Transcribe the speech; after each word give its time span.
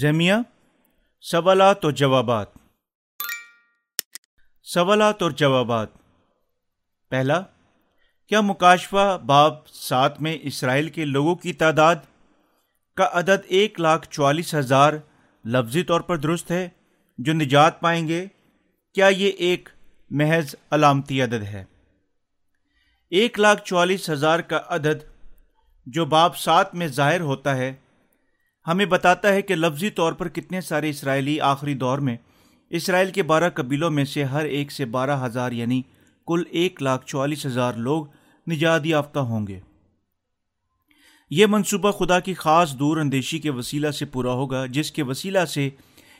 زمیہ 0.00 0.34
سوالات 1.20 1.84
اور 1.84 1.92
جوابات۔ 1.92 2.46
سوالات 4.62 5.22
اور 5.22 5.30
جوابات۔ 5.30 5.88
پہلا، 7.08 7.40
کیا 8.28 8.40
مکاشفہ 8.40 9.18
باب 9.26 9.68
سات 9.68 10.20
میں 10.20 10.38
اسرائیل 10.42 10.88
کے 10.88 11.04
لوگوں 11.04 11.34
کی 11.34 11.52
تعداد 11.52 11.96
کا 12.96 13.08
عدد 13.12 13.44
ایک 13.46 13.80
لاکھ 13.80 14.08
چوالیس 14.08 14.54
ہزار 14.54 14.92
لفظی 15.44 15.82
طور 15.82 16.00
پر 16.00 16.16
درست 16.16 16.50
ہے 16.50 16.68
جو 17.18 17.32
نجات 17.32 17.80
پائیں 17.80 18.08
گے؟ 18.08 18.26
کیا 18.94 19.08
یہ 19.08 19.28
ایک 19.28 19.68
محض 20.10 20.54
علامتی 20.70 21.22
عدد 21.22 21.42
ہے؟ 21.42 21.64
ایک 23.10 23.40
لاکھ 23.40 23.64
چوالیس 23.64 24.10
ہزار 24.10 24.38
کا 24.38 24.60
عدد 24.68 25.04
جو 25.86 26.04
باب 26.04 26.36
سات 26.36 26.74
میں 26.74 26.86
ظاہر 26.86 27.20
ہوتا 27.20 27.56
ہے 27.56 27.74
ہمیں 28.66 28.86
بتاتا 28.86 29.32
ہے 29.32 29.42
کہ 29.42 29.54
لفظی 29.54 29.90
طور 29.90 30.12
پر 30.12 30.28
کتنے 30.28 30.60
سارے 30.60 30.90
اسرائیلی 30.90 31.40
آخری 31.40 31.74
دور 31.74 31.98
میں، 31.98 32.16
اسرائیل 32.70 33.10
کے 33.10 33.22
بارہ 33.22 33.50
قبیلوں 33.50 33.90
میں 33.90 34.04
سے 34.04 34.24
ہر 34.24 34.44
ایک 34.44 34.72
سے 34.72 34.84
بارہ 34.84 35.26
ہزار 35.26 35.52
یعنی 35.52 35.82
کل 36.26 36.42
ایک 36.50 36.82
لاکھ 36.82 37.06
چوالیس 37.06 37.46
ہزار 37.46 37.74
لوگ 37.74 38.06
نجات 38.50 38.86
یافتہ 38.86 39.18
ہوں 39.18 39.46
گے۔ 39.46 39.60
یہ 41.30 41.46
منصوبہ 41.46 41.90
خدا 41.90 42.20
کی 42.20 42.34
خاص 42.34 42.74
دور 42.74 42.96
اندیشی 42.96 43.38
کے 43.38 43.50
وسیلہ 43.50 43.90
سے 43.90 44.04
پورا 44.04 44.32
ہوگا، 44.32 44.66
جس 44.66 44.92
کے 44.92 45.02
وسیلہ 45.02 45.44
سے 45.44 45.70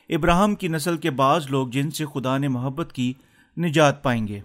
ابراہم 0.09 0.55
کی 0.55 0.69
نسل 0.69 0.97
کے 0.97 1.11
بعض 1.11 1.47
لوگ 1.51 1.69
جن 1.69 1.91
سے 1.91 2.05
خدا 2.15 2.39
نے 2.39 2.49
محبت 2.49 2.93
کی 2.93 3.13
نجات 3.59 4.03
پائیں 4.03 4.29
گے۔ 4.29 4.41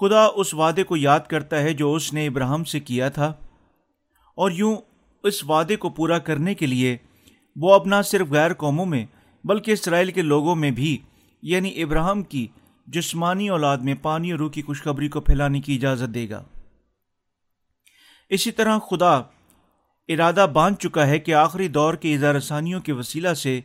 خدا 0.00 0.26
اس 0.34 0.54
وعدے 0.54 0.82
کو 0.82 0.96
یاد 0.96 1.20
کرتا 1.20 1.58
ہے 1.58 1.72
جو 1.72 1.94
اس 1.94 2.12
نے 2.12 2.26
ابراہم 2.26 2.64
سے 2.64 2.80
کیا 2.80 3.08
تھا۔ 3.08 3.32
اور 4.36 4.50
یوں 4.50 4.76
اس 5.24 5.44
وعدے 5.44 5.76
کو 5.76 5.88
پورا 5.90 6.18
کرنے 6.18 6.54
کے 6.54 6.66
لیے، 6.66 6.96
وہ 7.56 7.74
اب 7.74 7.86
نہ 7.86 7.94
صرف 8.04 8.30
غیر 8.30 8.54
قوموں 8.54 8.86
میں، 8.86 9.04
بلکہ 9.44 9.70
اسرائیل 9.70 10.10
کے 10.10 10.22
لوگوں 10.22 10.54
میں 10.54 10.70
بھی 10.70 10.98
یعنی 11.42 11.82
ابراہم 11.82 12.22
کی 12.22 12.46
جسمانی 12.86 13.48
اولاد 13.48 13.78
میں 13.78 13.94
پانی 14.02 14.30
اور 14.30 14.38
روح 14.38 14.50
کی 14.50 14.62
خوشخبری 14.62 15.08
کو 15.08 15.20
پھیلانے 15.20 15.60
کی 15.60 15.74
اجازت 15.74 16.14
دے 16.14 16.28
گا۔ 16.30 16.42
اسی 18.28 18.50
طرح 18.50 18.78
خدا 18.90 19.20
ارادہ 20.08 20.46
باندھ 20.52 20.78
چکا 20.78 21.06
ہے 21.06 21.18
کہ 21.18 21.34
آخری 21.34 21.68
دور 21.68 21.94
کے 21.94 22.14
اظہار 22.14 22.34
رسانیوں 22.34 22.80
کے 22.80 22.92
وسیلہ 22.92 23.34
سے 23.34 23.60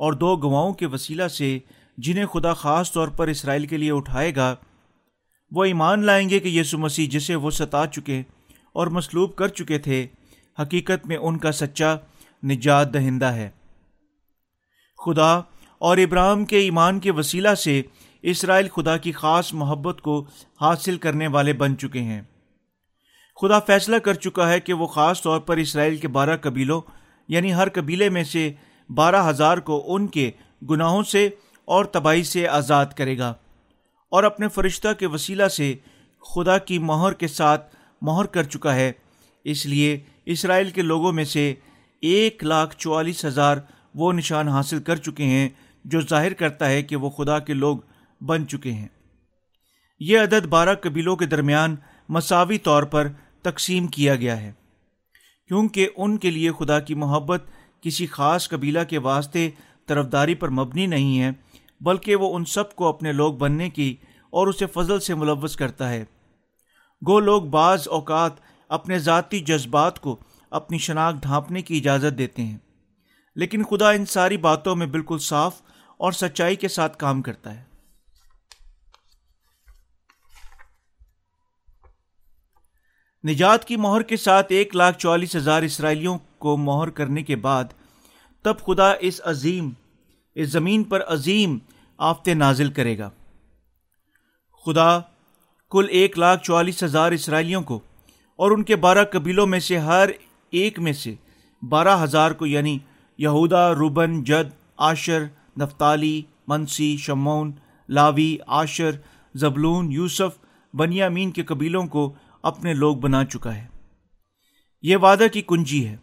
اور 0.00 0.12
دو 0.12 0.36
گواؤں 0.36 0.72
کے 0.72 0.86
وسیلہ 0.86 1.28
سے 1.28 1.58
جنہیں 1.98 2.26
خدا 2.26 2.54
خاص 2.54 2.92
طور 2.92 3.08
پر 3.08 3.28
اسرائیل 3.28 3.66
کے 3.66 3.76
لیے 3.76 3.92
اٹھائے 3.92 4.34
گا، 4.36 4.54
وہ 5.50 5.64
ایمان 5.64 6.04
لائیں 6.04 6.28
گے 6.28 6.38
کہ 6.38 6.48
یسو 6.48 6.78
مسیح 6.78 7.08
جسے 7.10 7.34
وہ 7.34 7.50
ستا 7.50 7.86
چکے 7.86 8.22
اور 8.72 8.86
مسلوب 8.86 9.36
کر 9.36 9.48
چکے 9.48 9.78
تھے 9.78 10.06
حقیقت 10.58 11.06
میں 11.06 11.16
ان 11.16 11.38
کا 11.38 11.52
سچا 11.52 11.94
نجات 12.44 12.94
دہندہ 12.94 13.26
ہے۔ 13.26 13.50
خدا 15.04 15.40
اور 15.78 15.96
ابراہم 15.96 16.44
کے 16.44 16.58
ایمان 16.58 17.00
کے 17.00 17.10
وسیلہ 17.10 17.54
سے 17.54 17.82
اسرائیل 18.22 18.68
خدا 18.68 18.96
کی 18.96 19.12
خاص 19.12 19.54
محبت 19.54 20.00
کو 20.00 20.26
حاصل 20.60 20.98
کرنے 20.98 21.26
والے 21.26 21.52
بن 21.52 21.78
چکے 21.78 22.00
ہیں۔ 22.00 22.22
خدا 23.40 23.58
فیصلہ 23.58 23.96
کر 23.96 24.14
چکا 24.14 24.48
ہے 24.48 24.60
کہ 24.60 24.72
وہ 24.72 24.86
خاص 24.86 25.22
طور 25.22 25.40
پر 25.40 25.56
اسرائیل 25.56 25.96
کے 25.96 26.08
بارہ 26.08 26.36
قبیلوں 26.36 26.80
یعنی 27.28 27.54
ہر 27.54 27.68
قبیلے 27.68 28.08
میں 28.08 28.24
سے 28.24 28.52
بارہ 28.94 29.30
ہزار 29.30 29.58
کو 29.58 29.94
ان 29.94 30.06
کے 30.06 30.30
گناہوں 30.70 31.02
سے 31.02 31.28
اور 31.64 31.84
تباہی 31.84 32.24
سے 32.24 32.48
آزاد 32.48 32.86
کرے 32.86 33.18
گا 33.18 33.34
اور 34.10 34.24
اپنے 34.24 34.48
فرشتہ 34.48 34.88
کے 34.98 35.06
وسیلہ 35.06 35.48
سے 35.48 35.74
خدا 36.34 36.58
کی 36.58 36.78
مہر 36.78 37.12
کے 37.12 37.28
ساتھ 37.28 37.76
مہر 38.02 38.24
کر 38.24 38.42
چکا 38.42 38.74
ہے۔ 38.74 38.92
اس 39.44 39.66
لیے 39.66 40.00
اسرائیل 40.26 40.70
کے 40.70 40.82
لوگوں 40.82 41.12
میں 41.12 41.24
سے 41.24 41.54
ایک 42.00 42.44
لاکھ 42.44 42.76
چوالیس 42.76 43.24
ہزار 43.24 43.56
وہ 43.94 44.12
نشان 44.12 44.48
حاصل 44.48 44.82
کر 44.82 44.96
چکے 44.96 45.24
ہیں 45.24 45.48
جو 45.84 46.00
ظاہر 46.00 46.32
کرتا 46.32 46.68
ہے 46.68 46.82
کہ 46.82 46.96
وہ 46.96 47.10
خدا 47.10 47.38
کے 47.38 47.54
لوگ 47.54 47.78
بن 48.20 48.48
چکے 48.48 48.72
ہیں۔ 48.72 48.88
یہ 50.00 50.18
عدد 50.18 50.46
بارہ 50.46 50.74
قبیلوں 50.74 51.16
کے 51.16 51.26
درمیان 51.26 51.76
مساوی 52.08 52.58
طور 52.58 52.82
پر 52.82 53.08
تقسیم 53.42 53.86
کیا 53.86 54.14
گیا 54.14 54.40
ہے۔ 54.40 54.52
کیونکہ 55.48 55.88
ان 55.96 56.16
کے 56.16 56.30
لیے 56.30 56.50
خدا 56.58 56.80
کی 56.80 56.94
محبت 56.94 57.42
کسی 57.80 58.06
خاص 58.06 58.48
قبیلہ 58.48 58.78
کے 58.88 58.98
واسطے 58.98 59.50
طرفداری 59.86 60.34
پر 60.34 60.48
مبنی 60.48 60.86
نہیں 60.86 61.20
ہے، 61.20 61.30
بلکہ 61.80 62.16
وہ 62.16 62.36
ان 62.36 62.44
سب 62.44 62.74
کو 62.74 62.86
اپنے 62.86 63.12
لوگ 63.12 63.34
بننے 63.34 63.70
کی 63.70 63.96
اور 64.30 64.46
اسے 64.46 64.66
فضل 64.66 65.00
سے 65.00 65.14
ملوث 65.14 65.56
کرتا 65.56 65.90
ہے۔ 65.90 66.04
گو 67.06 67.20
لوگ 67.20 67.42
بعض 67.42 67.88
اوقات 67.88 68.32
اپنے 68.68 68.98
ذاتی 68.98 69.40
جذبات 69.40 70.00
کو 70.00 70.16
اپنی 70.50 70.78
شناخت 70.78 71.22
ڈھانپنے 71.22 71.62
کی 71.62 71.76
اجازت 71.76 72.18
دیتے 72.18 72.42
ہیں۔ 72.42 72.58
لیکن 73.36 73.64
خدا 73.64 73.90
ان 73.90 74.06
ساری 74.06 74.36
باتوں 74.36 74.76
میں 74.76 74.86
بالکل 74.86 75.18
صاف 75.18 75.62
اور 75.96 76.12
سچائی 76.12 76.56
کے 76.56 76.68
ساتھ 76.68 76.98
کام 76.98 77.22
کرتا 77.22 77.60
ہے۔ 77.60 77.64
نجات 83.28 83.64
کی 83.64 83.76
مہر 83.76 84.02
کے 84.02 84.16
ساتھ 84.16 84.46
ایک 84.48 84.76
لاکھ 84.76 84.98
چوالیس 84.98 85.36
ہزار 85.36 85.62
اسرائیلیوں 85.62 86.18
کو 86.38 86.56
مہر 86.56 86.90
کرنے 86.90 87.22
کے 87.22 87.36
بعد 87.36 87.64
تب 88.42 88.54
خدا 88.60 88.92
اس 89.00 89.20
عظیم، 89.24 89.70
اس 90.34 90.48
زمین 90.48 90.84
پر 90.84 91.04
عظیم 91.06 91.58
آفتے 91.98 92.34
نازل 92.34 92.72
کرے 92.72 92.98
گا۔ 92.98 93.10
خدا 94.66 95.00
کل 95.70 95.86
ایک 95.90 96.18
لاکھ 96.18 96.42
چوالیس 96.42 96.82
ہزار 96.82 97.12
اسرائیلیوں 97.12 97.62
کو 97.62 97.80
اور 98.36 98.50
ان 98.50 98.62
کے 98.62 98.76
بارہ 98.76 99.04
قبیلوں 99.12 99.46
میں 99.46 99.60
سے 99.60 99.78
ہر 99.78 100.08
ایک 100.50 100.80
میں 100.80 100.92
سے 100.92 101.14
بارہ 101.68 102.02
ہزار 102.02 102.30
کو 102.30 102.46
یعنی 102.46 102.78
یہودا، 103.18 103.74
روبن، 103.74 104.24
جد 104.24 104.50
آشر 104.76 105.22
نفتالی، 105.60 106.22
منسی 106.48 106.96
شمون 106.96 107.52
لاوی 107.88 108.36
آشر 108.46 108.90
زبلون، 109.34 109.92
یوسف، 109.92 110.38
بنیامین 110.74 111.30
کے 111.30 111.42
قبیلوں 111.42 111.86
کو 111.86 112.12
اپنے 112.42 112.74
لوگ 112.74 112.96
بنا 112.96 113.24
چکا 113.24 113.56
ہے۔ 113.56 113.66
یہ 114.82 114.96
وعدہ 114.96 115.24
کی 115.32 115.42
کنجی 115.46 115.86
ہے، 115.86 115.96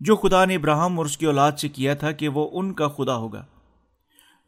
جو 0.00 0.16
خدا 0.16 0.44
نے 0.44 0.54
ابراہم 0.54 0.98
اور 0.98 1.06
اس 1.06 1.18
کی 1.18 1.26
اولاد 1.26 1.52
سے 1.52 1.68
کیا 1.68 1.94
تھا 1.94 2.12
کہ 2.12 2.28
وہ 2.28 2.48
ان 2.52 2.72
کا 2.72 2.88
خدا 2.88 3.16
ہوگا۔ 3.16 3.44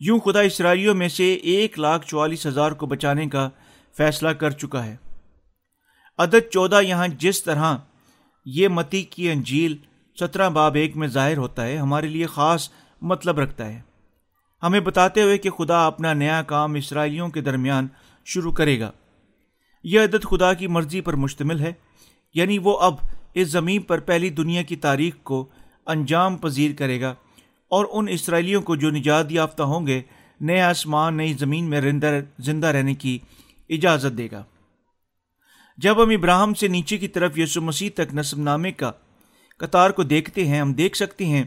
یوں 0.01 0.19
خدا 0.19 0.41
اسرائیلیوں 0.41 0.95
میں 0.95 1.09
سے 1.09 1.35
ایک 1.35 1.79
لاکھ 1.79 2.07
چوالیس 2.07 2.47
ہزار 2.47 2.73
کو 2.73 2.87
بچانے 2.87 3.27
کا 3.27 3.49
فیصلہ 3.97 4.29
کر 4.29 4.51
چکا 4.51 4.87
ہے۔ 4.87 4.97
عدد 6.19 6.53
چودہ 6.53 6.81
یہاں 6.83 7.09
جس 7.09 7.45
طرح 7.45 7.77
یہ 8.45 8.69
متی 8.69 9.03
کی 9.03 9.31
انجیل 9.31 9.77
سترہ 10.21 10.49
باب 10.51 10.75
ایک 10.75 10.97
میں 10.97 11.09
ظاہر 11.09 11.37
ہوتا 11.37 11.67
ہے، 11.67 11.77
ہمارے 11.77 12.09
لیے 12.09 12.27
خاص 12.27 12.71
مطلب 13.03 13.39
رکھتا 13.39 13.67
ہے۔ 13.67 13.81
ہمیں 14.63 14.81
بتاتے 14.81 15.23
ہوئے 15.23 15.39
کہ 15.39 15.51
خدا 15.51 15.87
اپنا 15.87 16.13
نیا 16.13 16.43
کام 16.43 16.75
اسرائیلیوں 16.75 17.29
کے 17.29 17.41
درمیان 17.41 17.87
شروع 18.25 18.53
کرے 18.53 18.81
گا۔ 18.81 18.91
یہ 19.85 20.01
عدد 20.01 20.25
خدا 20.31 20.55
کی 20.55 20.67
مرضی 20.67 21.01
پر 21.01 21.15
مشتمل 21.15 21.61
ہے 21.61 21.73
یعنی 22.35 22.59
وہ 22.59 22.79
اب 22.79 22.95
اس 23.35 23.49
زمین 23.49 23.83
پر 23.83 24.01
پہلی 24.01 24.31
دنیا 24.31 24.63
کی 24.63 24.77
تاریخ 24.77 25.15
کو 25.23 25.49
انجام 25.87 26.37
پذیر 26.37 26.71
کرے 26.79 27.01
گا 27.01 27.15
اور 27.69 27.85
ان 27.93 28.09
اسرائیلیوں 28.09 28.63
کو 28.63 28.77
جو 28.77 28.91
نجات 28.91 29.33
یافتہ 29.33 29.63
ہوں 29.63 29.87
گے، 29.87 30.03
نئے 30.41 30.61
آسمان، 30.61 31.17
نئی 31.17 31.33
زمین 31.33 31.65
میں 31.65 31.81
زندہ 32.39 32.67
رہنے 32.67 32.95
کی 32.95 33.19
اجازت 33.69 34.19
دے 34.19 34.29
گا۔ 34.33 34.45
جب 35.77 36.03
ہم 36.03 36.11
ابراہم 36.11 36.55
سے 36.55 36.69
نیچے 36.69 36.99
کی 36.99 37.09
طرف 37.09 37.39
یسو 37.39 37.63
مسیح 37.63 37.91
تک 37.95 38.15
نصب 38.15 38.39
نامے 38.39 38.73
کا 38.73 38.93
قطار 39.59 39.91
کو 39.91 40.03
دیکھتے 40.03 40.47
ہیں، 40.47 40.61
ہم 40.61 40.73
دیکھ 40.73 40.97
سکتے 40.97 41.27
ہیں 41.27 41.45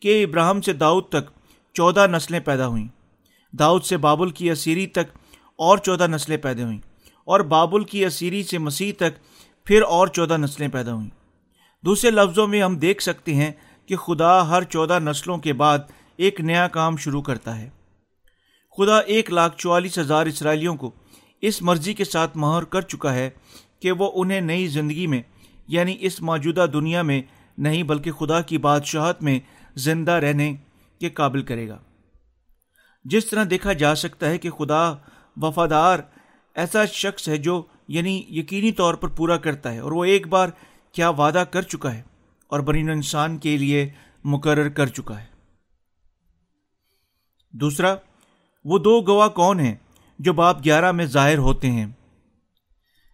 کہ 0.00 0.24
ابراہم 0.24 0.60
سے 0.60 0.72
داؤد 0.72 1.08
تک 1.08 1.30
چودہ 1.74 2.06
نسلیں 2.12 2.40
پیدا 2.40 2.66
ہوئیں۔ 2.66 2.88
داؤد 3.52 3.82
سے 3.82 3.96
بابل 3.96 4.30
کی 4.30 4.50
اسیری 4.50 4.86
تک 4.86 5.18
اور 5.56 5.78
چودہ 5.78 6.06
نسلیں 6.06 6.36
پیدا 6.36 6.64
ہوئیں۔ 6.64 6.78
اور 7.24 7.40
بابل 7.40 7.84
کی 7.84 8.04
اسیری 8.04 8.42
سے 8.42 8.58
مسیح 8.58 8.92
تک 8.96 9.18
پھر 9.64 9.82
اور 9.82 10.08
چودہ 10.08 10.36
نسلیں 10.36 10.68
پیدا 10.68 10.92
ہوئیں۔ 10.92 11.10
دوسرے 11.84 12.10
لفظوں 12.10 12.46
میں 12.46 12.62
ہم 12.62 12.76
دیکھ 12.76 13.02
سکتے 13.02 13.34
ہیں 13.34 13.52
کہ 13.86 13.96
خدا 13.96 14.48
ہر 14.48 14.62
چودہ 14.62 14.98
نسلوں 14.98 15.38
کے 15.38 15.52
بعد 15.52 15.78
ایک 16.16 16.40
نیا 16.40 16.68
کام 16.68 16.96
شروع 16.96 17.22
کرتا 17.22 17.58
ہے۔ 17.58 17.70
خدا 18.76 18.98
ایک 18.98 19.30
لاکھ 19.30 19.58
چوالیس 19.58 19.98
ہزار 19.98 20.26
اسرائیلیوں 20.26 20.76
کو 20.76 20.90
اس 21.40 21.62
مرضی 21.62 21.94
کے 21.94 22.04
ساتھ 22.04 22.36
مہر 22.36 22.64
کر 22.64 22.80
چکا 22.80 23.14
ہے 23.14 23.30
کہ 23.82 23.92
وہ 23.92 24.10
انہیں 24.14 24.40
نئی 24.40 24.66
زندگی 24.66 25.06
میں 25.06 25.22
یعنی 25.68 25.96
اس 26.00 26.20
موجودہ 26.22 26.66
دنیا 26.72 27.02
میں 27.02 27.20
نہیں، 27.58 27.82
بلکہ 27.82 28.12
خدا 28.12 28.40
کی 28.40 28.58
بادشاہت 28.58 29.22
میں 29.22 29.38
زندہ 29.76 30.12
رہنے 30.12 30.54
کے 31.00 31.10
قابل 31.10 31.42
کرے 31.42 31.68
گا۔ 31.68 31.78
جس 33.04 33.26
طرح 33.26 33.44
دیکھا 33.50 33.72
جا 33.72 33.94
سکتا 33.94 34.28
ہے 34.28 34.38
کہ 34.38 34.50
خدا 34.50 34.82
وفادار 35.36 35.98
ایسا 36.56 36.84
شخص 36.84 37.28
ہے 37.28 37.36
جو 37.36 37.62
یعنی 37.88 38.22
یقینی 38.30 38.72
طور 38.72 38.94
پر 38.94 39.08
پورا 39.08 39.36
کرتا 39.36 39.72
ہے، 39.72 39.78
اور 39.78 39.92
وہ 39.92 40.04
ایک 40.04 40.26
بار 40.26 40.48
کیا 40.94 41.08
وعدہ 41.08 41.44
کر 41.50 41.62
چکا 41.62 41.94
ہے 41.94 42.02
اور 42.50 42.60
برین 42.60 42.90
انسان 42.90 43.36
کے 43.38 43.56
لیے 43.56 43.88
مقرر 44.24 44.68
کر 44.68 44.86
چکا 44.86 45.20
ہے۔ 45.20 45.26
دوسرا، 47.54 47.94
وہ 48.64 48.78
دو 48.78 49.00
گواہ 49.00 49.28
کون 49.28 49.60
ہیں 49.60 49.74
جو 50.18 50.32
باپ 50.32 50.64
گیارہ 50.64 50.92
میں 50.92 51.06
ظاہر 51.06 51.38
ہوتے 51.38 51.70
ہیں؟ 51.70 51.86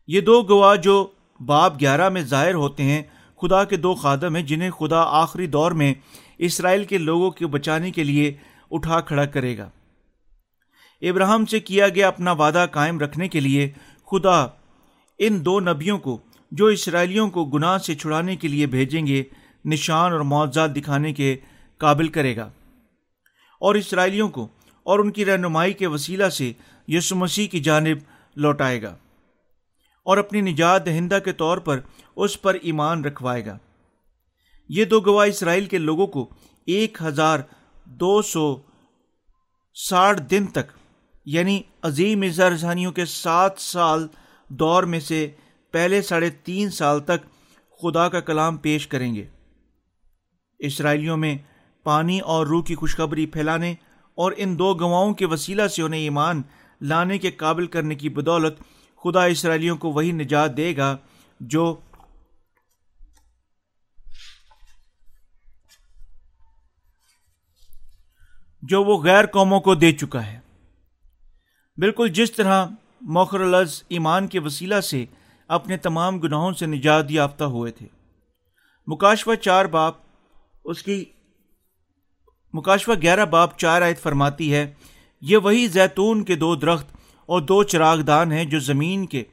یہ 0.06 0.20
دو 0.20 0.43
گواہ 0.43 0.76
جو 0.76 1.06
باب 1.46 1.81
گیارہ 1.81 2.08
میں 2.08 2.22
ظاہر 2.22 2.54
ہوتے 2.54 2.82
ہیں، 2.82 3.02
خدا 3.43 3.64
کے 3.64 3.76
دو 3.76 3.94
خادم 3.94 4.37
ہیں 4.37 4.43
جنہیں 4.43 4.70
خدا 4.70 5.02
آخری 5.02 5.46
دور 5.46 5.72
میں 5.72 5.94
اسرائیل 6.38 6.84
کے 6.84 6.99
لوگوں 6.99 7.31
کے 7.31 7.46
بچانے 7.46 7.90
کے 7.90 8.04
لیے 8.04 8.34
اٹھا 8.70 9.00
کھڑا 9.00 9.25
کرے 9.25 9.58
گا۔ 9.58 9.70
ابراہم 11.02 11.46
سے 11.46 11.60
کیا 11.60 11.88
گیا 11.88 12.08
اپنا 12.08 12.32
وعدہ 12.32 12.66
قائم 12.70 12.99
رکھنے 12.99 13.28
کے 13.28 13.40
لیے، 13.40 13.70
خدا 14.10 14.46
ان 15.19 15.44
دو 15.44 15.60
نبیوں 15.60 15.99
کو 15.99 16.19
جو 16.50 16.66
اسرائیلیوں 16.66 17.31
کو 17.31 17.44
گناہ 17.44 17.78
سے 17.78 17.94
چھڑانے 17.94 18.37
کے 18.37 18.48
لیے 18.48 18.66
بھیجیں 18.66 19.06
گے، 19.06 19.22
نشان 19.64 20.12
اور 20.12 20.20
معاوضات 20.20 20.76
دکھانے 20.76 21.12
کے 21.12 21.37
قابل 21.78 22.08
کرے 22.08 22.37
گا۔ 22.37 22.50
اور 23.60 23.75
اسرائیلیوں 23.75 24.28
کو 24.28 24.48
اور 24.82 24.98
ان 24.98 25.10
کی 25.10 25.25
رہنمائی 25.25 25.72
کے 25.72 25.87
وسیلہ 25.87 26.28
سے 26.28 26.52
یسو 26.88 27.16
مسیح 27.16 27.48
کی 27.48 27.60
جانب 27.60 27.98
لوٹائے 28.37 28.82
گا۔ 28.82 28.96
اور 30.02 30.16
اپنی 30.19 30.40
نجات 30.40 30.87
دہندہ 30.87 31.19
کے 31.25 31.32
طور 31.32 31.58
پر 31.58 31.81
اس 32.16 32.43
پر 32.43 32.54
ایمان 32.54 33.04
رکھوائے 33.04 33.46
گا۔ 33.46 33.58
یہ 34.69 34.84
دو 34.84 35.00
گواہ 35.00 35.28
اسرائیل 35.28 35.64
کے 35.64 35.78
لوگوں 35.78 36.06
کو 36.06 36.28
ایک 36.66 36.99
ہزار 37.02 37.38
دو 37.84 38.22
سو 38.22 38.56
ساٹھ 39.75 40.22
دن 40.22 40.46
تک 40.46 40.72
یعنی 41.26 41.62
عظیم 41.82 42.22
اظہارثانیوں 42.22 42.93
کے 42.93 43.04
سات 43.04 43.52
سال 43.58 44.06
دور 44.49 44.82
میں 44.82 45.00
سے 45.00 45.31
پہلے 45.72 46.02
ساڑھے 46.02 46.31
تین 46.31 46.70
سال 46.70 47.00
تک 47.00 47.25
خدا 47.82 48.08
کا 48.08 48.20
کلام 48.20 48.56
پیش 48.56 48.87
کریں 48.87 49.14
گے۔ 49.14 49.25
اسرائیلیوں 50.58 51.16
میں 51.16 51.38
پانی 51.84 52.20
اور 52.20 52.46
روح 52.46 52.64
کی 52.64 52.75
خوشخبری 52.75 53.26
پھیلانے 53.26 53.75
اور 54.14 54.32
ان 54.37 54.58
دو 54.58 54.75
گواہوں 54.75 55.14
کے 55.14 55.26
وسیلہ 55.26 55.66
سے 55.66 55.82
انہیں 55.82 56.00
ایمان 56.00 56.43
لانے 56.81 57.19
کے 57.19 57.31
قابل 57.31 57.66
کرنے 57.66 57.94
کی 57.94 58.08
بدولت 58.08 58.55
خدا 59.04 59.25
اسرائیلیوں 59.25 59.76
کو 59.76 59.93
وہی 59.93 60.12
نجات 60.12 60.56
دے 60.56 60.76
گا 60.76 60.96
جو 61.40 61.81
جو 68.62 68.84
وہ 68.84 69.02
غیر 69.02 69.26
قوموں 69.26 69.60
کو 69.60 69.75
دے 69.75 69.93
چکا 69.93 70.26
ہے۔ 70.26 70.38
بالکل 71.76 72.08
جس 72.08 72.32
طرح 72.32 72.66
موخر 73.00 73.40
الز 73.40 73.82
ایمان 73.88 74.26
کے 74.28 74.40
وسیلہ 74.40 74.81
سے 74.81 75.05
اپنے 75.48 75.76
تمام 75.76 76.19
گناہوں 76.19 76.52
سے 76.52 76.66
نجات 76.66 77.10
یافتہ 77.10 77.44
ہوئے 77.44 77.72
تھے۔ 77.72 77.87
مکاشوہ 78.87 79.34
چار 79.34 79.64
باپ، 79.64 79.94
اس 80.64 80.82
کی 80.82 81.05
مکاشوہ 82.52 82.94
گیارہ 83.02 83.25
باپ 83.25 83.58
چار 83.58 83.82
آیت 83.82 84.00
فرماتی 84.00 84.55
ہے، 84.55 84.72
یہ 85.20 85.37
وہی 85.37 85.66
زیتون 85.69 86.25
کے 86.25 86.34
دو 86.34 86.55
درخت 86.56 86.96
اور 87.26 87.40
دو 87.40 87.62
چراغ 87.62 88.00
دان 88.00 88.32
ہیں 88.32 88.44
جو 88.44 88.58
زمین 88.58 89.06
کے 89.06 89.24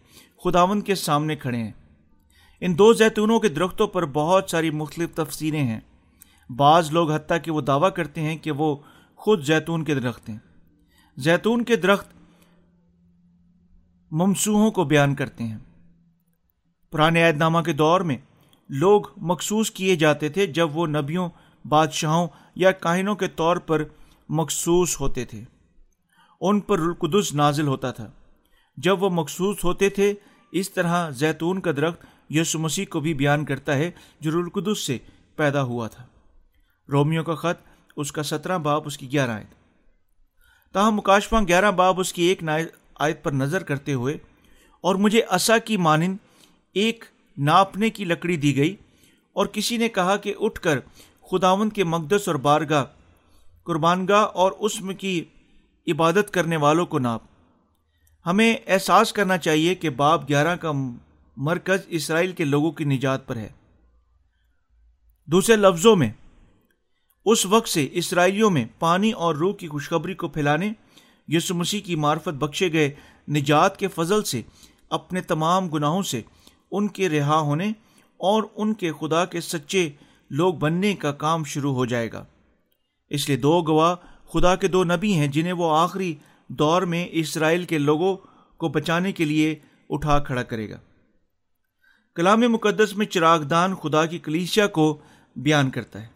خداون 0.43 0.81
کے 0.81 0.95
سامنے 0.95 1.35
کھڑے 1.35 1.57
ہیں۔ 1.57 1.71
ان 2.61 2.77
دو 2.77 2.93
زیتونوں 2.93 3.39
کے 3.39 3.49
درختوں 3.49 3.87
پر 3.87 4.05
بہت 4.05 4.49
ساری 4.49 4.69
مختلف 4.69 5.09
تفصیلیں 5.15 5.63
ہیں۔ 5.63 5.79
بعض 6.49 6.91
لوگ 6.91 7.11
حتیٰ 7.11 7.37
کہ 7.43 7.51
وہ 7.51 7.61
دعویٰ 7.61 7.93
کرتے 7.93 8.21
ہیں 8.21 8.37
کہ 8.37 8.51
وہ 8.51 8.75
خود 9.15 9.45
زیتون 9.45 9.83
کے 9.83 9.95
درخت 9.95 10.29
ہیں۔ 10.29 10.37
زیتون 11.17 11.63
کے 11.63 11.75
درخت 11.75 12.07
ممسوحوں 14.11 14.71
کو 14.71 14.83
بیان 14.83 15.15
کرتے 15.15 15.43
ہیں۔ 15.43 15.57
پرانے 16.91 17.25
عید 17.25 17.37
نامہ 17.37 17.59
کے 17.59 17.73
دور 17.73 18.01
میں 18.01 18.17
لوگ 18.69 19.01
مخصوص 19.17 19.71
کیے 19.71 19.95
جاتے 19.95 20.29
تھے 20.29 20.47
جب 20.47 20.77
وہ 20.77 20.87
نبیوں، 20.87 21.29
بادشاہوں 21.65 22.27
یا 22.55 22.71
کاہنوں 22.71 23.15
کے 23.15 23.27
طور 23.27 23.57
پر 23.57 23.83
مخصوص 24.29 25.01
ہوتے 25.01 25.25
تھے۔ 25.25 25.43
ان 26.41 26.59
پر 26.59 26.79
رلقدس 26.79 27.33
نازل 27.33 27.67
ہوتا 27.67 27.91
تھا۔ 27.91 28.09
جب 28.77 29.03
وہ 29.03 29.09
مخصوص 29.11 29.63
ہوتے 29.63 29.89
تھے، 29.89 30.13
اس 30.53 30.69
طرح 30.71 31.09
زیتون 31.11 31.59
کا 31.61 31.71
درخت 31.77 32.05
یسو 32.29 32.59
مسیح 32.59 32.85
کو 32.89 32.99
بھی 32.99 33.13
بیان 33.13 33.43
کرتا 33.45 33.75
ہے 33.75 33.89
جو 34.21 34.31
رلقدس 34.31 34.85
سے 34.85 34.97
پیدا 35.37 35.63
ہوا 35.63 35.87
تھا۔ 35.87 36.05
رومیو 36.89 37.23
کا 37.23 37.35
خط 37.35 37.67
اس 37.97 38.11
کا 38.11 38.23
سترہ 38.23 38.57
باب 38.57 38.85
اس 38.85 38.97
کی 38.97 39.11
گیارہ 39.11 39.31
آیت۔ 39.31 39.53
تاہم 40.75 40.95
مکاشفہ 40.95 41.35
گیارہ 41.47 41.71
باب 41.71 41.99
اس 41.99 42.13
کی 42.13 42.23
ایک 42.23 42.43
آیت 42.99 43.23
پر 43.23 43.31
نظر 43.31 43.63
کرتے 43.63 43.93
ہوئے، 43.93 44.17
اور 44.83 44.95
مجھے 44.95 45.21
اصا 45.29 45.57
کی 45.57 45.77
مانند 45.77 46.17
ایک 46.75 47.03
ناپنے 47.37 47.89
کی 47.89 48.05
لکڑی 48.05 48.37
دی 48.37 48.55
گئی، 48.57 48.75
اور 49.35 49.45
کسی 49.45 49.77
نے 49.77 49.89
کہا 49.89 50.15
کہ 50.17 50.33
اٹھ 50.39 50.59
کر 50.59 50.79
خداون 51.31 51.69
کے 51.69 51.83
مقدس 51.83 52.27
اور 52.27 52.35
بارگاہ 52.43 52.85
قربان 53.67 54.07
گاہ 54.07 54.25
اور 54.33 54.51
اسم 54.59 54.93
کی 54.93 55.23
عبادت 55.91 56.31
کرنے 56.31 56.57
والوں 56.57 56.85
کو 56.85 56.99
ناپ۔ 56.99 57.21
ہمیں 58.25 58.57
احساس 58.67 59.13
کرنا 59.13 59.37
چاہیے 59.37 59.75
کہ 59.75 59.89
باب 59.89 60.29
گیارہ 60.29 60.55
کا 60.55 60.71
مرکز 61.37 61.79
اسرائیل 61.87 62.31
کے 62.31 62.43
لوگوں 62.43 62.71
کی 62.71 62.83
نجات 62.83 63.27
پر 63.27 63.35
ہے۔ 63.35 63.49
دوسرے 65.25 65.55
لفظوں 65.55 65.95
میں، 65.95 66.11
اس 67.25 67.45
وقت 67.45 67.69
سے 67.69 67.87
اسرائیلیوں 67.91 68.49
میں 68.49 68.65
پانی 68.79 69.11
اور 69.11 69.35
روح 69.35 69.53
کی 69.53 69.67
خوشخبری 69.67 70.13
کو 70.13 70.27
پھیلانے 70.27 70.71
یسو 71.27 71.55
مسیح 71.55 71.81
کی 71.81 71.95
معرفت 71.95 72.29
بخشے 72.29 72.73
گئے 72.73 72.91
نجات 73.29 73.77
کے 73.77 73.87
فضل 73.87 74.23
سے 74.23 74.41
اپنے 74.89 75.21
تمام 75.21 75.67
گناہوں 75.67 76.03
سے 76.03 76.21
ان 76.71 76.87
کے 76.87 77.09
رہا 77.09 77.39
ہونے 77.39 77.69
اور 78.17 78.43
ان 78.55 78.73
کے 78.73 78.91
خدا 78.91 79.25
کے 79.25 79.41
سچے 79.41 79.89
لوگ 80.29 80.53
بننے 80.53 80.95
کا 80.95 81.11
کام 81.11 81.43
شروع 81.43 81.73
ہو 81.73 81.85
جائے 81.85 82.11
گا۔ 82.11 82.25
اس 83.09 83.27
لیے 83.29 83.37
دو 83.37 83.61
گواہ 83.61 83.95
خدا 84.33 84.55
کے 84.55 84.67
دو 84.67 84.83
نبی 84.83 85.13
ہیں 85.13 85.27
جنہیں 85.27 85.53
وہ 85.53 85.77
آخری 85.77 86.15
دور 86.47 86.81
میں 86.81 87.07
اسرائیل 87.11 87.63
کے 87.63 87.77
لوگوں 87.77 88.17
کو 88.57 88.67
بچانے 88.67 89.11
کے 89.11 89.25
لیے 89.25 89.55
اٹھا 89.89 90.19
کھڑا 90.19 90.43
کرے 90.43 90.69
گا۔ 90.69 90.77
کلام 92.15 92.39
مقدس 92.39 92.97
میں 92.97 93.05
چراغ 93.05 93.41
دان 93.41 93.75
خدا 93.75 94.05
کی 94.05 94.19
کلیشیا 94.19 94.67
کو 94.67 94.97
بیان 95.35 95.69
کرتا 95.69 96.01
ہے۔ 96.01 96.07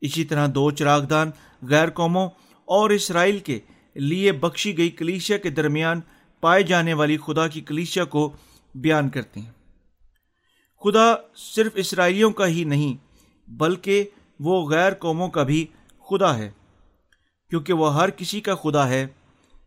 اسی 0.00 0.24
طرح 0.24 0.48
دو 0.54 0.70
چراغ 0.70 1.04
دان 1.04 1.30
غیر 1.62 1.90
قوموں 1.90 2.28
اور 2.64 2.90
اسرائیل 2.90 3.38
کے 3.38 3.60
لیے 3.94 4.32
بخشی 4.32 4.78
گئی 4.78 4.90
کلیشیا 4.90 5.36
کے 5.36 5.50
درمیان 5.50 6.00
پائے 6.40 6.62
جانے 6.62 6.94
والی 6.94 7.16
خدا 7.16 7.48
کی 7.48 7.60
کلیشیا 7.60 8.04
کو 8.04 8.32
بیان 8.74 9.08
کرتے 9.08 9.40
ہیں۔ 9.40 9.52
خدا 10.84 11.14
صرف 11.36 11.72
اسرائیلیوں 11.74 12.30
کا 12.30 12.46
ہی 12.46 12.64
نہیں، 12.64 12.94
بلکہ 13.50 14.04
وہ 14.40 14.70
غیر 14.70 14.94
قوموں 14.94 15.28
کا 15.28 15.42
بھی 15.42 15.66
خدا 16.10 16.38
ہے۔ 16.38 16.50
کیونکہ 17.50 17.72
وہ 17.72 17.94
ہر 17.94 18.10
کسی 18.10 18.40
کا 18.40 18.54
خدا 18.54 18.88
ہے۔ 18.88 19.06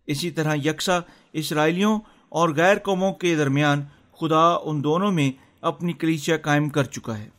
اسی 0.07 0.31
طرح 0.31 0.55
یکساں 0.55 1.01
اسرائیلیوں 1.33 1.99
اور 2.29 2.49
غیر 2.49 2.77
قوموں 2.77 3.13
کے 3.13 3.35
درمیان 3.35 3.83
خدا 4.19 4.57
ان 4.63 4.83
دونوں 4.83 5.11
میں 5.11 5.31
اپنی 5.61 5.93
کلیچیا 5.93 6.37
قائم 6.37 6.69
کر 6.69 6.83
چکا 6.83 7.17
ہے۔ 7.17 7.29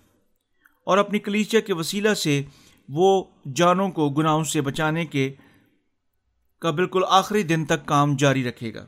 اور 0.86 0.98
اپنی 0.98 1.18
کلیچیا 1.18 1.60
کے 1.60 1.74
وسیلہ 1.74 2.14
سے 2.14 2.42
وہ 2.88 3.24
جانوں 3.54 3.90
کو 3.90 4.08
گناہوں 4.10 4.44
سے 4.44 4.60
بچانے 4.60 5.06
کے 5.06 5.34
کا 6.60 6.70
بالکل 6.70 7.02
آخری 7.08 7.42
دن 7.42 7.64
تک 7.64 7.86
کام 7.86 8.16
جاری 8.16 8.44
رکھے 8.44 8.74
گا۔ 8.74 8.86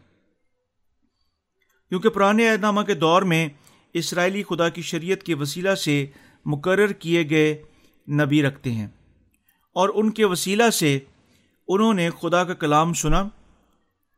کیونکہ 1.89 2.09
پرانے 2.09 2.51
عہد 2.51 2.61
نامہ 2.61 2.81
کے 2.81 2.95
دور 2.95 3.23
میں 3.23 3.49
اسرائیلی 3.93 4.43
خدا 4.43 4.69
کی 4.69 4.83
شریعت 4.83 5.23
کے 5.23 5.35
وسیلہ 5.35 5.75
سے 5.75 6.07
مقرر 6.45 6.93
کیے 6.93 7.31
گئے 7.31 7.63
نبی 8.09 8.43
رکھتے 8.43 8.73
ہیں 8.73 8.87
اور 9.75 9.89
ان 9.95 10.11
کے 10.11 10.25
وسیلہ 10.25 10.71
سے 10.71 10.99
انہوں 11.75 11.95
نے 11.95 12.11
خدا 12.11 12.45
کا 12.45 12.55
کلام 12.55 12.95
سنا، 12.95 13.29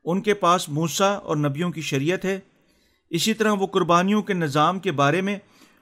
ان 0.05 0.21
کے 0.21 0.35
پاس 0.35 0.69
موسا 0.69 1.07
اور 1.07 1.37
نبیوں 1.37 1.71
کی 1.71 1.81
شریعت 1.81 2.25
ہے۔ 2.25 2.41
اسی 3.11 3.35
طرح 3.35 3.53
وہ 3.53 3.67
قربانیوں 3.67 4.23
کے 4.23 4.35
نظام 4.35 4.79
کے 4.79 4.93
بارے 4.93 5.21
میں 5.21 5.39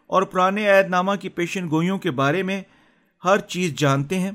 اور 0.06 0.22
پرانے 0.22 0.70
عید 0.70 0.90
نامہ 0.90 1.12
کی 1.20 1.28
پیشن 1.28 1.70
گوئیوں 1.70 1.98
کے 1.98 2.10
بارے 2.10 2.42
میں 2.42 2.62
ہر 3.24 3.38
چیز 3.38 3.74
جانتے 3.74 4.18
ہیں۔ 4.18 4.30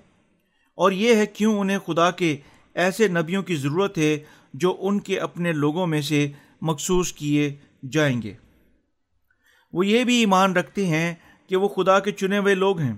اور 0.76 0.92
یہ 0.92 1.16
ہے 1.16 1.26
کیوں 1.26 1.60
انہیں 1.60 1.80
خدا 1.80 2.12
کے 2.12 2.38
ایسے 2.74 3.08
نبیوں 3.08 3.44
کی 3.44 3.56
ضرورت 3.56 3.98
ہے 3.98 4.20
جو 4.54 4.78
ان 4.80 5.00
کے 5.00 5.20
اپنے 5.20 5.52
لوگوں 5.52 5.88
میں 5.88 6.02
سے 6.02 6.32
مخصوص 6.62 7.14
کیے 7.14 7.56
جائیں 7.92 8.22
گے۔ 8.22 8.34
وہ 9.74 9.86
یہ 9.86 10.04
بھی 10.04 10.16
ایمان 10.16 10.54
رکھتے 10.54 10.88
ہیں 10.88 11.14
کہ 11.48 11.56
وہ 11.56 11.68
خدا 11.68 12.00
کے 12.00 12.12
چنے 12.12 12.38
ہوئے 12.38 12.56
لوگ 12.56 12.80
ہیں 12.80 12.94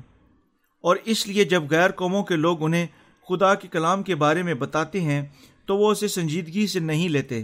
اور 0.82 0.96
اس 1.06 1.28
لیے 1.28 1.44
جب 1.44 1.64
غیر 1.70 1.92
قوموں 1.92 2.24
کے 2.24 2.36
لوگ 2.36 2.64
انہیں 2.64 2.88
خدا 3.30 3.56
کے 3.56 3.68
کلام 3.68 4.04
کے 4.04 4.16
بارے 4.16 4.44
میں 4.44 4.54
بتاتے 4.54 5.02
ہیں 5.02 5.26
تو 5.66 5.78
وہ 5.78 5.92
اسے 5.92 6.08
سنجیدگی 6.08 6.68
سے 6.68 6.80
نہیں 6.80 7.10
لیتے 7.10 7.44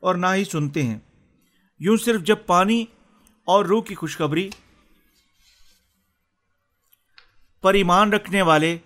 اور 0.00 0.14
نہ 0.14 0.26
ہی 0.34 0.44
سنتے 0.44 0.82
ہیں۔ 0.82 0.98
یوں 1.80 1.96
صرف 1.96 2.22
جب 2.22 2.36
پانی 2.46 2.84
اور 3.44 3.64
روح 3.64 3.82
کی 3.82 3.94
خوشخبری 3.94 4.50
پر 7.62 7.74
ایمان 7.74 8.12
رکھنے 8.12 8.42
والے 8.42 8.76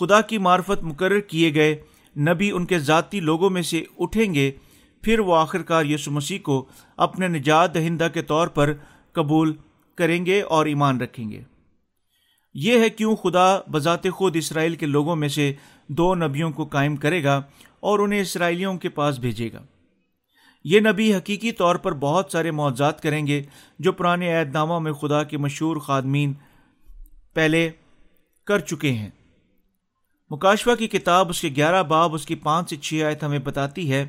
خدا 0.00 0.20
کی 0.20 0.38
معرفت 0.38 0.82
مقرر 0.82 1.20
کیے 1.20 1.54
گئے 1.54 1.82
نبی 2.18 2.50
ان 2.50 2.66
کے 2.66 2.78
ذاتی 2.78 3.20
لوگوں 3.20 3.50
میں 3.50 3.62
سے 3.62 3.84
اٹھیں 3.98 4.34
گے، 4.34 4.52
پھر 5.02 5.18
وہ 5.18 5.36
آخرکار 5.36 5.84
یسو 5.84 6.10
مسیح 6.10 6.38
کو 6.42 6.66
اپنے 6.96 7.28
نجات 7.28 7.74
دہندہ 7.74 8.08
کے 8.14 8.22
طور 8.22 8.48
پر 8.48 8.72
قبول 9.12 9.56
کریں 9.94 10.26
گے 10.26 10.42
اور 10.42 10.66
ایمان 10.66 11.00
رکھیں 11.00 11.30
گے۔ 11.30 11.42
یہ 12.56 12.78
ہے 12.78 12.88
کیوں 12.90 13.14
خدا 13.16 13.46
بذات 13.72 14.06
خود 14.14 14.36
اسرائیل 14.36 14.74
کے 14.74 14.86
لوگوں 14.86 15.16
میں 15.16 15.28
سے 15.28 15.52
دو 15.88 16.14
نبیوں 16.14 16.50
کو 16.50 16.64
قائم 16.64 16.96
کرے 16.96 17.22
گا 17.24 17.40
اور 17.80 17.98
انہیں 17.98 18.20
اسرائیلیوں 18.20 18.76
کے 18.78 18.88
پاس 18.88 19.18
بھیجے 19.18 19.48
گا۔ 19.52 19.62
یہ 20.64 20.80
نبی 20.80 21.14
حقیقی 21.14 21.52
طور 21.52 21.76
پر 21.76 21.94
بہت 21.94 22.32
سارے 22.32 22.50
معاوضات 22.50 23.02
کریں 23.02 23.26
گے 23.26 23.42
جو 23.78 23.92
پرانے 23.92 24.32
عہد 24.34 24.54
ناموں 24.54 24.80
میں 24.80 24.92
خدا 24.92 25.22
کے 25.22 25.38
مشہور 25.38 25.76
خادمین 25.76 26.32
پہلے 27.34 27.68
کر 28.46 28.58
چکے 28.60 28.92
ہیں۔ 28.92 29.10
مکاشوہ 30.30 30.74
کی 30.74 30.88
کتاب 30.88 31.28
اس 31.28 31.40
کے 31.40 31.48
گیارہ 31.56 31.82
باب، 31.82 32.14
اس 32.14 32.26
کی 32.26 32.34
پانچ 32.34 32.70
سے 32.70 32.76
چھ 32.76 33.02
آیت 33.06 33.22
ہمیں 33.22 33.38
بتاتی 33.38 33.90
ہے، 33.92 34.04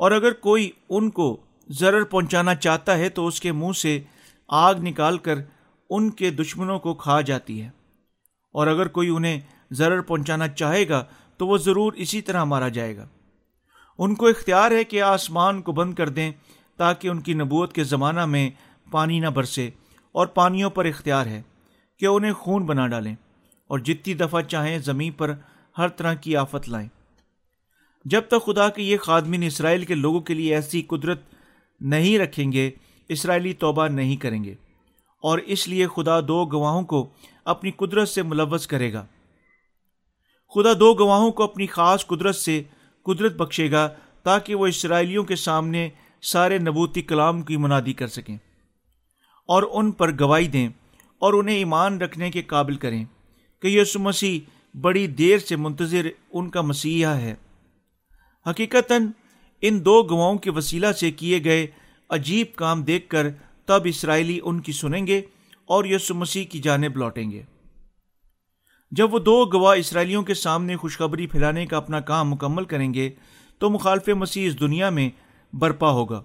اور 0.00 0.10
اگر 0.10 0.32
کوئی 0.32 0.70
ان 0.88 1.10
کو 1.10 1.36
ضرر 1.68 2.04
پہنچانا 2.04 2.54
چاہتا 2.54 2.98
ہے 2.98 3.08
تو 3.08 3.26
اس 3.26 3.40
کے 3.40 3.52
منہ 3.52 3.72
سے 3.72 3.98
آگ 4.48 4.74
نکال 4.82 5.18
کر 5.18 5.38
ان 5.90 6.10
کے 6.10 6.30
دشمنوں 6.30 6.78
کو 6.78 6.94
کھا 6.94 7.20
جاتی 7.20 7.62
ہے۔ 7.62 7.70
اور 8.54 8.66
اگر 8.66 8.88
کوئی 8.88 9.08
انہیں 9.08 9.40
ضرر 9.70 10.00
پہنچانا 10.00 10.48
چاہے 10.48 10.88
گا، 10.88 11.04
تو 11.36 11.46
وہ 11.46 11.58
ضرور 11.58 11.92
اسی 11.92 12.22
طرح 12.22 12.44
مارا 12.44 12.68
جائے 12.68 12.96
گا۔ 12.96 13.06
ان 13.98 14.14
کو 14.14 14.26
اختیار 14.26 14.70
ہے 14.70 14.84
کہ 14.84 15.02
آسمان 15.02 15.62
کو 15.62 15.72
بند 15.72 15.94
کر 15.94 16.08
دیں 16.08 16.32
تاکہ 16.76 17.08
ان 17.08 17.20
کی 17.20 17.34
نبوت 17.34 17.72
کے 17.72 17.84
زمانہ 17.84 18.26
میں 18.26 18.50
پانی 18.90 19.20
نہ 19.20 19.26
برسے، 19.26 19.70
اور 20.12 20.26
پانیوں 20.26 20.70
پر 20.70 20.84
اختیار 20.84 21.26
ہے 21.26 21.42
کہ 21.98 22.06
انہیں 22.06 22.32
خون 22.32 22.66
بنا 22.66 22.86
ڈالیں، 22.86 23.14
اور 23.66 23.78
جتنی 23.78 24.14
دفعہ 24.14 24.42
چاہیں 24.42 24.78
زمین 24.78 25.12
پر 25.12 25.34
ہر 25.78 25.88
طرح 25.88 26.14
کی 26.14 26.36
آفت 26.36 26.68
لائیں۔ 26.68 26.88
جب 28.04 28.22
تک 28.28 28.46
خدا 28.46 28.68
کے 28.68 28.82
یہ 28.82 28.96
خادمین 28.96 29.42
اسرائیل 29.42 29.84
کے 29.84 29.94
لوگوں 29.94 30.20
کے 30.20 30.34
لیے 30.34 30.54
ایسی 30.54 30.82
قدرت 30.82 31.20
نہیں 31.80 32.18
رکھیں 32.18 32.52
گے، 32.52 32.70
اسرائیلی 33.08 33.52
توبہ 33.52 33.88
نہیں 33.88 34.16
کریں 34.16 34.44
گے۔ 34.44 34.54
اور 35.22 35.38
اس 35.38 35.68
لیے 35.68 35.86
خدا 35.86 36.20
دو 36.20 36.44
گواہوں 36.44 36.82
کو 36.82 37.08
اپنی 37.44 37.70
قدرت 37.70 38.08
سے 38.08 38.22
ملوث 38.22 38.66
کرے 38.66 38.92
گا۔ 38.92 39.06
خدا 40.54 40.72
دو 40.80 40.94
گواہوں 40.94 41.30
کو 41.30 41.42
اپنی 41.42 41.66
خاص 41.66 42.06
قدرت 42.06 42.36
سے 42.36 42.62
قدرت 43.02 43.36
بخشے 43.36 43.70
گا 43.70 43.88
تاکہ 44.22 44.54
وہ 44.54 44.66
اسرائیلیوں 44.66 45.24
کے 45.24 45.36
سامنے 45.36 45.88
سارے 46.22 46.58
نبوتی 46.58 47.02
کلام 47.02 47.42
کی 47.42 47.56
منادی 47.56 47.92
کر 47.92 48.06
سکیں 48.06 48.36
اور 49.46 49.62
ان 49.72 49.90
پر 49.90 50.10
گواہی 50.20 50.48
دیں 50.48 50.68
اور 51.18 51.32
انہیں 51.32 51.56
ایمان 51.56 52.00
رکھنے 52.00 52.30
کے 52.30 52.42
قابل 52.42 52.76
کریں 52.76 53.04
کہ 53.62 53.68
یسو 53.68 53.98
مسیح 53.98 54.40
بڑی 54.80 55.06
دیر 55.06 55.38
سے 55.38 55.56
منتظر 55.56 56.06
ان 56.32 56.50
کا 56.50 56.60
مسیحا 56.60 57.16
ہے۔ 57.16 57.34
حقیقتاً 58.46 59.06
ان 59.60 59.84
دو 59.84 60.02
گواہوں 60.02 60.38
کے 60.38 60.50
وسیلہ 60.50 60.92
سے 60.92 61.10
کیے 61.10 61.44
گئے 61.44 61.66
عجیب 62.08 62.46
کام 62.54 62.82
دیکھ 62.82 63.08
کر 63.08 63.26
تب 63.66 63.82
اسرائیلی 63.84 64.38
ان 64.42 64.60
کی 64.60 64.72
سنیں 64.72 65.06
گے 65.06 65.20
اور 65.66 65.84
یسو 65.84 66.14
مسیح 66.14 66.44
کی 66.44 66.60
جانب 66.60 66.96
لوٹیں 66.96 67.30
گے۔ 67.30 67.42
جب 68.92 69.14
وہ 69.14 69.18
دو 69.18 69.44
گواہ 69.44 69.78
اسرائیلیوں 69.78 70.22
کے 70.22 70.34
سامنے 70.34 70.76
خوشخبری 70.76 71.26
پھیلانے 71.26 71.66
کا 71.66 71.76
اپنا 71.76 72.00
کام 72.00 72.30
مکمل 72.30 72.64
کریں 72.64 72.94
گے، 72.94 73.10
تو 73.58 73.70
مخالف 73.70 74.08
مسیح 74.08 74.46
اس 74.46 74.60
دنیا 74.60 74.90
میں 74.90 75.08
برپا 75.52 75.90
ہوگا 75.90 76.22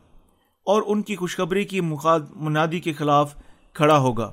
اور 0.67 0.81
ان 0.85 1.01
کی 1.01 1.15
خوشخبری 1.15 1.63
کی 1.63 1.81
منادی 1.81 2.79
کے 2.79 2.93
خلاف 2.93 3.35
کھڑا 3.73 3.97
ہوگا 3.97 4.31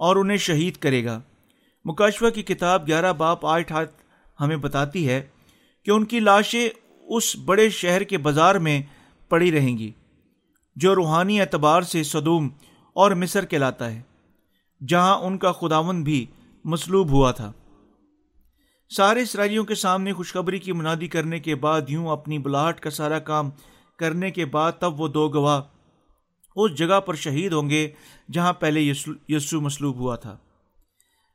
اور 0.00 0.16
انہیں 0.16 0.36
شہید 0.36 0.76
کرے 0.76 1.04
گا۔ 1.04 1.20
مکاشوہ 1.84 2.30
کی 2.30 2.42
کتاب 2.42 2.86
گیارہ 2.86 3.12
باپ 3.12 3.46
آٹھ 3.46 3.72
ہاتھ 3.72 4.02
ہمیں 4.40 4.56
بتاتی 4.56 5.08
ہے 5.08 5.22
کہ 5.84 5.90
ان 5.90 6.04
کی 6.04 6.20
لاشیں 6.20 6.68
اس 7.00 7.36
بڑے 7.36 7.68
شہر 7.70 8.02
کے 8.02 8.18
بازار 8.18 8.54
میں 8.54 8.82
پڑی 9.28 9.52
رہیں 9.52 9.78
گی۔ 9.78 9.90
جو 10.76 10.94
روحانی 10.94 11.40
اعتبار 11.40 11.82
سے 11.82 12.02
صدوم 12.02 12.48
اور 12.92 13.10
مصر 13.10 13.44
کہلاتا 13.44 13.90
ہے، 13.90 14.02
جہاں 14.88 15.18
ان 15.18 15.38
کا 15.38 15.52
خداون 15.52 16.02
بھی 16.02 16.26
مصلوب 16.64 17.10
ہوا 17.10 17.30
تھا۔ 17.30 17.52
سارے 18.96 19.22
اسرائیلیوں 19.22 19.64
کے 19.64 19.74
سامنے 19.74 20.12
خوشخبری 20.12 20.58
کی 20.58 20.72
منادی 20.72 21.08
کرنے 21.08 21.38
کے 21.38 21.54
بعد 21.54 21.80
یوں 21.88 22.08
اپنی 22.08 22.38
بلاہٹ 22.38 22.80
کا 22.80 22.90
سارا 22.90 23.18
کام 23.18 23.50
کرنے 23.98 24.30
کے 24.30 24.44
بعد 24.44 24.72
تب 24.78 25.00
وہ 25.00 25.08
دو 25.08 25.28
گواہ 25.28 25.60
اس 26.56 26.74
جگہ 26.74 27.00
پر 27.00 27.14
شہید 27.14 27.52
ہوں 27.52 27.70
گے 27.70 27.90
جہاں 28.32 28.52
پہلے 28.52 28.92
یسو 29.28 29.60
مصلوب 29.60 29.96
ہوا 29.96 30.16
تھا۔ 30.16 30.36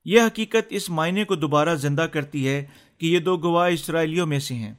یہ 0.05 0.21
حقیقت 0.21 0.67
اس 0.69 0.89
معنی 0.89 1.23
کو 1.23 1.35
دوبارہ 1.35 1.75
زندہ 1.75 2.01
کرتی 2.01 2.47
ہے 2.47 2.65
کہ 2.97 3.05
یہ 3.05 3.19
دو 3.19 3.37
گواہ 3.37 3.69
اسرائیلیوں 3.69 4.27
میں 4.27 4.39
سے 4.39 4.55
ہیں۔ 4.55 4.73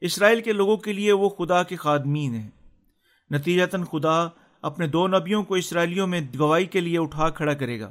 اسرائیل 0.00 0.40
کے 0.40 0.52
لوگوں 0.52 0.76
کے 0.76 0.92
لیے 0.92 1.12
وہ 1.12 1.28
خدا 1.28 1.62
کے 1.62 1.76
خادمین 1.76 2.34
ہیں۔ 2.34 2.50
نتیجتاً 3.30 3.84
خدا 3.84 4.26
اپنے 4.62 4.86
دو 4.86 5.06
نبیوں 5.08 5.42
کو 5.42 5.54
اسرائیلیوں 5.54 6.06
میں 6.06 6.20
گواہی 6.38 6.66
کے 6.66 6.80
لیے 6.80 6.98
اٹھا 6.98 7.28
کھڑا 7.30 7.54
کرے 7.54 7.80
گا، 7.80 7.90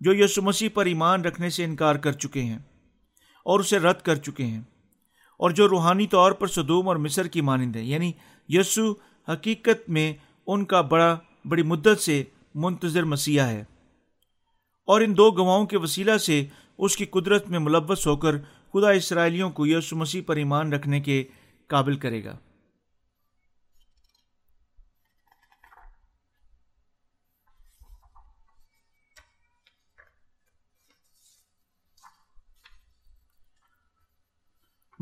جو 0.00 0.14
یسو 0.14 0.42
مسیح 0.42 0.68
پر 0.74 0.86
ایمان 0.86 1.24
رکھنے 1.24 1.50
سے 1.50 1.64
انکار 1.64 1.94
کر 1.94 2.12
چکے 2.12 2.42
ہیں 2.42 2.58
اور 3.46 3.60
اسے 3.60 3.78
رد 3.78 4.00
کر 4.02 4.16
چکے 4.16 4.44
ہیں 4.44 4.60
اور 5.40 5.50
جو 5.50 5.68
روحانی 5.68 6.06
طور 6.06 6.32
پر 6.32 6.46
صدوم 6.46 6.88
اور 6.88 6.96
مصر 6.96 7.26
کی 7.26 7.40
مانند 7.40 7.76
ہے 7.76 7.82
یعنی 7.82 8.12
یسو 8.48 8.92
حقیقت 9.28 9.88
میں 9.88 10.12
ان 10.46 10.64
کا 10.64 10.80
بڑا، 10.80 11.16
بڑی 11.44 11.62
مدت 11.62 12.00
سے 12.00 12.22
منتظر 12.54 13.02
مسیح 13.02 13.40
ہے 13.40 13.64
اور 14.88 15.00
ان 15.00 15.16
دو 15.16 15.30
گواہوں 15.30 15.66
کے 15.66 15.76
وسیلہ 15.76 16.16
سے 16.16 16.44
اس 16.78 16.96
کی 16.96 17.04
قدرت 17.04 17.48
میں 17.48 17.58
ملوث 17.58 18.06
ہو 18.06 18.16
کر 18.16 18.38
خدا 18.72 18.90
اسرائیلیوں 18.90 19.50
کو 19.50 19.66
یسو 19.66 19.96
مسیح 19.96 20.22
پر 20.26 20.36
ایمان 20.36 20.72
رکھنے 20.72 21.00
کے 21.00 21.22
قابل 21.66 21.96
کرے 21.96 22.24
گا۔ 22.24 22.36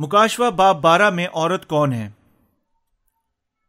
مکاشوا 0.02 0.49
باب 0.49 0.80
بارہ 0.80 1.11
میں 1.11 1.26
عورت 1.33 1.66
کون 1.66 1.92
ہے؟ 1.92 2.11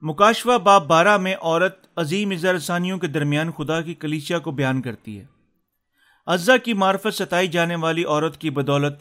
مکاشوا 0.01 0.57
باب 0.57 0.87
بارہ 0.87 1.17
میں 1.17 1.35
عورت 1.41 1.87
عظیم 1.95 2.31
اظہارثانیوں 2.31 2.97
کے 2.97 3.07
درمیان 3.07 3.51
خدا 3.51 3.81
کی 3.81 3.93
کلیچیا 3.93 4.39
کو 4.39 4.51
بیان 4.51 4.81
کرتی 4.81 5.19
ہے۔ 5.19 5.25
اجزا 6.25 6.57
کی 6.57 6.73
معرفت 6.73 7.13
ستائی 7.13 7.47
جانے 7.47 7.75
والی 7.75 8.03
عورت 8.03 8.37
کی 8.37 8.49
بدولت 8.49 8.93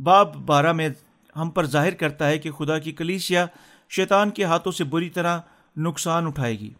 باب 0.00 0.34
بارہ 0.34 0.72
میں 0.72 0.88
ہم 1.36 1.50
پر 1.50 1.66
ظاہر 1.66 1.94
کرتا 1.94 2.26
ہے 2.26 2.38
کہ 2.38 2.50
خدا 2.50 2.78
کی 2.78 2.92
کلیسیا 2.92 3.46
شیطان 3.90 4.30
کے 4.30 4.44
ہاتھوں 4.44 4.72
سے 4.72 4.84
بری 4.84 5.10
طرح 5.10 5.40
نقصان 5.76 6.26
اٹھائے 6.26 6.58
گی۔ 6.58 6.70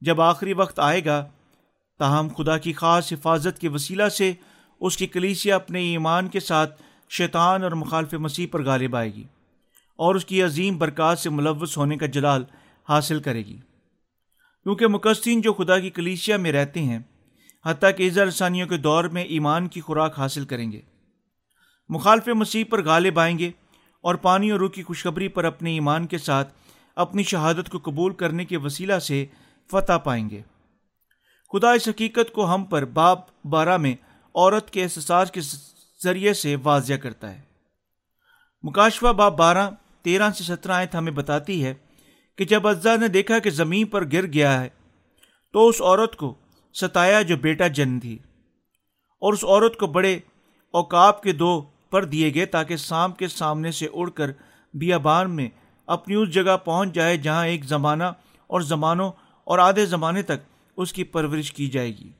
جب 0.00 0.20
آخری 0.20 0.52
وقت 0.52 0.78
آئے 0.78 1.04
گا، 1.04 1.26
تاہم 1.98 2.28
خدا 2.36 2.58
کی 2.58 2.72
خاص 2.72 3.12
حفاظت 3.12 3.58
کے 3.58 3.68
وسیلہ 3.68 4.08
سے 4.08 4.32
اس 4.80 4.96
کی 4.96 5.06
کلیسیا 5.06 5.56
اپنے 5.56 5.80
ایمان 5.80 6.28
کے 6.28 6.40
ساتھ 6.40 6.82
شیطان 7.18 7.62
اور 7.62 7.72
مخالف 7.72 8.14
مسیح 8.14 8.46
پر 8.50 8.64
غالب 8.64 8.96
آئے 8.96 9.14
گی 9.14 9.24
اور 9.96 10.14
اس 10.14 10.24
کی 10.24 10.42
عظیم 10.42 10.78
برکات 10.78 11.18
سے 11.18 11.30
ملوث 11.30 11.76
ہونے 11.76 11.96
کا 11.96 12.06
جلال 12.06 12.44
حاصل 12.88 13.20
کرے 13.20 13.38
گی۔ 13.38 13.56
کیونکہ 14.62 14.86
مقصین 14.86 15.40
جو 15.40 15.52
خدا 15.52 15.78
کی 15.78 15.90
کلیسیا 15.90 16.36
میں 16.36 16.52
رہتے 16.52 16.80
ہیں، 16.80 16.98
حتیٰ 17.66 17.90
کہ 17.96 18.06
اظہار 18.06 18.26
رسانیوں 18.26 18.68
کے 18.68 18.76
دور 18.76 19.04
میں 19.04 19.22
ایمان 19.22 19.68
کی 19.68 19.80
خوراک 19.80 20.18
حاصل 20.18 20.44
کریں 20.44 20.72
گے۔ 20.72 20.80
مخالف 21.88 22.28
مسیح 22.28 22.64
پر 22.70 22.84
غالب 22.84 23.18
آئیں 23.18 23.38
گے 23.38 23.50
اور 24.00 24.14
پانی 24.14 24.50
اور 24.50 24.58
روح 24.60 24.70
کی 24.70 24.82
خوشخبری 24.82 25.28
پر 25.28 25.44
اپنے 25.44 25.72
ایمان 25.72 26.06
کے 26.06 26.18
ساتھ 26.18 26.54
اپنی 26.96 27.22
شہادت 27.22 27.70
کو 27.70 27.78
قبول 27.78 28.14
کرنے 28.14 28.44
کے 28.44 28.56
وسیلہ 28.56 28.98
سے 28.98 29.26
فتح 29.70 29.92
پائیں 29.92 30.30
گے۔ 30.30 30.42
خدا 31.52 31.72
اس 31.72 31.88
حقیقت 31.88 32.32
کو 32.32 32.54
ہم 32.54 32.64
پر 32.64 32.84
باپ، 32.84 33.46
بارہ 33.46 33.76
میں 33.76 33.96
عورت 34.34 34.70
کے 34.70 34.82
احساس 34.82 35.30
کے 35.30 35.40
ذریعے 36.02 36.34
سے 36.34 36.56
واضح 36.62 36.94
کرتا 36.94 37.30
ہے۔ 37.30 37.40
مکاشوہ 38.62 39.12
باب 39.12 39.38
بارہ، 39.38 39.70
تیرہ 40.02 40.30
سے 40.30 40.44
سترہ 40.44 40.72
آیت 40.72 40.94
ہمیں 40.94 41.12
بتاتی 41.12 41.64
ہے 41.64 41.74
کہ 42.36 42.44
جب 42.44 42.68
اجزا 42.68 42.96
نے 42.96 43.08
دیکھا 43.08 43.38
کہ 43.38 43.50
زمین 43.50 43.86
پر 43.86 44.04
گر 44.12 44.26
گیا 44.26 44.60
ہے، 44.60 44.68
تو 45.52 45.68
اس 45.68 45.80
عورت 45.80 46.16
کو 46.16 46.34
ستایا 46.74 47.22
جو 47.22 47.36
بیٹا 47.36 47.66
جن 47.66 48.00
تھی 48.00 48.18
اور 49.22 49.32
اس 49.32 49.44
عورت 49.44 49.76
کو 49.76 49.86
بڑے 49.86 50.18
اوقاب 50.70 51.22
کے 51.22 51.32
دو 51.32 51.62
پر 51.90 52.04
دیے 52.04 52.34
گئے 52.34 52.46
تاکہ 52.46 52.76
سام 52.76 53.12
کے 53.12 53.28
سامنے 53.28 53.72
سے 53.72 53.86
اڑ 53.92 54.10
کر 54.10 54.30
بیابان 54.74 55.36
میں 55.36 55.48
اپنی 55.86 56.14
اس 56.14 56.30
جگہ 56.30 56.56
پہنچ 56.56 56.92
جائے 56.92 57.16
جہاں 57.16 57.46
ایک 57.46 57.64
زمانہ 57.64 58.04
اور 58.46 58.60
زمانوں 58.60 59.12
اور 59.44 59.58
آدھے 59.58 59.86
زمانے 59.86 60.22
تک 60.22 60.68
اس 60.76 60.92
کی 60.92 61.04
پرورش 61.04 61.52
کی 61.52 61.66
جائے 61.66 61.90
گی۔ 61.90 62.12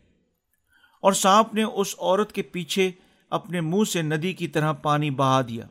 اور 1.02 1.12
سانپ 1.12 1.54
نے 1.54 1.62
اس 1.62 1.94
عورت 1.98 2.32
کے 2.32 2.42
پیچھے 2.42 2.90
اپنے 3.32 3.60
منہ 3.60 3.84
سے 3.84 4.02
ندی 4.02 4.32
کی 4.32 4.48
طرح 4.48 4.72
پانی 4.72 5.10
بہا 5.10 5.40
دیا 5.48 5.66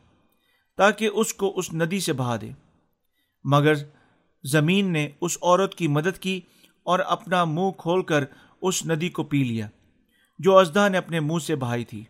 تاکہ 0.76 1.08
اس 1.12 1.34
کو 1.34 1.52
اس 1.56 1.74
ندی 1.74 2.00
سے 2.00 2.12
بہا 2.12 2.36
دے۔ 2.40 2.50
مگر 3.44 3.74
زمین 4.44 4.92
نے 4.92 5.08
اس 5.20 5.38
عورت 5.42 5.74
کی 5.74 5.88
مدد 5.88 6.18
کی 6.18 6.40
اور 6.82 6.98
اپنا 6.98 7.44
منہ 7.44 7.70
کھول 7.70 8.02
کر 8.02 8.24
اس 8.62 8.86
ندی 8.86 9.08
کو 9.08 9.24
پی 9.24 9.44
لیا، 9.44 9.68
جو 10.38 10.58
ازدا 10.58 10.88
نے 10.88 10.98
اپنے 10.98 11.20
منہ 11.20 11.38
سے 11.38 11.56
بہائی 11.56 11.84
تھی۔ 11.84 12.04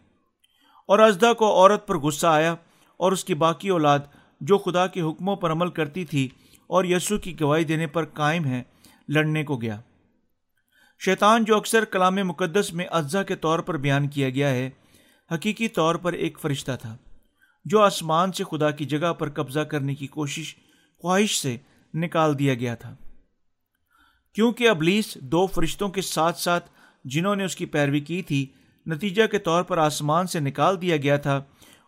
اور 0.88 0.98
ازدا 0.98 1.32
کو 1.32 1.46
عورت 1.46 1.86
پر 1.86 1.98
غصہ 1.98 2.26
آیا 2.26 2.54
اور 2.96 3.12
اس 3.12 3.24
کی 3.24 3.34
باقی 3.34 3.68
اولاد، 3.68 3.98
جو 4.40 4.58
خدا 4.58 4.86
کے 4.86 5.00
حکموں 5.00 5.36
پر 5.36 5.52
عمل 5.52 5.70
کرتی 5.70 6.04
تھی 6.04 6.28
اور 6.66 6.84
یسو 6.84 7.18
کی 7.18 7.40
گواہی 7.40 7.64
دینے 7.64 7.86
پر 7.86 8.04
قائم 8.04 8.44
ہے 8.44 8.62
لڑنے 9.08 9.44
کو 9.44 9.56
گیا۔ 9.56 9.80
شیطان 10.98 11.44
جو 11.44 11.56
اکثر 11.56 11.84
کلام 11.84 12.14
مقدس 12.14 12.72
میں 12.72 12.86
اجزا 12.90 13.22
کے 13.22 13.36
طور 13.36 13.58
پر 13.58 13.76
بیان 13.76 14.08
کیا 14.08 14.30
گیا 14.30 14.50
ہے 14.50 14.70
حقیقی 15.32 15.68
طور 15.68 15.94
پر 15.94 16.12
ایک 16.12 16.38
فرشتہ 16.40 16.72
تھا، 16.80 16.96
جو 17.64 17.80
آسمان 17.80 18.32
سے 18.32 18.44
خدا 18.44 18.70
کی 18.70 18.84
جگہ 18.84 19.12
پر 19.12 19.30
قبضہ 19.30 19.60
کرنے 19.60 19.94
کی 19.94 20.06
کوشش، 20.06 20.54
خواہش 21.02 21.38
سے 21.40 21.56
نکال 21.94 22.38
دیا 22.38 22.54
گیا 22.54 22.74
تھا۔ 22.74 22.94
کیونکہ 24.36 24.68
ابلیس 24.68 25.14
دو 25.14 25.46
فرشتوں 25.46 25.88
کے 25.88 26.02
ساتھ 26.02 26.38
ساتھ 26.38 26.70
جنہوں 27.04 27.36
نے 27.36 27.44
اس 27.44 27.56
کی 27.56 27.66
پیروی 27.66 28.00
کی 28.00 28.22
تھی، 28.22 28.46
نتیجہ 28.86 29.26
کے 29.26 29.38
طور 29.38 29.62
پر 29.62 29.78
آسمان 29.78 30.26
سے 30.26 30.40
نکال 30.40 30.80
دیا 30.82 30.96
گیا 30.96 31.16
تھا 31.16 31.36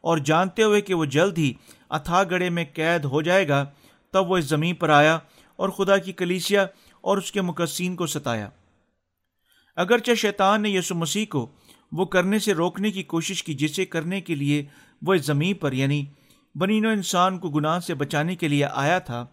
اور 0.01 0.19
جانتے 0.19 0.63
ہوئے 0.63 0.81
کہ 0.81 0.95
وہ 0.95 1.05
جلد 1.05 1.39
ہی 1.39 1.53
اتھا 1.91 2.23
گڑے 2.25 2.51
میں 2.51 2.65
قید 2.75 3.05
ہو 3.05 3.23
جائے 3.23 3.49
گا، 3.49 3.65
تب 4.13 4.31
وہ 4.31 4.37
اس 4.37 4.45
زمین 4.45 4.75
پر 4.75 4.89
آیا 4.89 5.19
اور 5.59 5.69
خدا 5.69 5.97
کی 5.97 6.13
کلیسیا 6.13 6.67
اور 7.01 7.19
اس 7.19 7.33
کے 7.33 7.41
مقصین 7.41 7.97
کو 7.97 8.07
ستایا۔ 8.07 8.49
اگرچہ 9.77 10.15
شیطان 10.15 10.63
نے 10.63 10.71
یسو 10.71 10.95
مسیح 10.95 11.27
کو 11.29 11.47
وہ 11.93 12.05
کرنے 12.05 12.39
سے 12.39 12.55
روکنے 12.55 12.91
کی 12.91 13.03
کوشش 13.03 13.43
کی، 13.43 13.55
جسے 13.55 13.85
کرنے 13.85 14.21
کے 14.21 14.35
لیے 14.35 14.65
وہ 15.03 15.17
زمین 15.17 15.55
پر 15.55 15.73
یعنی 15.73 16.05
بنین 16.55 16.87
و 16.87 16.89
انسان 16.89 17.39
کو 17.39 17.51
گناہ 17.51 17.81
سے 17.81 17.95
بچانے 17.95 18.37
کے 18.37 18.49
لیے 18.49 18.65
آیا 18.65 18.99
تھا۔ 18.99 19.27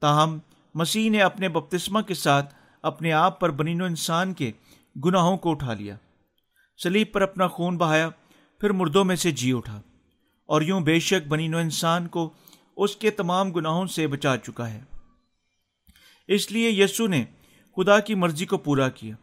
تاہم، 0.00 0.38
مسیح 0.74 1.10
نے 1.10 1.20
اپنے 1.20 1.48
بپتسمہ 1.48 2.00
کے 2.00 2.14
ساتھ 2.14 2.54
اپنے 2.82 3.12
آپ 3.12 3.40
پر 3.40 3.50
بنین 3.50 3.82
و 3.82 3.84
انسان 3.84 4.34
کے 4.34 4.52
گناہوں 5.04 5.36
کو 5.36 5.50
اٹھا 5.50 5.74
لیا۔ 5.74 5.96
سلیب 6.82 7.12
پر 7.12 7.22
اپنا 7.22 7.48
خون 7.48 7.76
بہایا، 7.76 8.08
پھر 8.60 8.70
مردوں 8.70 9.04
میں 9.04 9.16
سے 9.16 9.30
جی 9.30 9.52
اٹھا۔ 9.52 9.82
اور 10.46 10.62
یوں 10.62 10.80
بے 10.80 11.00
شک 11.00 11.28
بنین 11.28 11.54
و 11.54 11.58
انسان 11.58 12.08
کو 12.08 12.30
اس 12.76 12.96
کے 12.96 13.10
تمام 13.10 13.50
گناہوں 13.50 13.86
سے 13.86 14.06
بچا 14.06 14.36
چکا 14.36 14.70
ہے۔ 14.70 14.80
اس 16.28 16.52
لیے 16.52 16.70
یسو 16.70 17.06
نے 17.06 17.24
خدا 17.76 18.00
کی 18.00 18.14
مرضی 18.14 18.46
کو 18.46 18.58
پورا 18.58 18.88
کیا۔ 18.88 19.14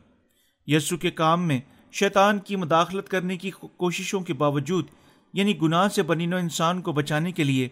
یسو 0.67 0.97
کے 0.97 1.11
کام 1.11 1.47
میں 1.47 1.59
شیطان 1.99 2.39
کی 2.39 2.55
مداخلت 2.55 3.09
کرنے 3.09 3.37
کی 3.37 3.51
کوششوں 3.77 4.21
کے 4.21 4.33
باوجود 4.33 4.87
یعنی 5.33 5.61
گناہ 5.61 5.87
سے 5.87 6.03
بنین 6.03 6.33
و 6.33 6.37
انسان 6.37 6.81
کو 6.81 6.93
بچانے 6.93 7.31
کے 7.31 7.43
لیے 7.43 7.69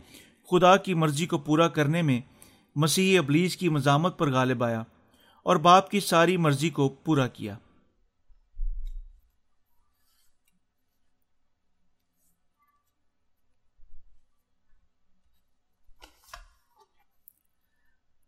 خدا 0.52 0.78
کی 0.78 0.94
مرضی 0.94 1.26
کو 1.26 1.38
پورا 1.38 1.68
کرنے 1.68 2.02
میں 2.02 2.22
مسیح 2.76 3.20
ابلیس 3.20 3.58
کی 3.58 3.70
مزامت 3.70 4.18
پر 4.18 4.32
غالب 4.32 4.64
آیا 4.64 4.84
اور 5.44 5.56
باپ 5.56 5.90
کی 5.90 6.00
ساری 6.00 6.38
مرضی 6.38 6.70
کو 6.70 6.90
پورا 6.90 7.28
کیا۔ 7.28 7.58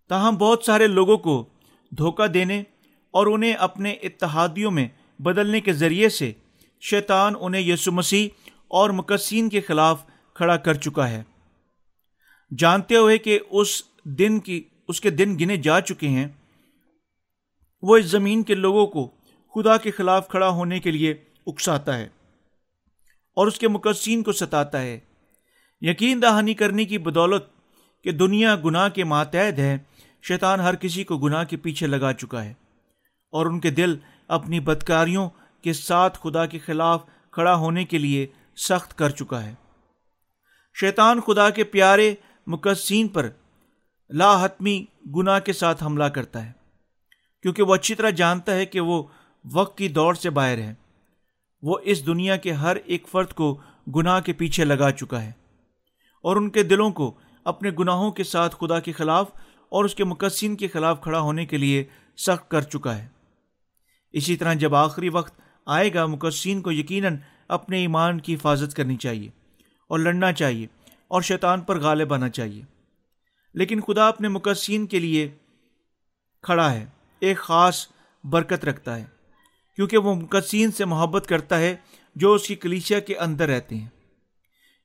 تاہم 0.08 0.36
بہت 0.36 0.64
سارے 0.64 0.88
لوگوں 0.88 1.18
کو 1.18 1.46
دھوکہ 1.98 2.28
دینے 2.28 2.64
اور 3.12 3.28
انہیں 3.28 3.54
اپنے 3.54 3.92
اتحادیوں 3.92 4.72
میں 4.72 4.88
بدلنے 5.19 5.62
کے 5.62 5.74
ذریعے 5.74 6.10
سے 6.10 6.31
شیطان 6.81 7.34
انہیں 7.39 7.62
یسو 7.62 7.91
مسیح 7.91 8.29
اور 8.67 8.89
مقصین 8.89 9.50
کے 9.50 9.62
خلاف 9.62 10.05
کھڑا 10.34 10.57
کر 10.57 10.74
چکا 10.74 11.10
ہے۔ 11.10 11.24
جانتے 12.57 12.95
ہوئے 12.95 13.17
کہ 13.17 13.39
اس 13.50 13.84
دن 14.03 14.39
کی، 14.39 14.63
اس 14.88 15.01
کے 15.01 15.10
دن 15.10 15.39
گنے 15.39 15.57
جا 15.57 15.81
چکے 15.81 16.07
ہیں، 16.07 16.27
وہ 17.81 17.98
اس 17.98 18.05
زمین 18.05 18.43
کے 18.43 18.55
لوگوں 18.55 18.88
کو 18.88 19.10
خدا 19.55 19.77
کے 19.77 19.91
خلاف 19.91 20.27
کھڑا 20.27 20.50
ہونے 20.50 20.79
کے 20.79 20.91
لیے 20.91 21.13
اکساتا 21.48 21.98
ہے 21.98 22.07
اور 23.34 23.48
اس 23.48 23.60
کے 23.60 23.67
مقصین 23.67 24.24
کو 24.24 24.31
ستاتا 24.31 24.81
ہے۔ 24.81 25.00
یقین 25.81 26.22
دہانی 26.22 26.53
کرنے 26.53 26.86
کی 26.86 26.98
بدولت 26.98 27.43
کہ 28.03 28.12
دنیا 28.12 28.55
گناہ 28.55 28.89
کے 28.89 29.03
ماتحد 29.03 29.60
ہے، 29.60 29.77
شیطان 30.24 30.60
ہر 30.60 30.75
کسی 30.75 31.03
کو 31.03 31.17
گناہ 31.17 31.43
کے 31.43 31.57
پیچھے 31.57 31.88
لگا 31.88 32.13
چکا 32.13 32.45
ہے 32.45 32.53
اور 33.29 33.45
ان 33.45 33.60
کے 33.60 33.72
دل 33.72 33.95
اپنی 34.29 34.60
بدکاریوں 34.60 35.29
کے 35.63 35.74
ساتھ 35.74 36.17
خدا 36.22 36.46
کے 36.46 36.60
خلاف 36.60 37.03
کھڑا 37.32 37.55
ہونے 37.55 37.86
کے 37.86 37.98
لیے 37.98 38.27
سخت 38.58 38.98
کر 38.98 39.10
چکا 39.10 39.44
ہے۔ 39.46 39.53
شیطان 40.75 41.22
خدا 41.22 41.50
کے 41.50 41.63
پیارے 41.63 42.13
مقصین 42.48 43.07
پر 43.07 43.29
لا 44.09 44.44
حتمی 44.46 44.85
گناہ 45.16 45.40
کے 45.40 45.53
ساتھ 45.53 45.83
حملہ 45.83 46.03
کرتا 46.03 46.46
ہے، 46.46 46.51
کیونکہ 47.44 47.64
وہ 47.64 47.75
اچھی 47.75 47.96
طرح 47.96 48.09
جانتا 48.09 48.53
ہے 48.53 48.66
کہ 48.66 48.79
وہ 48.79 49.03
وقت 49.53 49.77
کی 49.77 49.88
دوڑ 49.88 50.14
سے 50.16 50.29
باہر 50.29 50.57
ہے۔ 50.57 50.74
وہ 51.61 51.77
اس 51.83 52.05
دنیا 52.05 52.35
کے 52.35 52.51
ہر 52.51 52.75
ایک 52.75 53.07
فرد 53.07 53.33
کو 53.33 53.53
گناہ 53.96 54.20
کے 54.20 54.33
پیچھے 54.33 54.66
لگا 54.66 54.92
چکا 54.92 55.24
ہے 55.24 55.31
اور 56.24 56.35
ان 56.35 56.50
کے 56.50 56.64
دلوں 56.64 56.92
کو 56.92 57.14
اپنے 57.44 57.72
گناہوں 57.79 58.11
کے 58.11 58.24
ساتھ 58.24 58.55
خدا 58.59 58.79
کے 58.79 58.92
خلاف 58.92 59.29
اور 59.70 59.85
اس 59.85 59.96
کے 59.96 60.03
مقصین 60.03 60.55
کے 60.55 60.68
خلاف 60.68 61.01
کھڑا 61.01 61.20
ہونے 61.20 61.46
کے 61.46 61.57
لیے 61.57 61.83
سخت 62.18 62.50
کر 62.50 62.61
چکا 62.61 62.98
ہے۔ 62.98 63.07
اسی 64.16 64.36
طرح 64.36 64.54
جب 64.54 64.75
آخری 64.75 65.10
وقت 65.10 65.42
آئے 65.66 65.94
گا 65.94 66.06
مقصین 66.06 66.62
کو 66.62 66.72
یقیناً 66.72 67.18
اپنے 67.48 67.78
ایمان 67.78 68.20
کی 68.20 68.36
حفاظت 68.36 68.75
کرنی 68.75 68.96
چاہیے 68.96 69.30
اور 69.88 70.00
لڑنا 70.00 70.34
چاہیے 70.34 70.68
اور 71.08 71.22
شیطان 71.22 71.62
پر 71.62 71.80
غالب 71.80 72.14
آنا 72.14 72.30
چاہیے۔ 72.30 72.62
لیکن 73.54 73.82
خدا 73.82 74.08
اپنے 74.08 74.28
مقصین 74.28 74.86
کے 74.86 75.00
لیے 75.00 75.32
کھڑا 76.42 76.74
ہے، 76.74 76.86
ایک 77.20 77.38
خاص 77.38 77.88
برکت 78.24 78.66
رکھتا 78.66 78.96
ہے، 78.96 79.06
کیونکہ 79.75 79.98
وہ 79.98 80.16
مقصین 80.16 80.72
سے 80.72 80.86
محبت 80.86 81.28
کرتا 81.28 81.60
ہے 81.60 81.75
جو 82.16 82.34
اس 82.34 82.48
کی 82.48 82.56
کلیشیا 82.56 83.00
کے 83.00 83.18
اندر 83.18 83.50
رہتے 83.50 83.75
ہیں۔ 83.75 83.90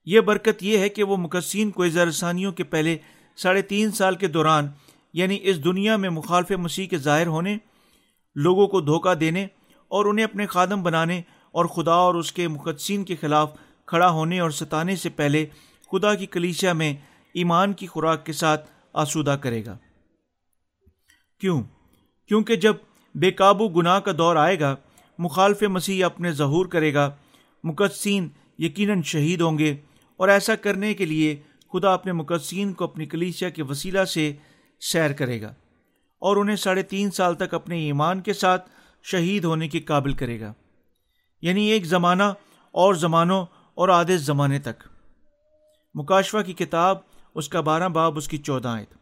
یہ 0.04 0.20
برکت 0.20 0.62
یہ 0.62 0.78
ہے 0.78 0.88
کہ 0.88 1.04
وہ 1.04 1.16
مقصین 1.16 1.70
کو 1.70 1.82
اظہارثانیوں 1.82 2.52
کے 2.52 2.64
پہلے 2.64 2.98
ساڑھے 3.36 3.62
تین 3.62 3.90
سال 3.90 4.14
کے 4.14 4.26
دوران 4.26 4.68
یعنی 5.12 5.38
اس 5.42 5.64
دنیا 5.64 5.96
میں 5.96 6.10
مخالف 6.10 6.50
مسیح 6.50 6.86
کے 6.86 6.98
ظاہر 6.98 7.26
ہونے 7.26 7.58
لوگوں 8.34 8.68
کو 8.68 8.80
دھوکہ 8.80 9.14
دینے 9.14 9.44
اور 9.88 10.04
انہیں 10.04 10.24
اپنے 10.24 10.46
خادم 10.46 10.82
بنانے 10.82 11.22
اور 11.52 11.64
خدا 11.64 11.92
اور 11.92 12.14
اس 12.14 12.32
کے 12.32 12.48
مقدسین 12.48 13.04
کے 13.04 13.16
خلاف 13.16 13.56
کھڑا 13.86 14.10
ہونے 14.10 14.40
اور 14.40 14.50
ستانے 14.50 14.96
سے 14.96 15.08
پہلے 15.08 15.46
خدا 15.92 16.14
کی 16.14 16.26
کلیسیا 16.26 16.72
میں 16.72 16.94
ایمان 17.34 17.72
کی 17.72 17.86
خوراک 17.86 18.26
کے 18.26 18.32
ساتھ 18.32 18.70
آسودہ 18.92 19.30
کرے 19.30 19.66
گا۔ 19.66 19.78
کیوں؟ 21.40 21.62
کیونکہ 22.28 22.56
جب 22.56 22.74
بے 23.14 23.30
قابو 23.30 23.68
گناہ 23.68 23.98
کا 23.98 24.12
دور 24.18 24.36
آئے 24.36 24.60
گا، 24.60 24.76
مخالف 25.18 25.62
مسیح 25.62 26.04
اپنے 26.04 26.32
ظہور 26.32 26.66
کرے 26.66 26.94
گا، 26.94 27.10
مقدسین 27.64 28.28
یقیناً 28.58 29.02
شہید 29.02 29.40
ہوں 29.40 29.58
گے 29.58 29.76
اور 30.16 30.28
ایسا 30.28 30.54
کرنے 30.54 30.94
کے 30.94 31.04
لیے 31.04 31.36
خدا 31.72 31.94
اپنے 31.94 32.12
مقدسین 32.12 32.72
کو 32.72 32.84
اپنی 32.84 33.06
کلیسیا 33.06 33.48
کے 33.48 33.62
وسیلہ 33.62 34.04
سے 34.04 34.32
سیر 34.80 35.12
کرے 35.12 35.42
گا۔ 35.42 35.54
اور 36.20 36.36
انہیں 36.36 36.56
ساڑھے 36.56 36.82
تین 36.82 37.10
سال 37.10 37.34
تک 37.34 37.54
اپنے 37.54 37.76
ایمان 37.76 38.20
کے 38.20 38.32
ساتھ 38.32 38.70
شہید 39.02 39.44
ہونے 39.44 39.68
کے 39.68 39.80
قابل 39.80 40.12
کرے 40.14 40.40
گا۔ 40.40 40.52
یعنی 41.42 41.64
ایک 41.64 41.84
زمانہ 41.84 42.22
اور 42.70 42.94
زمانوں 42.94 43.46
اور 43.74 43.88
آدھے 43.88 44.16
زمانے 44.16 44.58
تک۔ 44.58 44.88
مکاشفہ 45.94 46.38
کی 46.38 46.52
کتاب، 46.52 46.98
اس 47.34 47.48
کا 47.48 47.60
بارہ 47.60 47.88
باب، 47.88 48.16
اس 48.16 48.28
کی 48.28 48.38
چودہ 48.38 48.68
آیت۔ 48.68 48.94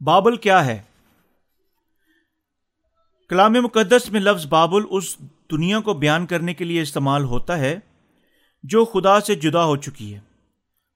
بابل 0.00 0.36
کیا 0.36 0.66
ہے؟ 0.66 0.82
کلام 3.28 3.52
مقدس 3.52 4.12
میں 4.12 4.20
لفظ 4.20 4.46
بابل 4.46 4.82
اس 4.90 5.16
دنیا 5.50 5.80
کو 5.80 5.94
بیان 5.94 6.26
کرنے 6.26 6.54
کے 6.54 6.64
لیے 6.64 6.82
استعمال 6.82 7.24
ہوتا 7.24 7.58
ہے 7.58 7.78
جو 8.62 8.84
خدا 8.84 9.20
سے 9.20 9.34
جدا 9.34 9.64
ہو 9.64 9.76
چکی 9.76 10.14
ہے۔ 10.14 10.20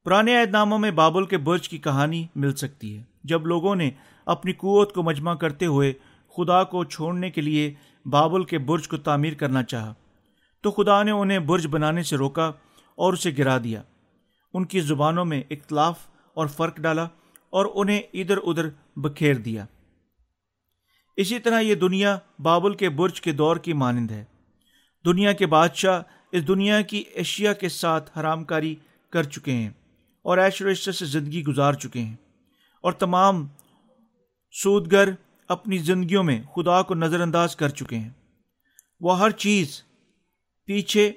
پرانے 0.05 0.41
عہد 0.41 0.51
ناموں 0.51 0.79
میں 0.79 0.91
بابل 0.91 1.27
کے 1.27 1.38
برج 1.38 1.69
کی 1.69 1.79
کہانی 1.79 2.27
مل 2.35 2.55
سکتی 2.55 2.97
ہے۔ 2.99 3.03
جب 3.25 3.47
لوگوں 3.47 3.77
نے 3.77 3.91
اپنی 4.27 4.53
قوت 4.53 4.93
کو 4.93 5.03
مجمع 5.03 5.35
کرتے 5.35 5.67
ہوئے 5.67 5.93
خدا 6.37 6.64
کو 6.64 6.85
چھوڑنے 6.85 7.31
کے 7.31 7.41
لیے 7.41 7.75
بابل 8.07 8.45
کے 8.45 8.59
برج 8.59 8.88
کو 8.88 8.97
تعمیر 8.97 9.35
کرنا 9.35 9.62
چاہا، 9.62 9.95
تو 10.61 10.71
خدا 10.71 11.03
نے 11.03 11.11
انہیں 11.11 11.38
برج 11.38 11.67
بنانے 11.71 12.03
سے 12.03 12.17
روکا 12.17 12.47
اور 12.95 13.12
اسے 13.12 13.31
گرا 13.38 13.59
دیا۔ 13.64 13.83
ان 14.55 14.64
کی 14.64 14.81
زبانوں 14.81 15.25
میں 15.25 15.43
اختلاف 15.51 15.99
اور 16.35 16.47
فرق 16.47 16.77
ڈالا 16.77 17.05
اور 17.51 17.67
انہیں 17.75 18.03
ادھر 18.12 18.37
ادھر 18.37 18.69
بکھیر 18.97 19.35
دیا۔ 19.35 19.64
اسی 21.18 21.38
طرح 21.38 21.61
یہ 21.61 21.74
دنیا 21.74 22.18
بابل 22.42 22.74
کے 22.74 22.88
برج 22.88 23.20
کے 23.20 23.33
دور 23.33 23.57
کی 23.57 23.72
مانند 23.72 24.11
ہے۔ 24.11 24.24
دنیا 25.04 25.33
کے 25.33 25.46
بادشاہ 25.46 26.02
اس 26.33 26.48
دنیا 26.48 26.81
کی 26.81 27.04
اشیاء 27.16 27.52
کے 27.52 27.68
ساتھ 27.68 28.18
حرام 28.18 28.44
کاری 28.44 28.76
کر 29.11 29.22
چکے 29.22 29.52
ہیں 29.52 29.70
اور 30.22 30.38
عیش 30.38 30.62
و 30.62 30.70
عشت 30.70 30.94
سے 30.94 31.04
زندگی 31.04 31.44
گزار 31.44 31.72
چکے 31.72 32.00
ہیں۔ 32.00 32.16
اور 32.81 32.92
تمام 32.92 33.46
سودگر 34.50 35.09
اپنی 35.48 35.78
زندگیوں 35.78 36.24
میں 36.24 36.42
خدا 36.42 36.83
کو 36.83 36.94
نظر 36.94 37.20
انداز 37.20 37.57
کر 37.57 37.68
چکے 37.68 37.96
ہیں۔ 37.96 38.11
وہ 39.00 39.18
ہر 39.18 39.31
چیز 39.31 39.83
پیچھے 40.64 41.09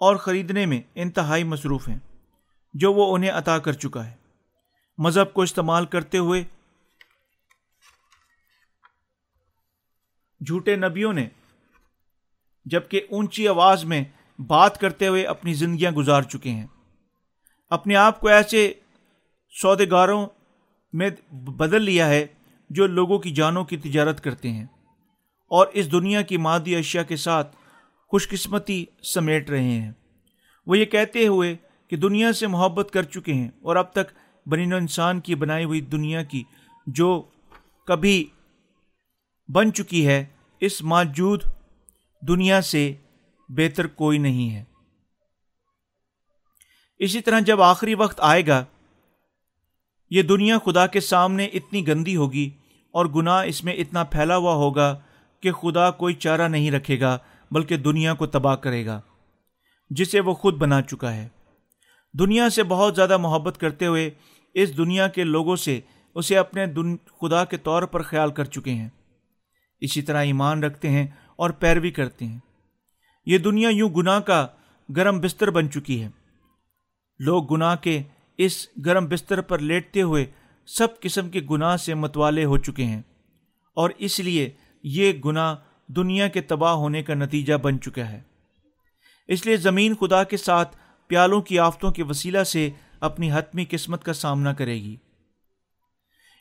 اور 0.00 0.16
خریدنے 0.16 0.66
میں 0.66 0.82
انتہائی 0.94 1.44
مصروف 1.44 1.88
ہیں، 1.88 1.98
جو 2.74 2.92
وہ 2.92 3.14
انہیں 3.14 3.30
عطا 3.30 3.58
کر 3.58 3.72
چکا 3.72 4.06
ہے۔ 4.06 4.14
مذہب 4.98 5.34
کو 5.34 5.42
استعمال 5.42 5.86
کرتے 5.86 6.18
ہوئے 6.18 6.44
جھوٹے 10.46 10.76
نبیوں 10.76 11.12
نے، 11.12 11.28
جبکہ 12.64 13.00
اونچی 13.10 13.48
آواز 13.48 13.84
میں 13.84 14.04
بات 14.38 14.80
کرتے 14.80 15.08
ہوئے 15.08 15.24
اپنی 15.24 15.54
زندگیاں 15.54 15.90
گزار 15.90 16.22
چکے 16.22 16.50
ہیں۔ 16.50 16.66
اپنے 17.70 17.96
آپ 17.96 18.20
کو 18.20 18.28
ایسے 18.28 18.72
سودےگاروں 19.62 20.26
میں 20.92 21.10
بدل 21.32 21.82
لیا 21.82 22.08
ہے 22.08 22.26
جو 22.70 22.86
لوگوں 22.86 23.18
کی 23.18 23.30
جانوں 23.30 23.64
کی 23.64 23.76
تجارت 23.76 24.24
کرتے 24.24 24.50
ہیں 24.50 24.64
اور 25.50 25.66
اس 25.72 25.92
دنیا 25.92 26.22
کی 26.22 26.36
مادی 26.36 26.76
اشیاء 26.76 27.02
کے 27.02 27.16
ساتھ 27.16 27.56
خوش 28.08 28.28
قسمتی 28.28 28.84
سمیٹ 29.02 29.50
رہے 29.50 29.70
ہیں۔ 29.70 29.92
وہ 30.66 30.78
یہ 30.78 30.84
کہتے 30.84 31.26
ہوئے 31.26 31.56
کہ 31.88 31.96
دنیا 31.96 32.32
سے 32.32 32.46
محبت 32.46 32.90
کر 32.92 33.02
چکے 33.02 33.34
ہیں 33.34 33.48
اور 33.62 33.76
اب 33.76 33.92
تک 33.92 34.12
بنین 34.46 34.72
و 34.72 34.76
انسان 34.76 35.20
کی 35.20 35.34
بنائی 35.34 35.64
ہوئی 35.64 35.80
دنیا 35.80 36.22
کی 36.22 36.42
جو 36.86 37.22
کبھی 37.86 38.24
بن 39.48 39.72
چکی 39.72 40.06
ہے، 40.06 40.24
اس 40.60 40.82
موجود 40.82 41.42
دنیا 42.28 42.60
سے 42.60 42.94
بہتر 43.48 43.86
کوئی 43.86 44.18
نہیں 44.18 44.54
ہے۔ 44.54 44.64
اسی 46.98 47.20
طرح 47.20 47.40
جب 47.40 47.62
آخری 47.62 47.94
وقت 47.94 48.20
آئے 48.20 48.46
گا، 48.46 48.64
یہ 50.10 50.22
دنیا 50.22 50.58
خدا 50.58 50.86
کے 50.86 51.00
سامنے 51.00 51.44
اتنی 51.44 51.86
گندی 51.88 52.16
ہوگی 52.16 52.50
اور 52.94 53.06
گناہ 53.06 53.44
اس 53.44 53.64
میں 53.64 53.72
اتنا 53.72 54.04
پھیلا 54.04 54.36
ہوا 54.36 54.54
ہوگا 54.54 54.94
کہ 55.40 55.52
خدا 55.52 55.90
کوئی 55.90 56.14
چارہ 56.14 56.48
نہیں 56.48 56.70
رکھے 56.70 57.00
گا، 57.00 57.18
بلکہ 57.50 57.76
دنیا 57.76 58.14
کو 58.14 58.26
تباہ 58.26 58.54
کرے 58.54 58.86
گا، 58.86 59.00
جسے 59.90 60.20
وہ 60.20 60.34
خود 60.34 60.54
بنا 60.54 60.82
چکا 60.82 61.14
ہے۔ 61.14 61.28
دنیا 62.18 62.50
سے 62.50 62.62
بہت 62.62 62.96
زیادہ 62.96 63.16
محبت 63.16 63.58
کرتے 63.58 63.86
ہوئے 63.86 64.10
اس 64.54 64.76
دنیا 64.76 65.08
کے 65.08 65.24
لوگوں 65.24 65.56
سے 65.56 65.80
اسے 66.14 66.38
اپنے 66.38 66.66
خدا 67.20 67.44
کے 67.44 67.56
طور 67.56 67.82
پر 67.82 68.02
خیال 68.02 68.30
کر 68.30 68.44
چکے 68.44 68.70
ہیں۔ 68.70 68.88
اسی 69.80 70.02
طرح 70.02 70.22
ایمان 70.22 70.64
رکھتے 70.64 70.90
ہیں 70.90 71.06
اور 71.36 71.50
پیروی 71.50 71.90
کرتے 71.90 72.24
ہیں۔ 72.24 72.38
یہ 73.26 73.38
دنیا 73.38 73.68
یوں 73.68 73.90
گناہ 73.90 74.20
کا 74.20 74.46
گرم 74.96 75.20
بستر 75.20 75.50
بن 75.50 75.70
چکی 75.70 76.02
ہے۔ 76.02 76.08
لوگ 77.18 77.52
گناہ 77.52 77.76
کے 77.76 78.02
اس 78.38 78.66
گرم 78.84 79.06
بستر 79.06 79.40
پر 79.40 79.58
لیٹتے 79.58 80.02
ہوئے 80.02 80.26
سب 80.66 81.00
قسم 81.00 81.30
کے 81.30 81.40
گناہ 81.50 81.76
سے 81.76 81.94
متوالے 81.94 82.44
ہو 82.44 82.58
چکے 82.58 82.84
ہیں۔ 82.84 83.02
اور 83.74 83.90
اس 83.98 84.20
لیے 84.20 84.50
یہ 84.82 85.12
گناہ 85.12 85.56
دنیا 85.86 86.28
کے 86.28 86.40
تباہ 86.40 86.72
ہونے 86.72 87.02
کا 87.02 87.14
نتیجہ 87.14 87.54
بن 87.54 87.80
چکا 87.80 88.10
ہے۔ 88.10 88.20
اس 89.28 89.46
لیے 89.46 89.56
زمین 89.56 89.94
خدا 89.94 90.24
کے 90.24 90.36
ساتھ 90.36 90.76
پیالوں 91.06 91.42
کی 91.42 91.58
آفتوں 91.58 91.92
کے 91.92 92.02
وسیلہ 92.02 92.42
سے 92.42 92.70
اپنی 93.00 93.32
حتمی 93.32 93.64
قسمت 93.70 94.04
کا 94.04 94.12
سامنا 94.12 94.52
کرے 94.52 94.74
گی۔ 94.74 94.96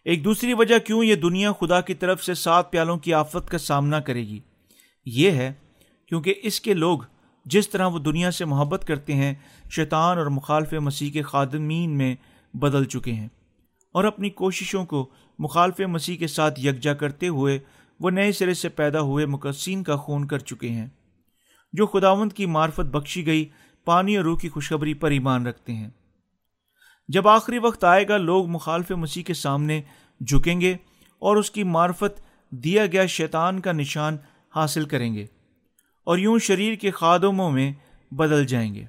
ایک 0.07 0.25
دوسری 0.25 0.53
وجہ 0.53 0.79
کیوں 0.79 1.03
یہ 1.03 1.15
دنیا 1.15 1.51
خدا 1.51 1.81
کی 1.81 1.93
طرف 1.93 2.23
سے 2.23 2.33
سات 2.33 2.71
پیالوں 2.71 2.97
کی 2.97 3.13
آفت 3.13 3.49
کا 3.49 3.57
سامنا 3.57 3.99
کرے 3.99 4.21
گی؟ 4.21 4.39
یہ 5.05 5.31
ہے 5.31 5.53
کیونکہ 6.09 6.33
اس 6.43 6.61
کے 6.61 6.73
لوگ 6.73 6.99
جس 7.45 7.69
طرح 7.69 7.87
وہ 7.87 7.99
دنیا 7.99 8.31
سے 8.31 8.45
محبت 8.45 8.85
کرتے 8.87 9.13
ہیں، 9.13 9.33
شیطان 9.71 10.17
اور 10.17 10.25
مخالف 10.25 10.73
مسیح 10.73 11.11
کے 11.11 11.21
خادمین 11.21 11.97
میں 11.97 12.15
بدل 12.53 12.85
چکے 12.85 13.13
ہیں۔ 13.13 13.27
اور 13.93 14.03
اپنی 14.03 14.29
کوششوں 14.29 14.85
کو 14.85 15.09
مخالف 15.39 15.79
مسیح 15.79 16.17
کے 16.17 16.27
ساتھ 16.27 16.59
یکجا 16.59 16.93
کرتے 16.93 17.27
ہوئے 17.27 17.59
وہ 17.99 18.09
نئے 18.09 18.31
سرے 18.31 18.53
سے 18.53 18.69
پیدا 18.69 19.01
ہوئے 19.01 19.25
مقصین 19.25 19.83
کا 19.83 19.95
خون 19.95 20.27
کر 20.27 20.39
چکے 20.39 20.69
ہیں۔ 20.69 20.87
جو 21.73 21.87
خداوند 21.87 22.31
کی 22.33 22.45
معرفت 22.45 22.85
بخشی 22.85 23.25
گئی، 23.25 23.45
پانی 23.85 24.17
اور 24.17 24.25
روح 24.25 24.39
کی 24.39 24.49
خوشخبری 24.49 24.93
پر 24.93 25.11
ایمان 25.11 25.47
رکھتے 25.47 25.73
ہیں۔ 25.73 25.89
جب 27.07 27.27
آخری 27.27 27.57
وقت 27.57 27.83
آئے 27.83 28.07
گا، 28.07 28.17
لوگ 28.17 28.47
مخالف 28.47 28.91
مسیح 28.91 29.23
کے 29.23 29.33
سامنے 29.33 29.81
جھکیں 30.27 30.61
گے 30.61 30.75
اور 31.19 31.37
اس 31.37 31.51
کی 31.51 31.63
معرفت 31.63 32.21
دیا 32.49 32.85
گیا 32.85 33.05
شیطان 33.05 33.59
کا 33.59 33.71
نشان 33.71 34.17
حاصل 34.55 34.85
کریں 34.85 35.13
گے 35.13 35.25
اور 36.03 36.17
یوں 36.17 36.39
شریر 36.39 36.75
کے 36.75 36.91
خادموں 36.91 37.51
میں 37.51 37.73
بدل 38.11 38.45
جائیں 38.45 38.75
گے۔ 38.75 38.85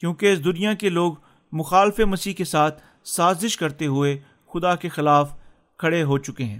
کیونکہ 0.00 0.32
اس 0.32 0.44
دنیا 0.44 0.74
کے 0.74 0.88
لوگ 0.88 1.12
مخالف 1.52 2.00
مسیح 2.00 2.32
کے 2.32 2.44
ساتھ 2.44 2.82
سازش 3.04 3.56
کرتے 3.56 3.86
ہوئے 3.86 4.18
خدا 4.52 4.76
کے 4.76 4.88
خلاف 4.88 5.34
کھڑے 5.78 6.02
ہو 6.02 6.18
چکے 6.18 6.44
ہیں 6.44 6.58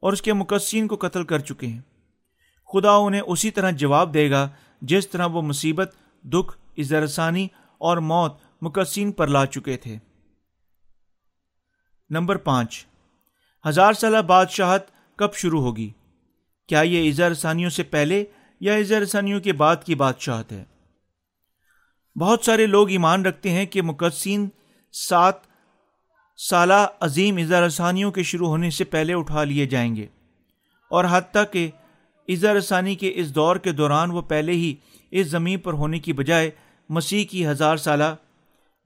اور 0.00 0.12
اس 0.12 0.22
کے 0.22 0.32
مقصین 0.32 0.88
کو 0.88 0.96
قتل 0.96 1.24
کر 1.24 1.38
چکے 1.38 1.66
ہیں۔ 1.66 1.80
خدا 2.72 2.96
انہیں 2.96 3.20
اسی 3.20 3.50
طرح 3.50 3.70
جواب 3.70 4.14
دے 4.14 4.30
گا 4.30 4.48
جس 4.82 5.08
طرح 5.08 5.26
وہ 5.26 5.42
مصیبت، 5.42 5.96
دکھ 6.22 6.58
ازرسانی 6.76 7.48
اور 7.78 7.96
موت 7.96 8.38
مقصین 8.62 9.12
پر 9.12 9.26
لا 9.26 9.44
چکے 9.46 9.76
تھے۔ 9.76 9.96
نمبر 12.10 12.36
پانچ، 12.38 12.84
ہزار 13.64 13.92
سالہ 13.92 14.18
بادشاہت 14.26 14.90
کب 15.18 15.34
شروع 15.34 15.60
ہوگی؟ 15.60 15.90
کیا 16.68 16.80
یہ 16.82 17.08
اظہار 17.08 17.34
ثانیوں 17.34 17.70
سے 17.70 17.82
پہلے 17.82 18.24
یا 18.60 18.74
اظہار 18.74 19.04
ثانیوں 19.04 19.40
کے 19.40 19.52
بعد 19.54 19.84
کی 19.84 19.94
بادشاہت 19.94 20.52
ہے؟ 20.52 20.64
بہت 22.16 22.44
سارے 22.44 22.66
لوگ 22.66 22.90
ایمان 22.90 23.26
رکھتے 23.26 23.50
ہیں 23.50 23.64
کہ 23.66 23.82
مقدسین 23.82 24.48
سات 24.94 25.44
سالہ 26.38 26.86
عظیم 27.00 27.36
اظہار 27.36 27.68
ثانیوں 27.68 28.10
کے 28.12 28.22
شروع 28.22 28.48
ہونے 28.48 28.70
سے 28.70 28.84
پہلے 28.84 29.14
اٹھا 29.14 29.44
لیے 29.44 29.66
جائیں 29.66 29.94
گے، 29.96 30.06
اور 30.90 31.04
حتیٰ 31.10 31.44
کہ 31.52 31.70
اظہار 32.28 32.60
ثانی 32.60 32.94
کے 32.94 33.12
اس 33.14 33.34
دور 33.34 33.56
کے 33.56 33.72
دوران 33.72 34.10
وہ 34.10 34.22
پہلے 34.28 34.52
ہی 34.52 34.74
اس 35.12 35.26
زمین 35.26 35.58
پر 35.60 35.72
ہونے 35.72 35.98
کی 35.98 36.12
بجائے 36.12 36.50
مسیح 36.90 37.24
کی 37.30 37.46
ہزار 37.46 37.76
سالہ 37.76 38.14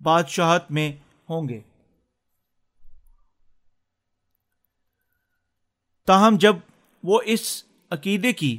بادشاہت 0.00 0.70
میں 0.70 0.92
ہوں 1.30 1.48
گے۔ 1.48 1.60
تاہم 6.06 6.36
جب 6.40 6.56
وہ 7.02 7.20
اس 7.24 7.64
عقیدے 7.90 8.32
کی 8.32 8.58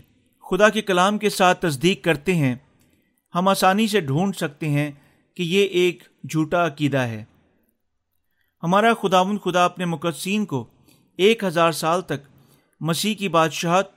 خدا 0.50 0.70
کے 0.70 0.82
کلام 0.82 1.18
کے 1.18 1.30
ساتھ 1.30 1.62
تصدیق 1.62 2.04
کرتے 2.04 2.36
ہیں، 2.36 2.56
ہم 3.36 3.48
آسانی 3.48 3.88
سے 3.88 4.00
ڈھونڈ 4.00 4.36
سکتے 4.36 4.70
ہیں 4.70 4.92
کہ 5.36 5.44
یہ 5.44 5.66
ایک 5.66 6.04
جھوٹا 6.30 6.68
عقیدہ 6.68 6.98
ہے۔ 6.98 7.26
ہمارا 8.64 8.94
خداون 8.94 9.38
خدا 9.38 9.66
اپنے 9.66 9.86
مقدسین 9.86 10.46
کو 10.46 10.66
ایک 11.18 11.44
ہزار 11.44 11.72
سال 11.72 12.02
تک 12.02 12.30
مسیح 12.80 13.16
کی 13.16 13.28
بادشاہت 13.28 13.90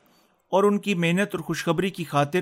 اور 0.50 0.64
ان 0.64 0.78
کی 0.78 0.94
محنت 0.94 1.34
اور 1.34 1.40
خوشخبری 1.40 1.90
کی 1.90 2.04
خاطر 2.04 2.40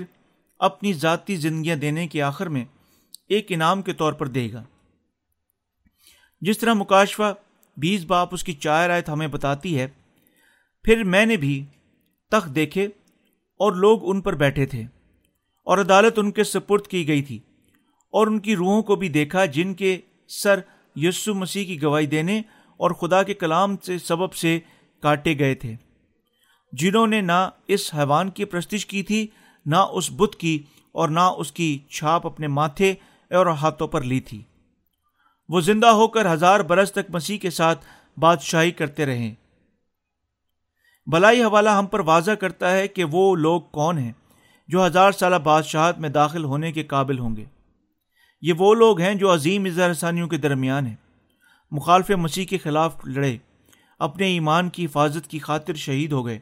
اپنی 0.59 0.93
ذاتی 0.93 1.37
زندگیاں 1.37 1.77
دینے 1.77 2.09
کے 2.09 2.23
آخر 2.23 2.47
میں 2.47 2.65
ایک 3.29 3.47
انعام 3.49 3.83
کے 3.83 3.93
طور 3.93 4.13
پر 4.13 4.27
دے 4.27 4.53
گا۔ 4.53 4.63
جس 6.43 6.59
طرح 6.59 6.75
مکاشفہ 6.75 7.35
بیس 7.77 8.05
باپ 8.05 8.29
اس 8.33 8.45
کی 8.45 8.53
چائے 8.53 8.91
آیت 8.91 9.09
ہمیں 9.09 9.29
بتاتی 9.29 9.79
ہے، 9.79 9.87
پھر 10.85 11.05
میں 11.05 11.27
نے 11.27 11.37
بھی 11.37 11.65
تخت 12.31 12.55
دیکھے 12.55 12.85
اور 13.61 13.73
لوگ 13.73 14.11
ان 14.11 14.21
پر 14.21 14.35
بیٹھے 14.35 14.67
تھے 14.67 14.83
اور 15.67 15.79
عدالت 15.79 16.19
ان 16.19 16.31
کے 16.33 16.45
سپرد 16.45 16.87
کی 16.87 17.09
گئی 17.09 17.23
تھی 17.23 17.39
اور 18.13 18.27
ان 18.27 18.39
کی 18.39 18.57
روحوں 18.57 18.83
کو 18.83 18.97
بھی 18.97 19.09
دیکھا 19.09 19.45
جن 19.45 19.75
کے 19.75 20.01
سر 20.29 20.61
یسو 20.97 21.35
مسیح 21.35 21.65
کی 21.65 21.83
گواہی 21.83 22.07
دینے 22.07 22.43
اور 22.77 22.91
خدا 22.91 23.23
کے 23.23 23.35
کلام 23.35 23.77
سے 23.77 23.99
سبب 23.99 24.33
سے 24.33 24.61
کاٹے 25.01 25.39
گئے 25.39 25.55
تھے۔ 25.55 25.75
جنہوں 26.73 27.07
نے 27.07 27.21
نہ 27.21 27.49
اس 27.69 27.95
حیوان 27.95 28.31
کی 28.31 28.45
پرستش 28.45 28.87
کی 28.87 29.03
تھی، 29.03 29.27
نہ 29.67 29.77
اس 29.77 30.11
بت 30.17 30.37
کی 30.37 30.63
اور 30.93 31.09
نہ 31.09 31.33
اس 31.37 31.53
کی 31.53 31.79
چھاپ 31.91 32.27
اپنے 32.27 32.47
ماتھے 32.47 32.95
اور 33.31 33.47
ہاتھوں 33.47 33.89
پر 33.89 34.01
لی 34.01 34.21
تھی۔ 34.21 34.43
وہ 35.53 35.61
زندہ 35.61 35.87
ہو 35.87 36.09
کر 36.09 36.33
ہزار 36.33 36.61
برس 36.61 36.93
تک 36.93 37.11
مسیح 37.11 37.39
کے 37.39 37.51
ساتھ 37.51 37.85
بادشاہی 38.19 38.71
کرتے 38.71 39.07
رہے 39.07 39.35
بلائی 41.07 41.43
حوالہ 41.43 41.71
ہم 41.71 41.87
پر 41.87 42.01
واضح 42.01 42.31
کرتا 42.31 42.71
ہے 42.71 42.89
کہ 42.89 43.05
وہ 43.05 43.37
لوگ 43.37 43.61
کون 43.61 43.99
ہیں 43.99 44.13
جو 44.69 44.87
ہزار 44.87 45.13
سالہ 45.13 45.37
بادشاہت 45.37 45.99
میں 45.99 46.09
داخل 46.09 46.45
ہونے 46.45 46.73
کے 46.73 46.83
قابل 46.83 47.19
ہوں 47.19 47.37
گے۔ 47.37 47.45
یہ 48.43 48.53
وہ 48.59 48.75
لوگ 48.75 49.01
ہیں 49.01 49.15
جو 49.15 49.35
عظیم 49.35 49.65
اظہار 49.65 49.95
ثانیوں 49.95 50.29
کے 50.29 50.37
درمیان 50.37 50.87
ہیں۔ 50.87 50.97
مخالف 51.71 52.11
مسیح 52.11 52.47
کے 52.47 52.59
خلاف 52.59 52.97
لڑے، 53.05 53.37
اپنے 53.99 54.27
ایمان 54.27 54.71
کی 54.71 54.85
حفاظت 54.85 55.31
کی 55.31 55.39
خاطر 55.39 55.75
شہید 55.75 56.13
ہو 56.13 56.27
گئے 56.27 56.39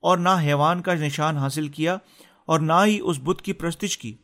اور 0.00 0.18
نہ 0.18 0.36
حیوان 0.40 0.82
کا 0.82 0.94
نشان 0.94 1.36
حاصل 1.36 1.68
کیا 1.68 1.96
اور 2.46 2.60
نہ 2.60 2.82
ہی 2.86 2.98
اس 3.02 3.20
بت 3.24 3.42
کی 3.42 3.52
پرستش 3.52 3.98
کی۔ 3.98 4.14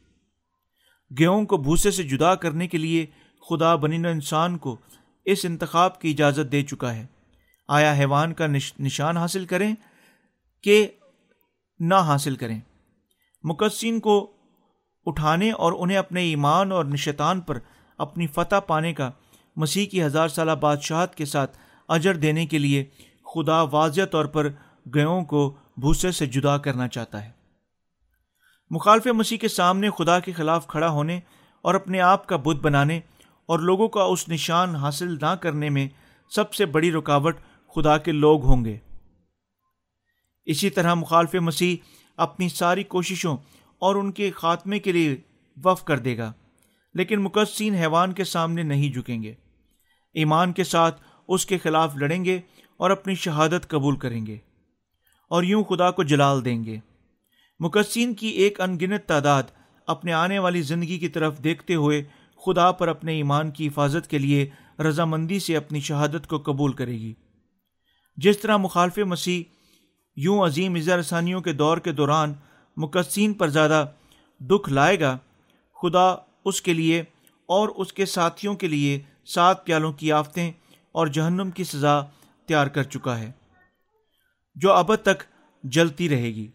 گیہوں 1.18 1.44
کو 1.44 1.56
بھوسے 1.56 1.90
سے 1.90 2.02
جدا 2.02 2.34
کرنے 2.34 2.68
کے 2.68 2.78
لیے 2.78 3.06
خدا 3.48 3.76
بنین 3.76 4.06
انسان 4.06 4.58
کو 4.58 4.76
اس 5.24 5.44
انتخاب 5.44 6.00
کی 6.00 6.10
اجازت 6.10 6.52
دے 6.52 6.62
چکا 6.62 6.94
ہے۔ 6.94 7.06
آیا 7.68 7.92
حیوان 7.92 8.34
کا 8.34 8.46
نشان 8.78 9.16
حاصل 9.16 9.46
کریں 9.46 9.74
کہ 10.62 10.86
نہ 11.78 11.94
حاصل 11.94 12.36
کریں؟ 12.36 12.60
مقصین 13.44 14.00
کو 14.00 14.32
اٹھانے 15.06 15.50
اور 15.50 15.72
انہیں 15.78 15.98
اپنے 15.98 16.22
ایمان 16.22 16.72
اور 16.72 16.84
نشتان 16.84 17.40
پر 17.40 17.58
اپنی 17.98 18.26
فتح 18.26 18.56
پانے 18.66 18.94
کا 18.94 19.10
مسیح 19.56 19.86
کی 19.86 20.02
ہزار 20.02 20.28
سالہ 20.28 20.52
بادشاہت 20.52 21.14
کے 21.14 21.24
ساتھ 21.24 21.58
اجر 21.88 22.14
دینے 22.14 22.46
کے 22.46 22.58
لیے 22.58 22.84
خدا 23.34 23.62
واضح 23.62 24.02
طور 24.10 24.24
پر 24.24 24.48
گیوں 24.94 25.24
کو 25.24 25.54
بھوسے 25.76 26.12
سے 26.12 26.26
جدا 26.26 26.58
کرنا 26.58 26.88
چاہتا 26.88 27.24
ہے۔ 27.24 27.30
مخالف 28.70 29.06
مسیح 29.06 29.38
کے 29.38 29.48
سامنے 29.48 29.90
خدا 29.90 30.20
کے 30.20 30.32
خلاف 30.32 30.66
کھڑا 30.66 30.88
ہونے 30.88 31.20
اور 31.62 31.74
اپنے 31.74 32.00
آپ 32.00 32.26
کا 32.26 32.36
بدھ 32.36 32.60
بنانے 32.60 33.00
اور 33.48 33.58
لوگوں 33.58 33.88
کا 33.88 34.02
اس 34.02 34.28
نشان 34.28 34.74
حاصل 34.76 35.16
نہ 35.20 35.34
کرنے 35.34 35.68
میں 35.68 35.88
سب 36.32 36.54
سے 36.54 36.66
بڑی 36.66 36.90
رکاوٹ 36.92 37.36
خدا 37.74 37.96
کے 37.98 38.12
لوگ 38.12 38.44
ہوں 38.44 38.64
گے۔ 38.64 38.76
اسی 40.46 40.70
طرح 40.70 40.94
مخالف 40.94 41.34
مسیح 41.34 41.76
اپنی 42.18 42.48
ساری 42.48 42.82
کوششوں 42.84 43.36
اور 43.82 43.96
ان 43.96 44.10
کے 44.12 44.30
خاتمے 44.30 44.78
کے 44.78 44.92
لیے 44.92 45.16
وف 45.56 45.84
کر 45.84 45.98
دے 45.98 46.16
گا، 46.18 46.32
لیکن 46.94 47.22
مقصین 47.22 47.74
حیوان 47.74 48.12
کے 48.12 48.24
سامنے 48.24 48.62
نہیں 48.62 48.92
جھکیں 48.92 49.22
گے۔ 49.22 49.34
ایمان 50.14 50.52
کے 50.52 50.64
ساتھ 50.64 51.02
اس 51.28 51.46
کے 51.46 51.58
خلاف 51.58 51.96
لڑیں 51.96 52.24
گے 52.24 52.40
اور 52.76 52.90
اپنی 52.90 53.14
شہادت 53.14 53.68
قبول 53.68 53.96
کریں 53.96 54.24
گے، 54.26 54.36
اور 55.30 55.42
یوں 55.42 55.62
خدا 55.64 55.90
کو 55.90 56.02
جلال 56.02 56.44
دیں 56.44 56.64
گے۔ 56.64 56.78
مقصین 57.60 58.14
کی 58.14 58.28
ایک 58.28 58.60
ان 58.60 58.78
گنت 58.80 59.06
تعداد 59.06 59.42
اپنے 59.88 60.12
آنے 60.12 60.38
والی 60.38 60.62
زندگی 60.62 60.98
کی 60.98 61.08
طرف 61.08 61.38
دیکھتے 61.44 61.74
ہوئے 61.74 62.02
خدا 62.38 62.70
پر 62.72 62.88
اپنے 62.88 63.12
ایمان 63.12 63.50
کی 63.50 63.66
حفاظت 63.66 64.10
کے 64.10 64.18
لیے 64.18 64.48
رضامندی 64.78 65.38
سے 65.38 65.56
اپنی 65.56 65.80
شہادت 65.80 66.26
کو 66.26 66.38
قبول 66.38 66.72
کرے 66.72 66.92
گی۔ 66.92 67.12
جس 68.16 68.38
طرح 68.38 68.56
مخالف 68.56 68.98
مسیح 68.98 69.42
یوں 70.16 70.44
عظیم 70.46 70.74
اظہار 70.74 70.98
رسانیوں 70.98 71.40
کے 71.40 71.52
دور 71.52 71.78
کے 71.78 71.92
دوران 71.92 72.32
مقصین 72.76 73.34
پر 73.34 73.48
زیادہ 73.48 73.84
دکھ 74.40 74.70
لائے 74.70 75.00
گا، 75.00 75.16
خدا 75.76 76.14
اس 76.44 76.62
کے 76.62 76.72
لیے 76.72 77.00
اور 77.48 77.68
اس 77.68 77.92
کے 77.92 78.06
ساتھیوں 78.06 78.54
کے 78.54 78.68
لیے 78.68 79.00
سات 79.24 79.64
پیالوں 79.66 79.92
کی 79.92 80.12
آفتیں 80.12 80.50
اور 80.92 81.06
جہنم 81.06 81.50
کی 81.50 81.64
سزا 81.64 82.00
تیار 82.48 82.66
کر 82.66 82.82
چکا 82.82 83.18
ہے، 83.18 83.30
جو 84.56 84.72
اب 84.72 84.94
تک 84.96 85.22
جلتی 85.64 86.08
رہے 86.08 86.30
گی۔ 86.34 86.46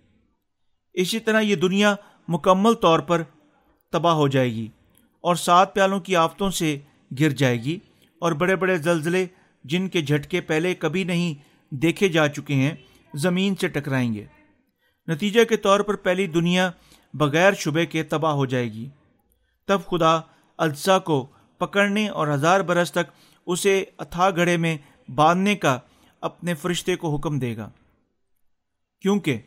اسی 0.94 1.20
طرح 1.20 1.42
یہ 1.42 1.56
دنیا 1.56 1.96
مکمل 2.28 2.74
طور 2.74 3.00
پر 3.00 3.24
تباہ 3.94 4.14
ہو 4.14 4.28
جائے 4.28 4.52
گی۔ 4.52 4.68
اور 5.22 5.36
سات 5.36 5.74
پیالوں 5.74 6.00
کی 6.00 6.16
آفتوں 6.16 6.52
سے 6.52 6.80
گر 7.20 7.30
جائے 7.30 7.64
گی 7.64 7.80
اور 8.22 8.32
بڑے 8.32 8.56
بڑے 8.56 8.78
زلزلے 8.78 9.26
جن 9.64 9.88
کے 9.88 10.02
جھٹکے 10.02 10.42
پہلے 10.42 10.76
کبھی 10.76 11.04
نہیں 11.04 11.34
دیکھے 11.76 12.10
جا 12.10 12.28
چکے 12.28 12.54
ہیں، 12.54 12.76
زمین 13.14 13.56
سے 13.56 13.68
ٹکرائیں 13.68 14.14
گے۔ 14.14 14.26
نتیجے 15.08 15.46
کے 15.46 15.58
طور 15.58 15.80
پر 15.80 15.96
پہلی 15.96 16.28
دنیا 16.28 16.72
بغیر 17.14 17.54
شبے 17.54 17.86
کے 17.86 18.04
تباہ 18.04 18.34
ہو 18.34 18.46
جائے 18.46 18.74
گی۔ 18.74 18.90
تب 19.68 19.80
خدا 19.86 20.20
اجزا 20.58 21.00
کو 21.00 21.28
پکڑنے 21.58 22.10
اور 22.10 22.28
ہزار 22.28 22.60
برس 22.60 22.92
تک 22.92 23.12
اسے 23.46 23.86
اتھا 23.98 24.30
گڑھے 24.30 24.58
میں 24.58 24.78
باندھنے 25.16 25.56
کا 25.56 25.80
اپنے 26.22 26.54
فرشتے 26.54 26.96
کو 26.96 27.16
حکم 27.16 27.40
دے 27.40 27.58
گا۔ 27.58 27.70
کیونکہ 29.02 29.40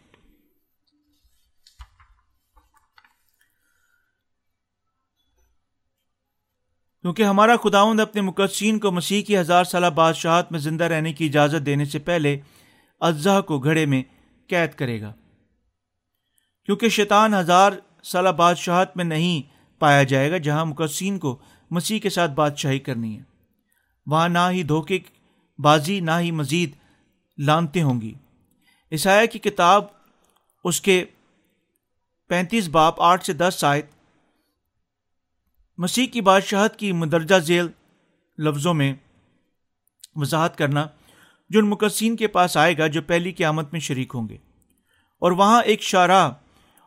کیونکہ 7.05 7.23
ہمارا 7.23 7.57
خداوند 7.57 8.01
اپنے 8.01 8.21
مقدسین 8.21 8.79
کو 8.79 8.91
مسیح 8.91 9.23
کی 9.23 9.39
ہزار 9.39 9.65
سالہ 9.65 9.87
بادشاہت 9.87 10.53
میں 10.53 10.61
زندہ 10.61 10.85
رہنے 10.85 11.13
کی 11.13 11.27
اجازت 11.27 11.67
دینے 11.67 11.85
سے 11.85 11.99
پہلے 11.99 12.41
اجزا 13.01 13.41
کو 13.41 13.59
گھڑے 13.59 13.87
میں 13.87 14.03
قید 14.47 14.75
کرے 14.75 15.01
گا۔ 15.01 15.13
کیونکہ 16.67 16.89
شیطان 16.89 17.35
ہزار 17.35 17.73
سالہ 18.03 18.29
بادشاہت 18.29 18.97
میں 18.97 19.05
نہیں 19.05 19.43
پایا 19.81 20.03
جائے 20.03 20.31
گا 20.31 20.39
جہاں 20.39 20.65
مقدسین 20.65 21.19
کو 21.19 21.39
مسیح 21.71 21.99
کے 21.99 22.11
ساتھ 22.11 22.31
بادشاہی 22.31 22.79
کرنی 22.79 23.19
ہے۔ 23.19 23.23
وہاں 24.07 24.29
نہ 24.29 24.51
ہی 24.51 24.63
دھوکے 24.63 24.99
بازی، 25.59 26.01
نہ 26.01 26.11
ہی 26.21 26.31
مزید 26.31 26.71
لانتے 27.39 27.83
ہوں 27.83 28.01
گی۔ 28.01 28.15
عیسائی 28.93 29.29
کی 29.29 29.39
کتاب 29.39 29.85
اس 30.65 30.81
کے 30.81 31.05
پینتیس 32.29 32.69
باپ 32.69 32.95
آٹھ 33.01 33.25
سے 33.25 33.33
دس 33.33 33.65
آیت 33.65 33.87
مسیح 35.79 36.07
کی 36.07 36.21
بادشاہت 36.21 36.77
کی 36.77 36.93
مدرجہ 36.93 37.39
ذیل 37.39 37.69
لفظوں 38.39 38.75
میں 38.75 38.95
وضاحت 40.15 40.59
کرنا 40.59 40.87
جو 41.51 41.59
ان 41.59 41.71
مقصین 41.71 42.17
کے 42.17 42.27
پاس 42.27 42.57
آئے 42.57 42.79
گا 42.79 42.87
جو 42.87 43.03
پہلی 43.03 43.33
قیامت 43.33 43.73
میں 43.73 43.81
شریک 43.81 44.13
ہوں 44.15 44.29
گے۔ 44.29 44.35
اور 45.21 45.33
وہاں 45.33 45.63
ایک 45.63 45.83
شارہ 45.83 46.31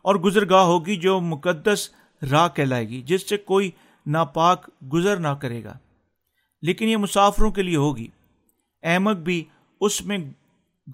اور 0.02 0.14
گزرگاہ 0.14 0.62
ہوگی 0.62 0.96
جو 0.96 1.20
مقدس 1.20 1.90
راہ 2.30 2.48
کہلائے 2.48 2.88
گی، 2.88 3.02
جس 3.02 3.28
سے 3.28 3.36
کوئی 3.36 3.70
ناپاک 4.06 4.70
گزر 4.92 5.16
نہ 5.16 5.28
کرے 5.28 5.64
گا۔ 5.64 5.78
لیکن 6.62 6.88
یہ 6.88 6.96
مسافروں 6.96 7.50
کے 7.50 7.62
لیے 7.62 7.76
ہوگی۔ 7.76 8.06
احمد 8.82 9.14
بھی 9.14 9.44
اس 9.80 10.06
میں 10.06 10.18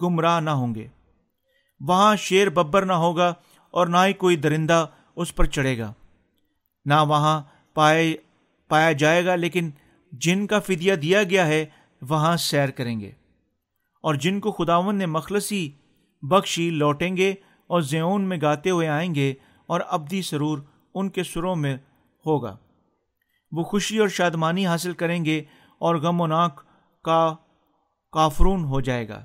گمراہ 0.03 0.41
نہ 0.41 0.51
ہوں 0.51 0.75
گے۔ 0.75 0.89
وہاں 1.81 2.17
شیر 2.17 2.51
ببر 2.51 2.85
نہ 2.85 2.93
ہوگا 2.93 3.35
اور 3.71 3.87
نہ 3.87 3.97
ہی 4.07 4.13
کوئی 4.13 4.37
درندہ 4.37 4.87
اس 5.17 5.35
پر 5.35 5.45
چڑھے 5.45 5.79
گا۔ 5.79 5.93
نہ 6.85 6.95
وہاں 7.09 7.43
پائے 7.75 8.17
پایا 8.69 8.93
جائے 8.93 9.25
گا، 9.25 9.35
لیکن 9.35 9.71
جن 10.13 10.47
کا 10.47 10.61
فدیہ 10.61 10.95
دیا 10.95 11.23
گیا 11.23 11.47
ہے، 11.47 11.65
وہاں 12.03 12.37
سیر 12.37 12.69
کریں 12.69 13.01
گے۔ 13.01 13.11
اور 14.03 14.15
جن 14.15 14.41
کو 14.41 14.53
خداون 14.53 14.97
نے 14.97 15.07
مخلصی 15.07 15.71
بخشی 16.23 16.71
لوٹیں 16.71 17.17
گے 17.17 17.35
اور 17.67 17.81
زیون 17.81 18.23
میں 18.23 18.39
گاتے 18.43 18.71
ہوئے 18.71 18.89
آئیں 18.89 19.15
گے، 19.15 19.35
اور 19.67 19.81
ابدی 19.89 20.23
سرور 20.23 20.59
ان 20.95 21.09
کے 21.09 21.23
سروں 21.23 21.57
میں 21.57 21.77
ہوگا۔ 22.27 22.57
وہ 23.53 23.63
خوشی 23.63 23.99
اور 23.99 24.09
شادمانی 24.09 24.67
حاصل 24.67 24.93
کریں 24.93 25.25
گے 25.25 25.43
اور 25.79 25.95
غم 25.95 26.21
و 26.21 26.27
ناک 26.27 26.65
کا 27.03 27.35
کافرون 28.13 28.65
ہو 28.65 28.81
جائے 28.81 29.09
گا۔ 29.09 29.25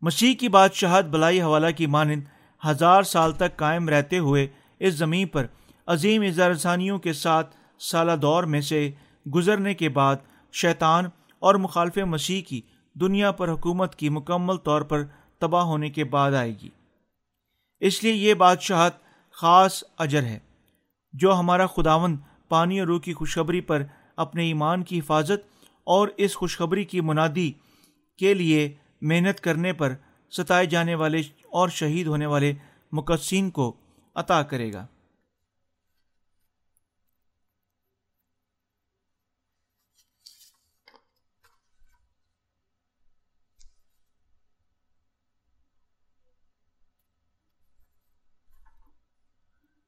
مسیح 0.00 0.34
کی 0.34 0.48
بادشاہت 0.48 1.04
بلائی 1.04 1.42
حوالہ 1.42 1.70
کی 1.76 1.86
مانند 1.86 2.22
ہزار 2.68 3.02
سال 3.02 3.32
تک 3.32 3.56
قائم 3.56 3.88
رہتے 3.88 4.18
ہوئے 4.18 4.46
اس 4.78 4.94
زمین 4.94 5.28
پر 5.28 5.46
عظیم 5.86 6.22
اظہارثانیوں 6.22 6.98
کے 6.98 7.12
ساتھ 7.12 7.56
سالہ 7.78 8.12
دور 8.12 8.44
میں 8.44 8.60
سے 8.60 8.90
گزرنے 9.34 9.74
کے 9.74 9.88
بعد 9.88 10.16
شیطان 10.52 11.04
اور 11.38 11.54
مخالف 11.54 11.98
مسیح 11.98 12.42
کی 12.42 12.60
دنیا 12.94 13.32
پر 13.32 13.48
حکومت 13.48 13.94
کی 13.94 14.08
مکمل 14.08 14.56
طور 14.56 14.82
پر 14.82 15.04
تباہ 15.38 15.62
ہونے 15.62 15.90
کے 15.90 16.04
بعد 16.04 16.32
آئے 16.32 16.52
گی۔ 16.62 16.68
اس 17.80 18.02
لیے 18.02 18.12
یہ 18.12 18.34
بادشاہت 18.34 18.92
خاص 19.30 19.84
اجر 19.98 20.22
ہے، 20.22 20.38
جو 21.12 21.34
ہمارا 21.34 21.66
خداون 21.66 22.16
پانی 22.48 22.80
اور 22.80 22.88
روح 22.88 23.00
کی 23.00 23.12
خوشخبری 23.12 23.60
پر 23.60 23.82
اپنے 24.16 24.44
ایمان 24.44 24.82
کی 24.82 24.98
حفاظت 24.98 25.68
اور 25.84 26.08
اس 26.16 26.36
خوشخبری 26.36 26.84
کی 26.84 27.00
منادی 27.00 27.52
کے 28.18 28.34
لیے 28.34 28.72
محنت 29.00 29.40
کرنے 29.40 29.72
پر 29.72 29.94
ستائے 30.30 30.66
جانے 30.66 30.94
والے 30.94 31.20
اور 31.52 31.68
شہید 31.68 32.06
ہونے 32.06 32.26
والے 32.26 32.52
مقصین 32.92 33.50
کو 33.50 33.72
عطا 34.14 34.42
کرے 34.42 34.72
گا۔ 34.72 34.86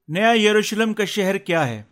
نیا 0.09 0.33
یروشلم 0.33 0.95
کا 0.95 1.05
شہر 1.05 1.39
کیا 1.39 1.69
ہے؟ 1.69 1.83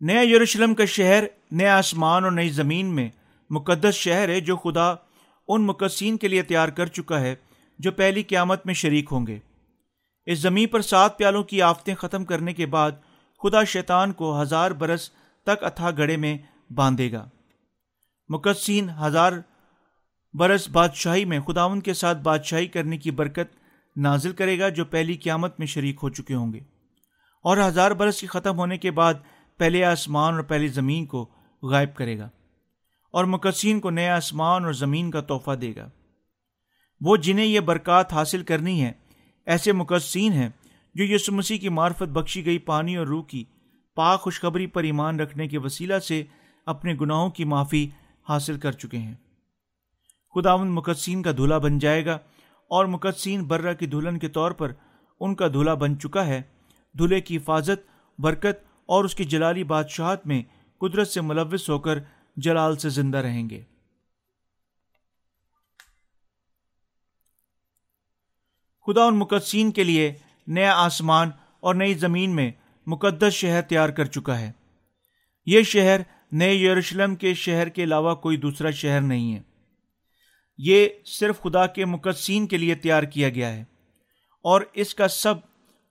نیا 0.00 0.22
یروشلم 0.22 0.74
کا 0.74 0.84
شہر 0.84 1.24
نیا 1.50 1.78
آسمان 1.78 2.24
اور 2.24 2.32
نئی 2.32 2.48
زمین 2.48 2.86
میں 2.86 3.08
مقدس 3.50 3.94
شہر 3.94 4.28
ہے 4.28 4.40
جو 4.40 4.56
خدا 4.56 4.94
ان 5.48 5.66
مقدسین 5.66 6.16
کے 6.16 6.28
لیے 6.28 6.42
تیار 6.42 6.68
کر 6.68 6.86
چکا 6.86 7.20
ہے 7.20 7.34
جو 7.78 7.92
پہلی 7.92 8.22
قیامت 8.22 8.66
میں 8.66 8.74
شریک 8.74 9.08
ہوں 9.12 9.26
گے۔ 9.26 9.38
اس 10.26 10.38
زمین 10.38 10.68
پر 10.68 10.80
سات 10.80 11.18
پیالوں 11.18 11.42
کی 11.42 11.62
آفتیں 11.62 11.94
ختم 11.94 12.24
کرنے 12.24 12.54
کے 12.54 12.66
بعد 12.66 12.90
خدا 13.42 13.64
شیطان 13.64 14.12
کو 14.12 14.42
ہزار 14.42 14.70
برس 14.70 15.10
تک 15.42 15.64
اتھا 15.64 15.90
گڑے 15.90 16.16
میں 16.16 16.38
باندھے 16.72 17.12
گا۔ 17.12 17.28
مقدسین 18.28 18.90
ہزار 18.90 19.32
برس 20.32 20.68
بادشاہی 20.68 21.24
میں 21.24 21.40
خداون 21.40 21.80
کے 21.80 21.94
ساتھ 21.94 22.18
بادشاہی 22.18 22.66
کرنے 22.66 22.98
کی 22.98 23.10
برکت 23.10 23.59
نازل 24.02 24.32
کرے 24.32 24.58
گا 24.58 24.68
جو 24.68 24.84
پہلی 24.84 25.16
قیامت 25.16 25.58
میں 25.58 25.66
شریک 25.66 25.96
ہو 26.02 26.10
چکے 26.10 26.34
ہوں 26.34 26.52
گے۔ 26.52 26.58
اور 27.42 27.56
ہزار 27.56 27.90
برس 27.90 28.20
کی 28.20 28.26
ختم 28.26 28.58
ہونے 28.58 28.78
کے 28.78 28.90
بعد 28.90 29.14
پہلے 29.56 29.84
آسمان 29.84 30.34
اور 30.34 30.42
پہلی 30.42 30.68
زمین 30.68 31.06
کو 31.06 31.30
غائب 31.62 31.96
کرے 31.96 32.18
گا 32.18 32.28
اور 33.12 33.24
مقصین 33.24 33.80
کو 33.80 33.90
نیا 33.90 34.16
آسمان 34.16 34.64
اور 34.64 34.72
زمین 34.72 35.10
کا 35.10 35.20
تحفہ 35.20 35.50
دے 35.50 35.72
گا۔ 35.76 35.88
وہ 37.00 37.16
جنہیں 37.16 37.46
یہ 37.46 37.60
برکات 37.60 38.12
حاصل 38.12 38.42
کرنی 38.42 38.84
ہے، 38.84 38.92
ایسے 39.46 39.72
مقصین 39.72 40.32
ہیں 40.32 40.48
جو 40.94 41.04
یسو 41.04 41.32
مسیح 41.32 41.58
کی 41.58 41.68
معرفت 41.68 42.02
بخشی 42.02 42.46
گئی 42.46 42.58
پانی 42.58 42.96
اور 42.96 43.06
روح 43.06 43.24
کی 43.24 43.44
پاک 43.94 44.20
خوشخبری 44.20 44.66
پر 44.66 44.82
ایمان 44.82 45.20
رکھنے 45.20 45.48
کے 45.48 45.58
وسیلہ 45.58 45.98
سے 45.98 46.24
اپنے 46.66 46.94
گناہوں 47.00 47.30
کی 47.30 47.44
معافی 47.44 47.88
حاصل 48.28 48.58
کر 48.58 48.72
چکے 48.72 48.98
ہیں۔ 48.98 49.14
خداون 50.34 50.68
مقصین 50.68 51.22
کا 51.22 51.32
دھلا 51.32 51.58
بن 51.58 51.78
جائے 51.78 52.06
گا 52.06 52.18
اور 52.70 52.84
مقدسین 52.84 53.42
برہ 53.42 53.74
کی 53.74 53.86
دلہن 53.86 54.18
کے 54.18 54.28
طور 54.28 54.50
پر 54.50 54.72
ان 55.20 55.34
کا 55.34 55.48
دھلا 55.48 55.74
بن 55.74 55.98
چکا 55.98 56.26
ہے۔ 56.26 56.42
دھلے 56.98 57.20
کی 57.20 57.36
حفاظت، 57.36 57.80
برکت 58.18 58.64
اور 58.86 59.04
اس 59.04 59.14
کی 59.14 59.24
جلالی 59.24 59.64
بادشاہت 59.64 60.26
میں 60.26 60.42
قدرت 60.78 61.08
سے 61.08 61.20
ملوث 61.20 61.70
ہو 61.70 61.78
کر 61.78 61.98
جلال 62.36 62.76
سے 62.76 62.88
زندہ 62.88 63.18
رہیں 63.18 63.50
گے۔ 63.50 63.62
خدا 68.86 69.04
ان 69.04 69.18
مقدسین 69.18 69.70
کے 69.70 69.84
لیے 69.84 70.14
نیا 70.46 70.72
آسمان 70.76 71.30
اور 71.60 71.74
نئی 71.74 71.94
زمین 71.94 72.36
میں 72.36 72.52
مقدس 72.86 73.32
شہر 73.32 73.62
تیار 73.62 73.88
کر 73.88 74.04
چکا 74.04 74.38
ہے۔ 74.38 74.52
یہ 75.46 75.62
شہر 75.62 76.00
نئے 76.32 76.54
یروشلم 76.54 77.14
کے 77.14 77.34
شہر 77.34 77.68
کے 77.68 77.84
علاوہ 77.84 78.14
کوئی 78.14 78.36
دوسرا 78.36 78.70
شہر 78.70 79.00
نہیں 79.00 79.34
ہے۔ 79.34 79.49
یہ 80.62 80.88
صرف 81.04 81.40
خدا 81.40 81.66
کے 81.66 81.84
مقدسین 81.84 82.46
کے 82.46 82.56
لیے 82.56 82.74
تیار 82.74 83.02
کیا 83.02 83.28
گیا 83.28 83.52
ہے۔ 83.52 83.64
اور 84.42 84.62
اس 84.72 84.94
کا 84.94 85.08
سب 85.08 85.34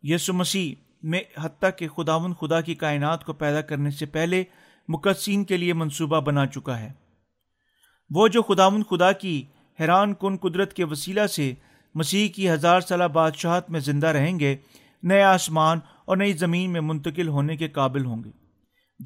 یسو 0.02 0.34
مسیح 0.34 0.76
میں 1.04 1.22
حتیٰ 1.38 1.70
کہ 1.78 1.88
خداون 1.88 2.34
خدا 2.34 2.62
کی 2.62 2.76
کائنات 2.76 3.26
کو 3.26 3.34
پیدا 3.34 3.62
کرنے 3.62 3.92
سے 3.92 4.06
پہلے 4.06 4.44
مقدسین 4.88 5.44
کے 5.44 5.58
لیے 5.58 5.74
منصوبہ 5.74 6.22
بنا 6.22 6.46
چکا 6.46 6.80
ہے۔ 6.80 6.94
وہ 8.10 8.28
جو 8.28 8.42
خداون 8.42 8.84
خدا 8.84 9.12
کی 9.12 9.44
حیران 9.80 10.14
کن 10.14 10.38
قدرت 10.38 10.74
کے 10.74 10.84
وسیلہ 10.84 11.28
سے 11.28 11.54
مسیح 11.96 12.30
کی 12.30 12.50
ہزار 12.50 12.82
سالہ 12.82 13.04
بادشاہت 13.04 13.70
میں 13.70 13.80
زندہ 13.80 14.08
رہیں 14.08 14.40
گے، 14.40 14.58
نئے 15.04 15.24
آسمان 15.24 15.80
اور 16.06 16.18
نئی 16.18 16.34
زمین 16.34 16.74
میں 16.74 16.82
منتقل 16.82 17.28
ہونے 17.28 17.58
کے 17.58 17.68
قابل 17.68 18.06
ہوں 18.06 18.24
گے، 18.24 18.32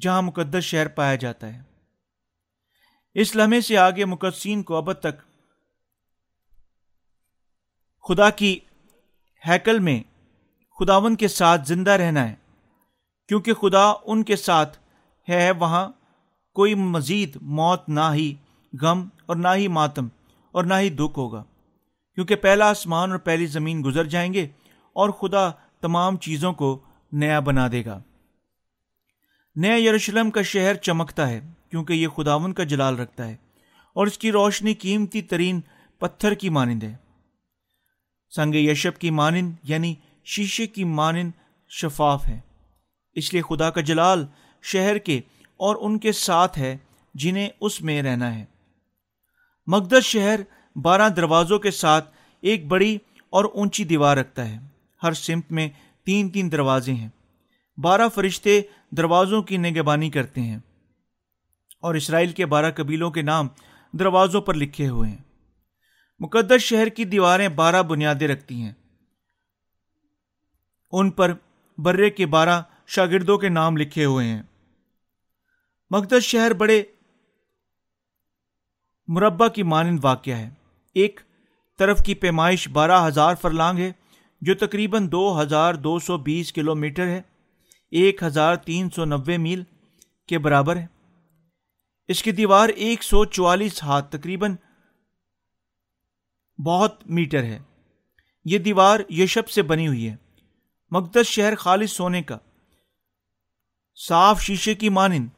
جہاں 0.00 0.22
مقدس 0.22 0.64
شہر 0.64 0.88
پایا 0.88 1.14
جاتا 1.14 1.54
ہے۔ 1.54 1.62
اس 3.14 3.36
لمحے 3.36 3.60
سے 3.60 3.76
آگے 3.76 4.04
مقدسین 4.04 4.62
کو 4.62 4.76
اب 4.76 4.92
تک 4.92 5.33
خدا 8.08 8.30
کی 8.30 8.58
ہیکل 9.48 9.78
میں 9.78 10.02
خداون 10.78 11.16
کے 11.16 11.28
ساتھ 11.28 11.68
زندہ 11.68 11.90
رہنا 11.90 12.28
ہے، 12.28 12.34
کیونکہ 13.28 13.54
خدا 13.54 13.92
ان 14.04 14.22
کے 14.22 14.36
ساتھ 14.36 14.78
ہے، 15.28 15.50
وہاں 15.50 15.88
کوئی 16.54 16.74
مزید 16.74 17.36
موت 17.42 17.88
نہ 17.88 18.10
ہی 18.14 18.34
غم 18.80 19.08
اور 19.26 19.36
نہ 19.36 19.48
ہی 19.56 19.68
ماتم 19.68 20.08
اور 20.52 20.64
نہ 20.64 20.74
ہی 20.74 20.90
دکھ 20.90 21.18
ہوگا۔ 21.18 21.44
کیونکہ 22.14 22.36
پہلا 22.36 22.70
آسمان 22.70 23.10
اور 23.10 23.18
پہلی 23.18 23.46
زمین 23.46 23.82
گزر 23.84 24.04
جائیں 24.04 24.34
گے 24.34 24.48
اور 24.92 25.10
خدا 25.10 25.50
تمام 25.80 26.16
چیزوں 26.16 26.52
کو 26.52 26.78
نیا 27.12 27.40
بنا 27.40 27.68
دے 27.72 27.84
گا۔ 27.84 28.02
نیا 29.56 29.76
یروشلم 29.76 30.30
کا 30.30 30.42
شہر 30.42 30.74
چمکتا 30.74 31.28
ہے، 31.28 31.40
کیونکہ 31.70 31.92
یہ 31.92 32.08
خداون 32.08 32.52
کا 32.52 32.64
جلال 32.64 32.98
رکھتا 32.98 33.28
ہے 33.28 33.36
اور 33.92 34.06
اس 34.06 34.18
کی 34.18 34.32
روشنی 34.32 34.74
قیمتی 34.74 35.22
ترین 35.22 35.60
پتھر 35.98 36.34
کی 36.34 36.48
مانند 36.48 36.82
ہے۔ 36.82 37.03
سنگ 38.30 38.54
یشب 38.54 38.98
کی 38.98 39.10
مانند 39.10 39.52
یعنی 39.62 39.94
شیشے 40.24 40.66
کی 40.66 40.84
مانند 40.84 41.30
شفاف 41.68 42.26
ہے 42.28 42.40
اس 43.12 43.32
لیے 43.32 43.42
خدا 43.42 43.70
کا 43.70 43.80
جلال 43.80 44.26
شہر 44.62 44.98
کے 44.98 45.20
اور 45.56 45.76
ان 45.80 45.98
کے 45.98 46.12
ساتھ 46.12 46.58
ہے 46.58 46.76
جنہیں 47.14 47.48
اس 47.60 47.82
میں 47.82 48.02
رہنا 48.02 48.38
ہے۔ 48.38 48.44
مقدس 49.66 50.04
شہر 50.04 50.40
بارہ 50.76 51.08
دروازوں 51.08 51.58
کے 51.58 51.70
ساتھ 51.70 52.10
ایک 52.40 52.66
بڑی 52.66 52.98
اور 53.30 53.44
اونچی 53.44 53.84
دیوار 53.84 54.16
رکھتا 54.16 54.48
ہے۔ 54.48 54.58
ہر 55.02 55.12
سمت 55.12 55.52
میں 55.52 55.68
تین 56.04 56.28
تین 56.28 56.52
دروازے 56.52 56.92
ہیں۔ 56.92 57.08
بارہ 57.80 58.08
فرشتے 58.08 58.60
دروازوں 58.90 59.42
کی 59.42 59.56
نگبانی 59.56 60.10
کرتے 60.10 60.40
ہیں۔ 60.40 60.58
اور 61.80 61.94
اسرائیل 61.94 62.32
کے 62.32 62.46
بارہ 62.46 62.70
قبیلوں 62.70 63.10
کے 63.10 63.22
نام 63.22 63.48
دروازوں 63.92 64.40
پر 64.40 64.54
لکھے 64.54 64.88
ہوئے 64.88 65.10
ہیں۔ 65.10 65.33
مقدس 66.24 66.60
شہر 66.60 66.88
کی 66.88 67.04
دیواریں 67.04 67.48
بارہ 67.48 67.82
بنیادیں 67.82 68.28
رکھتی 68.28 68.62
ہیں۔ 68.62 68.72
ان 70.92 71.10
پر 71.10 71.32
برے 71.78 72.10
کے 72.10 72.26
بارہ 72.26 72.62
شاگردوں 72.86 73.38
کے 73.38 73.48
نام 73.48 73.76
لکھے 73.76 74.04
ہوئے 74.04 74.26
ہیں۔ 74.26 74.42
مقدس 75.90 76.22
شہر 76.22 76.52
بڑے 76.52 76.82
مربع 79.06 79.48
کی 79.48 79.62
مانند 79.62 80.00
واقع 80.02 80.30
ہے۔ 80.30 80.50
ایک 80.94 81.20
طرف 81.78 82.02
کی 82.02 82.14
پیمائش 82.14 82.68
بارہ 82.68 83.06
ہزار 83.06 83.34
فرلانگ 83.34 83.78
ہے، 83.78 83.92
جو 84.40 84.54
تقریباً 84.54 85.12
دو 85.12 85.42
ہزار 85.42 85.74
دو 85.74 85.98
سو 85.98 86.18
بیس 86.18 86.52
کلو 86.52 86.74
میٹر 86.74 87.06
ہے۔ 87.06 87.22
ایک 87.90 88.22
ہزار 88.22 88.56
تین 88.56 88.90
سو 88.90 89.04
نوے 89.04 89.36
میل 89.36 89.62
کے 90.28 90.38
برابر 90.38 90.76
ہے۔ 90.76 90.86
اس 92.08 92.22
کی 92.22 92.32
دیوار 92.32 92.68
ایک 92.68 93.02
سو 93.02 93.24
چوالیس 93.24 93.82
ہاتھ، 93.82 94.16
تقریباً 94.16 94.56
بہت 96.58 97.06
میٹر 97.06 97.42
ہے۔ 97.42 97.58
یہ 98.44 98.58
دیوار 98.58 99.00
یشب 99.10 99.48
سے 99.48 99.62
بنی 99.62 99.88
ہوئی 99.88 100.08
ہے۔ 100.08 100.16
مقدس 100.90 101.26
شہر 101.26 101.54
خالص 101.54 101.92
سونے 101.92 102.22
کا۔ 102.22 102.38
صاف 104.08 104.40
شیشے 104.40 104.74
کی 104.74 104.88
مانند۔ 104.88 105.28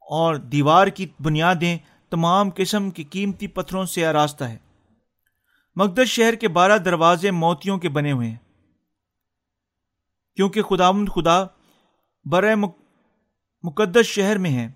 اور 0.00 0.34
دیوار 0.34 0.86
کی 0.86 1.06
بنیادیں 1.20 1.78
تمام 2.10 2.48
قسم 2.56 2.90
کی 2.90 3.04
قیمتی 3.04 3.46
پتھروں 3.46 3.86
سے 3.86 4.06
آراستہ 4.06 4.44
ہے۔ 4.44 4.58
مقدس 5.76 6.08
شہر 6.08 6.34
کے 6.34 6.48
بارہ 6.48 6.78
دروازے 6.78 7.30
موتیوں 7.30 7.78
کے 7.78 7.88
بنے 7.88 8.12
ہوئے 8.12 8.28
ہیں۔ 8.28 8.36
کیونکہ 10.36 10.62
خدا 10.62 10.90
خدا 10.92 11.44
برے 12.24 12.54
مقدس 13.62 14.06
شہر 14.06 14.38
میں 14.38 14.50
ہے۔ 14.50 14.72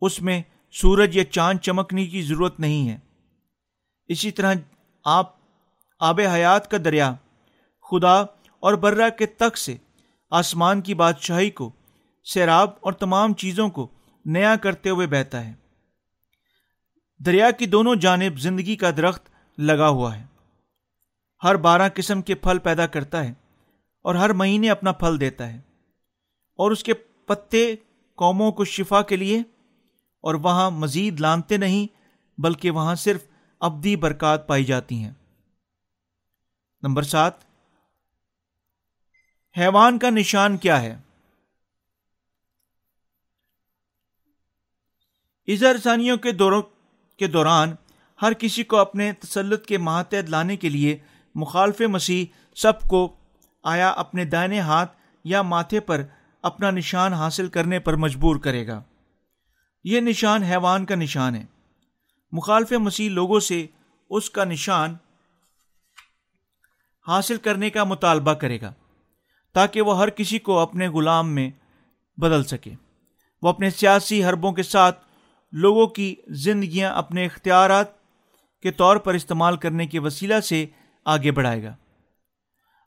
اس 0.00 0.22
میں 0.22 0.42
سورج 0.72 1.16
یا 1.16 1.24
چاند 1.24 1.58
چمکنے 1.58 2.06
کی 2.06 2.22
ضرورت 2.22 2.60
نہیں 2.60 2.88
ہے۔ 2.88 3.05
اسی 4.08 4.30
طرح 4.30 4.54
آپ 5.04 5.34
آب 6.00 6.20
حیات 6.20 6.70
کا 6.70 6.76
دریا، 6.84 7.14
خدا 7.90 8.20
اور 8.60 8.74
برہ 8.74 9.10
کے 9.10 9.26
تک 9.26 9.58
سے 9.58 9.76
آسمان 10.30 10.80
کی 10.80 10.94
بادشاہی 10.94 11.50
کو، 11.50 11.72
سیراب 12.24 12.70
اور 12.80 12.92
تمام 12.92 13.34
چیزوں 13.34 13.68
کو 13.68 13.88
نیا 14.24 14.56
کرتے 14.56 14.90
ہوئے 14.90 15.06
بہتا 15.06 15.46
ہے۔ 15.46 15.52
دریا 17.18 17.50
کی 17.50 17.66
دونوں 17.66 17.94
جانب 17.94 18.38
زندگی 18.38 18.76
کا 18.76 18.90
درخت 18.90 19.28
لگا 19.58 19.88
ہوا 19.88 20.18
ہے۔ 20.18 20.24
ہر 21.44 21.54
بارہ 21.54 21.88
قسم 21.94 22.22
کے 22.22 22.34
پھل 22.34 22.58
پیدا 22.58 22.86
کرتا 22.86 23.24
ہے 23.24 23.32
اور 24.02 24.14
ہر 24.14 24.32
مہینے 24.32 24.70
اپنا 24.70 24.92
پھل 24.92 25.20
دیتا 25.20 25.48
ہے۔ 25.48 25.60
اور 26.56 26.70
اس 26.70 26.84
کے 26.84 26.94
پتے 26.94 27.74
قوموں 28.16 28.52
کو 28.52 28.64
شفا 28.64 29.02
کے 29.02 29.16
لیے، 29.16 29.38
اور 30.22 30.34
وہاں 30.34 30.70
مزید 30.70 31.20
لانتے 31.20 31.56
نہیں، 31.56 31.86
بلکہ 32.40 32.70
وہاں 32.70 32.94
صرف 32.94 33.24
ابدی 33.60 33.96
برکات 33.96 34.46
پائی 34.46 34.64
جاتی 34.64 34.98
ہیں۔ 34.98 35.12
نمبر 36.82 37.02
سات، 37.02 37.32
حیوان 39.58 39.98
کا 39.98 40.10
نشان 40.10 40.56
کیا 40.56 40.82
ہے؟ 40.82 40.98
اظہار 45.48 46.16
کے 46.16 46.32
دوروں 46.32 46.62
کے 47.18 47.26
دوران 47.26 47.74
ہر 48.22 48.32
کسی 48.32 48.64
کو 48.64 48.76
اپنے 48.76 49.12
تسلط 49.12 49.66
کے 49.66 49.78
ماتحت 49.78 50.30
لانے 50.30 50.56
کے 50.56 50.68
لیے 50.68 50.98
مخالف 51.34 51.80
مسیح 51.80 52.26
سب 52.56 52.82
کو 52.88 53.16
آیا 53.62 53.90
اپنے 53.90 54.24
دائنے 54.24 54.60
ہاتھ 54.60 54.96
یا 55.24 55.42
ماتھے 55.42 55.80
پر 55.80 56.02
اپنا 56.42 56.70
نشان 56.70 57.12
حاصل 57.12 57.48
کرنے 57.48 57.78
پر 57.78 57.94
مجبور 57.94 58.36
کرے 58.36 58.66
گا۔ 58.66 58.82
یہ 59.84 60.00
نشان 60.00 60.42
حیوان 60.42 60.84
کا 60.84 60.94
نشان 60.94 61.34
ہے۔ 61.34 61.44
مخالف 62.32 62.72
مسیح 62.72 63.10
لوگوں 63.10 63.40
سے 63.40 63.66
اس 64.10 64.30
کا 64.30 64.44
نشان 64.44 64.94
حاصل 67.06 67.36
کرنے 67.36 67.70
کا 67.70 67.84
مطالبہ 67.84 68.32
کرے 68.32 68.60
گا، 68.60 68.72
تاکہ 69.54 69.82
وہ 69.82 69.98
ہر 69.98 70.10
کسی 70.10 70.38
کو 70.38 70.58
اپنے 70.58 70.88
غلام 70.88 71.34
میں 71.34 71.50
بدل 72.18 72.44
سکے۔ 72.44 72.74
وہ 73.42 73.48
اپنے 73.48 73.70
سیاسی 73.70 74.24
حربوں 74.24 74.52
کے 74.52 74.62
ساتھ 74.62 75.04
لوگوں 75.52 75.86
کی 75.86 76.14
زندگیاں 76.28 76.92
اپنے 76.94 77.24
اختیارات 77.24 77.94
کے 78.62 78.70
طور 78.70 78.96
پر 78.96 79.14
استعمال 79.14 79.56
کرنے 79.56 79.86
کے 79.86 79.98
وسیلہ 79.98 80.40
سے 80.40 80.66
آگے 81.04 81.30
بڑھائے 81.30 81.62
گا۔ 81.62 81.74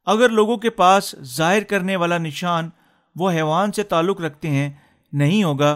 اگر 0.08 0.30
لوگوں 0.30 0.58
کے 0.58 0.70
پاس 0.70 1.16
ظاہر 1.36 1.64
کرنے 1.64 1.96
والا 1.96 2.18
نشان 2.18 2.70
وہ 3.16 3.32
حیوان 3.32 3.72
سے 3.72 3.84
تعلق 3.84 4.22
رکھتے 4.22 4.50
ہیں، 4.50 4.70
نہیں 5.14 5.44
ہوگا 5.44 5.72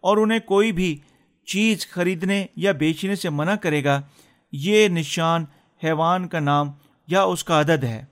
اور 0.00 0.16
انہیں 0.16 0.38
کوئی 0.38 0.72
بھی 0.72 0.98
چیز 1.48 1.86
خریدنے 1.90 2.46
یا 2.56 2.72
بیچنے 2.72 3.14
سے 3.14 3.30
منع 3.30 3.54
کرے 3.54 3.84
گا، 3.84 4.00
یہ 4.52 4.88
نشان 4.88 5.44
حیوان 5.84 6.28
کا 6.28 6.40
نام 6.40 6.70
یا 7.06 7.22
اس 7.22 7.44
کا 7.44 7.60
عدد 7.60 7.84
ہے۔ 7.84 8.04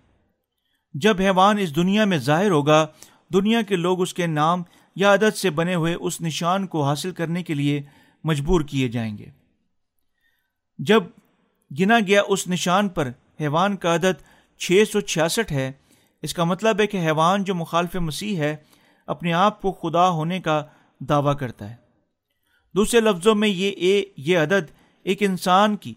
جب 0.94 1.16
حیوان 1.20 1.58
اس 1.58 1.76
دنیا 1.76 2.04
میں 2.04 2.18
ظاہر 2.18 2.50
ہوگا، 2.50 2.86
دنیا 3.32 3.62
کے 3.62 3.76
لوگ 3.76 4.00
اس 4.00 4.14
کے 4.14 4.26
نام 4.26 4.62
یا 4.96 5.14
عدد 5.14 5.36
سے 5.36 5.50
بنے 5.50 5.74
ہوئے 5.74 5.94
اس 5.94 6.20
نشان 6.20 6.66
کو 6.66 6.84
حاصل 6.84 7.10
کرنے 7.10 7.42
کے 7.42 7.54
لیے 7.54 7.82
مجبور 8.24 8.60
کیے 8.60 8.88
جائیں 8.88 9.18
گے۔ 9.18 9.26
جب 10.78 11.04
گنا 11.80 11.98
گیا 12.06 12.22
اس 12.28 12.48
نشان 12.48 12.88
پر 12.88 13.08
حیوان 13.40 13.76
کا 13.76 13.94
عدد 13.94 14.22
چھ 14.58 14.82
سو 14.92 15.00
چھیاسٹھ 15.00 15.52
ہے، 15.52 15.72
اس 16.22 16.34
کا 16.34 16.44
مطلب 16.44 16.80
ہے 16.80 16.86
کہ 16.86 16.96
حیوان 16.96 17.44
جو 17.44 17.54
مخالف 17.54 17.96
مسیح 17.96 18.38
ہے، 18.38 18.56
اپنے 19.06 19.32
آپ 19.32 19.62
کو 19.62 19.72
خدا 19.72 20.08
ہونے 20.10 20.40
کا 20.40 20.62
دعویٰ 21.00 21.38
کرتا 21.38 21.70
ہے۔ 21.70 21.85
دوسرے 22.76 23.00
لفظوں 23.00 23.34
میں 23.34 23.48
یہ 23.48 23.70
اے، 23.70 24.02
یہ 24.16 24.38
عدد 24.38 24.70
ایک 25.02 25.22
انسان 25.22 25.76
کی 25.76 25.94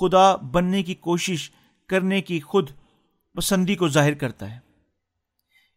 خدا 0.00 0.36
بننے 0.36 0.82
کی 0.82 0.94
کوشش 0.94 1.50
کرنے 1.88 2.20
کی 2.22 2.40
خود 2.40 2.70
پسندی 3.36 3.74
کو 3.74 3.88
ظاہر 3.88 4.14
کرتا 4.14 4.50
ہے۔ 4.50 4.58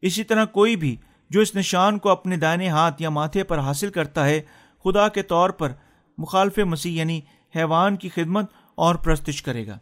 اسی 0.01 0.23
طرح 0.23 0.45
کوئی 0.45 0.75
بھی 0.75 0.95
جو 1.29 1.41
اس 1.41 1.55
نشان 1.55 1.99
کو 1.99 2.09
اپنے 2.09 2.37
دائنے 2.37 2.69
ہاتھ 2.69 3.01
یا 3.01 3.09
ماتھے 3.09 3.43
پر 3.43 3.59
حاصل 3.59 3.89
کرتا 3.89 4.25
ہے، 4.25 4.41
خدا 4.83 5.07
کے 5.07 5.23
طور 5.23 5.49
پر 5.49 5.71
مخالف 6.17 6.57
مسیح 6.57 6.91
یعنی 6.91 7.21
حیوان 7.55 7.95
کی 7.95 8.09
خدمت 8.09 8.51
اور 8.75 8.95
پرستش 8.95 9.41
کرے 9.41 9.67
گا۔ 9.67 9.77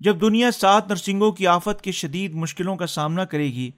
جب 0.00 0.20
دنیا 0.20 0.50
سات 0.50 0.88
نرسنگوں 0.88 1.32
کی 1.32 1.46
آفت 1.46 1.82
کے 1.82 1.92
شدید 1.92 2.34
مشکلوں 2.34 2.76
کا 2.76 2.86
سامنا 2.86 3.24
کرے 3.24 3.46
گی، 3.46 3.70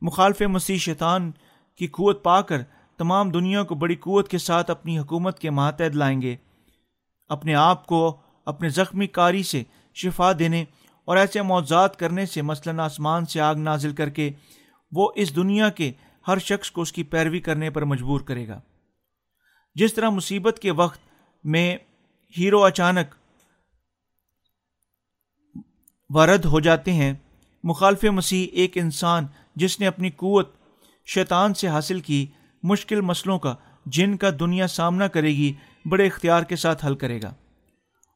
مخالف 0.00 0.42
مسیح 0.42 0.78
شیطان 0.78 1.30
کی 1.76 1.86
قوت 1.86 2.24
پا 2.24 2.40
کر 2.40 2.62
تمام 2.98 3.30
دنیا 3.30 3.62
کو 3.62 3.74
بڑی 3.74 3.96
قوت 3.96 4.28
کے 4.28 4.38
ساتھ 4.38 4.70
اپنی 4.70 4.98
حکومت 4.98 5.38
کے 5.38 5.50
ماتحت 5.50 5.96
لائیں 5.96 6.22
گے۔ 6.22 6.36
اپنے 7.28 7.54
آپ 7.54 7.86
کو 7.86 8.16
اپنے 8.46 8.68
زخمی 8.68 9.06
کاری 9.06 9.42
سے 9.42 9.62
شفا 9.94 10.32
دینے 10.38 10.64
اور 11.04 11.16
ایسے 11.16 11.42
معذات 11.42 11.96
کرنے 11.96 12.26
سے 12.26 12.42
مثلاً 12.42 12.80
آسمان 12.80 13.26
سے 13.26 13.40
آگ 13.40 13.54
نازل 13.54 13.94
کر 13.94 14.08
کے 14.08 14.30
وہ 14.92 15.10
اس 15.14 15.36
دنیا 15.36 15.68
کے 15.68 15.92
ہر 16.28 16.38
شخص 16.38 16.70
کو 16.70 16.80
اس 16.80 16.92
کی 16.92 17.02
پیروی 17.02 17.40
کرنے 17.40 17.70
پر 17.70 17.84
مجبور 17.84 18.20
کرے 18.20 18.48
گا۔ 18.48 18.60
جس 19.74 19.94
طرح 19.94 20.08
مصیبت 20.08 20.58
کے 20.62 20.70
وقت 20.70 20.98
میں 21.44 21.76
ہیرو 22.38 22.64
اچانک 22.64 23.14
ورد 26.08 26.44
ہو 26.44 26.60
جاتے 26.60 26.92
ہیں، 26.92 27.14
مخالف 27.64 28.04
مسیح 28.04 28.46
ایک 28.52 28.78
انسان 28.78 29.26
جس 29.56 29.80
نے 29.80 29.86
اپنی 29.86 30.10
قوت 30.10 30.56
شیطان 31.06 31.54
سے 31.54 31.68
حاصل 31.68 32.00
کی 32.00 32.26
مشکل 32.62 33.00
مسئلوں 33.00 33.38
کا، 33.38 33.54
جن 33.86 34.16
کا 34.16 34.30
دنیا 34.40 34.66
سامنا 34.66 35.08
کرے 35.08 35.28
گی، 35.28 35.52
بڑے 35.88 36.06
اختیار 36.06 36.42
کے 36.42 36.56
ساتھ 36.56 36.84
حل 36.84 36.94
کرے 36.94 37.22
گا۔ 37.22 37.34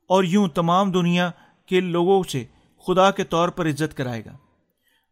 اور 0.08 0.24
یوں 0.24 0.48
تمام 0.48 0.92
دنیا 0.92 1.30
کے 1.66 1.80
لوگوں 1.80 2.22
سے 2.22 2.44
خدا 2.86 3.10
کے 3.10 3.24
طور 3.24 3.48
پر 3.48 3.68
عزت 3.68 3.96
کرائے 3.96 4.24
گا۔ 4.24 4.36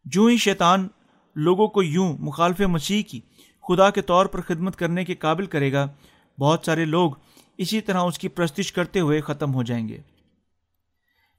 جو 0.05 0.25
ہی 0.25 0.37
شیطان 0.37 0.87
لوگوں 1.35 1.67
کو 1.67 1.83
یوں 1.83 2.17
مخالف 2.19 2.61
مسیح 2.61 3.03
کی 3.03 3.19
خدا 3.67 3.89
کے 3.89 4.01
طور 4.01 4.25
پر 4.25 4.41
خدمت 4.41 4.75
کرنے 4.75 5.05
کے 5.05 5.15
قابل 5.15 5.45
کرے 5.45 5.73
گا، 5.73 5.87
بہت 6.39 6.59
سارے 6.65 6.85
لوگ 6.85 7.11
اسی 7.57 7.81
طرح 7.81 7.99
اس 7.99 8.19
کی 8.19 8.27
پرستش 8.27 8.73
کرتے 8.73 8.99
ہوئے 8.99 9.21
ختم 9.21 9.53
ہو 9.53 9.63
جائیں 9.63 9.87
گے۔ 9.87 9.97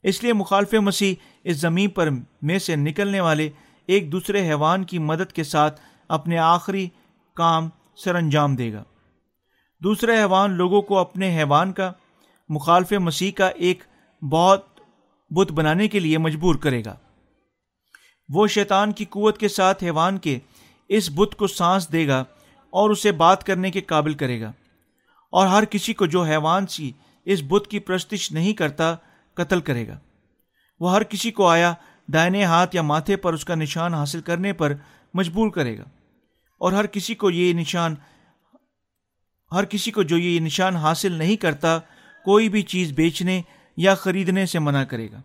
اس 0.03 0.22
لیے 0.22 0.32
مخالف 0.32 0.74
مسیح 0.74 1.14
اس 1.45 1.57
زمین 1.57 1.90
پر 1.90 2.09
میں 2.43 2.59
سے 2.59 2.76
نکلنے 2.76 3.20
والے 3.20 3.51
ایک 3.86 4.12
دوسرے 4.12 4.49
حیوان 4.49 4.84
کی 4.84 4.99
مدد 4.99 5.32
کے 5.32 5.45
ساتھ 5.45 5.80
اپنے 6.09 6.38
آخری 6.38 6.88
کام 7.34 7.68
سر 7.97 8.14
انجام 8.14 8.57
دے 8.57 8.72
گا۔ 8.72 8.84
دوسرے 9.82 10.18
حیوان 10.18 10.51
لوگوں 10.51 10.82
کو 10.82 10.99
اپنے 10.99 11.38
حیوان 11.38 11.72
کا، 11.72 11.93
مخالف 12.49 12.93
مسیح 12.93 13.32
کا 13.32 13.49
ایک 13.49 13.84
بہت 14.22 14.66
بت 15.30 15.53
بنانے 15.53 15.88
کے 15.88 16.01
لیے 16.01 16.18
مجبور 16.18 16.55
کرے 16.55 16.84
گا۔ 16.84 16.97
وہ 18.28 18.47
شیطان 18.47 18.93
کی 18.93 19.05
قوت 19.05 19.38
کے 19.38 19.49
ساتھ 19.49 19.84
حیوان 19.84 20.18
کے 20.18 20.38
اس 20.88 21.11
بت 21.14 21.36
کو 21.36 21.47
سانس 21.47 21.93
دے 21.93 22.09
گا 22.09 22.20
اور 22.70 22.90
اسے 22.90 23.12
بات 23.12 23.45
کرنے 23.45 23.70
کے 23.70 23.80
قابل 23.80 24.14
کرے 24.14 24.40
گا۔ 24.40 24.53
اور 25.30 25.47
ہر 25.47 25.64
کسی 25.64 25.95
کو 25.95 26.07
جو 26.07 26.22
حیوان 26.22 26.66
سی 26.66 26.93
اس 27.24 27.43
بت 27.49 27.66
کی 27.70 27.78
پرستش 27.78 28.32
نہیں 28.32 28.53
کرتا، 28.53 28.97
قتل 29.34 29.61
کرے 29.61 29.88
گا۔ 29.88 29.99
وہ 30.80 30.93
ہر 30.93 31.03
کسی 31.03 31.30
کو 31.30 31.47
آیا 31.47 31.74
دائنے 32.12 32.45
ہاتھ 32.45 32.76
یا 32.76 32.82
ماتھے 32.82 33.16
پر 33.16 33.32
اس 33.32 33.45
کا 33.45 33.55
نشان 33.55 33.95
حاصل 33.95 34.20
کرنے 34.20 34.53
پر 34.53 34.74
مجبور 35.14 35.51
کرے 35.51 35.78
گا۔ 35.78 35.84
اور 36.63 36.73
ہر 36.73 36.87
کسی 36.87 37.15
کو 37.15 37.31
یہ 37.31 37.53
نشان 37.53 37.95
ہر 39.53 39.65
کسی 39.65 39.91
کو 39.91 40.03
جو 40.03 40.19
یہ 40.19 40.41
نشان 40.41 40.77
حاصل 40.77 41.13
نہیں 41.13 41.37
کرتا، 41.37 41.79
کوئی 42.25 42.49
بھی 42.49 42.63
چیز 42.63 42.93
بیچنے 42.93 43.43
یا 43.77 43.95
خریدنے 43.95 44.47
سے 44.47 44.59
منع 44.59 44.85
کرے 44.85 45.11
گا۔ 45.11 45.21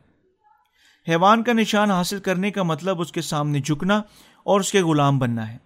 حیوان 1.08 1.44
کا 1.44 1.54
نشان 1.54 1.92
حاصل 1.92 2.20
کرنے 2.20 2.52
کا 2.52 2.64
مطلب 2.64 3.02
اس 3.02 3.12
کے 3.12 3.22
سامنے 3.22 3.60
جھکنا 3.60 3.98
اور 4.44 4.60
اس 4.60 4.72
کے 4.72 4.82
غلام 4.82 5.20
بننا 5.20 5.54
ہے۔ 5.54 5.58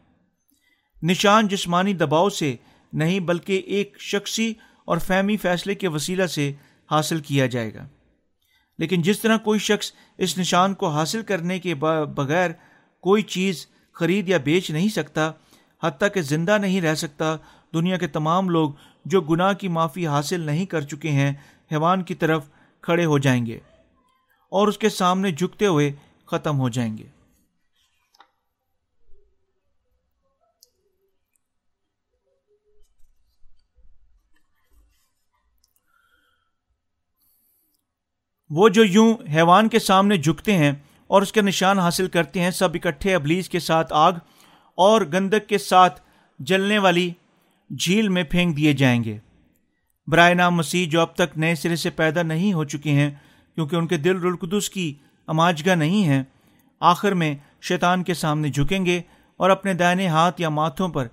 نشان 1.04 1.48
جسمانی 1.48 1.94
دباؤ 1.94 2.30
سے 2.30 2.56
نہیں، 2.94 3.20
بلکہ 3.20 3.62
ایک 3.66 3.98
شخصی 4.00 4.54
اور 4.86 4.98
فہمی 4.98 5.38
فیصلے 5.38 5.76
کے 5.76 5.88
وسیلہ 5.88 6.26
سے 6.26 6.54
حاصل 6.92 7.20
کیا 7.20 7.46
جائے 7.46 7.74
گا۔ 7.74 7.88
لیکن 8.80 9.02
جس 9.02 9.20
طرح 9.20 9.38
کوئی 9.38 9.60
شخص 9.60 9.92
اس 10.18 10.38
نشان 10.38 10.74
کو 10.74 10.90
حاصل 10.90 11.22
کرنے 11.22 11.60
کے 11.60 11.76
بغیر 11.76 12.52
کوئی 13.02 13.22
چیز 13.22 13.68
خرید 13.94 14.30
یا 14.30 14.38
بیچ 14.38 14.72
نہیں 14.72 14.90
سکتا 14.90 15.32
حتیٰ 15.84 16.08
کہ 16.14 16.22
زندہ 16.22 16.58
نہیں 16.58 16.82
رہ 16.82 16.96
سکتا، 16.96 17.36
دنیا 17.74 17.98
کے 17.98 18.08
تمام 18.08 18.50
لوگ 18.50 18.72
جو 19.06 19.22
گناہ 19.22 19.54
کی 19.54 19.68
معافی 19.68 20.08
حاصل 20.08 20.42
نہیں 20.42 20.66
کر 20.66 20.82
چکے 20.82 21.12
ہیں، 21.12 21.32
حیوان 21.72 22.04
کی 22.04 22.16
طرف 22.16 22.50
کھڑے 22.84 23.06
ہو 23.06 23.18
جائیں 23.18 23.46
گے 23.46 23.60
اور 24.52 24.68
اس 24.68 24.78
کے 24.78 24.90
سامنے 24.90 25.32
جھکتے 25.32 25.66
ہوئے 25.66 25.92
ختم 26.26 26.60
ہو 26.60 26.70
جائیں 26.70 26.98
گے۔ 26.98 27.08
وہ 38.50 38.70
جو 38.70 38.84
یوں 38.86 39.14
حیوان 39.34 39.70
کے 39.70 39.80
سامنے 39.80 40.18
جھکتے 40.18 40.58
ہیں 40.58 40.72
اور 41.10 41.22
اس 41.22 41.32
کے 41.32 41.42
نشان 41.42 41.80
حاصل 41.80 42.08
کرتے 42.08 42.42
ہیں، 42.42 42.52
سب 42.52 42.76
اکٹھے 42.76 43.16
ابلیس 43.16 43.50
کے 43.50 43.60
ساتھ 43.60 43.94
آگ 43.96 44.14
اور 44.82 45.02
گندک 45.14 45.48
کے 45.48 45.58
ساتھ 45.58 46.02
جلنے 46.40 46.78
والی 46.78 47.10
جھیل 47.70 48.10
میں 48.10 48.24
پھینک 48.24 48.58
دیے 48.58 48.74
جائیں 48.74 49.04
گے۔ 49.04 49.18
برائے 50.08 50.34
نام 50.34 50.56
مسیح 50.56 50.88
جو 50.90 51.02
اب 51.02 51.16
تک 51.16 51.38
نئے 51.38 51.56
سرے 51.56 51.76
سے 51.76 51.90
پیدا 51.90 52.22
نہیں 52.22 52.54
ہو 52.54 52.64
چکے 52.64 52.92
ہیں، 52.92 53.10
کیونکہ 53.56 53.76
ان 53.76 53.88
کے 53.88 53.98
دل 53.98 54.22
رلقدس 54.22 54.70
کی 54.70 54.94
اماجگاہ 55.28 55.76
نہیں 55.76 56.08
ہے 56.08 56.22
آخر 56.82 57.12
میں 57.12 57.36
شیطان 57.62 58.04
کے 58.04 58.14
سامنے 58.14 58.50
جھکیں 58.50 58.86
گے 58.86 59.02
اور 59.40 59.50
اپنے 59.50 59.74
دائنے 59.74 60.08
ہاتھ 60.08 60.42
یا 60.42 60.50
ماتھوں 60.50 60.90
پر 60.90 61.08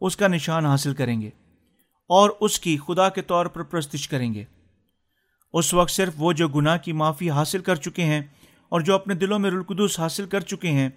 اس 0.00 0.16
کا 0.16 0.28
نشان 0.28 0.66
حاصل 0.66 0.94
کریں 0.94 1.20
گے 1.20 1.30
اور 2.10 2.30
اس 2.40 2.58
کی 2.60 2.76
خدا 2.86 3.08
کے 3.08 3.22
طور 3.22 3.46
پر 3.46 3.62
پرستش 3.62 4.08
کریں 4.08 4.34
گے۔ 4.34 4.44
اس 5.52 5.74
وقت 5.74 5.90
صرف 5.90 6.12
وہ 6.18 6.32
جو 6.32 6.48
گناہ 6.48 6.76
کی 6.76 6.92
معافی 6.92 7.30
حاصل 7.30 7.62
کر 7.62 7.74
چکے 7.76 8.04
ہیں 8.04 8.20
اور 8.68 8.80
جو 8.80 8.94
اپنے 8.94 9.14
دلوں 9.14 9.38
میں 9.38 9.50
رلقدس 9.50 10.00
حاصل 10.00 10.26
کر 10.26 10.40
چکے 10.40 10.70
ہیں، 10.70 10.88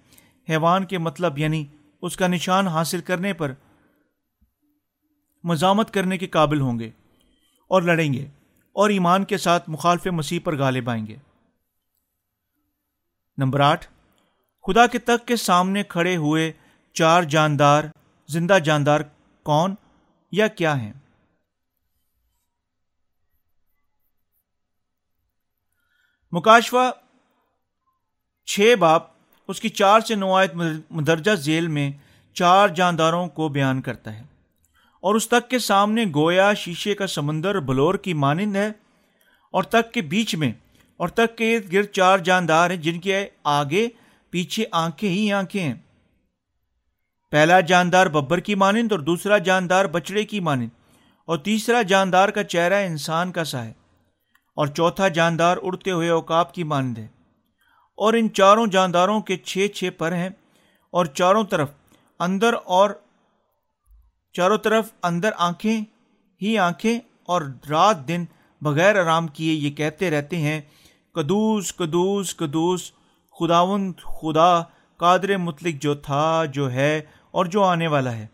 حیوان 0.48 0.84
کے 0.84 0.98
مطلب 0.98 1.38
یعنی 1.38 1.64
اس 2.02 2.16
کا 2.16 2.26
نشان 2.26 2.68
حاصل 2.68 3.00
کرنے 3.00 3.32
پر 3.32 3.52
مزامت 5.44 5.94
کرنے 5.94 6.18
کے 6.18 6.26
قابل 6.26 6.60
ہوں 6.60 6.78
گے 6.78 6.90
اور 7.68 7.82
لڑیں 7.82 8.12
گے 8.12 8.26
اور 8.72 8.90
ایمان 8.90 9.24
کے 9.24 9.38
ساتھ 9.38 9.70
مخالف 9.70 10.06
مسیح 10.06 10.40
پر 10.44 10.56
غالب 10.56 10.90
آئیں 10.90 11.06
گے۔ 11.06 11.16
نمبر 13.38 13.60
آٹھ، 13.60 13.86
خدا 14.66 14.86
کے 14.86 14.98
تک 14.98 15.26
کے 15.26 15.36
سامنے 15.36 15.82
کھڑے 15.82 16.16
ہوئے 16.16 16.52
چار 16.92 17.22
جاندار، 17.22 17.84
زندہ 18.28 18.58
جاندار 18.64 19.00
کون 19.42 19.74
یا 20.32 20.48
کیا 20.48 20.80
ہیں؟ 20.80 20.92
مکاشوا 26.32 26.90
چھ 28.44 28.74
باپ 28.78 29.17
اس 29.48 29.60
کی 29.60 29.68
چار 29.68 30.00
سے 30.00 30.14
نوایت 30.14 30.54
مدرجہ 30.54 31.34
ذیل 31.34 31.68
میں 31.68 31.90
چار 32.36 32.68
جانداروں 32.68 33.26
کو 33.28 33.48
بیان 33.48 33.80
کرتا 33.80 34.14
ہے۔ 34.14 34.22
اور 35.02 35.14
اس 35.14 35.28
تک 35.28 35.48
کے 35.50 35.58
سامنے 35.58 36.04
گویا 36.14 36.52
شیشے 36.54 36.94
کا 36.94 37.06
سمندر 37.06 37.60
بلور 37.60 37.94
کی 37.94 38.14
مانند 38.14 38.56
ہے، 38.56 38.68
اور 39.54 39.62
تک 39.64 39.92
کے 39.92 40.02
بیچ 40.04 40.34
میں، 40.34 40.52
اور 40.96 41.08
تک 41.08 41.36
کے 41.38 41.56
ارد 41.56 41.72
گرد 41.72 41.90
چار 41.92 42.18
جاندار 42.18 42.70
ہیں 42.70 42.76
جن 42.76 43.00
کے 43.00 43.26
آگے 43.44 43.88
پیچھے 44.32 44.64
آنکھیں 44.72 45.10
ہی 45.10 45.30
آنکھیں 45.32 45.62
ہیں۔ 45.62 45.74
پہلا 47.32 47.60
جاندار 47.60 48.06
ببر 48.06 48.40
کی 48.40 48.54
مانند، 48.54 48.92
اور 48.92 49.00
دوسرا 49.00 49.38
جاندار 49.38 49.84
بچڑے 49.84 50.24
کی 50.24 50.40
مانند، 50.40 50.68
اور 51.28 51.38
تیسرا 51.38 51.82
جاندار 51.82 52.28
کا 52.28 52.44
چہرہ 52.44 52.84
انسان 52.86 53.32
کا 53.32 53.44
سا 53.44 53.64
ہے، 53.64 53.72
اور 54.56 54.66
چوتھا 54.66 55.08
جاندار 55.08 55.56
اڑتے 55.62 55.90
ہوئے 55.90 56.08
اوقاب 56.08 56.54
کی 56.54 56.64
مانند 56.64 56.98
ہے۔ 56.98 57.06
اور 57.98 58.14
ان 58.14 58.32
چاروں 58.32 58.66
جانداروں 58.66 59.20
کے 59.20 59.36
چھ 59.36 59.66
چھ 59.74 59.90
پر 59.98 60.12
ہیں 60.12 60.28
اور 60.90 61.06
چاروں 61.06 61.44
طرف 61.44 61.70
اندر 62.20 62.54
اور 62.64 62.90
چاروں 64.32 64.58
طرف 64.58 64.92
اندر 65.02 65.30
آنکھیں 65.38 65.84
ہی 66.42 66.58
آنکھیں 66.58 66.98
اور 67.26 67.42
رات 67.70 68.08
دن 68.08 68.24
بغیر 68.62 69.02
آرام 69.02 69.28
کیے 69.28 69.52
یہ 69.52 69.70
کہتے 69.70 70.10
رہتے 70.10 70.36
ہیں 70.36 70.60
کدوس 71.14 71.74
کدوس 71.74 72.34
کدوس 72.34 72.92
خداون 73.40 73.92
خدا، 73.92 74.62
قادر 74.96 75.36
مطلق 75.36 75.82
جو 75.82 75.94
تھا، 75.94 76.44
جو 76.44 76.72
ہے 76.72 77.00
اور 77.30 77.46
جو 77.46 77.62
آنے 77.62 77.86
والا 77.86 78.12
ہے۔ 78.12 78.26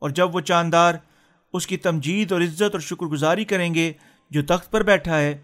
اور 0.00 0.10
جب 0.10 0.34
وہ 0.34 0.40
چاندار 0.40 0.94
اس 1.52 1.66
کی 1.66 1.76
تمجید 1.76 2.32
اور 2.32 2.40
عزت 2.40 2.72
اور 2.72 2.80
شکر 2.80 3.06
گزاری 3.06 3.44
کریں 3.44 3.74
گے 3.74 3.92
جو 4.30 4.42
تخت 4.42 4.70
پر 4.70 4.82
بیٹھا 4.82 5.18
ہے 5.18 5.38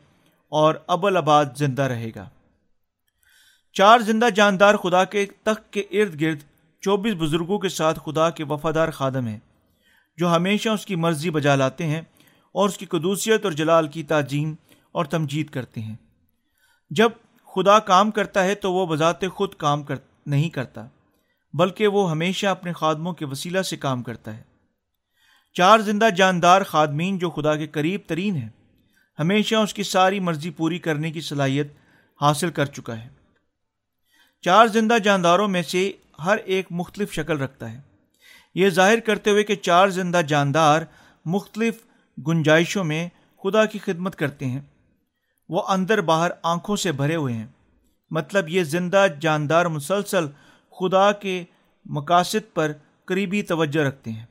اور 0.49 0.75
ابل 0.87 1.17
آباد 1.17 1.45
زندہ 1.57 1.83
رہے 1.83 2.11
گا۔ 2.17 2.29
چار 3.77 3.99
زندہ 3.99 4.29
جاندار 4.31 4.75
خدا 4.75 5.05
کے 5.05 5.27
تخت 5.43 5.73
کے 5.73 5.81
ارد 5.81 6.21
گرد 6.21 6.41
چوبیس 6.83 7.15
بزرگوں 7.19 7.59
کے 7.59 7.69
ساتھ 7.69 7.99
خدا 8.05 8.31
کے 8.31 8.45
وفادار 8.45 8.91
خادم 8.91 9.27
ہیں، 9.27 9.39
جو 10.19 10.35
ہمیشہ 10.37 10.69
اس 10.69 10.87
کی 10.87 10.97
مرضی 10.97 11.31
بجا 11.31 11.55
لاتے 11.55 11.87
ہیں 11.87 12.01
اور 12.55 12.69
اس 12.69 12.79
کی 12.79 12.87
قدوسیت 12.87 13.45
اور 13.45 13.53
جلال 13.53 13.89
کی 13.89 14.03
تعظیم 14.03 14.55
اور 14.93 15.05
تمجید 15.05 15.51
کرتے 15.51 15.81
ہیں۔ 15.81 15.95
جب 16.91 17.11
خدا 17.55 17.79
کام 17.79 18.11
کرتا 18.11 18.45
ہے 18.45 18.55
تو 18.55 18.73
وہ 18.73 18.87
بذات 18.87 19.27
خود 19.33 19.55
کام 19.55 19.83
کر، 19.83 19.97
نہیں 20.27 20.49
کرتا، 20.51 20.87
بلکہ 21.55 21.87
وہ 21.87 22.11
ہمیشہ 22.11 22.47
اپنے 22.47 22.73
خادموں 22.73 23.13
کے 23.13 23.25
وسیلہ 23.25 23.63
سے 23.63 23.77
کام 23.77 24.03
کرتا 24.03 24.37
ہے۔ 24.37 24.43
چار 25.55 25.79
زندہ 25.79 26.09
جاندار 26.17 26.63
خادمین 26.63 27.19
جو 27.19 27.31
خدا 27.31 27.57
کے 27.57 27.67
قریب 27.67 28.01
ترین 28.07 28.37
ہیں، 28.37 28.49
ہمیشہ 29.19 29.55
اس 29.55 29.75
کی 29.75 29.83
ساری 29.83 30.21
مرضی 30.21 30.51
پوری 30.51 30.79
کرنے 30.79 31.11
کی 31.11 31.21
صلاحیت 31.21 31.73
حاصل 32.21 32.51
کر 32.51 32.65
چکا 32.65 32.99
ہے۔ 32.99 33.16
چار 34.41 34.67
زندہ 34.67 34.99
جانداروں 35.05 35.49
میں 35.49 35.63
سے 35.63 35.93
ہر 36.25 36.37
ایک 36.37 36.67
مختلف 36.71 37.13
شکل 37.13 37.39
رکھتا 37.39 37.73
ہے۔ 37.73 37.81
یہ 38.55 38.69
ظاہر 38.69 39.01
کرتے 39.01 39.31
ہوئے 39.31 39.45
کہ 39.45 39.55
چار 39.55 39.89
زندہ 39.89 40.21
جاندار 40.29 40.83
مختلف 41.25 41.75
گنجائشوں 42.29 42.85
میں 42.85 43.09
خدا 43.43 43.65
کی 43.65 43.79
خدمت 43.79 44.17
کرتے 44.17 44.47
ہیں۔ 44.47 44.61
وہ 45.49 45.63
اندر 45.69 46.01
باہر 46.01 46.31
آنکھوں 46.43 46.77
سے 46.77 46.93
بھرے 46.93 47.17
ہوئے 47.17 47.35
ہیں۔ 47.35 47.47
مطلب 48.11 48.49
یہ 48.49 48.63
زندہ 48.63 49.07
جاندار 49.21 49.67
مسلسل 49.67 50.27
خدا 50.81 51.13
کے 51.13 51.45
مقاصد 51.85 52.55
پر 52.55 52.73
قریبی 53.05 53.43
توجہ 53.43 53.81
رکھتے 53.81 54.11
ہیں۔ 54.11 54.27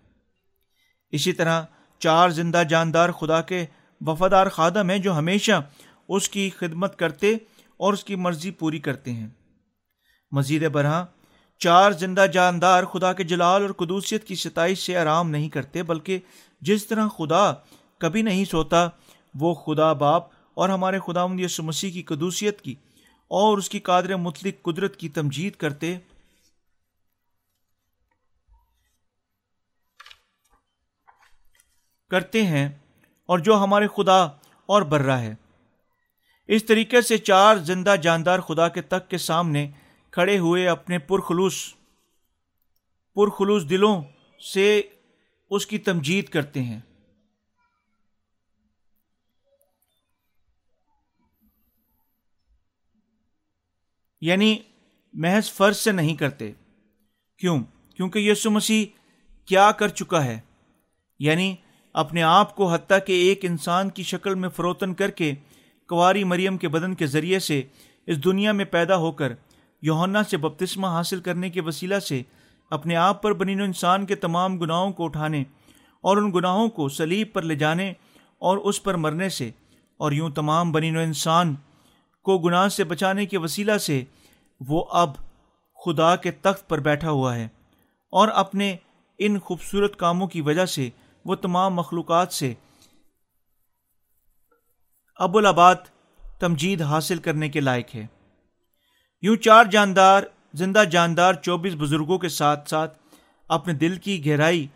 اسی 1.12 1.34
طرح 1.34 1.64
چار 2.00 2.30
زندہ 2.30 2.64
جاندار 2.70 3.10
خدا 3.10 3.42
کے 3.42 3.66
وفادار 4.02 4.48
خادم 4.48 4.90
ہیں 4.90 5.00
جو 5.00 5.18
ہمیشہ 5.18 5.70
اس 6.10 6.30
کی 6.30 6.50
خدمت 6.50 7.00
کرتے 7.00 7.34
اور 7.78 7.94
اس 7.94 8.04
کی 8.04 8.16
مرضی 8.16 8.52
پوری 8.52 8.80
کرتے 8.80 9.12
ہیں۔ 9.12 9.28
مزید 10.36 10.70
برہاں، 10.70 11.06
چار 11.58 11.92
زندہ 11.92 12.26
جاندار 12.34 12.84
خدا 12.84 13.14
کے 13.14 13.24
جلال 13.24 13.62
اور 13.62 13.70
قدوسیت 13.70 14.24
کی 14.24 14.36
ستائش 14.36 14.86
سے 14.86 14.98
آرام 14.98 15.30
نہیں 15.30 15.50
کرتے، 15.50 15.84
بلکہ 15.84 16.20
جس 16.62 16.88
طرح 16.88 17.08
خدا 17.08 17.54
کبھی 17.98 18.22
نہیں 18.22 18.46
سوتا، 18.46 18.90
وہ 19.36 19.54
خدا 19.54 19.94
باپ 19.94 20.24
اور 20.54 20.70
ہمارے 20.70 21.00
خدا 21.00 21.26
یسو 21.40 21.64
مسیح 21.64 21.92
کی 21.92 22.02
قدوسیت 22.02 22.62
کی 22.62 22.76
اور 23.28 23.58
اس 23.58 23.70
کی 23.70 23.80
قادر 23.80 24.16
مطلق 24.16 24.62
قدرت 24.62 24.98
کی 24.98 25.10
تمجید 25.10 25.56
کرتے۔ 25.56 25.98
کرتے 32.10 32.46
ہیں 32.46 32.70
اور 33.26 33.40
جو 33.40 33.58
ہمارے 33.58 33.88
خدا 33.88 34.24
اور 34.66 34.82
برہ 34.82 35.12
ہے۔ 35.12 35.36
اس 36.48 36.66
طریقے 36.66 37.02
سے 37.02 37.18
چار 37.18 37.56
زندہ 37.56 37.96
جاندار 38.02 38.40
خدا 38.40 38.68
کے 38.68 38.82
تک 38.82 39.10
کے 39.10 39.18
سامنے 39.18 39.72
کھڑے 40.16 40.38
ہوئے 40.38 40.68
اپنے 40.68 41.00
پرخلوص 41.00 41.74
پرخلوص 43.16 43.70
دلوں 43.70 44.02
سے 44.54 44.82
اس 45.50 45.68
کی 45.68 45.78
تمجید 45.78 46.30
کرتے 46.30 46.64
ہیں۔ 46.64 46.80
یعنی 54.22 54.60
محض 55.14 55.52
فرض 55.52 55.78
سے 55.78 55.92
نہیں 55.92 56.16
کرتے۔ 56.16 56.52
کیوں؟ 57.38 57.60
کیونکہ 57.96 58.20
یسو 58.20 58.52
مسیح 58.52 58.86
کیا 59.46 59.72
کر 59.72 59.88
چکا 59.88 60.26
ہے۔ 60.26 60.40
یعنی 61.20 61.56
اپنے 61.94 62.24
آپ 62.24 62.56
کو 62.56 62.74
حتیٰ 62.74 63.00
کہ 63.08 63.14
ایک 63.14 63.40
انسان 63.46 63.90
کی 63.90 64.04
شکل 64.04 64.36
میں 64.36 64.50
فروتن 64.50 64.94
کر 64.94 65.12
کے 65.12 65.34
کواری 65.88 66.24
مریم 66.24 66.58
کے 66.58 66.68
بدن 66.68 66.96
کے 66.96 67.08
ذریعے 67.08 67.40
سے 67.40 67.62
اس 68.06 68.24
دنیا 68.24 68.52
میں 68.52 68.66
پیدا 68.66 68.98
ہو 68.98 69.12
کر 69.12 69.34
یوہنا 69.82 70.24
سے 70.24 70.38
بپتسمہ 70.38 70.88
حاصل 70.88 71.22
کرنے 71.22 71.50
کے 71.50 71.62
وسیلہ 71.62 72.00
سے 72.00 72.22
اپنے 72.72 72.96
آپ 72.96 73.22
پر 73.22 73.34
بنین 73.34 73.62
و 73.62 73.64
انسان 73.64 74.06
کے 74.06 74.16
تمام 74.16 74.58
گناہوں 74.58 74.92
کو 74.92 75.06
اٹھانے 75.06 75.42
اور 76.02 76.18
ان 76.18 76.32
گناہوں 76.36 76.70
کو 76.70 76.90
سلیب 76.90 77.34
پر 77.34 77.42
لے 77.42 77.56
جانے 77.56 77.90
اور 78.40 78.58
اس 78.58 78.84
پر 78.84 78.94
مرنے 78.94 79.30
سے 79.30 79.52
اور 79.98 80.12
یوں 80.12 80.30
تمام 80.30 80.72
بنین 80.72 80.98
و 80.98 81.00
انسان 81.00 81.56
کو 82.24 82.38
گناہ 82.38 82.68
سے 82.68 82.84
بچانے 82.84 83.26
کے 83.26 83.38
وسیلہ 83.38 83.78
سے 83.78 84.04
وہ 84.60 84.86
اب 84.90 85.12
خدا 85.86 86.16
کے 86.16 86.32
تخت 86.32 86.70
پر 86.70 86.80
بیٹھا 86.80 87.10
ہوا 87.10 87.36
ہے 87.36 87.48
اور 88.12 88.28
اپنے 88.28 88.76
ان 89.18 89.40
خوبصورت 89.40 89.96
کاموں 89.96 90.28
کی 90.28 90.42
وجہ 90.42 90.66
سے 90.66 90.90
وہ 91.26 91.36
تمام 91.36 91.74
مخلوقات 91.74 92.34
سے 92.34 92.54
ابوالآباد 95.16 95.76
تمجید 96.40 96.82
حاصل 96.82 97.18
کرنے 97.18 97.50
کے 97.50 97.60
لائق 97.60 97.96
ہے۔ 97.96 98.08
یوں 99.26 99.36
چار 99.36 99.66
جاندار، 99.66 100.24
زندہ 100.54 100.84
جاندار 100.92 101.34
چوبیس 101.34 101.74
بزرگوں 101.78 102.18
کے 102.18 102.30
ساتھ 102.30 102.70
ساتھ 102.70 102.98
اپنے 103.48 103.74
دل 103.74 103.96
کی 103.96 104.26
گہرائی 104.26 104.68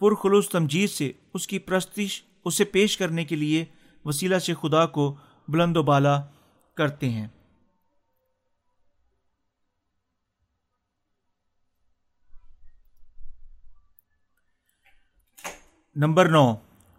پرخلوص 0.00 0.48
تمجید 0.48 0.90
سے 0.90 1.12
اس 1.34 1.46
کی 1.46 1.58
پرستش، 1.58 2.22
اسے 2.44 2.64
پیش 2.64 2.96
کرنے 2.96 3.24
کے 3.24 3.36
لیے 3.36 3.64
وسیلہ 4.04 4.38
سے 4.38 4.54
خدا 4.54 4.86
کو 4.86 5.16
بلند 5.48 5.76
و 5.76 5.82
بالا 5.82 6.20
کرتے 6.74 7.10
ہیں۔ 7.10 7.28
نمبر 15.96 16.28
نو، 16.28 16.54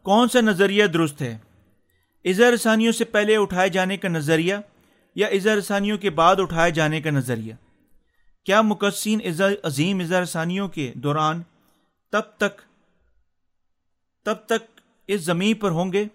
کون 0.05 0.29
سا 0.29 0.41
نظریہ 0.41 0.85
درست 0.85 1.21
ہے؟ 1.21 1.37
اظہار 2.25 2.55
ثانیوں 2.55 2.91
سے 2.91 3.05
پہلے 3.05 3.37
اٹھائے 3.37 3.69
جانے 3.69 3.97
کا 3.97 4.09
نظریہ 4.09 4.55
یا 5.15 5.27
اظہار 5.27 5.61
ثانیوں 5.61 5.97
کے 5.97 6.09
بعد 6.09 6.35
اٹھائے 6.39 6.71
جانے 6.71 7.01
کا 7.01 7.09
نظریہ۔ 7.09 7.53
کیا 8.43 8.61
مقصین 8.61 9.19
عظیم 9.63 9.99
اظہار 9.99 10.25
ثانیوں 10.25 10.67
کے 10.67 10.91
دوران 10.95 11.41
تب 12.11 12.21
تک 12.37 12.61
تب 14.25 14.33
تک 14.33 14.81
اس 15.07 15.21
زمین 15.21 15.55
پر 15.55 15.71
ہوں 15.71 15.93
گے؟ 15.93 16.05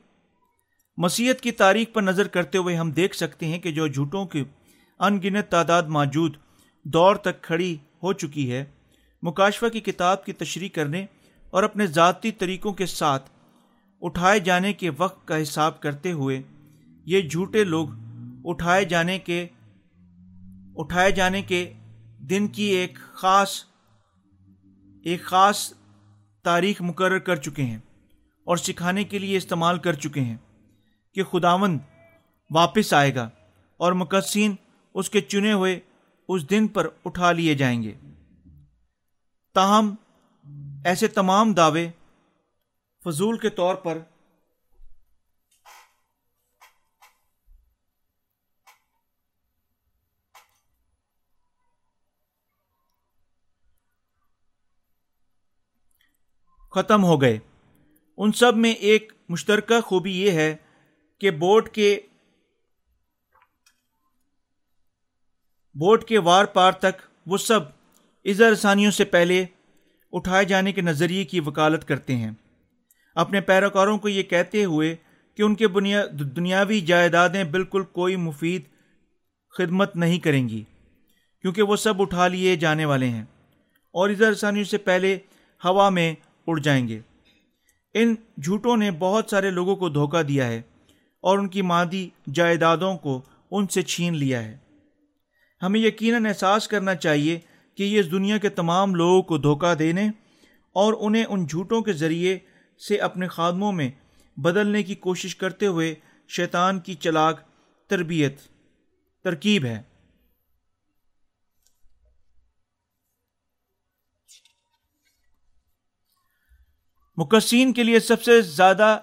مسیحت 0.96 1.40
کی 1.40 1.52
تاریخ 1.52 1.88
پر 1.92 2.02
نظر 2.02 2.28
کرتے 2.28 2.58
ہوئے 2.58 2.76
ہم 2.76 2.90
دیکھ 2.90 3.16
سکتے 3.16 3.46
ہیں 3.46 3.58
کہ 3.58 3.72
جو 3.72 3.86
جھوٹوں 3.86 4.26
کی 4.26 4.44
ان 4.98 5.20
گنت 5.24 5.48
تعداد 5.48 5.82
موجود 5.82 6.36
دور 6.84 7.16
تک 7.16 7.42
کھڑی 7.42 7.76
ہو 8.02 8.12
چکی 8.12 8.52
ہے، 8.52 8.64
مکاشفہ 9.22 9.66
کی 9.66 9.80
کتاب 9.80 10.24
کی 10.24 10.32
تشریح 10.32 10.68
کرنے 10.68 11.06
اور 11.50 11.62
اپنے 11.62 11.86
ذاتی 11.86 12.30
طریقوں 12.32 12.72
کے 12.72 12.86
ساتھ 12.86 13.30
اٹھائے 14.00 14.40
جانے 14.40 14.72
کے 14.72 14.90
وقت 14.98 15.28
کا 15.28 15.42
حساب 15.42 15.80
کرتے 15.80 16.12
ہوئے 16.12 16.42
یہ 17.04 17.20
جھوٹے 17.20 17.64
لوگ 17.64 17.88
اٹھائے 18.44 18.84
جانے 18.84 19.18
کے، 19.18 19.46
اٹھائے 20.76 21.10
جانے 21.10 21.42
کے 21.42 21.72
دن 22.18 22.48
کی 22.48 22.62
ایک 22.62 22.98
خاص 23.14 23.64
ایک 25.04 25.22
خاص 25.22 25.72
تاریخ 26.42 26.82
مقرر 26.82 27.18
کر 27.18 27.36
چکے 27.36 27.62
ہیں 27.62 27.78
اور 28.44 28.56
سکھانے 28.56 29.04
کے 29.04 29.18
لیے 29.18 29.36
استعمال 29.36 29.78
کر 29.78 29.92
چکے 29.92 30.20
ہیں 30.20 30.36
کہ 31.14 31.22
خداون 31.22 31.78
واپس 32.50 32.92
آئے 32.92 33.14
گا 33.14 33.28
اور 33.76 33.92
مقصین 33.92 34.54
اس 34.94 35.10
کے 35.10 35.20
چنے 35.20 35.52
ہوئے 35.52 35.80
اس 36.28 36.50
دن 36.50 36.68
پر 36.68 36.88
اٹھا 37.04 37.32
لیے 37.32 37.54
جائیں 37.54 37.82
گے۔ 37.82 37.94
تاہم، 39.54 39.94
ایسے 40.84 41.08
تمام 41.08 41.52
دعوے 41.52 41.88
فضول 43.04 43.38
کے 43.38 43.50
طور 43.50 43.74
پر 43.74 43.98
ختم 56.70 57.04
ہو 57.04 57.20
گئے۔ 57.22 57.38
ان 58.16 58.32
سب 58.32 58.56
میں 58.56 58.72
ایک 58.72 59.12
مشترکہ 59.28 59.80
خوبی 59.80 60.20
یہ 60.22 60.30
ہے 60.30 60.56
کہ 61.20 61.30
بوٹ 61.30 61.68
کے 61.68 62.00
بوٹ 65.74 66.04
کے 66.04 66.18
وار 66.18 66.44
پار 66.44 66.72
تک 66.72 67.02
وہ 67.26 67.38
سب 67.38 67.60
اظہار 68.24 68.54
ثانیوں 68.54 68.90
سے 68.90 69.04
پہلے 69.04 69.44
اٹھائے 70.12 70.44
جانے 70.44 70.72
کے 70.72 70.80
نظریے 70.80 71.24
کی 71.24 71.40
وکالت 71.40 71.84
کرتے 71.84 72.16
ہیں۔ 72.16 72.30
اپنے 73.14 73.40
پیروکاروں 73.40 73.98
کو 73.98 74.08
یہ 74.08 74.22
کہتے 74.22 74.64
ہوئے 74.64 74.96
کہ 75.36 75.42
ان 75.42 75.54
کے 75.54 75.66
دنیاوی 76.12 76.80
جائیدادیں 76.80 77.44
بالکل 77.44 77.82
کوئی 77.82 78.16
مفید 78.16 78.62
خدمت 79.58 79.96
نہیں 79.96 80.18
کریں 80.18 80.48
گی، 80.48 80.64
کیونکہ 81.42 81.62
وہ 81.62 81.76
سب 81.76 82.02
اٹھا 82.02 82.28
لیے 82.28 82.56
جانے 82.56 82.84
والے 82.84 83.08
ہیں۔ 83.08 83.24
اور 83.90 84.10
اظہار 84.10 84.32
ثانیوں 84.32 84.64
سے 84.64 84.78
پہلے 84.78 85.18
ہوا 85.64 85.88
میں 85.88 86.14
اڑ 86.48 86.58
جائیں 86.58 86.88
گے۔ 86.88 87.00
ان 87.94 88.14
جھوٹوں 88.42 88.76
نے 88.76 88.90
بہت 88.90 89.30
سارے 89.30 89.50
لوگوں 89.50 89.76
کو 89.76 89.88
دھوکہ 89.88 90.22
دیا 90.22 90.46
ہے 90.46 90.62
اور 91.20 91.38
ان 91.38 91.48
کی 91.48 91.62
مادی 91.62 92.08
جائیدادوں 92.34 92.96
کو 92.96 93.22
ان 93.50 93.66
سے 93.66 93.82
چھین 93.82 94.14
لیا 94.14 94.44
ہے۔ 94.44 94.58
ہمیں 95.62 95.80
یقیناً 95.80 96.26
احساس 96.26 96.68
کرنا 96.68 96.94
چاہیے 96.94 97.38
کہ 97.74 97.82
یہ 97.82 98.00
اس 98.00 98.10
دنیا 98.10 98.38
کے 98.38 98.48
تمام 98.48 98.94
لوگوں 98.94 99.22
کو 99.22 99.38
دھوکہ 99.38 99.74
دینے 99.74 100.08
اور 100.72 100.94
انہیں 101.00 101.24
ان 101.24 101.46
جھوٹوں 101.46 101.80
کے 101.80 101.92
ذریعے 101.92 102.38
سے 102.88 102.96
اپنے 102.96 103.28
خادموں 103.28 103.72
میں 103.72 103.90
بدلنے 104.36 104.82
کی 104.82 104.94
کوشش 104.94 105.36
کرتے 105.36 105.66
ہوئے 105.66 105.94
شیطان 106.28 106.80
کی 106.80 106.94
چلاک 106.94 107.40
تربیت 107.86 108.38
ترکیب 109.24 109.64
ہے۔ 109.64 109.82
مقصین 117.18 117.72
کے 117.72 117.82
لیے 117.82 118.00
سب 118.00 118.22
سے 118.22 118.40
زیادہ 118.40 118.98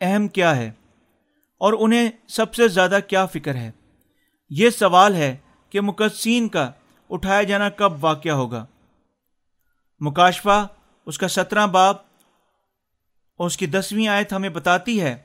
اہم 0.00 0.28
کیا 0.28 0.56
ہے 0.56 0.70
اور 1.60 1.72
انہیں 1.78 2.10
سب 2.28 2.54
سے 2.54 2.68
زیادہ 2.68 2.98
کیا 3.08 3.26
فکر 3.26 3.54
ہے؟ 3.54 3.70
یہ 4.50 4.70
سوال 4.70 5.14
ہے 5.14 5.36
کہ 5.70 5.80
مقصین 5.80 6.48
کا 6.48 6.70
اٹھایا 7.10 7.42
جانا 7.42 7.68
کب 7.68 8.04
واقع 8.04 8.28
ہوگا؟ 8.28 8.64
مکاشفہ 10.00 10.66
اس 11.06 11.18
کا 11.18 11.28
سترہ 11.28 11.66
باب 11.66 11.96
اور 13.40 13.46
اس 13.46 13.56
کی 13.56 13.66
دسویں 13.66 14.08
آیت 14.08 14.32
ہمیں 14.32 14.48
بتاتی 14.48 15.00
ہے، 15.00 15.16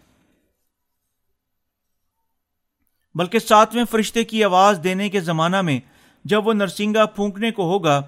بلکہ 3.15 3.39
ساتویں 3.39 3.85
فرشتے 3.91 4.23
کی 4.23 4.43
آواز 4.43 4.79
دینے 4.83 5.09
کے 5.09 5.19
زمانہ 5.19 5.61
میں 5.61 5.79
جب 6.25 6.47
وہ 6.47 6.53
نرسنگا 6.53 7.05
پھونکنے 7.05 7.51
کو 7.51 7.63
ہوگا 7.63 8.01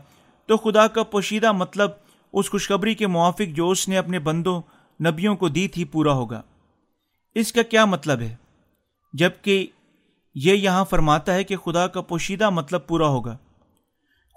تو 0.45 0.57
خدا 0.57 0.87
کا 0.87 1.03
پوشیدہ 1.03 1.51
مطلب 1.51 1.91
اس 2.39 2.49
خوشخبری 2.49 2.95
کے 2.95 3.07
موافق 3.07 3.55
جو 3.55 3.69
اس 3.69 3.87
نے 3.87 3.97
اپنے 3.97 4.19
بندوں، 4.19 4.61
نبیوں 5.05 5.35
کو 5.35 5.49
دی 5.49 5.67
تھی 5.67 5.85
پورا 5.85 6.13
ہوگا۔ 6.13 6.41
اس 7.35 7.53
کا 7.53 7.61
کیا 7.61 7.85
مطلب 7.85 8.21
ہے؟ 8.21 8.35
جبکہ 9.13 9.67
یہ 10.35 10.53
یہاں 10.53 10.85
فرماتا 10.85 11.33
ہے 11.33 11.43
کہ 11.43 11.55
خدا 11.55 11.87
کا 11.87 12.01
پوشیدہ 12.01 12.49
مطلب 12.49 12.87
پورا 12.87 13.07
ہوگا۔ 13.07 13.37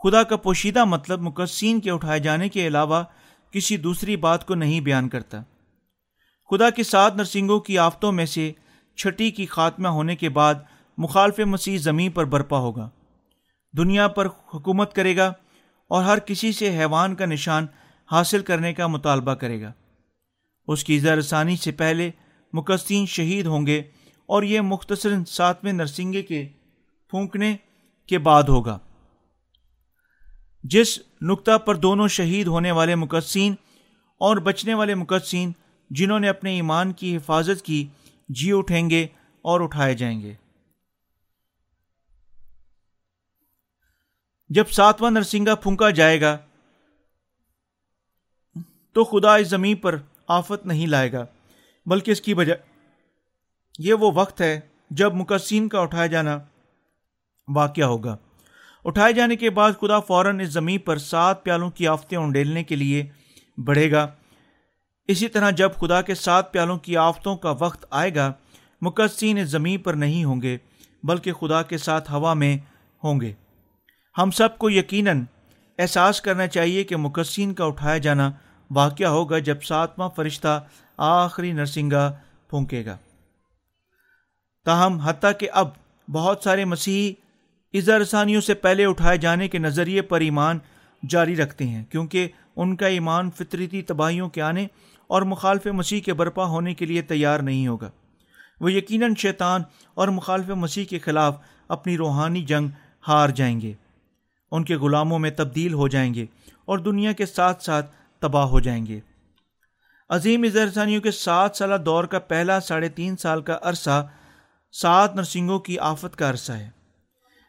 خدا 0.03 0.23
کا 0.23 0.37
پوشیدہ 0.37 0.85
مطلب 0.85 1.21
مقصین 1.21 1.81
کے 1.81 1.91
اٹھائے 1.91 2.21
جانے 2.21 2.49
کے 2.49 2.67
علاوہ 2.67 3.03
کسی 3.51 3.77
دوسری 3.77 4.17
بات 4.17 4.47
کو 4.47 4.55
نہیں 4.55 4.81
بیان 4.81 5.09
کرتا۔ 5.09 5.43
خدا 6.51 6.71
کے 6.71 6.83
ساتھ 6.83 7.17
نرسنگوں 7.17 7.61
کی 7.61 7.79
آفتوں 7.79 8.13
میں 8.13 8.27
سے 8.27 8.53
چھٹی 8.97 9.31
کی 9.31 9.47
خاتمہ 9.47 9.89
ہونے 9.89 10.17
کے 10.17 10.29
بعد 10.29 10.55
مخالف 10.99 11.39
مسیح 11.39 11.79
زمین 11.79 12.11
پر 12.11 12.25
برپا 12.25 12.59
ہوگا۔ 12.59 12.89
دنیا 13.77 14.09
پر 14.09 14.27
حکومت 14.27 14.95
کرے 14.95 15.17
گا 15.17 15.33
اور 15.89 16.03
ہر 16.03 16.19
کسی 16.19 16.53
سے 16.53 16.79
حیوان 16.79 17.15
کا 17.15 17.27
نشان 17.27 17.67
حاصل 18.11 18.43
کرنے 18.43 18.75
کا 18.75 18.87
مطالبہ 18.87 19.35
کرے 19.35 19.63
گا۔ 19.63 19.73
اس 20.67 20.85
کی 20.85 21.01
رسانی 21.01 21.57
سے 21.57 21.73
پہلے 21.73 22.11
مقصین 22.53 23.07
شہید 23.07 23.47
ہوں 23.47 23.67
گے 23.67 23.83
اور 24.27 24.43
یہ 24.43 24.61
مختصر 24.61 25.25
ساتویں 25.29 25.73
نرسنگے 25.73 26.23
کے 26.23 26.49
پھونکنے 27.09 27.57
کے 28.07 28.19
بعد 28.19 28.43
ہوگا۔ 28.43 28.79
جس 30.65 30.99
نقطہ 31.23 31.59
پر 31.59 31.75
دونوں 31.75 32.09
شہید 32.09 32.47
ہونے 32.47 32.71
والے 32.71 32.95
مقصین 32.95 33.55
اور 34.17 34.37
بچنے 34.37 34.75
والے 34.75 34.95
مقصین 34.95 35.53
جنہوں 35.91 36.21
نے 36.21 36.29
اپنے 36.29 36.55
ایمان 36.55 36.93
کی 36.93 37.17
حفاظت 37.17 37.65
کی 37.65 37.89
جی 38.29 38.51
اٹھیں 38.53 38.91
گے 38.91 39.07
اور 39.43 39.61
اٹھائے 39.61 39.95
جائیں 39.95 40.21
گے۔ 40.21 40.35
جب 44.49 44.69
ساتواں 44.69 45.11
نرسنگا 45.11 45.55
پھونکا 45.55 45.91
جائے 45.91 46.21
گا 46.21 46.39
تو 48.93 49.05
خدا 49.05 49.35
اس 49.35 49.49
زمین 49.49 49.77
پر 49.77 49.97
آفت 50.29 50.67
نہیں 50.67 50.87
لائے 50.87 51.13
گا، 51.13 51.27
بلکہ 51.87 52.11
اس 52.11 52.21
کی 52.21 52.35
وجہ، 52.35 52.55
یہ 53.79 53.95
وہ 53.95 54.11
وقت 54.15 54.41
ہے 54.41 54.61
جب 54.91 55.15
مقصین 55.15 55.69
کا 55.69 55.81
اٹھایا 55.81 56.07
جانا 56.07 56.39
واقع 57.49 57.81
ہوگا۔ 57.81 58.17
اٹھائے 58.85 59.13
جانے 59.13 59.37
کے 59.37 59.51
بعد 59.51 59.73
خدا 59.81 60.01
فوراً 60.01 60.41
اس 60.41 60.49
زمین 60.49 60.79
پر 60.79 60.99
سات 60.99 61.45
پیالوں 61.45 61.71
کی 61.71 61.89
آفتیں 61.89 62.19
انڈیلنے 62.19 62.65
کے 62.65 62.77
لیے 62.77 63.07
بڑھے 63.59 63.91
گا۔ 63.91 64.07
اسی 65.09 65.29
طرح 65.29 65.51
جب 65.51 65.71
خدا 65.75 66.03
کے 66.03 66.15
سات 66.15 66.53
پیالوں 66.53 66.79
کی 66.79 66.97
آفتوں 66.97 67.37
کا 67.37 67.55
وقت 67.61 67.87
آئے 67.91 68.15
گا، 68.15 68.33
مقصین 68.83 69.39
اس 69.39 69.49
زمین 69.49 69.81
پر 69.81 69.95
نہیں 69.95 70.25
ہوں 70.25 70.43
گے، 70.43 70.59
بلکہ 71.03 71.33
خدا 71.33 71.63
کے 71.63 71.79
ساتھ 71.79 72.11
ہوا 72.11 72.35
میں 72.35 72.59
ہوں 73.05 73.21
گے۔ 73.21 73.33
ہم 74.19 74.31
سب 74.31 74.59
کو 74.59 74.71
یقیناً 74.71 75.25
احساس 75.79 76.21
کرنا 76.21 76.47
چاہیے 76.47 76.85
کہ 76.85 76.97
مقصین 76.97 77.55
کا 77.55 77.65
اٹھایا 77.65 77.99
جانا 77.99 78.31
واقعہ 78.71 79.07
ہوگا 79.07 79.39
جب 79.39 79.63
ساتواں 79.63 80.09
فرشتہ 80.17 80.65
آخری 80.97 81.53
نرسنگا 81.53 82.13
پھونکے 82.51 82.85
گا۔ 82.87 82.97
تاہم، 84.65 84.99
حتیٰ 84.99 85.33
کہ 85.39 85.49
اب 85.53 85.69
بہت 86.13 86.41
سارے 86.45 86.65
مسیحی 86.65 87.81
رسانیوں 87.81 88.41
سے 88.41 88.55
پہلے 88.55 88.85
اٹھائے 88.85 89.19
جانے 89.19 89.49
کے 89.49 89.59
نظریے 89.59 90.03
پر 90.03 90.21
ایمان 90.21 90.59
جاری 91.09 91.37
رکھتے 91.37 91.67
ہیں، 91.67 91.85
کیونکہ 91.85 92.29
ان 92.57 92.77
کا 92.77 92.87
ایمان 92.87 93.31
فطرتی 93.31 93.83
تباہیوں 93.83 94.29
کے 94.29 94.43
آنے 94.43 94.67
اور 95.07 95.23
مخالف 95.23 95.67
مسیح 95.67 96.01
کے 96.01 96.15
برپا 96.15 96.45
ہونے 96.45 96.75
کے 96.75 96.87
لیے 96.87 97.03
تیار 97.03 97.41
نہیں 97.41 97.67
ہوگا۔ 97.67 97.91
وہ 98.61 98.73
یقیناً 98.73 99.15
شیطان 99.19 99.63
اور 99.95 100.09
مخالف 100.09 100.49
مسیح 100.49 100.85
کے 100.85 100.99
خلاف 100.99 101.37
اپنی 101.69 101.97
روحانی 101.97 102.43
جنگ 102.43 102.69
ہار 103.09 103.29
جائیں 103.29 103.61
گے۔ 103.61 103.73
ان 104.53 104.65
کے 104.65 104.77
غلاموں 104.77 105.19
میں 105.19 105.31
تبدیل 105.31 105.73
ہو 105.73 105.89
جائیں 105.89 106.15
گے 106.15 106.27
اور 106.65 106.79
دنیا 106.79 107.13
کے 107.13 107.27
ساتھ 107.27 107.63
ساتھ 107.63 107.91
تباہ 108.21 108.45
ہو 108.45 108.61
جائیں 108.61 108.87
گے۔ 108.87 109.01
عظیم 110.09 110.43
اظہرسانیوں 110.43 111.01
کے 111.01 111.11
سات 111.11 111.57
سالہ 111.57 111.75
دور 111.75 112.05
کا 112.05 112.19
پہلا 112.19 112.61
ساڑھے 112.61 112.89
تین 112.89 113.17
سال 113.17 113.43
کا 113.43 113.59
عرصہ 113.63 114.09
سات 114.73 115.17
نرسنگوں 115.17 115.59
کی 115.59 115.79
آفت 115.79 116.17
کا 116.17 116.31
عرصہ 116.31 116.53
ہے۔ 116.53 116.71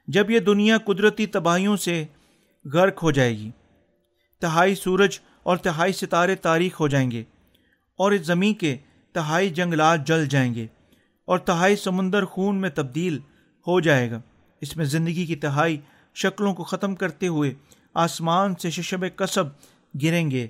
جب 0.08 0.32
یہ 0.32 0.40
دنیا 0.40 0.78
قدرتی 0.78 1.26
تباہیوں 1.26 1.78
سے 1.78 2.06
غرق 2.74 3.04
ہو 3.04 3.12
جائے 3.12 3.38
گی، 3.38 3.52
تہائی 4.40 4.76
سورج 4.76 5.20
اور 5.44 5.58
تہائی 5.58 5.94
ستارے 5.94 6.36
تاریخ 6.36 6.80
ہو 6.80 6.88
جائیں 6.88 7.12
گے 7.12 7.24
اور 7.98 8.12
اس 8.12 8.22
زمین 8.22 8.54
کے 8.54 8.78
تہائی 9.14 9.50
جنگلات 9.50 10.08
جل 10.08 10.26
جائیں 10.26 10.56
گے 10.56 10.68
اور 11.26 11.40
تہائی 11.40 11.76
سمندر 11.76 12.26
خون 12.26 12.56
میں 12.56 12.70
تبدیل 12.70 13.18
ہو 13.68 13.80
جائے 13.80 14.12
گا۔ 14.12 14.22
اس 14.62 14.78
میں 14.78 14.86
زندگی 14.86 15.26
کی 15.26 15.36
تہائی 15.36 15.78
شکلوں 16.16 16.54
کو 16.54 16.64
ختم 16.64 16.96
کرتے 16.96 17.28
ہوئے 17.28 17.54
آسمان 17.94 18.56
سے 18.56 18.70
ششب 18.70 19.06
کسب 19.16 19.44
گریں 20.04 20.32
گے۔ 20.32 20.48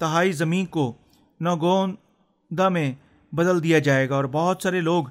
تہائی 0.00 0.32
زمین 0.32 0.66
کو 0.66 0.94
نوگوندا 1.40 2.68
میں 2.68 2.92
بدل 3.32 3.62
دیا 3.62 3.78
جائے 3.78 4.08
گا 4.08 4.14
اور 4.14 4.24
بہت 4.24 4.62
سارے 4.62 4.80
لوگ 4.80 5.04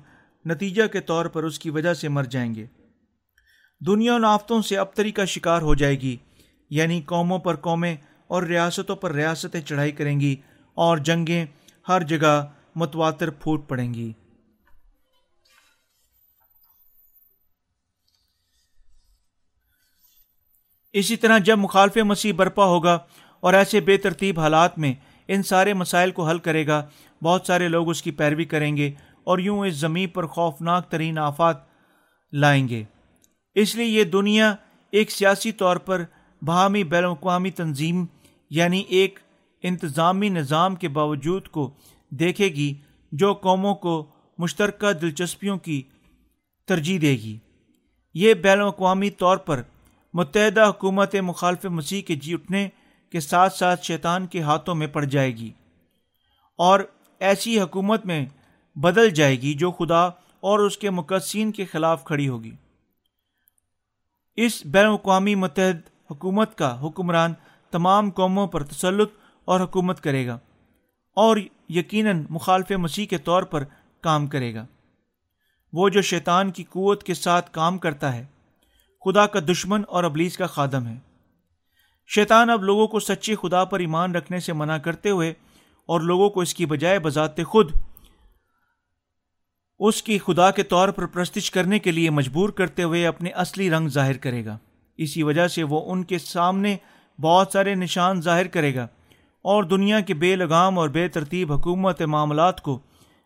نتیجہ 0.46 0.88
کے 0.88 1.02
طور 1.02 1.26
پر 1.26 1.44
اس 1.44 1.60
کی 1.60 1.70
وجہ 1.70 1.94
سے 1.94 2.08
مر 2.08 2.24
جائیں 2.24 2.56
گے۔ 2.56 2.66
دنیا 3.86 4.18
آفتوں 4.28 4.62
سے 4.62 4.78
ابتری 4.78 5.12
کا 5.12 5.26
شکار 5.26 5.62
ہو 5.62 5.76
جائے 5.76 6.02
گی 6.02 6.18
یعنی 6.70 7.02
قوموں 7.02 7.40
پر 7.40 7.56
قومیں 7.56 7.96
اور 8.28 8.44
ریاستوں 8.44 8.96
پر 8.96 9.12
ریاستیں 9.12 9.62
چڑھائی 9.62 9.92
کریں 9.92 10.20
گی 10.20 10.36
اور 10.74 10.98
جنگیں 10.98 11.46
ہر 11.88 12.02
جگہ 12.02 12.46
متواتر 12.76 13.30
پھوٹ 13.30 13.68
پڑیں 13.68 13.94
گی۔ 13.94 14.14
اسی 20.94 21.16
طرح 21.16 21.38
جب 21.38 21.58
مخالف 21.58 21.98
مسیح 21.98 22.34
برپا 22.34 22.66
ہوگا 22.66 23.00
اور 23.46 23.54
ایسے 23.54 23.80
بے 23.80 23.98
ترتیب 23.98 24.40
حالات 24.40 24.78
میں 24.80 24.94
ان 25.28 25.44
سارے 25.44 25.74
مسائل 25.74 26.12
کو 26.12 26.28
حل 26.28 26.38
کرے 26.38 26.66
گا، 26.68 26.82
بہت 27.22 27.48
سارے 27.48 27.68
لوگ 27.68 27.90
اس 27.90 28.02
کی 28.02 28.12
پیروی 28.12 28.46
کریں 28.46 28.76
گے 28.78 28.92
اور 29.24 29.40
یوں 29.40 29.66
اس 29.66 29.74
زمین 29.74 30.10
پر 30.10 30.26
خوفناک 30.26 30.90
ترین 30.92 31.18
آفات 31.18 31.58
لائیں 32.34 32.68
گے۔ 32.70 32.84
اس 33.56 33.76
لیے 33.76 33.86
یہ 33.86 34.04
دنیا 34.04 34.56
ایک 34.94 35.12
سیاسی 35.12 35.52
طور 35.52 35.78
پر 35.78 36.04
باہمی 36.42 36.84
بین 36.84 37.04
الاقوامی 37.04 37.52
تنظیم 37.52 38.06
یعنی 38.50 38.80
ایک 38.90 39.20
انتظامی 39.64 40.30
نظام 40.30 40.76
کے 40.76 40.88
باوجود 40.88 41.48
کو 41.48 41.70
دیکھے 42.12 42.48
گی، 42.48 42.74
جو 43.12 43.34
قوموں 43.34 43.76
کو 43.76 44.06
مشترکہ 44.38 44.92
دلچسپیوں 44.94 45.58
کی 45.58 45.82
ترجیح 46.68 46.98
دے 47.02 47.12
گی۔ 47.12 47.38
یہ 48.16 48.34
بین 48.34 48.60
الاقوامی 48.60 49.10
طور 49.10 49.38
پر 49.38 49.62
متحدہ 50.14 50.66
حکومت 50.70 51.16
مخالف 51.16 51.66
مسیح 51.66 52.02
کے 52.02 52.16
جی 52.16 52.34
اٹھنے 52.34 52.68
کے 53.12 53.20
ساتھ 53.20 53.54
ساتھ 53.54 53.84
شیطان 53.84 54.28
کے 54.28 54.42
ہاتھوں 54.42 54.76
میں 54.76 54.88
پڑ 54.88 55.04
جائے 55.04 55.32
گی 55.32 55.52
اور 56.58 56.80
ایسی 57.20 57.62
حکومت 57.62 58.06
میں 58.06 58.26
بدل 58.76 59.10
جائے 59.10 59.42
گی 59.42 59.54
جو 59.54 59.72
خدا 59.72 60.06
اور 60.40 60.60
اس 60.60 60.78
کے 60.78 60.90
مقصین 60.90 61.52
کے 61.52 61.66
خلاف 61.66 62.04
کھڑی 62.04 62.28
ہوگی۔ 62.28 62.52
اس 64.36 64.66
بین 64.66 64.86
الاقوامی 64.86 65.36
متحد 65.36 65.90
حکومت 66.12 66.58
کا 66.58 66.88
حکمران 66.88 67.34
تمام 67.72 68.12
قوموں 68.12 68.48
پر 68.48 68.64
تسلط 68.64 69.12
اور 69.46 69.60
حکومت 69.60 70.02
کرے 70.02 70.28
گا 70.28 70.40
اور 71.16 71.38
یقیناً 71.70 72.26
مخالف 72.30 72.72
مسیح 72.72 73.06
کے 73.06 73.18
طور 73.18 73.44
پر 73.44 73.64
کام 74.02 74.28
کرے 74.28 74.54
گا۔ 74.56 74.66
وہ 75.74 75.90
جو 75.90 76.02
شیطان 76.02 76.52
کی 76.52 76.64
قوت 76.64 77.04
کے 77.04 77.14
ساتھ 77.14 77.52
کام 77.52 77.78
کرتا 77.78 78.16
ہے، 78.16 78.26
خدا 79.06 79.28
کا 79.28 79.40
دشمن 79.40 79.82
اور 79.88 80.04
ابلیس 80.04 80.38
کا 80.38 80.46
خادم 80.46 80.88
ہے۔ 80.88 81.00
شیطان 82.08 82.50
اب 82.50 82.64
لوگوں 82.64 82.88
کو 82.88 83.00
سچے 83.00 83.36
خدا 83.36 83.66
پر 83.66 83.80
ایمان 83.80 84.16
رکھنے 84.16 84.40
سے 84.40 84.54
منع 84.54 84.78
کرتے 84.78 85.10
ہوئے 85.10 85.34
اور 85.86 86.02
لوگوں 86.02 86.30
کو 86.30 86.42
اس 86.42 86.54
کی 86.54 86.66
بجائے 86.66 87.00
بذات 87.00 87.44
خود 87.44 87.72
اس 89.80 90.04
کی 90.04 90.18
خدا 90.18 90.52
کے 90.52 90.64
طور 90.64 90.90
پر 90.90 91.06
پرستش 91.06 91.52
کرنے 91.52 91.80
کے 91.80 91.92
لیے 91.92 92.10
مجبور 92.10 92.50
کرتے 92.50 92.84
ہوئے 92.84 93.08
اپنے 93.08 93.30
اصلی 93.30 93.70
رنگ 93.70 93.88
ظاہر 93.88 94.18
کرے 94.18 94.46
گا۔ 94.46 94.58
اسی 94.98 95.24
وجہ 95.24 95.48
سے 95.48 95.64
وہ 95.64 95.92
ان 95.92 96.04
کے 96.04 96.18
سامنے 96.18 96.78
بہت 97.22 97.50
سارے 97.54 97.76
نشان 97.76 98.22
ظاہر 98.22 98.48
کرے 98.48 98.76
گا 98.76 98.84
اور 99.42 99.64
دنیا 99.64 100.00
کے 100.00 100.14
بے 100.14 100.36
لگام 100.36 100.80
اور 100.80 100.90
بے 100.90 101.08
ترتیب 101.08 101.54
حکومت 101.54 102.02
معاملات 102.02 102.62
کو 102.62 102.80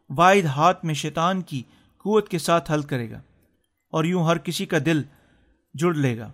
واحد 0.09 0.45
ہاتھ 0.45 0.85
میں 0.85 0.93
شیطان 0.93 1.41
کی 1.41 1.63
قوت 1.97 2.29
کے 2.29 2.37
ساتھ 2.37 2.71
حل 2.71 2.81
کرے 2.81 3.11
گا 3.11 3.21
اور 3.89 4.03
یوں 4.03 4.23
ہر 4.23 4.37
کسی 4.37 4.65
کا 4.65 4.77
دل 4.85 5.03
جڑ 5.73 5.93
لے 5.93 6.17
گا۔ 6.17 6.31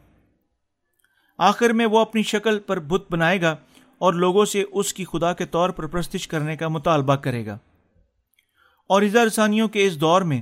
آخر 1.38 1.70
میں 1.70 1.86
وہ 1.86 2.00
اپنی 2.00 2.24
شکل 2.24 2.60
پر 2.60 2.80
بت 2.80 3.12
بنائے 3.12 3.42
گا 3.42 3.56
اور 3.98 4.14
لوگوں 4.14 4.46
سے 4.46 4.64
اس 4.72 4.94
کی 4.94 5.06
خدا 5.06 5.34
کے 5.34 5.46
طور 5.46 5.70
پر 5.70 5.88
پرستش 5.88 6.28
کرنے 6.28 6.58
کا 6.58 6.68
مطالبہ 6.68 7.16
کرے 7.16 7.46
گا۔ 7.46 7.58
اور 8.90 9.02
رسانیوں 9.02 9.68
کے 9.68 9.88
اس 9.88 10.02
دور 10.02 10.22
میں 10.22 10.42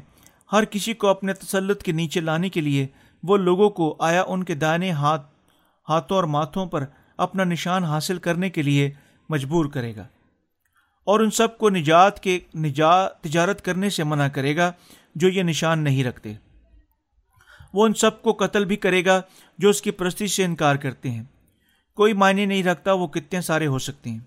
ہر 0.51 0.65
کسی 0.65 0.93
کو 0.93 1.07
اپنے 1.07 1.33
تسلط 1.33 1.83
کے 1.83 1.91
نیچے 1.91 2.19
لانے 2.19 2.49
کے 2.49 2.61
لیے 2.61 2.87
وہ 3.23 3.37
لوگوں 3.37 3.69
کو 3.69 3.95
آیا 3.99 4.23
ان 4.27 4.43
کے 4.43 4.55
دائنے 4.55 4.91
ہاتھ، 4.91 5.27
ہاتھوں 5.89 6.17
اور 6.17 6.23
ماتھوں 6.23 6.65
پر 6.65 6.85
اپنا 7.17 7.43
نشان 7.43 7.83
حاصل 7.83 8.17
کرنے 8.17 8.49
کے 8.49 8.61
لیے 8.61 8.91
مجبور 9.29 9.65
کرے 9.65 9.95
گا۔ 9.95 10.07
اور 11.03 11.19
ان 11.19 11.31
سب 11.31 11.57
کو 11.57 11.69
نجات 11.69 12.19
کے 12.19 12.39
نجات 12.55 13.21
تجارت 13.21 13.65
کرنے 13.65 13.89
سے 13.89 14.03
منع 14.03 14.27
کرے 14.27 14.57
گا 14.57 14.71
جو 15.15 15.29
یہ 15.29 15.43
نشان 15.43 15.79
نہیں 15.79 16.03
رکھتے۔ 16.03 16.33
وہ 17.74 17.86
ان 17.86 17.93
سب 17.93 18.21
کو 18.21 18.34
قتل 18.34 18.65
بھی 18.65 18.76
کرے 18.76 19.05
گا 19.05 19.21
جو 19.57 19.69
اس 19.69 19.82
کی 19.82 19.91
پرستی 19.91 20.28
سے 20.28 20.45
انکار 20.45 20.76
کرتے 20.76 21.11
ہیں۔ 21.11 21.24
کوئی 21.95 22.13
معنی 22.13 22.45
نہیں 22.45 22.63
رکھتا 22.63 22.93
وہ 22.93 23.07
کتنے 23.07 23.41
سارے 23.41 23.67
ہو 23.67 23.80
سکتے 23.80 24.09
ہیں۔ 24.09 24.19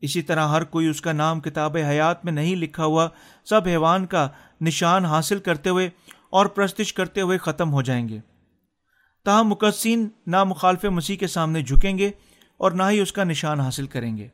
اسی 0.00 0.22
طرح 0.22 0.48
ہر 0.48 0.64
کوئی 0.64 0.88
اس 0.88 1.00
کا 1.00 1.12
نام 1.12 1.40
کتاب 1.40 1.76
حیات 1.76 2.24
میں 2.24 2.32
نہیں 2.32 2.56
لکھا 2.56 2.84
ہوا، 2.84 3.08
سب 3.44 3.60
حیوان 3.66 4.06
کا 4.06 4.28
نشان 4.60 5.04
حاصل 5.04 5.38
کرتے 5.38 5.70
ہوئے 5.70 5.90
اور 6.30 6.46
پرستش 6.46 6.92
کرتے 6.94 7.20
ہوئے 7.20 7.38
ختم 7.38 7.72
ہو 7.72 7.82
جائیں 7.82 8.08
گے۔ 8.08 8.20
تاہم 9.24 9.48
مقصین 9.48 10.08
نہ 10.26 10.44
مخالف 10.44 10.84
مسیح 10.84 11.16
کے 11.16 11.26
سامنے 11.26 11.62
جھکیں 11.62 11.98
گے 11.98 12.10
اور 12.56 12.70
نہ 12.70 12.82
ہی 12.90 13.00
اس 13.00 13.12
کا 13.12 13.24
نشان 13.24 13.60
حاصل 13.60 13.86
کریں 13.86 14.16
گے۔ 14.16 14.28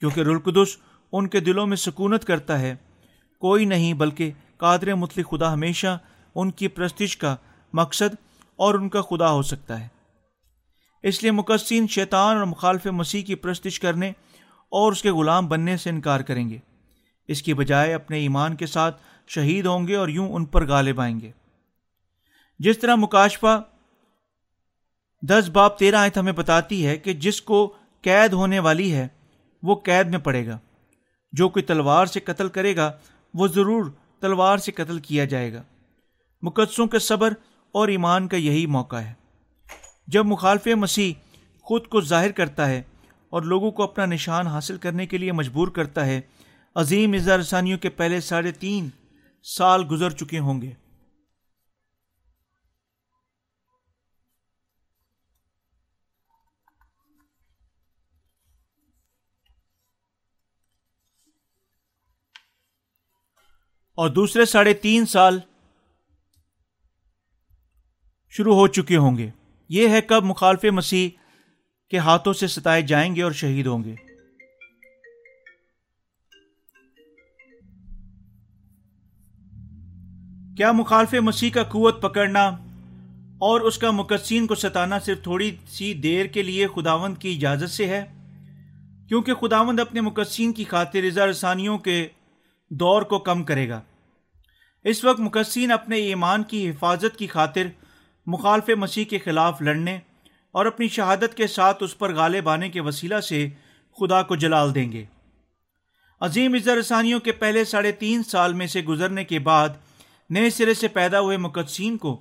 کیونکہ 0.00 0.20
رلقدس 0.20 0.76
ان 1.12 1.28
کے 1.28 1.40
دلوں 1.40 1.66
میں 1.66 1.76
سکونت 1.76 2.24
کرتا 2.24 2.58
ہے۔ 2.58 2.76
کوئی 3.40 3.64
نہیں 3.64 3.92
بلکہ 3.92 4.32
قادر 4.56 4.94
مطلق 4.94 5.30
خدا 5.30 5.52
ہمیشہ 5.52 5.98
ان 6.34 6.50
کی 6.50 6.68
پرستش 6.68 7.16
کا 7.16 7.36
مقصد 7.72 8.14
اور 8.56 8.74
ان 8.74 8.88
کا 8.88 9.02
خدا 9.02 9.30
ہو 9.30 9.42
سکتا 9.42 9.80
ہے۔ 9.80 9.88
اس 11.02 11.22
لیے 11.22 11.30
مقصین 11.30 11.86
شیطان 11.88 12.36
اور 12.36 12.44
مخالف 12.44 12.86
مسیح 12.86 13.22
کی 13.22 13.34
پرستش 13.34 13.80
کرنے 13.80 14.10
اور 14.68 14.92
اس 14.92 15.02
کے 15.02 15.10
غلام 15.10 15.46
بننے 15.46 15.76
سے 15.76 15.90
انکار 15.90 16.20
کریں 16.20 16.50
گے۔ 16.50 16.58
اس 17.28 17.42
کی 17.42 17.54
بجائے 17.54 17.94
اپنے 17.94 18.18
ایمان 18.18 18.56
کے 18.56 18.66
ساتھ 18.66 19.02
شہید 19.26 19.66
ہوں 19.66 19.88
گے 19.88 19.96
اور 19.96 20.08
یوں 20.08 20.32
ان 20.32 20.44
پر 20.44 20.66
غالب 20.66 21.00
آئیں 21.00 21.20
گے۔ 21.20 21.30
جس 22.58 22.78
طرح 22.78 22.94
مکاشفہ 22.94 23.62
دس 25.22 25.48
باپ 25.52 25.78
تیرہ 25.78 25.96
آیت 25.96 26.18
ہمیں 26.18 26.32
بتاتی 26.32 26.86
ہے 26.86 26.96
کہ 26.96 27.12
جس 27.12 27.42
کو 27.42 27.76
قید 28.00 28.32
ہونے 28.32 28.58
والی 28.58 28.94
ہے، 28.94 29.08
وہ 29.62 29.74
قید 29.74 30.06
میں 30.06 30.18
پڑے 30.18 30.46
گا۔ 30.46 30.58
جو 31.32 31.48
کوئی 31.48 31.62
تلوار 31.62 32.06
سے 32.06 32.20
قتل 32.20 32.48
کرے 32.48 32.76
گا، 32.76 32.92
وہ 33.34 33.48
ضرور 33.48 33.92
تلوار 34.20 34.58
سے 34.58 34.72
قتل 34.72 34.98
کیا 34.98 35.24
جائے 35.24 35.52
گا۔ 35.52 35.62
مقدسوں 36.42 36.86
کے 36.86 36.98
صبر 36.98 37.32
اور 37.72 37.88
ایمان 37.88 38.28
کا 38.28 38.36
یہی 38.36 38.66
موقع 38.66 38.96
ہے۔ 38.96 39.14
جب 40.06 40.26
مخالف 40.26 40.66
مسیح 40.66 41.12
خود 41.60 41.86
کو 41.86 42.00
ظاہر 42.00 42.32
کرتا 42.32 42.68
ہے 42.68 42.82
اور 43.30 43.42
لوگوں 43.42 43.70
کو 43.70 43.82
اپنا 43.82 44.06
نشان 44.06 44.46
حاصل 44.46 44.78
کرنے 44.78 45.06
کے 45.06 45.18
لیے 45.18 45.32
مجبور 45.32 45.68
کرتا 45.68 46.06
ہے، 46.06 46.20
عظیم 46.74 47.12
اظہار 47.12 47.38
رسانیوں 47.38 47.78
کے 47.78 47.90
پہلے 47.90 48.20
ساڑھے 48.20 48.52
تین 48.52 48.88
سال 49.42 49.84
گزر 49.90 50.10
چکے 50.10 50.38
ہوں 50.38 50.62
گے۔ 50.62 50.72
اور 63.94 64.08
دوسرے 64.08 64.44
ساڑھے 64.44 64.74
تین 64.74 65.06
سال 65.06 65.40
شروع 68.30 68.54
ہو 68.54 68.66
چکے 68.66 68.96
ہوں 68.96 69.16
گے۔ 69.18 69.30
یہ 69.68 69.88
ہے 69.88 70.00
کب 70.00 70.24
مخالف 70.24 70.64
مسیح 70.64 71.08
کے 71.90 71.98
ہاتھوں 71.98 72.32
سے 72.32 72.46
ستائے 72.46 72.82
جائیں 72.82 73.16
گے 73.16 73.22
اور 73.22 73.32
شہید 73.32 73.66
ہوں 73.66 73.84
گے۔ 73.84 73.94
کیا 80.56 80.72
مخالف 80.72 81.14
مسیح 81.14 81.50
کا 81.50 81.62
قوت 81.62 82.02
پکڑنا 82.02 82.46
اور 83.38 83.60
اس 83.60 83.78
کا 83.78 83.90
مقصین 83.90 84.46
کو 84.46 84.54
ستانا 84.54 84.98
صرف 84.98 85.22
تھوڑی 85.22 85.56
سی 85.68 85.94
دیر 85.94 86.26
کے 86.26 86.42
لیے 86.42 86.66
خداوند 86.66 87.18
کی 87.18 87.34
اجازت 87.36 87.70
سے 87.70 87.86
ہے؟ 87.86 88.04
کیونکہ 89.08 89.34
خداوند 89.34 89.80
اپنے 89.80 90.00
مقصین 90.00 90.52
کی 90.52 90.64
خاطر 90.64 90.98
رضا 90.98 91.26
رسانیوں 91.26 91.78
کے 91.78 92.08
دور 92.70 93.02
کو 93.02 93.18
کم 93.18 93.44
کرے 93.44 93.68
گا۔ 93.68 93.80
اس 94.84 95.04
وقت 95.04 95.20
مقصین 95.20 95.70
اپنے 95.70 95.96
ایمان 95.96 96.42
کی 96.42 96.70
حفاظت 96.70 97.18
کی 97.18 97.26
خاطر 97.26 97.66
مخالف 98.32 98.68
مسیح 98.68 99.04
کے 99.04 99.18
خلاف 99.18 99.62
لڑنے 99.62 99.98
اور 100.50 100.66
اپنی 100.66 100.88
شہادت 100.88 101.34
کے 101.34 101.46
ساتھ 101.46 101.82
اس 101.82 101.98
پر 101.98 102.14
غالب 102.14 102.48
آنے 102.48 102.68
کے 102.68 102.80
وسیلہ 102.80 103.20
سے 103.20 103.48
خدا 104.00 104.22
کو 104.22 104.36
جلال 104.36 104.74
دیں 104.74 104.92
گے۔ 104.92 105.04
عظیم 106.20 106.54
رسانیوں 106.54 107.20
کے 107.20 107.32
پہلے 107.32 107.64
ساڑھے 107.64 107.92
تین 107.92 108.22
سال 108.22 108.54
میں 108.54 108.66
سے 108.66 108.82
گزرنے 108.82 109.24
کے 109.24 109.38
بعد 109.38 109.68
نئے 110.30 110.50
سرے 110.50 110.74
سے 110.74 110.88
پیدا 110.88 111.20
ہوئے 111.20 111.36
مقدسین 111.36 111.96
کو 111.96 112.20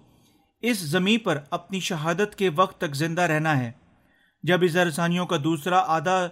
اس 0.62 0.80
زمیں 0.80 1.26
پر 1.26 1.38
اپنی 1.50 1.80
شہادت 1.80 2.36
کے 2.36 2.50
وقت 2.56 2.78
تک 2.78 2.96
زندہ 2.96 3.22
رہنا 3.22 3.60
ہے۔ 3.60 3.72
جب 4.44 4.64
رسانیوں 4.64 5.26
کا 5.26 5.38
دوسرا 5.44 5.84
آدھا 5.88 6.28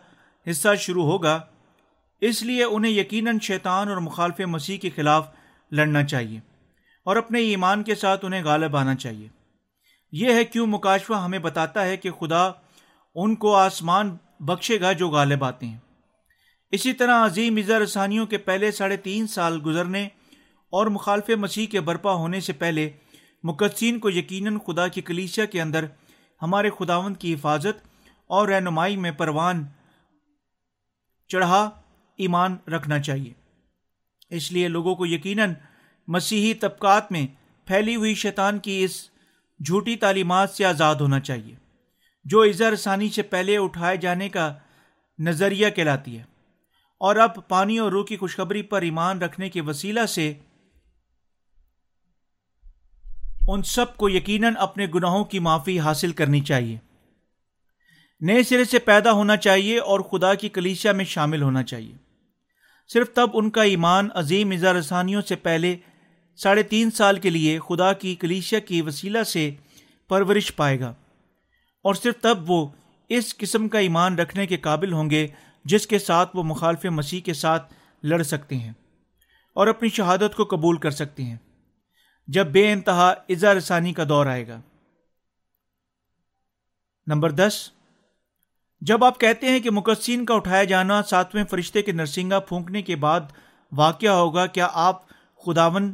حصہ 0.49 0.75
شروع 0.79 1.03
ہوگا، 1.03 1.39
اس 2.21 2.43
لیے 2.43 2.63
انہیں 2.63 2.91
یقیناً 2.91 3.39
شیطان 3.39 3.87
اور 3.87 3.97
مخالف 3.97 4.39
مسیح 4.39 4.77
کے 4.77 4.89
خلاف 4.89 5.27
لڑنا 5.71 6.03
چاہیے 6.03 6.39
اور 7.03 7.15
اپنے 7.15 7.39
ایمان 7.39 7.83
کے 7.83 7.95
ساتھ 7.95 8.25
انہیں 8.25 8.43
غالب 8.43 8.77
آنا 8.77 8.95
چاہیے۔ 8.95 9.36
یہ 10.11 10.33
ہے 10.33 10.45
کیوں 10.45 10.67
مکاشوہ 10.67 11.23
ہمیں 11.23 11.39
بتاتا 11.39 11.85
ہے 11.85 11.97
کہ 11.97 12.11
خدا 12.11 12.51
ان 13.15 13.35
کو 13.35 13.55
آسمان 13.55 14.17
بخشے 14.39 14.81
گا 14.81 14.91
جو 14.91 15.09
غالب 15.09 15.43
آتے 15.43 15.65
ہیں۔ 15.65 15.77
اسی 16.71 16.93
طرح 16.93 17.25
عظیم 17.25 17.57
اظہار 17.57 17.81
رسانیوں 17.81 18.25
کے 18.25 18.37
پہلے 18.37 18.71
ساڑھے 18.71 18.97
تین 18.97 19.27
سال 19.27 19.59
گزرنے 19.65 20.07
اور 20.69 20.87
مخالف 20.87 21.29
مسیح 21.29 21.67
کے 21.67 21.81
برپا 21.81 22.13
ہونے 22.13 22.39
سے 22.39 22.53
پہلے 22.53 22.89
مقدسین 23.43 23.99
کو 23.99 24.09
یقیناً 24.09 24.57
خدا 24.67 24.87
کی 24.87 25.01
کلیسیا 25.01 25.45
کے 25.45 25.61
اندر 25.61 25.85
ہمارے 26.41 26.69
خداون 26.69 27.13
کی 27.13 27.33
حفاظت 27.33 27.87
اور 28.27 28.47
رہنمائی 28.47 28.97
میں 28.97 29.11
پروان 29.11 29.65
چڑھا 31.27 31.69
ایمان 32.17 32.57
رکھنا 32.67 32.99
چاہیے۔ 32.99 33.33
اس 34.29 34.51
لیے 34.51 34.67
لوگوں 34.67 34.95
کو 34.95 35.05
یقیناً 35.05 35.53
مسیحی 36.07 36.53
طبقات 36.53 37.11
میں 37.11 37.27
پھیلی 37.65 37.95
ہوئی 37.95 38.15
شیطان 38.15 38.59
کی 38.59 38.83
اس 38.83 39.09
جھوٹی 39.65 39.95
تعلیمات 39.95 40.49
سے 40.49 40.65
آزاد 40.65 40.95
ہونا 40.95 41.19
چاہیے، 41.19 41.55
جو 42.23 42.41
اظہار 42.41 42.75
ثانی 42.75 43.09
سے 43.09 43.21
پہلے 43.21 43.57
اٹھائے 43.57 43.97
جانے 43.97 44.29
کا 44.29 44.53
نظریہ 45.19 45.69
کہلاتی 45.69 46.17
ہے۔ 46.17 46.23
اور 46.99 47.15
اب 47.15 47.47
پانی 47.47 47.77
اور 47.77 47.91
روح 47.91 48.05
کی 48.05 48.17
خوشخبری 48.17 48.61
پر 48.61 48.81
ایمان 48.81 49.21
رکھنے 49.21 49.49
کے 49.49 49.61
وسیلہ 49.61 50.05
سے 50.05 50.33
ان 53.47 53.63
سب 53.63 53.97
کو 53.97 54.09
یقیناً 54.09 54.53
اپنے 54.59 54.87
گناہوں 54.95 55.25
کی 55.25 55.39
معافی 55.39 55.79
حاصل 55.79 56.11
کرنی 56.11 56.41
چاہیے۔ 56.41 56.77
نئے 58.19 58.43
سرے 58.43 58.65
سے 58.65 58.79
پیدا 58.79 59.11
ہونا 59.11 59.37
چاہیے 59.37 59.79
اور 59.79 59.99
خدا 59.99 60.33
کی 60.33 60.49
کلیسیا 60.49 60.91
میں 60.91 61.05
شامل 61.05 61.41
ہونا 61.41 61.63
چاہیے۔ 61.63 61.95
صرف 62.87 63.09
تب 63.13 63.29
ان 63.33 63.49
کا 63.49 63.63
ایمان 63.63 64.09
عظیم 64.13 64.51
اظہار 64.51 64.75
رسانیوں 64.75 65.21
سے 65.21 65.35
پہلے 65.35 65.77
ساڑھے 66.37 66.63
تین 66.63 66.91
سال 66.91 67.19
کے 67.19 67.29
لیے 67.29 67.59
خدا 67.69 67.93
کی 67.93 68.15
کلیشیا 68.15 68.59
کی 68.59 68.81
وسیلہ 68.81 69.23
سے 69.23 69.55
پرورش 70.07 70.55
پائے 70.55 70.79
گا۔ 70.79 70.89
اور 71.83 71.93
صرف 71.93 72.15
تب 72.21 72.51
وہ 72.51 72.67
اس 73.09 73.37
قسم 73.37 73.67
کا 73.67 73.79
ایمان 73.79 74.19
رکھنے 74.19 74.47
کے 74.47 74.57
قابل 74.57 74.93
ہوں 74.93 75.09
گے 75.09 75.27
جس 75.65 75.87
کے 75.87 75.99
ساتھ 75.99 76.35
وہ 76.35 76.43
مخالف 76.43 76.85
مسیح 76.85 77.21
کے 77.21 77.33
ساتھ 77.33 77.73
لڑ 78.03 78.23
سکتے 78.23 78.55
ہیں 78.55 78.73
اور 79.53 79.67
اپنی 79.67 79.89
شہادت 79.89 80.35
کو 80.35 80.43
قبول 80.43 80.77
کر 80.77 80.91
سکتے 80.91 81.23
ہیں۔ 81.23 81.35
جب 82.27 82.47
بے 82.47 82.71
انتہا 82.71 83.13
اظہار 83.29 83.55
رسانی 83.55 83.93
کا 83.93 84.03
دور 84.09 84.25
آئے 84.25 84.47
گا۔ 84.47 84.61
نمبر 87.07 87.31
دس، 87.31 87.69
جب 88.81 89.03
آپ 89.03 89.19
کہتے 89.19 89.49
ہیں 89.49 89.59
کہ 89.59 89.71
مقصین 89.71 90.25
کا 90.25 90.33
اٹھایا 90.33 90.63
جانا 90.63 91.03
ساتویں 91.03 91.43
فرشتے 91.43 91.81
کے 91.81 91.91
نرسنگا 91.91 92.39
پھونکنے 92.39 92.81
کے 92.81 92.95
بعد 92.95 93.21
واقع 93.71 94.07
ہوگا، 94.07 94.45
کیا 94.45 94.67
آپ 94.73 95.01
خداون 95.45 95.93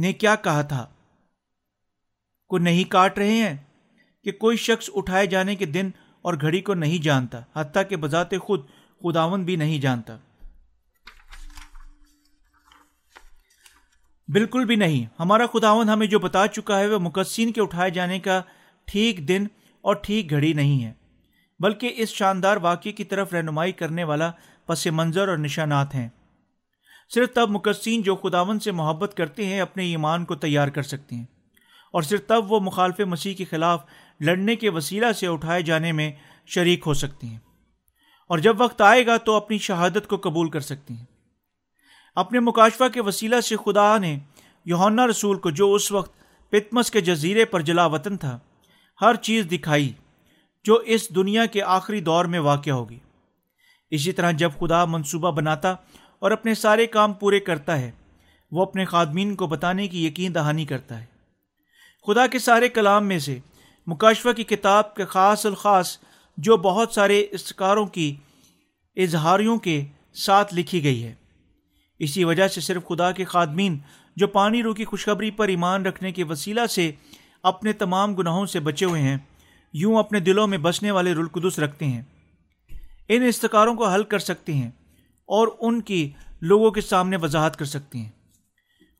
نے 0.00 0.12
کیا 0.12 0.34
کہا 0.34 0.62
تھا؟ 0.62 0.86
کو 2.50 2.58
نہیں 2.58 2.90
کاٹ 2.90 3.18
رہے 3.18 3.32
ہیں 3.32 3.56
کہ 4.24 4.32
کوئی 4.32 4.56
شخص 4.56 4.90
اٹھائے 4.94 5.26
جانے 5.26 5.54
کے 5.56 5.66
دن 5.66 5.90
اور 6.22 6.34
گھڑی 6.40 6.60
کو 6.60 6.74
نہیں 6.74 7.02
جانتا، 7.02 7.40
حتیٰ 7.56 7.82
کہ 7.88 7.96
بذات 7.96 8.30
خود 8.40 8.60
خداون 9.02 9.44
بھی 9.44 9.56
نہیں 9.56 9.80
جانتا۔ 9.80 10.16
بالکل 14.28 14.64
بھی 14.64 14.76
نہیں۔ 14.76 15.06
ہمارا 15.18 15.46
خداون 15.46 15.88
ہمیں 15.88 16.06
جو 16.06 16.18
بتا 16.18 16.46
چکا 16.48 16.78
ہے 16.78 16.86
وہ 16.86 16.98
مقصین 16.98 17.52
کے 17.52 17.60
اٹھائے 17.60 17.90
جانے 17.90 18.18
کا 18.18 18.40
ٹھیک 18.84 19.28
دن 19.28 19.46
اور 19.80 19.94
ٹھیک 19.94 20.30
گھڑی 20.30 20.52
نہیں 20.52 20.84
ہے، 20.84 20.92
بلکہ 21.60 21.92
اس 21.96 22.08
شاندار 22.08 22.56
واقعے 22.56 22.92
کی 22.92 23.04
طرف 23.04 23.32
رہنمائی 23.32 23.72
کرنے 23.72 24.04
والا 24.04 24.30
پس 24.66 24.86
منظر 24.86 25.28
اور 25.28 25.38
نشانات 25.38 25.94
ہیں۔ 25.94 26.08
صرف 27.14 27.32
تب 27.34 27.50
مقصین 27.50 28.02
جو 28.02 28.16
خداون 28.16 28.60
سے 28.60 28.72
محبت 28.72 29.14
کرتے 29.16 29.46
ہیں، 29.46 29.60
اپنے 29.60 29.84
ایمان 29.84 30.24
کو 30.24 30.34
تیار 30.34 30.68
کر 30.68 30.82
سکتے 30.82 31.16
ہیں۔ 31.16 31.24
اور 31.92 32.02
صرف 32.02 32.26
تب 32.26 32.52
وہ 32.52 32.60
مخالف 32.60 33.00
مسیح 33.00 33.34
کے 33.34 33.44
خلاف 33.44 33.84
لڑنے 34.20 34.56
کے 34.56 34.70
وسیلہ 34.70 35.12
سے 35.12 35.26
اٹھائے 35.26 35.62
جانے 35.62 35.92
میں 35.92 36.12
شریک 36.46 36.82
ہو 36.86 36.94
سکتے 36.94 37.26
ہیں۔ 37.26 37.38
اور 38.28 38.38
جب 38.38 38.60
وقت 38.60 38.80
آئے 38.80 39.06
گا 39.06 39.16
تو 39.16 39.32
اپنی 39.32 39.58
شہادت 39.58 40.08
کو 40.08 40.16
قبول 40.16 40.50
کر 40.50 40.60
سکتے 40.60 40.94
ہیں۔ 40.94 41.04
اپنے 42.14 42.40
مکاشفہ 42.40 42.88
کے 42.94 43.02
وسیلہ 43.02 43.40
سے 43.40 43.56
خدا 43.56 43.98
نے 43.98 44.18
یونا 44.64 45.06
رسول 45.06 45.38
کو 45.38 45.50
جو 45.50 45.74
اس 45.74 45.92
وقت 45.92 46.12
پتمس 46.50 46.90
کے 46.90 47.00
جزیرے 47.00 47.44
پر 47.44 47.60
جلا 47.60 47.86
وطن 47.86 48.16
تھا، 48.16 48.38
ہر 49.00 49.14
چیز 49.14 49.46
دکھائی 49.52 49.92
جو 50.64 50.74
اس 50.74 51.14
دنیا 51.14 51.46
کے 51.46 51.62
آخری 51.62 52.00
دور 52.00 52.24
میں 52.24 52.38
واقع 52.38 52.70
ہوگی۔ 52.70 52.98
اسی 53.90 54.12
طرح 54.12 54.30
جب 54.30 54.50
خدا 54.60 54.84
منصوبہ 54.84 55.30
بناتا 55.30 55.74
اور 56.20 56.30
اپنے 56.30 56.54
سارے 56.54 56.86
کام 56.86 57.12
پورے 57.12 57.40
کرتا 57.40 57.78
ہے۔ 57.78 57.90
وہ 58.50 58.62
اپنے 58.62 58.84
خادمین 58.84 59.34
کو 59.34 59.46
بتانے 59.46 59.88
کی 59.88 60.06
یقین 60.06 60.34
دہانی 60.34 60.64
کرتا 60.64 61.00
ہے۔ 61.00 61.06
خدا 62.06 62.26
کے 62.26 62.38
سارے 62.38 62.68
کلام 62.68 63.06
میں 63.06 63.18
سے 63.18 63.38
مکاشفہ 63.86 64.28
کی 64.28 64.44
کتاب 64.44 64.94
کے 64.94 65.04
خاص 65.04 65.46
الخاص 65.46 65.98
جو 66.36 66.56
بہت 66.56 66.92
سارے 66.92 67.26
استکاروں 67.30 67.86
کی 67.86 68.16
اظہاریوں 68.96 69.58
کے 69.58 69.84
ساتھ 70.14 70.54
لکھی 70.54 70.84
گئی 70.84 71.04
ہے۔ 71.04 71.14
اسی 71.98 72.24
وجہ 72.24 72.48
سے 72.48 72.60
صرف 72.60 72.84
خدا 72.84 73.12
کے 73.12 73.24
خادمین 73.24 73.78
جو 74.16 74.26
پانی 74.26 74.62
رو 74.62 74.74
کی 74.74 74.84
خوشخبری 74.84 75.30
پر 75.30 75.48
ایمان 75.48 75.86
رکھنے 75.86 76.12
کے 76.12 76.24
وسیلہ 76.24 76.66
سے 76.66 76.92
اپنے 77.42 77.72
تمام 77.72 78.14
گناہوں 78.14 78.46
سے 78.46 78.60
بچے 78.60 78.84
ہوئے 78.84 79.02
ہیں، 79.02 79.18
یوں 79.72 79.96
اپنے 79.96 80.20
دلوں 80.20 80.46
میں 80.46 80.58
بسنے 80.58 80.90
والے 80.90 81.12
رلقدس 81.12 81.58
رکھتے 81.58 81.84
ہیں۔ 81.84 82.02
ان 83.08 83.22
استکاروں 83.22 83.74
کو 83.74 83.88
حل 83.88 84.02
کر 84.02 84.18
سکتے 84.18 84.54
ہیں۔ 84.54 84.70
اور 85.30 85.48
ان 85.60 85.80
کی 85.80 86.12
لوگوں 86.40 86.70
کے 86.70 86.80
سامنے 86.80 87.16
وضاحت 87.16 87.56
کر 87.56 87.64
سکتے 87.64 87.98
ہیں۔ 87.98 88.10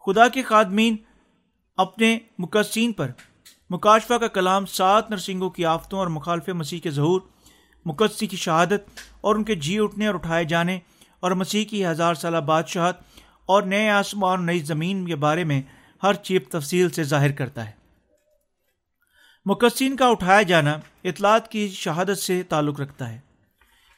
خدا 0.07 0.29
کے 0.29 0.43
خادمین 0.43 0.97
اپنے 1.77 2.19
مقصین 2.39 2.93
پر 2.93 3.11
مکاشفہ 3.71 4.15
کا 4.15 4.29
کلام 4.29 4.67
سات 4.67 5.11
نرسنگوں 5.11 5.51
کی 5.51 5.65
آفتوں 5.65 5.99
اور 5.99 6.07
مخالف 6.07 6.49
مسیح 6.49 6.81
کے 6.81 6.91
ظہور، 6.91 7.21
مقدسی 7.85 8.27
کی 8.27 8.37
شہادت 8.37 9.01
اور 9.21 9.35
ان 9.35 9.45
کے 9.45 9.55
جی 9.55 9.79
اٹھنے 9.79 10.07
اور 10.07 10.15
اٹھائے 10.15 10.45
جانے 10.45 10.79
اور 11.21 11.31
مسیح 11.31 11.65
کی 11.65 11.87
ہزار 11.87 12.15
سالہ 12.15 12.39
بادشاہت 12.39 12.97
اور 13.47 13.63
نئے 13.63 13.89
آسمان 13.89 14.31
اور 14.31 14.39
نئی 14.39 14.59
زمین 14.59 15.07
کے 15.07 15.17
بارے 15.17 15.45
میں 15.45 15.63
ہر 16.03 16.15
چیز 16.15 16.41
تفصیل 16.51 16.91
سے 16.91 17.03
ظاہر 17.03 17.33
کرتا 17.33 17.67
ہے۔ 17.67 17.73
مقصین 19.47 19.97
کا 19.97 20.09
اٹھایا 20.09 20.43
جانا 20.43 20.79
اطلاعات 21.05 21.49
کی 21.49 21.69
شہادت 21.69 22.19
سے 22.19 22.43
تعلق 22.43 22.81
رکھتا 22.81 23.13
ہے۔ 23.13 23.30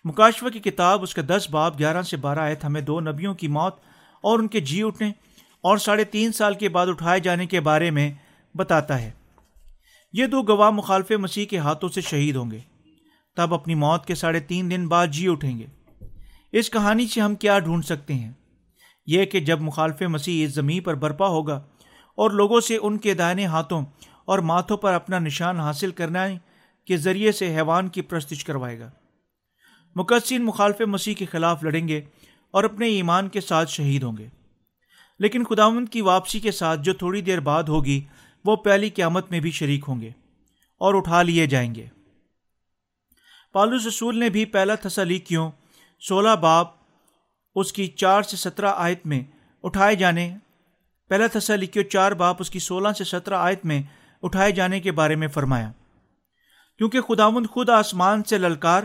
مکاشفہ 0.04 0.48
کی 0.48 0.58
کتاب، 0.58 1.02
اس 1.02 1.14
کا 1.14 1.22
دس 1.26 1.46
باب، 1.50 1.78
گیارہ 1.78 2.02
سے 2.02 2.16
بارہ 2.16 2.38
آیت، 2.38 2.64
ہمیں 2.64 2.80
دو 2.80 3.00
نبیوں 3.00 3.34
کی 3.34 3.48
موت 3.48 3.76
اور 4.20 4.38
ان 4.38 4.48
کے 4.48 4.60
جی 4.60 4.82
اٹھنے 4.82 5.12
اور 5.60 5.76
ساڑھے 5.76 6.04
تین 6.04 6.32
سال 6.32 6.54
کے 6.54 6.68
بعد 6.68 6.86
اٹھائے 6.86 7.20
جانے 7.20 7.46
کے 7.46 7.60
بارے 7.60 7.90
میں 7.90 8.12
بتاتا 8.54 9.02
ہے۔ 9.02 9.10
یہ 10.12 10.26
دو 10.26 10.42
گواہ 10.42 10.70
مخالف 10.70 11.10
مسیح 11.10 11.46
کے 11.46 11.58
ہاتھوں 11.58 11.88
سے 11.88 12.00
شہید 12.00 12.36
ہوں 12.36 12.50
گے۔ 12.50 12.58
تب 13.36 13.54
اپنی 13.54 13.74
موت 13.74 14.06
کے 14.06 14.14
ساڑھے 14.14 14.40
تین 14.40 14.70
دن 14.70 14.88
بعد 14.88 15.06
جی 15.06 15.28
اٹھیں 15.28 15.58
گے۔ 15.58 15.66
اس 16.52 16.70
کہانی 16.70 17.06
سے 17.06 17.20
ہم 17.20 17.34
کیا 17.34 17.58
ڈھونڈ 17.58 17.84
سکتے 17.84 18.14
ہیں؟ 18.14 18.32
یہ 19.06 19.24
کہ 19.24 19.40
جب 19.40 19.60
مخالف 19.60 20.02
مسیح 20.02 20.44
اس 20.44 20.54
زمین 20.54 20.82
پر 20.82 20.94
برپا 20.94 21.26
ہوگا 21.26 21.56
اور 22.14 22.30
لوگوں 22.30 22.60
سے 22.60 22.76
ان 22.82 22.98
کے 22.98 23.14
دائنے 23.14 23.46
ہاتھوں 23.46 23.82
اور 24.24 24.38
ماتھوں 24.38 24.76
پر 24.76 24.92
اپنا 24.92 25.18
نشان 25.18 25.60
حاصل 25.60 25.90
کرنا 25.90 26.26
کے 26.84 26.96
ذریعے 26.96 27.32
سے 27.32 27.56
حیوان 27.56 27.88
کی 27.88 28.02
پرستش 28.02 28.44
کروائے 28.44 28.80
گا 28.80 28.90
مقصین 29.94 30.44
مخالف 30.44 30.80
مسیح 30.80 31.14
کے 31.14 31.26
خلاف 31.26 31.64
لڑیں 31.64 31.88
گے 31.88 32.00
اور 32.50 32.64
اپنے 32.64 32.86
ایمان 32.86 33.28
کے 33.28 33.40
ساتھ 33.40 33.70
شہید 33.70 34.02
ہوں 34.02 34.16
گے۔ 34.16 34.28
لیکن 35.18 35.44
خداوند 35.44 35.88
کی 35.88 36.00
واپسی 36.00 36.40
کے 36.40 36.52
ساتھ 36.52 36.80
جو 36.80 36.92
تھوڑی 36.92 37.20
دیر 37.20 37.40
بعد 37.40 37.62
ہوگی، 37.62 38.00
وہ 38.44 38.56
پہلی 38.56 38.90
قیامت 38.90 39.30
میں 39.30 39.40
بھی 39.40 39.50
شریک 39.50 39.84
ہوں 39.88 40.00
گے 40.00 40.10
اور 40.78 40.94
اٹھا 40.94 41.22
لیے 41.22 41.46
جائیں 41.46 41.74
گے۔ 41.74 41.86
پالوس 43.52 43.86
رسول 43.86 44.18
نے 44.18 44.28
بھی 44.28 44.44
پہلا 44.44 44.74
تسلی 44.74 45.18
کیوں 45.18 45.50
سولہ 46.00 46.36
باب، 46.40 46.66
اس 47.54 47.72
کی 47.72 47.86
چار 47.86 48.22
سے 48.22 48.36
سترہ 48.36 48.72
آیت 48.76 49.06
میں 49.06 49.20
اٹھائے 49.62 49.96
جانے، 49.96 50.36
پہلا 51.08 51.38
تسلی 51.38 51.66
کیوں 51.66 51.84
چار 51.84 52.12
باپ 52.12 52.36
اس 52.38 52.50
کی 52.50 52.58
سولہ 52.58 52.88
سے 52.98 53.04
سترہ 53.04 53.34
آیت 53.34 53.64
میں 53.64 53.82
اٹھائے 54.22 54.52
جانے 54.52 54.80
کے 54.80 54.92
بارے 54.92 55.14
میں 55.14 55.28
فرمایا۔ 55.28 55.72
کیونکہ 56.78 57.00
خداوند 57.00 57.46
خود 57.46 57.68
آسمان 57.68 58.22
سے 58.22 58.38
للکار 58.38 58.82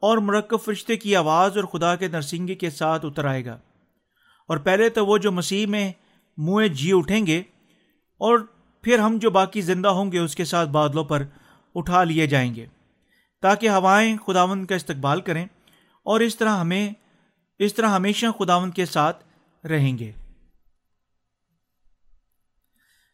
اور 0.00 0.18
مرکب 0.18 0.58
فرشتے 0.64 0.96
کی 0.96 1.16
آواز 1.16 1.56
اور 1.56 1.64
خدا 1.64 1.96
کے 1.96 2.08
نرسنگی 2.08 2.54
کے 2.54 2.70
ساتھ 2.70 3.06
اتر 3.06 3.24
آئے 3.24 3.44
گا۔ 3.44 3.58
اور 4.48 4.56
پہلے 4.56 4.88
تو 4.88 5.06
وہ 5.06 5.18
جو 5.18 5.32
مسیح 5.32 5.66
میں 5.66 5.92
منہ 6.36 6.66
جی 6.66 6.90
اٹھیں 6.94 7.26
گے 7.26 7.38
اور 8.18 8.38
پھر 8.82 8.98
ہم 8.98 9.18
جو 9.18 9.30
باقی 9.30 9.60
زندہ 9.60 9.88
ہوں 9.88 10.12
گے 10.12 10.18
اس 10.18 10.36
کے 10.36 10.44
ساتھ 10.44 10.68
بادلوں 10.68 11.04
پر 11.04 11.22
اٹھا 11.74 12.04
لیے 12.04 12.26
جائیں 12.26 12.54
گے۔ 12.54 12.66
تاکہ 13.42 13.70
ہوائیں 13.70 14.16
خداون 14.16 14.66
کا 14.66 14.74
استقبال 14.74 15.20
کریں 15.20 15.46
اور 16.02 16.20
اس 16.20 16.36
طرح 16.36 16.56
ہمیں، 16.58 16.92
اس 17.58 17.74
طرح 17.74 17.86
ہمیشہ 17.86 18.26
خداون 18.38 18.70
کے 18.70 18.86
ساتھ 18.86 19.24
رہیں 19.66 19.98
گے۔ 19.98 20.12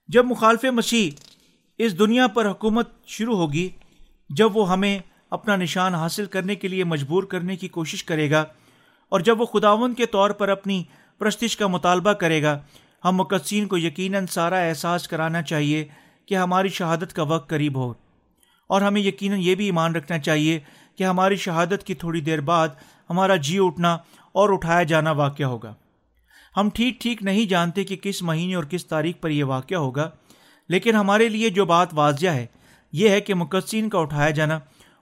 جب 0.09 0.25
مخالف 0.25 0.65
مسیح 0.65 1.11
اس 1.79 1.99
دنیا 1.99 2.27
پر 2.27 2.51
حکومت 2.51 3.05
شروع 3.07 3.37
ہوگی، 3.37 3.69
جب 4.29 4.57
وہ 4.57 4.73
ہمیں 4.73 4.99
اپنا 5.31 5.57
نشان 5.57 5.95
حاصل 5.95 6.27
کرنے 6.27 6.55
کے 6.55 6.69
لیے 6.69 6.85
مجبور 6.85 7.23
کرنے 7.23 7.57
کی 7.57 7.69
کوشش 7.69 8.05
کرے 8.05 8.31
گا 8.31 8.45
اور 9.09 9.21
جب 9.21 9.41
وہ 9.41 9.47
خداون 9.47 9.95
کے 9.95 10.07
طور 10.07 10.31
پر 10.31 10.49
اپنی 10.49 10.85
پرستش 11.19 11.57
کا 11.57 11.67
مطالبہ 11.67 12.13
کرے 12.13 12.43
گا، 12.43 12.59
ہم 13.05 13.17
مقدسین 13.17 13.67
کو 13.67 13.79
یقیناً 13.79 14.27
سارا 14.27 14.59
احساس 14.59 15.09
کرانا 15.09 15.43
چاہیے 15.43 15.85
کہ 16.27 16.35
ہماری 16.35 16.69
شہادت 16.69 17.13
کا 17.13 17.23
وقت 17.23 17.51
قریب 17.51 17.77
ہو۔ 17.77 17.93
اور 18.67 18.83
ہمیں 18.83 19.01
یقیناً 19.01 19.41
یہ 19.41 19.55
بھی 19.55 19.65
ایمان 19.65 19.95
رکھنا 19.95 20.19
چاہیے 20.19 20.61
کہ 20.99 21.05
ہماری 21.05 21.37
شہادت 21.37 21.85
کی 21.85 21.95
تھوڑی 21.95 22.21
دیر 22.21 22.41
بعد 22.41 22.69
ہمارا 23.11 23.37
جی 23.37 23.59
اٹھنا 23.61 23.95
اور 24.33 24.51
اٹھایا 24.53 24.83
جانا 24.83 25.11
واقع 25.11 25.43
ہوگا۔ 25.43 25.75
ہم 26.57 26.69
ٹھیک 26.75 27.01
ٹھیک 27.01 27.23
نہیں 27.23 27.47
جانتے 27.47 27.85
کہ 27.85 27.97
کس 27.97 28.23
مہینے 28.23 28.55
اور 28.55 28.65
کس 28.65 28.87
تاریخ 28.87 29.21
پر 29.21 29.31
یہ 29.31 29.45
واقعہ 29.45 29.77
ہوگا، 29.77 30.11
لیکن 30.69 30.95
ہمارے 30.95 31.29
لیے 31.29 31.51
جو 31.51 31.65
بات 31.65 31.89
واضح 31.93 32.27
ہے، 32.27 32.47
یہ 32.93 33.09
ہے 33.09 33.21
کہ 33.21 33.35
مقدسین 33.35 33.89
کا 33.89 33.99
اٹھایا 33.99 34.31
جانا 34.31 34.59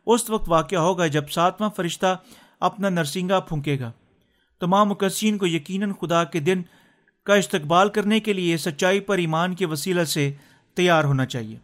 اس 0.07 0.31
وقت 0.31 0.49
واقع 0.49 0.77
ہوگا 0.77 1.07
جب 1.07 1.29
ساتواں 1.29 1.71
فرشتہ 1.77 2.19
اپنا 2.61 2.89
نرسنگا 2.89 3.41
پھونکے 3.41 3.79
گا۔ 3.81 3.93
تمام 4.61 4.89
مقدسین 4.89 5.39
کو 5.39 5.47
یقیناً 5.47 5.93
خدا 5.93 6.25
کے 6.25 6.41
دن 6.41 6.63
کا 7.25 7.35
استقبال 7.35 7.89
کرنے 7.89 8.21
کے 8.21 8.33
لیے 8.33 8.57
سچائی 8.57 9.01
پر 9.01 9.19
ایمان 9.19 9.55
کے 9.55 9.67
وسیلہ 9.67 10.05
سے 10.05 10.33
تیار 10.75 11.05
ہونا 11.05 11.27
چاہیے۔ 11.27 11.59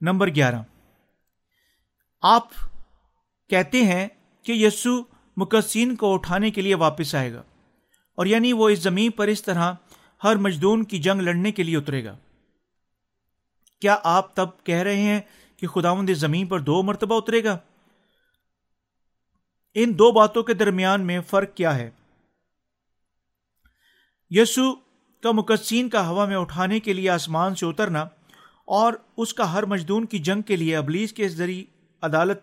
نمبر 0.00 0.34
گیارہ۔ 0.34 0.62
آپ 2.22 2.48
کہتے 3.48 3.84
ہیں 3.84 4.08
کہ 4.42 4.52
یسو 4.52 5.02
مقدسین 5.36 5.96
کو 5.96 6.14
اٹھانے 6.14 6.50
کے 6.50 6.62
لیے 6.62 6.74
واپس 6.74 7.14
آئے 7.14 7.32
گا 7.32 7.42
اور 8.14 8.26
یعنی 8.26 8.52
وہ 8.52 8.68
اس 8.68 8.78
زمین 8.78 9.10
پر 9.10 9.26
اس 9.26 9.42
طرح 9.42 9.72
ہر 10.24 10.36
مجدون 10.36 10.84
کی 10.84 10.98
جنگ 10.98 11.20
لڑنے 11.20 11.52
کے 11.52 11.62
لیے 11.62 11.76
اترے 11.76 12.04
گا۔ 12.04 12.16
کیا 13.80 13.96
آپ 14.04 14.34
تب 14.34 14.46
کہہ 14.64 14.76
رہے 14.76 15.00
ہیں 15.00 15.20
کہ 15.66 15.80
خداوند 15.80 16.10
زمین 16.10 16.46
پر 16.46 16.60
دو 16.60 16.82
مرتبہ 16.82 17.16
اترے 17.16 17.44
گا۔ 17.44 17.58
ان 19.74 19.98
دو 19.98 20.12
باتوں 20.12 20.42
کے 20.42 20.54
درمیان 20.54 21.06
میں 21.06 21.20
فرق 21.20 21.54
کیا 21.54 21.74
ہے؟ 21.74 21.90
یسو 24.30 24.74
کا 25.22 25.32
مقدسین 25.32 25.88
کا 25.88 26.08
ہوا 26.08 26.24
میں 26.24 26.36
اٹھانے 26.36 26.80
کے 26.80 26.92
لیے 26.92 27.10
آسمان 27.10 27.54
سے 27.54 27.66
اترنا 27.66 28.00
اور 28.64 28.92
اس 29.16 29.34
کا 29.34 29.52
ہر 29.52 29.64
مجدون 29.64 30.06
کی 30.06 30.18
جنگ 30.18 30.42
کے 30.42 30.56
لیے 30.56 30.76
ابلیس 30.76 31.12
کے 31.12 31.28
ذریعے 31.28 31.64
عدالت 32.02 32.38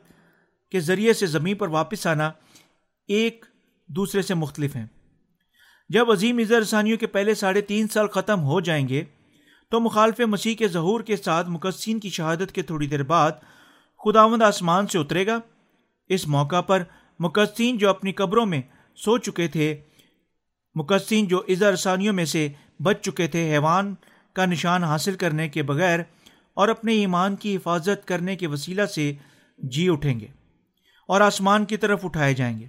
کے 0.71 0.79
ذریعے 0.79 1.13
سے 1.13 1.25
زمین 1.25 1.57
پر 1.57 1.67
واپس 1.67 2.07
آنا 2.07 2.31
ایک 3.07 3.45
دوسرے 3.87 4.21
سے 4.21 4.33
مختلف 4.33 4.75
ہیں۔ 4.75 4.85
جب 5.89 6.11
عظیم 6.11 6.39
رسانیوں 6.39 6.97
کے 6.97 7.07
پہلے 7.07 7.35
ساڑھے 7.35 7.61
تین 7.61 7.87
سال 7.87 8.07
ختم 8.07 8.43
ہو 8.43 8.61
جائیں 8.61 8.89
گے 8.89 9.03
تو 9.73 9.79
مخالف 9.79 10.19
مسیح 10.19 10.55
کے 10.55 10.67
ظہور 10.67 11.01
کے 11.01 11.15
ساتھ 11.17 11.49
مقدسین 11.49 11.99
کی 11.99 12.09
شہادت 12.09 12.51
کے 12.51 12.61
تھوڑی 12.61 12.87
دیر 12.87 13.03
بعد 13.03 13.31
خداوند 13.99 14.41
آسمان 14.41 14.87
سے 14.87 14.97
اترے 14.99 15.27
گا۔ 15.27 15.39
اس 16.09 16.27
موقع 16.27 16.61
پر 16.61 16.83
مقدسین 17.19 17.77
جو 17.77 17.89
اپنی 17.89 18.11
قبروں 18.11 18.45
میں 18.45 18.61
سو 18.95 19.17
چکے 19.17 19.47
تھے، 19.47 19.75
مقدسین 20.75 21.27
جو 21.27 21.41
رسانیوں 21.73 22.13
میں 22.13 22.25
سے 22.25 22.47
بچ 22.79 23.01
چکے 23.01 23.27
تھے، 23.27 23.53
حیوان 23.53 23.93
کا 24.33 24.45
نشان 24.45 24.83
حاصل 24.83 25.15
کرنے 25.15 25.49
کے 25.49 25.63
بغیر 25.63 25.99
اور 26.53 26.67
اپنے 26.67 26.93
ایمان 26.93 27.35
کی 27.35 27.55
حفاظت 27.55 28.07
کرنے 28.07 28.35
کے 28.35 28.47
وسیلہ 28.47 28.85
سے 28.85 29.13
جی 29.57 29.89
اٹھیں 29.89 30.19
گے 30.19 30.27
اور 31.07 31.21
آسمان 31.21 31.65
کی 31.65 31.77
طرف 31.77 32.05
اٹھائے 32.05 32.33
جائیں 32.33 32.59
گے 32.59 32.67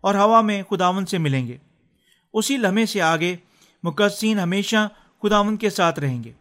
اور 0.00 0.14
ہوا 0.14 0.40
میں 0.40 0.62
خداون 0.62 1.06
سے 1.06 1.18
ملیں 1.18 1.46
گے۔ 1.46 1.56
اسی 2.32 2.56
لمحے 2.56 2.86
سے 2.86 3.02
آگے 3.02 3.36
مقدسین 3.82 4.38
ہمیشہ 4.38 4.88
خداون 5.24 5.56
کے 5.56 5.70
ساتھ 5.70 6.00
رہیں 6.00 6.24
گے۔ 6.24 6.32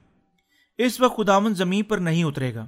اس 0.77 1.01
وقت 1.01 1.17
خداون 1.17 1.55
زمین 1.55 1.83
پر 1.83 1.97
نہیں 1.97 2.23
اترے 2.23 2.55
گا۔ 2.55 2.65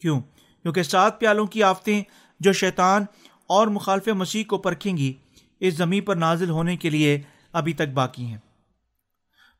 کیوں؟ 0.00 0.20
کیونکہ 0.62 0.82
سات 0.82 1.20
پیالوں 1.20 1.46
کی 1.46 1.62
آفتیں 1.62 2.04
جو 2.40 2.52
شیطان 2.52 3.04
اور 3.46 3.66
مخالف 3.66 4.08
مسیح 4.08 4.44
کو 4.44 4.58
پرکھیں 4.58 4.96
گی، 4.96 5.12
اس 5.60 5.74
زمین 5.74 6.02
پر 6.02 6.16
نازل 6.16 6.50
ہونے 6.50 6.76
کے 6.76 6.90
لیے 6.90 7.20
ابھی 7.52 7.72
تک 7.72 7.88
باقی 7.94 8.24
ہیں۔ 8.24 8.38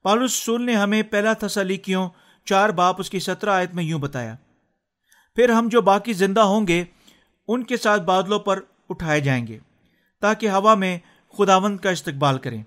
پالوس 0.03 0.33
سول 0.33 0.67
نے 0.67 0.77
ہمیں 0.77 1.03
پہلا 1.03 1.33
تسلی 1.33 1.77
کیوں 1.77 2.09
چار 2.45 2.69
باپ 2.69 2.97
اس 2.99 3.11
کی 3.11 3.21
سترہ 3.21 3.51
آیت 3.51 3.75
میں 3.75 3.85
یوں 3.85 3.99
بتایا۔ 3.99 4.35
پھر 5.37 5.49
ہم 5.49 5.69
جو 5.69 5.83
باقی 5.83 6.13
زندہ 6.13 6.41
ہوں 6.41 6.67
گے، 6.67 6.85
ان 7.49 7.63
کے 7.63 7.77
ساتھ 7.77 8.03
بادلوں 8.03 8.39
پر 8.39 8.61
اٹھائے 8.89 9.21
جائیں 9.21 9.47
گے، 9.47 9.59
تاکہ 10.21 10.51
ہوا 10.51 10.75
میں 10.75 10.99
خداوند 11.39 11.79
کا 11.79 11.91
استقبال 11.91 12.39
کریں۔ 12.39 12.63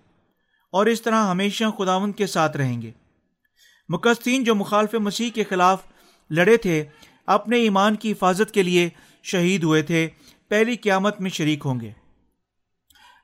اور 0.72 0.86
اس 0.86 1.02
طرح 1.02 1.28
ہمیشہ 1.28 1.64
خداوند 1.78 2.14
کے 2.14 2.28
ساتھ 2.28 2.58
رہیں 2.58 2.82
گے۔ 2.82 2.92
مقصین 3.90 4.44
جو 4.44 4.56
مخالف 4.56 4.94
مسیح 4.94 5.30
کے 5.30 5.44
خلاف 5.44 5.84
لڑے 6.30 6.58
تھے، 6.58 6.86
اپنے 7.26 7.58
ایمان 7.58 7.96
کی 7.96 8.12
حفاظت 8.12 8.52
کے 8.52 8.64
لیے 8.64 8.90
شہید 9.24 9.64
ہوئے 9.64 9.82
تھے۔ 9.82 10.10
پہلی 10.48 10.76
قیامت 10.76 11.22
میں 11.22 11.30
شریک 11.30 11.62
ہوں 11.66 11.80
گے۔ 11.80 11.92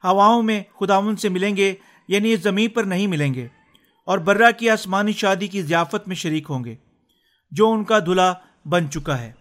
ہواؤں 0.04 0.44
میں 0.44 0.64
خداون 0.80 1.16
سے 1.16 1.30
ملیں 1.30 1.58
گے 1.58 1.76
یعنی 2.08 2.34
اس 2.34 2.40
زمین 2.40 2.70
پر 2.70 2.84
نہیں 2.84 3.08
ملیں 3.08 3.34
گے۔ 3.34 3.48
اور 4.06 4.18
برا 4.18 4.52
کی 4.52 4.70
آسمانی 4.70 5.12
شادی 5.12 5.48
کی 5.48 5.62
ضیافت 5.62 6.08
میں 6.08 6.16
شریک 6.16 6.48
ہوں 6.50 6.64
گے، 6.64 6.76
جو 7.52 7.72
ان 7.72 7.84
کا 7.84 8.00
دلہا 8.00 8.34
بن 8.66 8.92
چکا 8.92 9.22
ہے۔ 9.22 9.32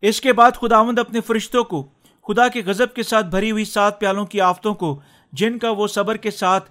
اس 0.00 0.20
کے 0.20 0.32
بعد 0.32 0.50
خداوند 0.60 0.98
اپنے 0.98 1.20
فرشتوں 1.20 1.64
کو، 1.64 1.90
خدا 2.28 2.48
کے 2.48 2.62
غزب 2.66 2.94
کے 2.94 3.02
ساتھ 3.02 3.26
بھری 3.26 3.50
ہوئی 3.50 3.64
سات 3.64 4.00
پیالوں 4.00 4.26
کی 4.26 4.40
آفتوں 4.40 4.74
کو 4.74 5.00
جن 5.32 5.58
کا 5.58 5.70
وہ 5.70 5.86
صبر 5.86 6.16
کے 6.16 6.30
ساتھ 6.30 6.70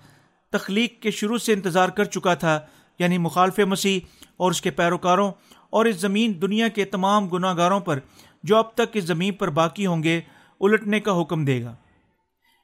تخلیق 0.51 1.01
کے 1.01 1.12
شروع 1.12 1.38
سے 1.38 1.53
انتظار 1.53 1.89
کر 1.89 2.03
چکا 2.03 2.34
تھا 2.34 2.60
یعنی 2.99 3.18
مخالف 3.18 3.60
مسیح 3.60 3.99
اور 4.38 4.51
اس 4.51 4.62
کے 4.62 4.72
پیروکاروں 4.72 5.32
اور 5.70 5.86
اس 5.86 5.95
زمین 5.95 6.41
دنیا 6.41 6.68
کے 6.68 6.86
تمام 6.86 7.28
گناہ 7.28 7.58
گاروں 7.58 7.80
پر 7.80 7.99
جو 8.43 8.58
اب 8.58 8.74
تک 8.74 8.89
اس 8.93 9.03
زمین 9.03 9.34
پر 9.34 9.49
باقی 9.49 9.86
ہوں 9.86 10.03
گے، 10.03 10.22
الٹنے 10.62 10.99
کا 10.99 11.22
حکم 11.22 11.45
دے 11.45 11.64
گا۔ 11.64 11.76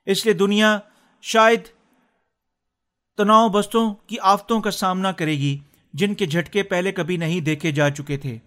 اس 0.06 0.26
لیے 0.26 0.34
دنیا 0.34 0.80
شاید 1.22 1.60
تناؤ 3.18 3.50
بستوں 3.50 3.94
کی 4.08 4.16
آفتوں 4.22 4.62
کا 4.62 4.72
سامنا 4.72 5.12
کرے 5.12 5.32
گی، 5.32 5.58
جن 5.94 6.14
کے 6.14 6.26
جھٹکے 6.26 6.64
پہلے 6.64 6.92
کبھی 6.92 7.18
نہیں 7.18 7.42
دیکھے 7.42 7.72
جا 7.72 7.90
چکے 7.90 8.18
تھے۔ 8.18 8.38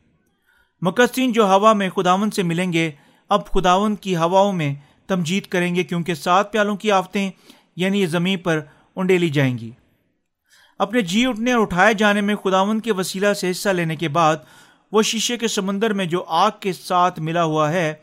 مقصین 0.83 1.33
جو 1.33 1.45
ہوا 1.45 1.73
میں 1.73 1.91
خداون 1.91 2.31
سے 2.31 2.43
ملیں 2.43 2.73
گے، 2.73 2.91
اب 3.29 3.47
خداون 3.47 3.97
کی 3.97 4.17
ہواؤں 4.17 4.53
میں 4.53 4.75
تمجید 5.09 5.47
کریں 5.47 5.75
گے 5.75 5.85
کیونکہ 5.85 6.15
سات 6.15 6.53
پیالوں 6.53 6.77
کی 6.77 6.91
آفتیں 6.91 7.31
یعنی 7.77 8.01
یہ 8.01 8.07
زمین 8.07 8.39
پر 8.39 8.61
انڈیلی 8.97 9.29
جائیں 9.29 9.59
گی۔ 9.59 9.71
اپنے 10.79 11.03
جی 11.03 11.27
اٹھنے 11.27 11.53
اور 11.53 11.61
اٹھائے 11.61 11.95
جانے 11.95 12.21
میں 12.21 12.35
خداون 12.35 12.81
کے 12.81 12.93
وسیلہ 12.93 13.33
سے 13.33 13.51
حصہ 13.51 13.69
لینے 13.69 13.97
کے 13.97 14.09
بعد، 14.09 14.37
وہ 14.93 15.03
شیشے 15.03 15.37
کے 15.37 15.49
سمندر 15.49 15.93
میں 15.93 16.05
جو 16.05 16.25
آگ 16.29 16.51
کے 16.61 16.73
ساتھ 16.73 17.21
ملا 17.21 17.45
ہوا 17.45 17.73
ہے، 17.73 17.95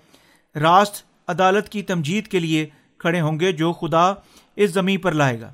راست 0.55 1.03
عدالت 1.27 1.69
کی 1.69 1.81
تمجید 1.81 2.27
کے 2.27 2.39
لیے 2.39 2.69
کھڑے 2.97 3.21
ہوں 3.21 3.39
گے 3.39 3.51
جو 3.51 3.73
خدا 3.73 4.13
اس 4.55 4.71
زمین 4.71 4.99
پر 4.99 5.11
لائے 5.11 5.41
گا۔ 5.41 5.53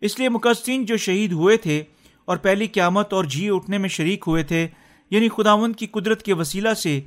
اس 0.00 0.18
لیے 0.18 0.28
مقصین 0.28 0.84
جو 0.84 0.96
شہید 0.96 1.32
ہوئے 1.32 1.56
تھے 1.56 1.82
اور 2.24 2.36
پہلی 2.36 2.66
قیامت 2.66 3.12
اور 3.12 3.24
جی 3.24 3.50
اٹھنے 3.50 3.78
میں 3.78 3.88
شریک 3.88 4.24
ہوئے 4.26 4.42
تھے 4.42 4.68
یعنی 5.10 5.28
خداون 5.28 5.72
کی 5.72 5.86
قدرت 5.86 6.22
کے 6.22 6.32
وسیلہ 6.32 6.74
سے 6.74 7.00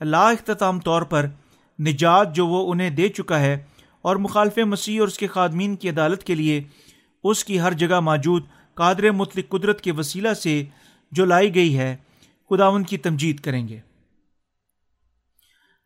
لا 0.00 0.28
اختتام 0.28 0.80
طور 0.80 1.02
پر 1.02 1.26
نجات 1.78 2.34
جو 2.34 2.46
وہ 2.46 2.72
انہیں 2.72 2.90
دے 2.90 3.08
چکا 3.08 3.40
ہے 3.40 3.64
اور 4.02 4.16
مخالف 4.16 4.58
مسیح 4.58 5.00
اور 5.00 5.08
اس 5.08 5.18
کے 5.18 5.26
خادمین 5.26 5.76
کی 5.76 5.90
عدالت 5.90 6.24
کے 6.24 6.34
لیے 6.34 6.62
اس 7.24 7.44
کی 7.44 7.60
ہر 7.60 7.72
جگہ 7.72 8.00
موجود 8.00 8.42
قادر 8.74 9.10
مطلق 9.10 9.48
قدرت 9.48 9.80
کے 9.80 9.92
وسیلہ 9.92 10.34
سے 10.34 10.64
جو 11.12 11.24
لائی 11.24 11.54
گئی 11.54 11.78
ہے 11.78 11.96
خداون 12.50 12.82
کی 12.82 12.96
تمجید 12.96 13.40
کریں 13.40 13.68
گے۔ 13.68 13.80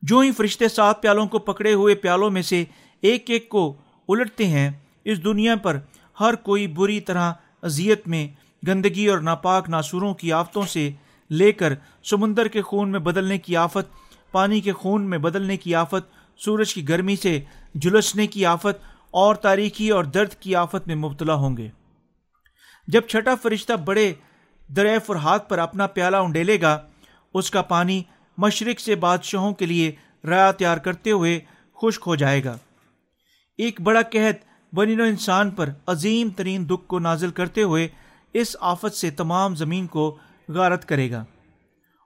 جو 0.02 0.18
ہی 0.18 0.30
فرشتے 0.30 0.68
سات 0.68 1.02
پیالوں 1.02 1.26
کو 1.26 1.38
پکڑے 1.38 1.74
ہوئے 1.74 1.94
پیالوں 1.94 2.30
میں 2.30 2.42
سے 2.42 2.64
ایک 3.00 3.30
ایک 3.30 3.48
کو 3.48 3.76
الٹتے 4.08 4.46
ہیں، 4.46 4.70
اس 5.04 5.24
دنیا 5.24 5.56
پر 5.56 5.78
ہر 6.20 6.34
کوئی 6.34 6.66
بری 6.66 7.00
طرح 7.00 7.32
اذیت 7.62 8.08
میں 8.08 8.28
گندگی 8.66 9.06
اور 9.06 9.18
ناپاک 9.18 9.68
ناسوروں 9.68 10.14
کی 10.14 10.32
آفتوں 10.32 10.62
سے 10.62 10.90
لے 11.30 11.52
کر 11.52 11.72
سمندر 12.04 12.48
کے 12.48 12.62
خون 12.62 12.88
میں 12.88 13.00
بدلنے 13.00 13.38
کی 13.38 13.56
آفت 13.56 14.01
پانی 14.32 14.60
کے 14.60 14.72
خون 14.72 15.02
میں 15.02 15.18
بدلنے 15.18 15.56
کی 15.56 15.74
آفت، 15.74 16.10
سورج 16.36 16.74
کی 16.74 16.88
گرمی 16.88 17.16
سے 17.16 17.40
جلسنے 17.74 18.26
کی 18.26 18.46
آفت 18.46 18.84
اور 19.10 19.34
تاریخی 19.34 19.90
اور 19.90 20.04
درد 20.04 20.32
کی 20.32 20.54
آفت 20.56 20.86
میں 20.86 20.94
مبتلا 20.94 21.34
ہوں 21.34 21.56
گے۔ 21.56 21.68
جب 22.88 23.06
چھٹا 23.08 23.34
فرشتہ 23.34 23.72
بڑے 23.72 24.12
دریف 24.76 25.02
اور 25.06 25.16
ہاتھ 25.16 25.48
پر 25.48 25.58
اپنا 25.58 25.86
پیالہ 25.86 26.16
انڈیلے 26.16 26.60
گا، 26.60 26.78
اس 27.34 27.50
کا 27.50 27.62
پانی 27.62 28.02
مشرق 28.38 28.80
سے 28.80 28.94
بادشاہوں 28.94 29.52
کے 29.54 29.66
لیے 29.66 29.92
ریا 30.24 30.50
تیار 30.52 30.76
کرتے 30.76 31.10
ہوئے 31.10 31.38
خشک 31.82 32.02
ہو 32.06 32.14
جائے 32.14 32.44
گا۔ 32.44 32.56
ایک 33.58 33.80
بڑا 33.80 34.00
قحط 34.12 34.44
بنی 34.74 34.94
نو 34.94 35.02
انسان 35.02 35.50
پر 35.50 35.68
عظیم 35.86 36.28
ترین 36.28 36.68
دکھ 36.68 36.86
کو 36.86 36.98
نازل 36.98 37.30
کرتے 37.30 37.62
ہوئے 37.62 37.88
اس 38.32 38.56
آفت 38.60 38.94
سے 38.94 39.10
تمام 39.10 39.54
زمین 39.54 39.86
کو 39.86 40.16
غارت 40.48 40.84
کرے 40.88 41.10
گا 41.10 41.24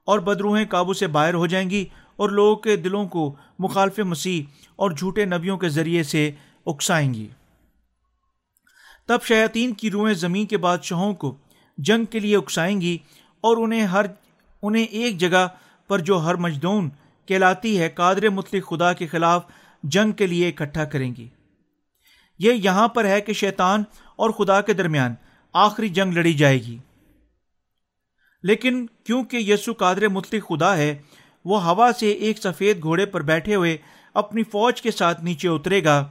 اور 0.07 0.19
بدروہیں 0.19 0.65
قابو 0.65 0.93
سے 0.93 1.07
باہر 1.07 1.35
ہو 1.35 1.47
جائیں 1.47 1.71
گی 1.71 1.85
اور 2.17 2.31
لوگوں 2.31 2.57
کے 2.57 2.77
دلوں 2.77 3.09
کو 3.09 3.37
مخالف 3.59 3.99
مسیح 3.99 4.43
اور 4.77 4.91
جھوٹے 4.91 5.25
نبیوں 5.25 5.59
کے 5.59 5.69
ذریعے 5.69 6.03
سے 6.03 6.31
اکسائیں 6.67 7.15
گی۔ 7.15 7.29
تب 9.07 9.19
شیاطین 9.23 9.75
کی 9.75 9.91
روحیں 9.91 10.15
زمین 10.15 10.47
کے 10.47 10.57
بادشاہوں 10.57 11.15
کو 11.15 11.37
جنگ 11.79 12.05
کے 12.05 12.19
لیے 12.19 12.37
اکسائیں 12.37 12.81
گی 12.81 12.99
اور 13.41 13.57
انہیں 13.57 13.83
ہر 13.83 14.07
انہیں 14.63 14.85
ایک 14.85 15.19
جگہ 15.19 15.49
پر 15.89 15.99
جو 15.99 16.19
ہر 16.19 16.35
مجدون 16.35 16.91
کہلاتی 17.27 17.81
ہے، 17.81 17.89
قادر 17.89 18.29
مطلق 18.29 18.69
خدا 18.69 18.93
کے 18.93 19.07
خلاف 19.07 19.47
جنگ 19.83 20.13
کے 20.13 20.27
لیے 20.27 20.49
اکٹھا 20.49 20.85
کریں 20.85 21.15
گی۔ 21.17 21.29
یہ 22.39 22.53
یہاں 22.53 22.89
پر 22.89 23.05
ہے 23.05 23.21
کہ 23.21 23.33
شیطان 23.33 23.83
اور 24.17 24.31
خدا 24.31 24.61
کے 24.61 24.73
درمیان 24.73 25.15
آخری 25.53 25.89
جنگ 25.89 26.13
لڑی 26.13 26.33
جائے 26.33 26.59
گی۔ 26.59 26.79
لیکن 28.43 28.87
کیونکہ 28.87 29.37
یسو 29.37 29.73
قادر 29.73 30.09
مطلق 30.09 30.49
خدا 30.49 30.77
ہے 30.77 30.99
وہ 31.47 31.63
ہوا 31.65 31.91
سے 32.01 32.11
ایک 32.11 32.39
سفید 32.39 32.83
گھوڑے 32.83 33.07
پر 33.07 33.23
بیٹھے 33.23 33.55
ہوئے 33.55 33.77
اپنی 34.15 34.43
فوج 34.43 34.83
کے 34.83 34.91
ساتھ 34.91 35.25
نیچے 35.25 35.49
اترے 35.49 35.85
گا۔ 35.85 36.07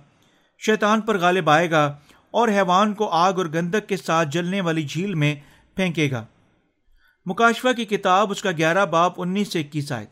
شیطان 0.65 1.01
پر 1.01 1.17
غالب 1.17 1.49
آئے 1.49 1.71
گا 1.71 1.85
اور 2.31 2.47
حیوان 2.47 2.93
کو 2.93 3.09
آگ 3.09 3.33
اور 3.33 3.45
گندک 3.45 3.87
کے 3.87 3.97
ساتھ 3.97 4.29
جلنے 4.31 4.61
والی 4.61 4.83
جھیل 4.83 5.13
میں 5.13 5.35
پھینکے 5.75 6.11
گا۔ 6.11 6.25
مکاشفہ 7.25 7.73
کی 7.77 7.85
کتاب 7.85 8.31
اس 8.31 8.41
کا 8.41 8.51
گیارہ 8.51 8.85
باپ 8.85 9.13
انیس 9.17 9.53
سے 9.53 9.59
اکیس 9.59 9.91
آئے 9.91 10.05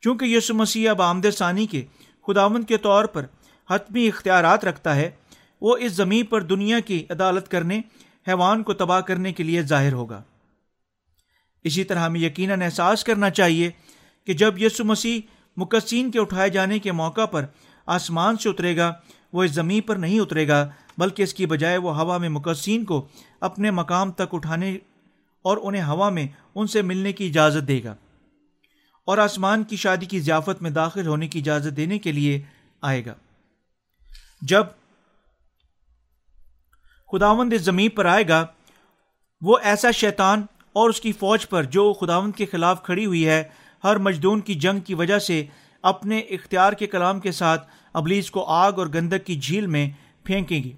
چونکہ 0.00 0.24
یسو 0.24 0.54
مسیح 0.54 0.90
اب 0.90 1.02
آمد 1.02 1.26
ثانی 1.36 1.66
کے 1.66 1.84
خداون 2.26 2.62
کے 2.62 2.76
طور 2.76 3.04
پر 3.04 3.26
حتمی 3.70 4.08
اختیارات 4.08 4.64
رکھتا 4.64 4.96
ہے، 4.96 5.10
وہ 5.60 5.76
اس 5.76 5.92
زمین 5.92 6.26
پر 6.26 6.40
دنیا 6.40 6.80
کی 6.80 7.06
عدالت 7.10 7.48
کرنے، 7.48 7.80
حیوان 8.28 8.62
کو 8.62 8.72
تباہ 8.72 9.00
کرنے 9.00 9.32
کے 9.32 9.42
لیے 9.42 9.62
ظاہر 9.62 9.92
ہوگا۔ 9.92 10.22
اسی 11.64 11.84
طرح 11.84 11.98
ہمیں 11.98 12.20
یقیناً 12.20 12.62
احساس 12.62 13.04
کرنا 13.04 13.30
چاہیے 13.30 13.70
کہ 14.26 14.32
جب 14.32 14.62
یسو 14.62 14.84
مسیح 14.84 15.20
مقصین 15.56 16.10
کے 16.10 16.20
اٹھائے 16.20 16.50
جانے 16.50 16.78
کے 16.78 16.92
موقع 16.92 17.26
پر 17.26 17.44
آسمان 17.86 18.36
سے 18.36 18.48
اترے 18.48 18.76
گا، 18.76 18.92
وہ 19.32 19.44
اس 19.44 19.50
زمین 19.50 19.80
پر 19.80 19.96
نہیں 19.96 20.20
اترے 20.20 20.48
گا، 20.48 20.68
بلکہ 20.98 21.22
اس 21.22 21.34
کی 21.34 21.46
بجائے 21.46 21.76
وہ 21.76 22.00
ہوا 22.00 22.18
میں 22.18 22.28
مقصین 22.28 22.84
کو 22.84 23.08
اپنے 23.40 23.70
مقام 23.70 24.12
تک 24.12 24.34
اٹھانے 24.34 24.78
اور 25.42 25.56
انہیں 25.62 25.82
ہوا 25.82 26.08
میں 26.08 26.26
ان 26.54 26.66
سے 26.66 26.82
ملنے 26.82 27.12
کی 27.12 27.28
اجازت 27.28 27.68
دے 27.68 27.84
گا۔ 27.84 27.94
اور 29.06 29.18
آسمان 29.18 29.64
کی 29.64 29.76
شادی 29.76 30.06
کی 30.06 30.20
ضیافت 30.20 30.62
میں 30.62 30.70
داخل 30.70 31.06
ہونے 31.06 31.28
کی 31.28 31.38
اجازت 31.38 31.76
دینے 31.76 31.98
کے 31.98 32.12
لیے 32.12 32.42
آئے 32.80 33.04
گا۔ 33.04 33.14
جب 34.42 34.64
خداوند 37.12 37.52
اس 37.52 37.60
زمین 37.60 37.90
پر 37.90 38.04
آئے 38.04 38.28
گا، 38.28 38.46
وہ 39.40 39.58
ایسا 39.62 39.90
شیطان 39.90 40.42
اور 40.72 40.88
اس 40.88 41.00
کی 41.00 41.12
فوج 41.12 41.48
پر 41.48 41.62
جو 41.62 41.92
خداوند 41.92 42.32
کے 42.36 42.46
خلاف 42.46 42.82
کھڑی 42.82 43.06
ہوئی 43.06 43.28
ہے 43.28 43.42
ہر 43.84 43.96
مجدون 43.96 44.40
کی 44.40 44.54
جنگ 44.54 44.80
کی 44.80 44.94
وجہ 44.94 45.18
سے 45.18 45.46
اپنے 45.82 46.18
اختیار 46.18 46.72
کے 46.72 46.86
کلام 46.86 47.20
کے 47.20 47.32
ساتھ 47.32 47.68
ابلیس 47.92 48.30
کو 48.30 48.44
آگ 48.44 48.72
اور 48.72 48.86
گندک 48.86 49.26
کی 49.26 49.36
جھیل 49.36 49.66
میں 49.66 49.90
پھینکیں 50.24 50.64
گی 50.64 50.72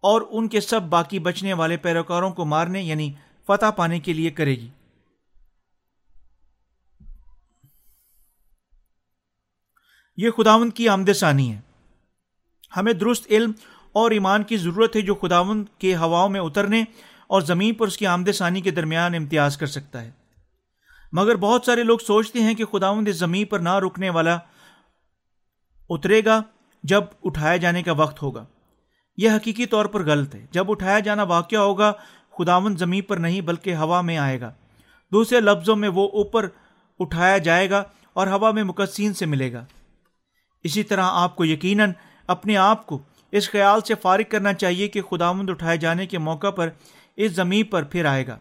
اور 0.00 0.22
ان 0.30 0.48
کے 0.48 0.60
سب 0.60 0.82
باقی 0.82 1.18
بچنے 1.18 1.52
والے 1.52 1.76
پیروکاروں 1.76 2.30
کو 2.30 2.44
مارنے 2.44 2.82
یعنی 2.82 3.12
فتح 3.46 3.70
پانے 3.70 4.00
کے 4.00 4.12
لیے 4.12 4.30
کرے 4.30 4.54
گی۔ 4.54 4.68
یہ 10.16 10.30
خداون 10.30 10.70
کی 10.70 10.88
آمد 10.88 11.10
ثانی 11.16 11.54
ہے۔ 11.54 11.60
ہمیں 12.76 12.92
درست 12.92 13.26
علم 13.30 13.52
اور 13.92 14.10
ایمان 14.10 14.42
کی 14.42 14.56
ضرورت 14.56 14.96
ہے 14.96 15.00
جو 15.00 15.14
خداون 15.14 15.64
کے 15.78 15.96
ہواؤں 15.96 16.28
میں 16.28 16.40
اترنے 16.40 16.84
اور 17.26 17.40
زمین 17.40 17.74
پر 17.74 17.86
اس 17.86 17.96
کی 17.96 18.06
آمد 18.06 18.28
ثانی 18.34 18.60
کے 18.60 18.70
درمیان 18.70 19.14
امتیاز 19.14 19.56
کر 19.56 19.66
سکتا 19.66 20.02
ہے۔ 20.02 20.17
مگر 21.12 21.36
بہت 21.36 21.64
سارے 21.64 21.82
لوگ 21.82 21.98
سوچتے 21.98 22.40
ہیں 22.40 22.54
کہ 22.54 22.64
خداوند 22.64 23.08
اس 23.08 23.16
زمین 23.16 23.46
پر 23.46 23.58
نہ 23.58 23.74
رکنے 23.74 24.10
والا 24.10 24.38
اترے 25.90 26.24
گا 26.24 26.42
جب 26.82 27.04
اٹھائے 27.24 27.58
جانے 27.58 27.82
کا 27.82 27.92
وقت 27.92 28.22
ہوگا۔ 28.22 28.44
یہ 29.16 29.30
حقیقی 29.30 29.66
طور 29.66 29.86
پر 29.86 30.06
غلط 30.06 30.34
ہے۔ 30.34 30.46
جب 30.50 30.70
اٹھایا 30.70 30.98
جانا 30.98 31.22
واقع 31.22 31.56
ہوگا 31.56 31.92
خداون 32.38 32.76
زمین 32.76 33.02
پر 33.02 33.16
نہیں 33.16 33.40
بلکہ 33.40 33.74
ہوا 33.74 34.00
میں 34.00 34.18
آئے 34.18 34.40
گا۔ 34.40 34.52
دوسرے 35.12 35.40
لفظوں 35.40 35.76
میں 35.76 35.88
وہ 35.88 36.08
اوپر 36.08 36.48
اٹھایا 36.98 37.38
جائے 37.38 37.70
گا 37.70 37.84
اور 38.12 38.26
ہوا 38.26 38.50
میں 38.50 38.64
مقصین 38.64 39.14
سے 39.14 39.26
ملے 39.26 39.52
گا۔ 39.52 39.64
اسی 40.64 40.82
طرح 40.82 41.02
آپ 41.04 41.36
کو 41.36 41.44
یقیناً 41.44 41.92
اپنے 42.26 42.56
آپ 42.56 42.86
کو 42.86 42.98
اس 43.32 43.50
خیال 43.50 43.80
سے 43.80 43.94
فارغ 43.94 44.22
کرنا 44.28 44.52
چاہیے 44.52 44.88
کہ 44.88 45.02
خداوند 45.02 45.50
اٹھائے 45.50 45.76
جانے 45.76 46.06
کے 46.06 46.18
موقع 46.18 46.50
پر 46.50 46.68
اس 47.16 47.32
زمین 47.32 47.64
پر 47.64 47.82
پھر 47.82 48.04
آئے 48.04 48.26
گا۔ 48.26 48.38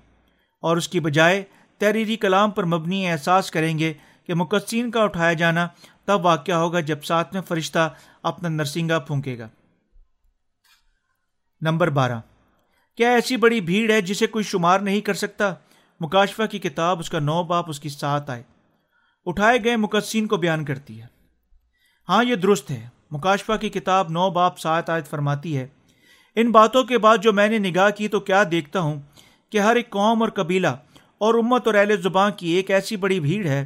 اور 0.62 0.78
اس 0.78 0.88
کی 0.88 1.00
بجائے 1.00 1.44
تحریری 1.78 2.16
کلام 2.16 2.52
پر 2.52 2.64
مبنی 2.64 3.12
احساس 3.12 3.52
کریں 3.52 3.80
گے 3.80 3.94
کہ 4.26 4.34
مقصین 4.34 4.92
کا 4.92 5.04
اٹھایا 5.04 5.34
جانا 5.34 5.68
تب 6.06 6.26
واقع 6.26 6.52
ہوگا 6.52 6.80
جب 6.80 7.04
ساتھ 7.04 7.34
میں 7.34 7.42
فرشتہ 7.42 7.94
اپنا 8.24 8.50
نرسنگا 8.50 9.00
پھونکے 9.00 9.38
گا۔ 9.38 9.50
نمبر 11.62 11.90
بارہ۔ 11.90 12.20
کیا 12.98 13.10
ایسی 13.10 13.38
بڑی 13.38 13.62
بھیڑ 13.62 13.92
ہے 13.92 14.02
جسے 14.02 14.28
کوئی 14.28 14.44
شمار 14.44 14.80
نہیں 14.80 15.02
کر 15.02 15.14
سکتا؟ 15.14 15.54
مکاشفہ 16.00 16.44
کی 16.44 16.60
کتاب 16.60 17.00
اس 17.00 17.10
کا 17.10 17.20
نو 17.20 17.44
باپ 17.44 17.70
اس 17.70 17.80
کی 17.80 17.90
ساتھ 17.90 18.32
آئے۔ 18.32 18.44
اٹھائے 19.26 19.64
گئے 19.64 19.76
مقصین 19.76 20.28
کو 20.28 20.38
بیان 20.38 20.66
کرتی 20.66 21.02
ہے۔ 21.02 21.08
ہاں 22.10 22.24
یہ 22.24 22.36
درست 22.36 22.72
ہے۔ 22.72 22.88
مکاشفہ 23.12 23.54
کی 23.54 23.70
کتاب 23.70 24.10
نو 24.10 24.30
باپ 24.30 24.58
سات 24.58 24.90
آیت 24.90 25.08
فرماتی 25.08 25.58
ہے، 25.58 25.68
ان 26.36 26.52
باتوں 26.52 26.84
کے 26.84 26.98
بعد 26.98 27.18
جو 27.18 27.34
میں 27.34 27.48
نے 27.48 27.58
نگاہ 27.58 27.90
کی 27.90 28.08
تو 28.08 28.20
کیا 28.20 28.44
دیکھتا 28.52 28.80
ہوں 28.80 29.02
کہ 29.50 29.58
ہر 29.58 29.76
ایک 29.76 29.90
قوم 29.90 30.22
اور 30.22 30.30
قبیلہ 30.30 30.68
اور 31.18 31.34
امت 31.34 31.68
اور 31.68 31.76
اہل 31.76 32.02
زباں 32.02 32.30
کی 32.30 32.50
ایک 32.50 32.72
ایسی 32.72 32.96
بڑی 32.96 33.20
بھیڑ 33.20 33.46
ہے 33.48 33.66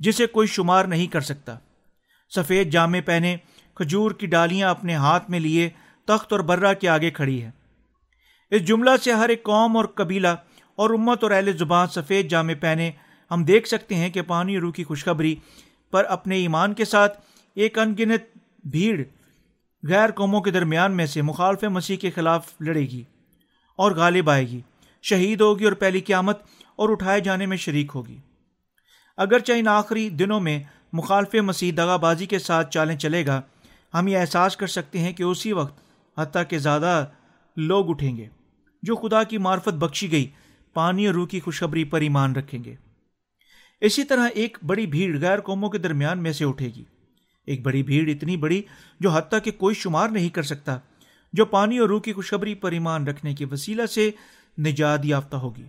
جسے 0.00 0.26
کوئی 0.26 0.46
شمار 0.46 0.84
نہیں 0.84 1.06
کر 1.06 1.20
سکتا۔ 1.20 1.56
سفید 2.34 2.72
جامے 2.72 3.00
پہنے، 3.00 3.36
کھجور 3.74 4.10
کی 4.10 4.26
ڈالیاں 4.26 4.70
اپنے 4.70 4.94
ہاتھ 4.94 5.30
میں 5.30 5.40
لیے 5.40 5.68
تخت 6.04 6.32
اور 6.32 6.40
برہ 6.40 6.74
کے 6.74 6.88
آگے 6.88 7.10
کھڑی 7.10 7.42
ہے۔ 7.42 7.50
اس 8.50 8.62
جملہ 8.62 8.90
سے 9.04 9.12
ہر 9.12 9.28
ایک 9.28 9.42
قوم 9.42 9.76
اور 9.76 9.84
قبیلہ 9.84 10.34
اور 10.76 10.90
امت 10.90 11.22
اور 11.22 11.30
اہل 11.30 11.56
زبان 11.56 11.88
سفید 11.88 12.30
جامے 12.30 12.54
پہنے۔ 12.54 12.90
ہم 13.30 13.44
دیکھ 13.44 13.68
سکتے 13.68 13.94
ہیں 13.94 14.10
کہ 14.10 14.22
پانی 14.22 14.58
روح 14.58 14.72
کی 14.72 14.84
خوشخبری 14.84 15.34
پر 15.90 16.04
اپنے 16.04 16.36
ایمان 16.36 16.74
کے 16.74 16.84
ساتھ 16.84 17.20
ایک 17.54 17.78
ان 17.78 17.94
گنت 17.98 18.38
بھیڑ 18.64 19.02
غیر 19.82 20.10
قوموں 20.10 20.40
کے 20.40 20.50
درمیان 20.50 20.96
میں 20.96 21.06
سے 21.06 21.22
مخالف 21.22 21.64
مسیح 21.64 21.96
کے 21.96 22.10
خلاف 22.10 22.52
لڑے 22.60 22.80
گی 22.80 23.02
اور 23.78 23.92
غالب 23.92 24.30
آئے 24.30 24.48
گی، 24.48 24.60
شہید 25.02 25.40
ہوگی 25.40 25.64
اور 25.64 25.72
پہلی 25.72 26.00
قیامت 26.00 26.42
اور 26.78 26.88
اٹھائے 26.88 27.20
جانے 27.20 27.46
میں 27.46 27.56
شریک 27.56 27.92
ہوگی۔ 27.94 28.18
اگرچہ 29.16 29.52
ان 29.52 29.68
آخری 29.68 30.08
دنوں 30.10 30.40
میں 30.40 30.62
مخالف 30.92 31.34
مسیح 31.34 31.72
دغا 31.76 31.96
بازی 31.96 32.26
کے 32.26 32.38
ساتھ 32.38 32.70
چالیں 32.70 32.96
چلے 32.96 33.26
گا، 33.26 33.40
ہم 33.94 34.08
یہ 34.08 34.18
احساس 34.18 34.56
کر 34.56 34.66
سکتے 34.66 34.98
ہیں 34.98 35.12
کہ 35.12 35.22
اسی 35.22 35.52
وقت 35.52 35.80
حتیٰ 36.18 36.42
کہ 36.48 36.58
زیادہ 36.58 37.06
لوگ 37.56 37.90
اٹھیں 37.90 38.16
گے، 38.16 38.26
جو 38.82 38.96
خدا 38.96 39.22
کی 39.22 39.38
معرفت 39.38 39.74
بخشی 39.74 40.10
گئی، 40.12 40.26
پانی 40.74 41.06
اور 41.06 41.14
روح 41.14 41.26
کی 41.26 41.40
خوشخبری 41.40 41.84
پر 41.84 42.00
ایمان 42.00 42.36
رکھیں 42.36 42.64
گے۔ 42.64 42.74
اسی 43.80 44.04
طرح 44.04 44.28
ایک 44.34 44.58
بڑی 44.66 44.86
بھیڑ 44.86 45.20
غیر 45.20 45.40
قوموں 45.40 45.70
کے 45.70 45.78
درمیان 45.78 46.22
میں 46.22 46.32
سے 46.32 46.44
اٹھے 46.44 46.66
گی۔ 46.66 46.84
ایک 47.46 47.62
بڑی 47.62 47.82
بھیڑ 47.82 48.08
اتنی 48.08 48.36
بڑی 48.36 48.62
جو 49.00 49.10
حتیٰ 49.10 49.38
کہ 49.44 49.50
کوئی 49.50 49.74
شمار 49.74 50.08
نہیں 50.08 50.28
کر 50.28 50.42
سکتا، 50.42 50.78
جو 51.32 51.44
پانی 51.44 51.78
اور 51.78 51.88
روح 51.88 52.00
کی 52.00 52.12
خوشخبری 52.12 52.54
پر 52.54 52.72
ایمان 52.72 53.06
رکھنے 53.06 53.34
کے 53.34 53.44
وسیلہ 53.44 53.86
سے 53.86 54.10
نجات 54.58 55.00
یافتہ 55.04 55.36
ہوگی۔ 55.36 55.66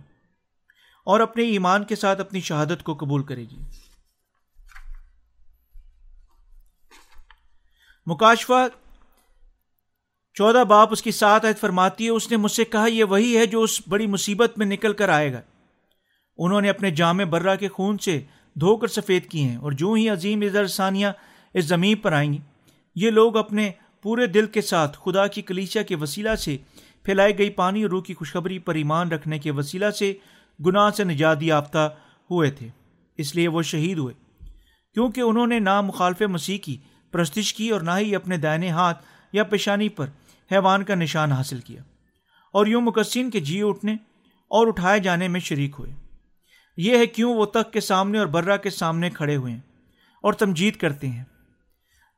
اور 1.10 1.20
اپنے 1.20 1.42
ایمان 1.42 1.84
کے 1.84 1.96
ساتھ 1.96 2.20
اپنی 2.20 2.40
شہادت 2.40 2.82
کو 2.82 2.94
قبول 2.94 3.22
کرے 3.22 3.42
گی۔ 3.42 3.60
مکاشفہ 8.06 8.66
چودہ 10.36 10.64
باپ 10.64 10.92
اس 10.92 11.02
کی 11.02 11.10
سات 11.10 11.44
عید 11.44 11.58
فرماتی 11.58 12.04
ہے، 12.04 12.10
اس 12.10 12.30
نے 12.30 12.36
مجھ 12.36 12.52
سے 12.52 12.64
کہا، 12.64 12.86
یہ 12.86 13.04
وہی 13.04 13.36
ہے 13.36 13.46
جو 13.46 13.62
اس 13.62 13.80
بڑی 13.88 14.06
مصیبت 14.06 14.58
میں 14.58 14.66
نکل 14.66 14.92
کر 14.92 15.08
آئے 15.08 15.32
گا۔ 15.32 15.40
انہوں 16.38 16.60
نے 16.60 16.70
اپنے 16.70 16.90
جامع 16.90 17.24
برہ 17.24 17.56
کے 17.56 17.68
خون 17.68 17.98
سے 17.98 18.20
دھو 18.56 18.76
کر 18.76 18.88
سفید 18.88 19.28
کیے 19.28 19.42
ہیں 19.42 19.56
اور 19.56 19.72
جو 19.72 19.92
ہی 19.92 20.08
عظیم 20.08 20.40
ادھر 20.40 20.66
ثانیہ 20.66 21.06
اس 21.54 21.64
زمین 21.64 21.96
پر 21.96 22.12
آئیں 22.12 22.32
گی، 22.32 22.38
یہ 22.96 23.10
لوگ 23.10 23.36
اپنے 23.36 23.70
پورے 24.04 24.26
دل 24.26 24.46
کے 24.46 24.62
ساتھ 24.62 24.98
خدا 25.04 25.26
کی 25.26 25.42
کلیچا 25.42 25.82
کے 25.82 25.96
وسیلہ 25.96 26.34
سے 26.34 26.56
پھیلائی 27.02 27.38
گئی 27.38 27.50
پانی 27.50 27.82
اور 27.82 27.90
روح 27.90 28.02
کی 28.02 28.14
خوشخبری 28.14 28.58
پر 28.58 28.74
ایمان 28.74 29.12
رکھنے 29.12 29.38
کے 29.38 29.50
وسیلہ 29.50 29.90
سے 29.90 30.12
گناہ 30.66 30.90
سے 30.90 31.04
نجات 31.04 31.42
یافتہ 31.42 31.94
ہوئے 32.30 32.50
تھے، 32.50 32.68
اس 33.16 33.34
لیے 33.34 33.48
وہ 33.48 33.62
شہید 33.62 33.98
ہوئے۔ 33.98 34.14
کیونکہ 34.94 35.20
انہوں 35.20 35.46
نے 35.46 35.58
نہ 35.58 35.80
مخالف 35.80 36.22
مسیح 36.22 36.58
کی 36.58 36.76
پرستش 37.12 37.54
کی 37.54 37.70
اور 37.70 37.80
نہ 37.80 37.90
ہی 37.98 38.14
اپنے 38.14 38.36
دائنے 38.36 38.70
ہاتھ 38.70 39.04
یا 39.32 39.44
پیشانی 39.44 39.88
پر 39.88 40.06
حیوان 40.52 40.84
کا 40.84 40.94
نشان 40.94 41.32
حاصل 41.32 41.60
کیا۔ 41.60 41.82
اور 42.52 42.66
یوں 42.66 42.80
مقصین 42.80 43.30
کے 43.30 43.40
جی 43.40 43.62
اٹھنے 43.62 43.92
اور 44.48 44.66
اٹھائے 44.66 45.00
جانے 45.00 45.28
میں 45.28 45.40
شریک 45.40 45.76
ہوئے۔ 45.78 45.92
یہ 46.76 46.96
ہے 46.96 47.06
کیوں 47.06 47.34
وہ 47.34 47.46
تخت 47.46 47.72
کے 47.72 47.80
سامنے 47.80 48.18
اور 48.18 48.26
برہ 48.26 48.56
کے 48.56 48.70
سامنے 48.70 49.10
کھڑے 49.10 49.36
ہوئے 49.36 49.52
ہیں 49.52 49.60
اور 50.22 50.32
تمجید 50.32 50.76
کرتے 50.76 51.08
ہیں۔ 51.08 51.24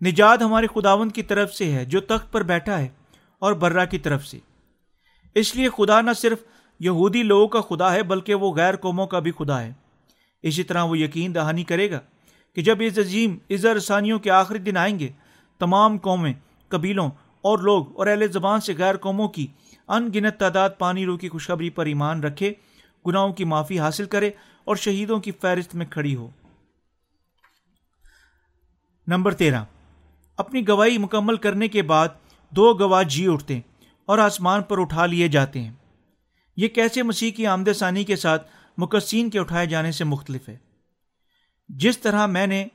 نجات 0.05 0.43
ہمارے 0.43 0.66
خداون 0.74 1.09
کی 1.09 1.22
طرف 1.22 1.55
سے 1.55 1.72
ہے 1.72 1.84
جو 1.84 2.01
تخت 2.01 2.32
پر 2.32 2.43
بیٹھا 2.43 2.78
ہے 2.78 2.88
اور 3.38 3.53
برہ 3.53 3.86
کی 3.86 3.99
طرف 3.99 4.26
سے۔ 4.26 4.38
اس 5.34 5.57
لیے 5.57 5.68
خدا 5.76 6.01
نہ 6.01 6.11
صرف 6.12 6.38
یہودی 6.85 7.22
لوگوں 7.22 7.49
کا 7.49 7.61
خدا 7.61 7.93
ہے، 7.93 8.03
بلکہ 8.03 8.35
وہ 8.35 8.55
غیر 8.55 8.76
قوموں 8.76 9.07
کا 9.07 9.18
بھی 9.18 9.30
خدا 9.30 9.61
ہے۔ 9.61 9.72
اسی 10.43 10.62
طرح 10.62 10.83
وہ 10.83 10.99
یقین 10.99 11.35
دہانی 11.35 11.64
کرے 11.64 11.91
گا 11.91 12.01
کہ 12.55 12.62
جب 12.62 12.78
اس 12.80 12.99
عظیم 12.99 13.39
اظہر 13.51 13.78
ثانیوں 13.78 14.18
کے 14.18 14.30
آخری 14.30 14.59
دن 14.59 14.76
آئیں 14.76 14.99
گے، 14.99 15.09
تمام 15.59 15.99
قومیں، 15.99 16.33
قبیلوں 16.68 17.11
اور 17.43 17.59
لوگ 17.59 17.99
اور 17.99 18.07
اہل 18.07 18.33
زبان 18.33 18.61
سے 18.61 18.74
غیر 18.78 18.97
قوموں 18.97 19.28
کی 19.28 19.47
ان 19.89 20.11
گنت 20.14 20.35
تعداد 20.37 20.70
پانی 20.78 21.07
رو 21.07 21.16
کی 21.16 21.28
خوشخبری 21.28 21.70
پر 21.70 21.87
ایمان 21.87 22.22
رکھے، 22.22 22.53
گناہوں 23.07 23.33
کی 23.33 23.45
معافی 23.45 23.78
حاصل 23.78 24.05
کرے 24.05 24.30
اور 24.64 24.76
شہیدوں 24.76 25.20
کی 25.20 25.33
فہرست 25.33 25.74
میں 25.74 25.87
کھڑی 25.91 26.16
ہو۔ 26.16 26.30
نمبر 29.07 29.35
تیرہ۔ 29.35 29.64
اپنی 30.37 30.68
گواہی 30.68 30.99
مکمل 30.99 31.37
کرنے 31.37 31.68
کے 31.68 31.83
بعد 31.83 32.09
دو 32.51 32.74
گواہ 32.74 33.03
جی 33.03 33.28
اٹھتے 33.28 33.61
اور 34.07 34.18
آسمان 34.18 34.62
پر 34.62 34.80
اٹھا 34.80 35.07
لیے 35.07 35.28
جاتے 35.28 35.61
ہیں۔ 35.61 35.72
یہ 36.57 36.68
کیسے 36.68 37.03
مسیح 37.03 37.30
کی 37.30 37.46
آمد 37.46 37.68
ثانی 37.76 38.05
کے 38.05 38.16
ساتھ 38.16 38.50
مقصین 38.78 39.30
کے 39.30 39.38
اٹھائے 39.38 39.66
جانے 39.66 39.92
سے 39.92 40.05
مختلف 40.05 40.48
ہے۔ 40.48 40.57
جس 41.68 41.98
طرح 41.98 42.26
میں 42.26 42.46
نے 42.46 42.66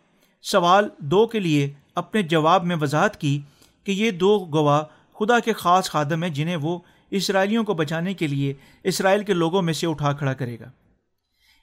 سوال 0.41 0.89
دو 0.97 1.27
کے 1.27 1.39
لیے 1.39 1.73
اپنے 1.95 2.21
جواب 2.21 2.65
میں 2.65 2.75
وضاحت 2.81 3.21
کی 3.21 3.39
کہ 3.83 3.91
یہ 3.91 4.11
دو 4.11 4.39
گواہ 4.39 4.83
خدا 5.19 5.39
کے 5.39 5.53
خاص 5.53 5.89
خادم 5.89 6.23
ہیں 6.23 6.29
جنہیں 6.29 6.55
وہ 6.55 6.79
اسرائیلیوں 7.11 7.63
کو 7.63 7.73
بچانے 7.73 8.13
کے 8.13 8.27
لیے 8.27 8.53
اسرائیل 8.83 9.23
کے 9.23 9.33
لوگوں 9.33 9.61
میں 9.61 9.73
سے 9.73 9.87
اٹھا 9.87 10.13
کھڑا 10.13 10.33
کرے 10.33 10.59
گا۔ 10.59 10.71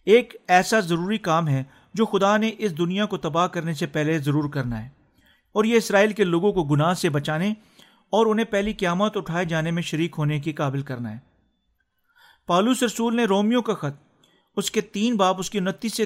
ایک 0.04 0.36
ایسا 0.48 0.80
ضروری 0.80 1.18
کام 1.18 1.48
ہے 1.48 1.62
جو 1.94 2.06
خدا 2.06 2.36
نے 2.36 2.50
اس 2.58 2.78
دنیا 2.78 3.06
کو 3.06 3.16
تباہ 3.16 3.46
کرنے 3.46 3.74
سے 3.74 3.86
پہلے 3.86 4.18
ضرور 4.18 4.50
کرنا 4.50 4.84
ہے 4.84 4.88
اور 5.52 5.64
یہ 5.64 5.76
اسرائیل 5.76 6.12
کے 6.12 6.24
لوگوں 6.24 6.52
کو 6.52 6.64
گناہ 6.64 6.94
سے 6.94 7.08
بچانے 7.08 7.54
اور 8.10 8.26
انہیں 8.26 8.46
پہلی 8.46 8.72
قیامت 8.72 9.16
اٹھائے 9.16 9.44
جانے 9.44 9.70
میں 9.70 9.82
شریک 9.82 10.14
ہونے 10.18 10.40
کے 10.40 10.52
قابل 10.52 10.82
کرنا 10.82 11.12
ہے۔ 11.12 11.34
پالوس 12.49 12.82
رسول 12.82 13.16
نے 13.16 13.24
رومیو 13.24 13.62
کا 13.62 13.74
خط، 13.74 13.97
اس 14.57 14.70
کے 14.70 14.80
تین 14.80 15.16
باپ، 15.16 15.38
اس 15.38 15.51
کی 15.51 15.59
انتیس 15.59 15.95
سے 15.95 16.05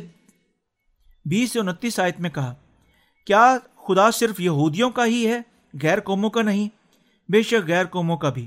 بیس 1.25 1.53
سے 1.53 1.61
انتیس 1.61 1.99
آیت 2.01 2.21
میں 2.21 2.31
کہا، 2.31 2.55
کیا 3.27 3.57
خدا 3.87 4.11
صرف 4.11 4.41
یہودیوں 4.41 4.91
کا 4.91 5.07
ہی 5.07 5.27
ہے، 5.27 5.41
غیر 5.75 6.01
قوموں 6.01 6.31
کا 6.31 6.43
نہیں؟ 6.43 6.69
بے 7.29 7.43
شک 7.43 7.69
غیر 7.69 7.87
قوموں 7.87 8.17
کا 8.17 8.31
بھی، 8.31 8.47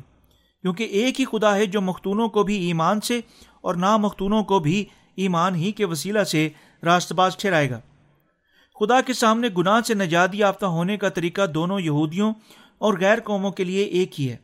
کیونکہ 0.64 0.84
ایک 0.84 1.20
ہی 1.20 1.26
خدا 1.26 1.56
ہے 1.56 1.66
جو 1.66 1.82
مختونوں 1.82 2.28
کو 2.28 2.44
بھی 2.44 2.56
ایمان 2.68 3.02
سے 3.02 3.20
اور 3.62 3.76
نامختونوں 3.76 4.44
کو 4.44 4.60
بھی 4.60 4.86
ایمان 5.18 5.56
ہی 5.56 5.72
کے 5.72 5.86
وسیلہ 5.86 6.24
سے 6.24 6.50
راست 6.84 7.14
باز 7.14 7.38
ٹھہرائے 7.38 7.70
گا۔ 7.70 7.80
خدا 8.76 9.02
کے 9.02 9.14
سامنے 9.14 9.48
گناہ 9.58 9.82
سے 9.82 9.94
نجات 9.94 10.36
یافتہ 10.36 10.66
ہونے 10.66 10.98
کا 10.98 11.10
طریقہ 11.10 11.46
دونوں 11.46 11.80
یہودیوں 11.80 12.34
اور 12.78 12.94
غیر 13.00 13.20
قوموں 13.20 13.52
کے 13.52 13.64
لیے 13.64 13.84
ایک 13.84 14.20
ہی 14.22 14.30
ہے، 14.30 14.38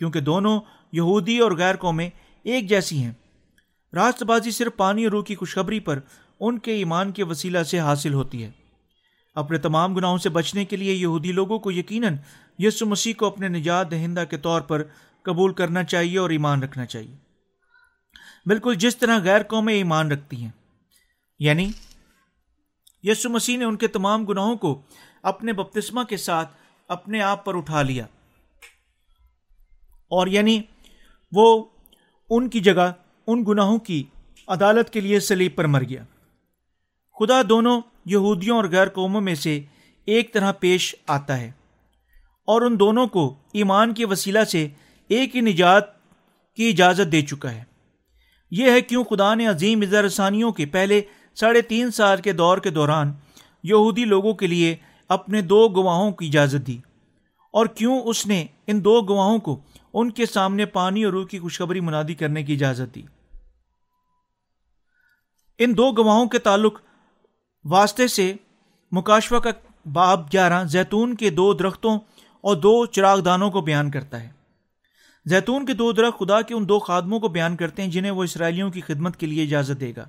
کیونکہ 0.00 0.20
دونوں 0.20 0.60
یہودی 0.92 1.38
اور 1.38 1.52
غیر 1.52 1.76
قومیں 1.76 2.08
ایک 2.44 2.68
جیسی 2.68 3.02
ہیں۔ 3.02 3.12
راست 3.94 4.22
بازی 4.22 4.50
صرف 4.50 4.76
پانی 4.76 5.04
اور 5.04 5.12
روح 5.12 5.24
کی 5.24 5.34
خوشخبری 5.34 5.80
پر 5.80 5.98
ان 6.40 6.58
کے 6.58 6.72
ایمان 6.72 7.12
کے 7.12 7.24
وسیلہ 7.24 7.62
سے 7.62 7.80
حاصل 7.80 8.14
ہوتی 8.14 8.44
ہے۔ 8.44 8.50
اپنے 9.34 9.58
تمام 9.58 9.94
گناہوں 9.94 10.18
سے 10.18 10.28
بچنے 10.28 10.64
کے 10.64 10.76
لیے 10.76 10.94
یہودی 10.94 11.32
لوگوں 11.32 11.58
کو 11.58 11.70
یقیناً 11.70 12.16
یسو 12.58 12.86
مسیح 12.86 13.14
کو 13.14 13.26
اپنے 13.26 13.48
نجات 13.48 13.90
دہندہ 13.90 14.24
کے 14.30 14.36
طور 14.36 14.60
پر 14.60 14.82
قبول 15.22 15.54
کرنا 15.54 15.84
چاہیے 15.84 16.18
اور 16.18 16.30
ایمان 16.30 16.62
رکھنا 16.62 16.86
چاہیے۔ 16.86 17.16
بالکل 18.46 18.74
جس 18.74 18.96
طرح 18.96 19.18
غیر 19.18 19.42
قومیں 19.42 19.74
ایمان 19.74 20.12
رکھتی 20.12 20.36
ہیں۔ 20.36 20.50
یعنی 21.38 21.70
یسو 23.02 23.30
مسیح 23.30 23.58
نے 23.58 23.64
ان 23.64 23.76
کے 23.76 23.88
تمام 23.88 24.24
گناہوں 24.24 24.56
کو 24.56 24.82
اپنے 25.22 25.52
بپتسمہ 25.52 26.02
کے 26.02 26.16
ساتھ 26.16 26.56
اپنے 26.88 27.22
آپ 27.22 27.44
پر 27.44 27.56
اٹھا 27.56 27.82
لیا۔ 27.82 28.04
اور 30.08 30.26
یعنی 30.26 30.62
وہ 31.32 31.64
ان 32.34 32.48
کی 32.48 32.60
جگہ 32.60 32.92
ان 33.26 33.44
گناہوں 33.48 33.78
کی 33.78 34.02
عدالت 34.48 34.90
کے 34.90 35.00
لیے 35.00 35.20
سلیب 35.20 35.52
پر 35.54 35.64
مر 35.64 35.82
گیا۔ 35.82 36.04
خدا 37.18 37.42
دونوں 37.48 37.80
یہودیوں 38.04 38.56
اور 38.56 38.64
غیر 38.64 38.88
قوموں 38.88 39.20
میں 39.20 39.34
سے 39.34 39.60
ایک 40.04 40.32
طرح 40.32 40.52
پیش 40.52 40.94
آتا 41.06 41.40
ہے 41.40 41.52
اور 42.44 42.62
ان 42.62 42.80
دونوں 42.80 43.06
کو 43.06 43.34
ایمان 43.52 43.94
کے 43.94 44.06
وسیلہ 44.06 44.44
سے 44.44 44.68
ایک 45.08 45.36
ہی 45.36 45.40
نجات 45.40 45.84
کی 46.54 46.68
اجازت 46.68 47.12
دے 47.12 47.22
چکا 47.22 47.50
ہے۔ 47.50 47.64
یہ 48.50 48.70
ہے 48.70 48.80
کیوں 48.80 49.04
خدا 49.04 49.34
نے 49.34 49.46
عظیم 49.46 49.82
رسانیوں 49.82 50.52
کے 50.52 50.66
پہلے 50.66 51.00
ساڑھے 51.34 51.62
تین 51.62 51.90
سال 51.90 52.20
کے 52.20 52.32
دور 52.32 52.58
کے 52.58 52.70
دوران 52.70 53.12
یہودی 53.62 54.04
لوگوں 54.04 54.34
کے 54.34 54.46
لیے 54.46 54.76
اپنے 55.08 55.40
دو 55.40 55.68
گواہوں 55.68 56.12
کی 56.12 56.26
اجازت 56.26 56.66
دی 56.66 56.78
اور 57.52 57.66
کیوں 57.66 58.00
اس 58.00 58.26
نے 58.26 58.46
ان 58.66 58.84
دو 58.84 59.00
گواہوں 59.00 59.38
کو 59.38 59.60
ان 59.94 60.10
کے 60.10 60.26
سامنے 60.26 60.66
پانی 60.66 61.04
اور 61.04 61.12
روح 61.12 61.26
کی 61.26 61.38
خوشخبری 61.38 61.80
منادی 61.80 62.14
کرنے 62.14 62.42
کی 62.42 62.52
اجازت 62.52 62.94
دی۔ 62.94 63.02
ان 65.58 65.76
دو 65.76 65.92
گواہوں 65.92 66.26
کے 66.26 66.38
تعلق 66.38 66.80
واسطے 67.64 68.06
سے 68.06 68.34
مکاشفہ 68.92 69.36
کا 69.36 69.50
باب 69.92 70.26
گیارہ 70.32 70.64
زیتون 70.64 71.14
کے 71.14 71.30
دو 71.30 71.52
درختوں 71.52 71.98
اور 72.40 72.56
دو 72.56 72.86
چراغ 72.86 73.20
دانوں 73.20 73.50
کو 73.50 73.60
بیان 73.60 73.90
کرتا 73.90 74.22
ہے۔ 74.22 74.30
زیتون 75.24 75.66
کے 75.66 75.72
دو 75.72 75.92
درخت 75.92 76.18
خدا 76.18 76.42
کے 76.42 76.54
ان 76.54 76.68
دو 76.68 76.78
خادموں 76.78 77.20
کو 77.20 77.28
بیان 77.28 77.56
کرتے 77.56 77.82
ہیں 77.82 77.90
جنہیں 77.90 78.10
وہ 78.10 78.24
اسرائیلیوں 78.24 78.70
کی 78.70 78.80
خدمت 78.80 79.16
کے 79.16 79.26
لیے 79.26 79.42
اجازت 79.44 79.80
دے 79.80 79.92
گا۔ 79.96 80.08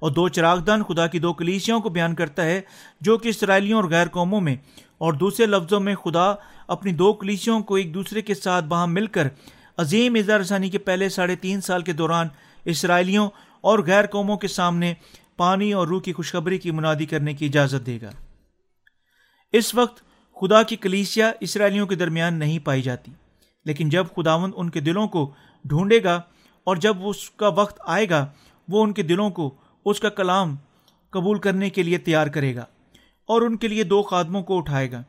اور 0.00 0.10
دو 0.10 0.28
چراغ 0.28 0.58
دان 0.58 0.82
خدا 0.82 1.06
کی 1.06 1.18
دو 1.18 1.32
کلیسیوں 1.32 1.80
کو 1.80 1.88
بیان 1.88 2.14
کرتا 2.14 2.44
ہے 2.44 2.60
جو 3.00 3.18
کہ 3.18 3.28
اسرائیلیوں 3.28 3.82
اور 3.82 3.90
غیر 3.90 4.08
قوموں 4.08 4.40
میں 4.40 4.56
اور 4.98 5.12
دوسرے 5.12 5.46
لفظوں 5.46 5.80
میں 5.80 5.94
خدا 5.94 6.34
اپنی 6.72 6.92
دو 6.92 7.12
کلیسیوں 7.12 7.60
کو 7.60 7.74
ایک 7.74 7.94
دوسرے 7.94 8.22
کے 8.22 8.34
ساتھ 8.34 8.64
وہاں 8.68 8.86
مل 8.86 9.06
کر 9.06 9.28
عظیم 9.76 10.14
اظہار 10.14 10.40
رسانی 10.40 10.70
کے 10.70 10.78
پہلے 10.78 11.08
ساڑھے 11.08 11.36
تین 11.36 11.60
سال 11.60 11.82
کے 11.82 11.92
دوران 11.92 12.28
اسرائیلیوں 12.64 13.28
اور 13.60 13.78
غیر 13.78 14.06
قوموں 14.06 14.36
کے 14.36 14.48
سامنے 14.48 14.92
پانی 15.36 15.72
اور 15.72 15.86
روح 15.86 16.00
کی 16.00 16.12
خوشخبری 16.12 16.58
کی 16.58 16.70
منادی 16.70 17.06
کرنے 17.06 17.34
کی 17.34 17.46
اجازت 17.46 17.86
دے 17.86 17.98
گا۔ 18.02 18.10
اس 19.52 19.74
وقت 19.74 20.02
خدا 20.36 20.62
کی 20.62 20.76
کلیسیا 20.76 21.30
اسرائیلیوں 21.40 21.86
کے 21.86 21.94
درمیان 21.94 22.34
نہیں 22.34 22.58
پائی 22.58 22.82
جاتی، 22.82 23.12
لیکن 23.66 23.88
جب 23.88 24.06
خداون 24.16 24.50
ان 24.56 24.70
کے 24.70 24.80
دلوں 24.80 25.08
کو 25.08 25.30
ڈھونڈے 25.64 26.02
گا 26.04 26.20
اور 26.66 26.76
جب 26.76 27.06
اس 27.06 27.30
کا 27.30 27.48
وقت 27.48 27.80
آئے 27.86 28.08
گا، 28.10 28.26
وہ 28.68 28.82
ان 28.84 28.92
کے 28.92 29.02
دلوں 29.02 29.30
کو 29.30 29.54
اس 29.84 30.00
کا 30.00 30.08
کلام 30.08 30.56
قبول 31.12 31.38
کرنے 31.38 31.70
کے 31.70 31.82
لیے 31.82 31.98
تیار 31.98 32.26
کرے 32.26 32.54
گا 32.54 32.64
اور 33.28 33.42
ان 33.42 33.56
کے 33.56 33.68
لیے 33.68 33.84
دو 33.84 34.02
خادموں 34.02 34.42
کو 34.42 34.58
اٹھائے 34.58 34.90
گا۔ 34.92 35.02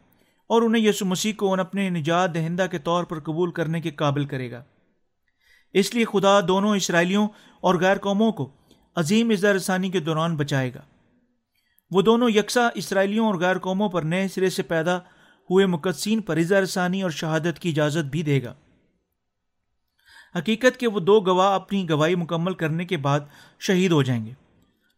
اور 0.47 0.61
انہیں 0.61 0.83
یسو 0.83 1.05
مسیح 1.05 1.33
کو 1.37 1.53
ان 1.53 1.59
اپنے 1.59 1.89
نجات 1.89 2.33
دہندہ 2.33 2.65
کے 2.71 2.79
طور 2.79 3.03
پر 3.03 3.19
قبول 3.19 3.51
کرنے 3.51 3.81
کے 3.81 3.91
قابل 3.91 4.25
کرے 4.25 4.51
گا۔ 4.51 4.63
اس 5.73 5.93
لیے 5.95 6.05
خدا 6.05 6.39
دونوں 6.47 6.75
اسرائیلیوں 6.75 7.27
اور 7.61 7.75
غیر 7.75 7.97
قوموں 7.97 8.31
کو 8.31 8.51
عظیم 8.95 9.29
اظہار 9.29 9.55
رسانی 9.55 9.89
کے 9.89 9.99
دوران 9.99 10.35
بچائے 10.35 10.73
گا۔ 10.73 10.81
وہ 11.91 12.01
دونوں 12.01 12.29
یکساں 12.29 12.69
اسرائیلیوں 12.75 13.25
اور 13.25 13.35
غیر 13.35 13.57
قوموں 13.57 13.89
پر 13.89 14.01
نئے 14.01 14.27
سرے 14.27 14.49
سے 14.49 14.63
پیدا 14.63 14.97
ہوئے 15.49 15.65
مقدسین 15.65 16.21
پر 16.21 16.37
اظہار 16.37 16.61
رسانی 16.61 17.01
اور 17.01 17.11
شہادت 17.11 17.59
کی 17.59 17.69
اجازت 17.69 18.05
بھی 18.05 18.23
دے 18.23 18.43
گا۔ 18.43 18.53
حقیقت 20.39 20.77
کے 20.77 20.87
وہ 20.87 20.99
دو 20.99 21.19
گواہ 21.19 21.55
اپنی 21.55 21.89
گواہی 21.89 22.15
مکمل 22.15 22.53
کرنے 22.53 22.85
کے 22.85 22.97
بعد 22.97 23.19
شہید 23.59 23.91
ہو 23.91 24.03
جائیں 24.03 24.25
گے۔ 24.25 24.33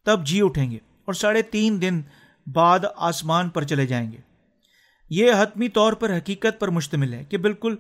تب 0.06 0.26
جی 0.26 0.42
اٹھیں 0.42 0.72
گے 0.72 0.78
اور 1.06 1.14
ساڑھے 1.14 1.42
تین 1.42 1.82
دن 1.82 2.02
بعد 2.54 2.80
آسمان 2.96 3.50
پر 3.50 3.64
چلے 3.64 3.86
جائیں 3.88 4.12
گے۔ 4.12 4.18
یہ 5.10 5.32
حتمی 5.40 5.70
طور 5.70 5.94
پر 5.94 6.18
حقیقت 6.18 6.60
پر 6.60 6.68
مشتمل 6.68 7.14
ہے 7.14 7.24
کہ 7.24 7.38
بالکل 7.38 7.76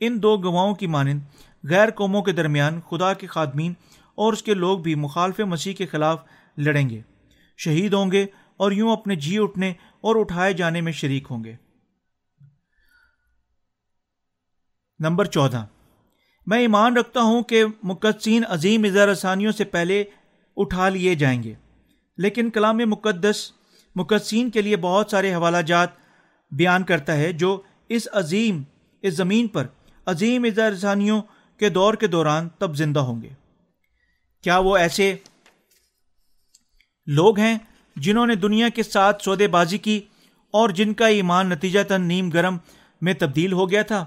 ان 0.00 0.22
دو 0.22 0.36
گواہوں 0.36 0.74
کی 0.74 0.86
مانند 0.86 1.20
غیر 1.64 1.90
قوموں 1.90 2.22
کے 2.22 2.32
درمیان 2.32 2.80
خدا 2.80 3.12
کے 3.12 3.26
خادمین 3.26 3.72
اور 4.14 4.32
اس 4.32 4.42
کے 4.42 4.54
لوگ 4.54 4.78
بھی 4.78 4.94
مخالف 4.94 5.40
مسیح 5.40 5.74
کے 5.74 5.86
خلاف 5.86 6.22
لڑیں 6.58 6.88
گے، 6.90 7.00
شہید 7.58 7.94
ہوں 7.94 8.10
گے 8.10 8.26
اور 8.56 8.72
یوں 8.72 8.92
اپنے 8.92 9.16
جی 9.16 9.38
اٹھنے 9.38 9.72
اور 10.00 10.16
اٹھائے 10.16 10.52
جانے 10.52 10.80
میں 10.80 10.92
شریک 10.92 11.26
ہوں 11.30 11.44
گے۔ 11.44 11.54
نمبر 15.00 15.24
چودہ۔ 15.24 15.66
میں 16.46 16.58
ایمان 16.58 16.96
رکھتا 16.96 17.20
ہوں 17.20 17.42
کہ 17.42 17.64
مقدسین 17.82 18.42
عظیم 18.48 18.84
اظہار 18.84 19.08
رسانیوں 19.08 19.52
سے 19.52 19.64
پہلے 19.64 20.04
اٹھا 20.56 20.88
لیے 20.88 21.14
جائیں 21.14 21.42
گے، 21.42 21.54
لیکن 22.18 22.50
کلام 22.50 22.78
مقدس 22.86 23.50
مقدسین 23.96 24.50
کے 24.50 24.62
لیے 24.62 24.76
بہت 24.76 25.10
سارے 25.10 25.34
حوالہ 25.34 25.56
جات 25.56 25.99
بیان 26.52 26.82
کرتا 26.82 27.16
ہے 27.16 27.32
جو 27.32 27.60
اس 27.88 28.08
عظیم، 28.12 28.62
اس 29.02 29.14
زمین 29.14 29.46
پر 29.46 29.66
عظیم 30.06 30.44
اظہار 30.44 30.72
رسانیوں 30.72 31.22
کے 31.58 31.68
دور 31.68 31.94
کے 31.94 32.06
دوران 32.06 32.48
تب 32.58 32.76
زندہ 32.76 33.00
ہوں 33.00 33.22
گے۔ 33.22 33.28
کیا 34.42 34.58
وہ 34.58 34.76
ایسے 34.76 35.16
لوگ 37.06 37.38
ہیں 37.38 37.58
جنہوں 37.96 38.26
نے 38.26 38.34
دنیا 38.34 38.68
کے 38.68 38.82
ساتھ 38.82 39.22
سودے 39.22 39.48
بازی 39.48 39.78
کی 39.78 40.00
اور 40.50 40.68
جن 40.68 40.94
کا 40.94 41.06
ایمان 41.06 41.48
نتیجہ 41.48 41.80
تن 41.88 42.02
نیم 42.02 42.28
گرم 42.30 42.56
میں 43.00 43.14
تبدیل 43.14 43.52
ہو 43.52 43.70
گیا 43.70 43.82
تھا؟ 43.82 44.04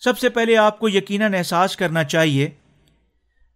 سب 0.00 0.18
سے 0.18 0.28
پہلے 0.28 0.56
آپ 0.56 0.78
کو 0.78 0.88
یقیناً 0.88 1.34
احساس 1.34 1.76
کرنا 1.76 2.04
چاہیے 2.04 2.50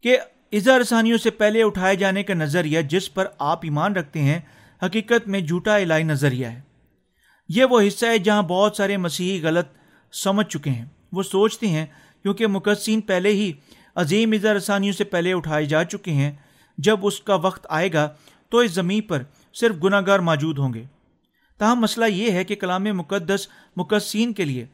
کہ 0.02 0.18
اظہار 0.52 0.80
رسانیوں 0.80 1.18
سے 1.18 1.30
پہلے 1.30 1.62
اٹھائے 1.62 1.96
جانے 1.96 2.22
کا 2.22 2.34
نظریہ 2.34 2.80
جس 2.80 3.14
پر 3.14 3.26
آپ 3.38 3.60
ایمان 3.62 3.96
رکھتے 3.96 4.20
ہیں، 4.20 4.40
حقیقت 4.82 5.28
میں 5.28 5.40
جھوٹا 5.40 5.76
الہی 5.76 6.02
نظریہ 6.02 6.46
ہے۔ 6.46 6.60
یہ 7.48 7.64
وہ 7.64 7.80
حصہ 7.80 8.06
ہے 8.06 8.18
جہاں 8.18 8.42
بہت 8.42 8.76
سارے 8.76 8.96
مسیحی 8.96 9.42
غلط 9.42 9.68
سمجھ 10.12 10.46
چکے 10.46 10.70
ہیں۔ 10.70 10.84
وہ 11.12 11.22
سوچتے 11.22 11.68
ہیں، 11.68 11.86
کیونکہ 12.22 12.46
مقدسین 12.46 13.00
پہلے 13.00 13.28
ہی 13.28 13.52
عظیم 13.94 14.32
اظہار 14.32 14.54
رسانیوں 14.54 14.92
سے 14.92 15.04
پہلے 15.04 15.32
اٹھائے 15.32 15.64
جا 15.64 15.84
چکے 15.84 16.10
ہیں۔ 16.10 16.32
جب 16.78 17.06
اس 17.06 17.20
کا 17.20 17.34
وقت 17.34 17.66
آئے 17.70 17.92
گا 17.92 18.08
تو 18.48 18.58
اس 18.58 18.72
زمین 18.72 19.02
پر 19.02 19.22
صرف 19.54 19.74
گناہ 19.84 20.00
گار 20.06 20.18
موجود 20.18 20.58
ہوں 20.58 20.74
گے۔ 20.74 20.84
تاہم 21.58 21.80
مسئلہ 21.80 22.04
یہ 22.04 22.30
ہے 22.30 22.44
کہ 22.44 22.54
کلام 22.54 22.84
مقدس 22.84 23.48
مقدسین 23.76 24.32
کے 24.32 24.44
لیے 24.44 24.66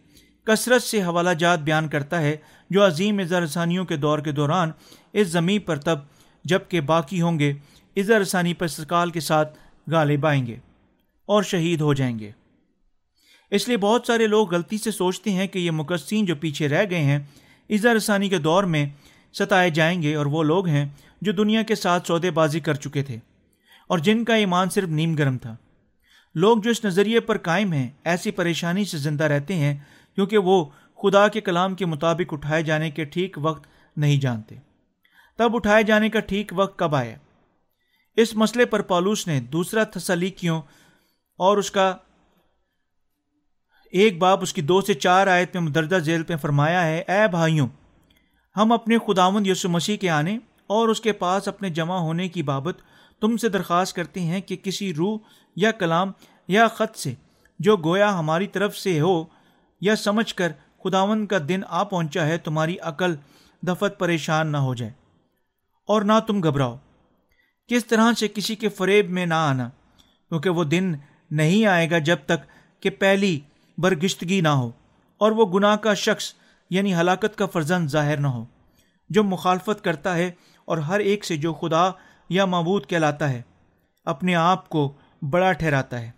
کثرت 0.44 0.82
سے 0.82 1.02
حوالہ 1.02 1.30
جات 1.30 1.58
بیان 1.58 1.88
کرتا 1.88 2.20
ہے 2.20 2.36
جو 2.70 2.86
عظیم 2.86 3.18
اظہار 3.18 3.42
رسانیوں 3.42 3.84
کے 3.84 3.96
دور 3.96 4.18
کے 4.18 4.32
دوران 4.32 4.70
اس 5.12 5.28
زمین 5.28 5.60
پر 5.60 5.76
تب 5.76 5.98
جبکہ 6.44 6.80
باقی 6.80 7.20
ہوں 7.20 7.38
گے، 7.38 7.52
اظہار 7.96 8.20
رسانی 8.20 8.54
پر 8.54 8.66
سرکال 8.66 9.10
کے 9.10 9.20
ساتھ 9.20 9.58
غالب 9.86 10.26
آئیں 10.26 10.46
گے 10.46 10.56
اور 11.26 11.42
شہید 11.42 11.80
ہو 11.80 11.94
جائیں 11.94 12.18
گے۔ 12.18 12.30
اس 13.50 13.68
لیے 13.68 13.76
بہت 13.76 14.04
سارے 14.06 14.26
لوگ 14.26 14.54
غلطی 14.54 14.78
سے 14.78 14.90
سوچتے 14.90 15.30
ہیں 15.30 15.46
کہ 15.46 15.58
یہ 15.58 15.70
مقدسین 15.70 16.24
جو 16.24 16.36
پیچھے 16.36 16.68
رہ 16.68 16.84
گئے 16.90 17.00
ہیں، 17.00 17.18
اظہار 17.70 17.94
رسانی 17.94 18.28
کے 18.28 18.38
دور 18.38 18.64
میں 18.64 18.88
ستائے 19.32 19.70
جائیں 19.70 20.02
گے 20.02 20.14
اور 20.14 20.26
وہ 20.26 20.42
لوگ 20.42 20.66
ہیں 20.66 20.88
جو 21.20 21.32
دنیا 21.32 21.62
کے 21.62 21.74
ساتھ 21.74 22.06
سودے 22.06 22.30
بازی 22.30 22.60
کر 22.60 22.74
چکے 22.74 23.02
تھے۔ 23.02 23.16
اور 23.88 23.98
جن 23.98 24.24
کا 24.24 24.34
ایمان 24.34 24.70
صرف 24.70 24.88
نیم 24.88 25.14
گرم 25.14 25.38
تھا۔ 25.38 25.56
لوگ 26.34 26.58
جو 26.58 26.70
اس 26.70 26.84
نظریے 26.84 27.20
پر 27.20 27.38
قائم 27.38 27.72
ہیں، 27.72 27.90
ایسی 28.04 28.30
پریشانی 28.30 28.84
سے 28.84 28.98
زندہ 28.98 29.24
رہتے 29.24 29.54
ہیں 29.54 29.78
کیونکہ 30.14 30.38
وہ 30.38 30.64
خدا 31.02 31.28
کے 31.28 31.40
کلام 31.40 31.74
کے 31.74 31.86
مطابق 31.86 32.32
اٹھائے 32.32 32.62
جانے 32.62 32.90
کے 32.90 33.04
ٹھیک 33.04 33.38
وقت 33.42 33.66
نہیں 33.96 34.20
جانتے۔ 34.20 34.54
تب 35.36 35.56
اٹھائے 35.56 35.82
جانے 35.82 36.08
کا 36.08 36.20
ٹھیک 36.20 36.52
وقت 36.56 36.78
کب 36.78 36.94
آیا؟ 36.94 37.16
اس 38.16 38.36
مسئلے 38.36 38.64
پر 38.64 38.82
پالوس 38.82 39.26
نے 39.26 39.40
دوسرا 39.40 39.84
تسلی 39.84 40.30
کیوں 40.30 40.62
اور 41.36 41.58
اس 41.58 41.70
کا 41.70 41.96
ایک 43.92 44.18
باپ 44.18 44.42
اس 44.42 44.52
کی 44.52 44.62
دو 44.62 44.80
سے 44.80 44.94
چار 44.94 45.26
آیت 45.26 45.54
میں 45.54 45.62
مدردہ 45.62 45.94
ذیل 45.94 46.22
پہ 46.22 46.36
فرمایا 46.36 46.86
ہے، 46.86 47.04
اے 47.08 47.28
بھائیوں، 47.30 47.68
ہم 48.56 48.72
اپنے 48.72 48.98
خداوند 49.06 49.46
یسو 49.46 49.68
مسیح 49.68 49.96
کے 49.96 50.10
آنے 50.10 50.38
اور 50.66 50.88
اس 50.88 51.00
کے 51.00 51.12
پاس 51.12 51.48
اپنے 51.48 51.70
جمع 51.70 51.96
ہونے 51.96 52.28
کی 52.28 52.42
بابت 52.42 52.78
تم 53.20 53.36
سے 53.36 53.48
درخواست 53.48 53.96
کرتے 53.96 54.20
ہیں 54.20 54.40
کہ 54.40 54.56
کسی 54.56 54.94
روح 54.94 55.18
یا 55.56 55.70
کلام 55.70 56.12
یا 56.48 56.68
خط 56.68 56.98
سے 56.98 57.14
جو 57.58 57.76
گویا 57.76 58.18
ہماری 58.18 58.46
طرف 58.46 58.76
سے 58.76 59.00
ہو 59.00 59.24
یا 59.80 59.96
سمجھ 59.96 60.34
کر 60.34 60.52
خداون 60.84 61.26
کا 61.26 61.38
دن 61.48 61.60
آ 61.68 61.82
پہنچا 61.82 62.26
ہے، 62.26 62.38
تمہاری 62.38 62.78
عقل 62.78 63.14
دفت 63.62 63.98
پریشان 63.98 64.52
نہ 64.52 64.56
ہو 64.56 64.74
جائے۔ 64.74 64.92
اور 65.88 66.02
نہ 66.02 66.12
تم 66.26 66.42
گھبراؤ۔ 66.42 66.76
کس 67.68 67.86
طرح 67.86 68.12
سے 68.12 68.28
کسی 68.28 68.54
کے 68.54 68.68
فریب 68.68 69.10
میں 69.10 69.26
نہ 69.26 69.34
آنا، 69.34 69.68
کیونکہ 70.28 70.50
وہ 70.50 70.64
دن 70.64 70.92
نہیں 71.30 71.66
آئے 71.66 71.90
گا 71.90 71.98
جب 71.98 72.16
تک 72.26 72.50
کہ 72.82 72.90
پہلی 72.90 73.40
برگشتگی 73.78 74.40
نہ 74.40 74.48
ہو 74.48 74.70
اور 75.20 75.30
وہ 75.30 75.46
گناہ 75.46 75.76
کا 75.76 75.94
شخص 75.94 76.32
یعنی 76.70 76.94
ہلاکت 76.94 77.36
کا 77.36 77.46
فرزند 77.46 77.88
ظاہر 77.88 78.16
نہ 78.16 78.26
ہو، 78.26 78.44
جو 79.10 79.24
مخالفت 79.24 79.84
کرتا 79.84 80.16
ہے 80.16 80.30
اور 80.64 80.78
ہر 80.78 81.00
ایک 81.00 81.24
سے 81.24 81.36
جو 81.36 81.52
خدا 81.54 81.90
یا 82.28 82.44
معبود 82.44 82.86
کہلاتا 82.86 83.30
ہے، 83.30 83.42
اپنے 84.04 84.34
آپ 84.34 84.68
کو 84.68 84.92
بڑا 85.30 85.52
ٹھہراتا 85.52 86.00
ہے۔ 86.00 86.10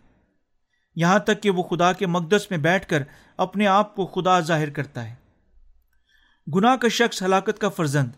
یہاں 0.97 1.19
تک 1.19 1.43
کہ 1.43 1.51
وہ 1.51 1.63
خدا 1.63 1.93
کے 1.93 2.07
مقدس 2.07 2.47
میں 2.51 2.59
بیٹھ 2.59 2.87
کر 2.87 3.03
اپنے 3.37 3.67
آپ 3.67 3.95
کو 3.97 4.07
خدا 4.07 4.41
ظاہر 4.41 4.71
کرتا 4.71 5.09
ہے۔ 5.09 5.15
گناہ 6.47 6.77
کا 6.77 6.89
شخص 6.89 7.23
ہلاکت 7.23 7.59
کا 7.59 7.69
فرزند 7.69 8.11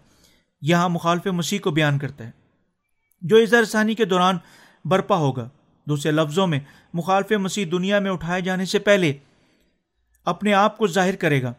یہاں 0.62 0.89
مخالف 0.89 1.27
مسیح 1.27 1.59
کو 1.59 1.70
بیان 1.70 1.98
کرتا 1.98 2.24
ہے، 2.24 2.31
جو 3.23 3.36
اظہار 3.36 3.64
ثانی 3.64 3.94
کے 3.94 4.05
دوران 4.05 4.39
برپا 4.85 5.16
ہوگا۔ 5.16 5.48
دوسرے 5.86 6.12
لفظوں 6.12 6.47
میں 6.47 6.60
مخالف 6.94 7.32
مسیح 7.32 7.66
دنیا 7.73 7.98
میں 7.98 8.10
اٹھائے 8.10 8.40
جانے 8.40 8.64
سے 8.64 8.78
پہلے 8.78 9.12
اپنے 10.24 10.55
آپ 10.55 10.78
کو 10.78 10.86
ظاہر 10.86 11.16
کرے 11.16 11.43
گا 11.43 11.53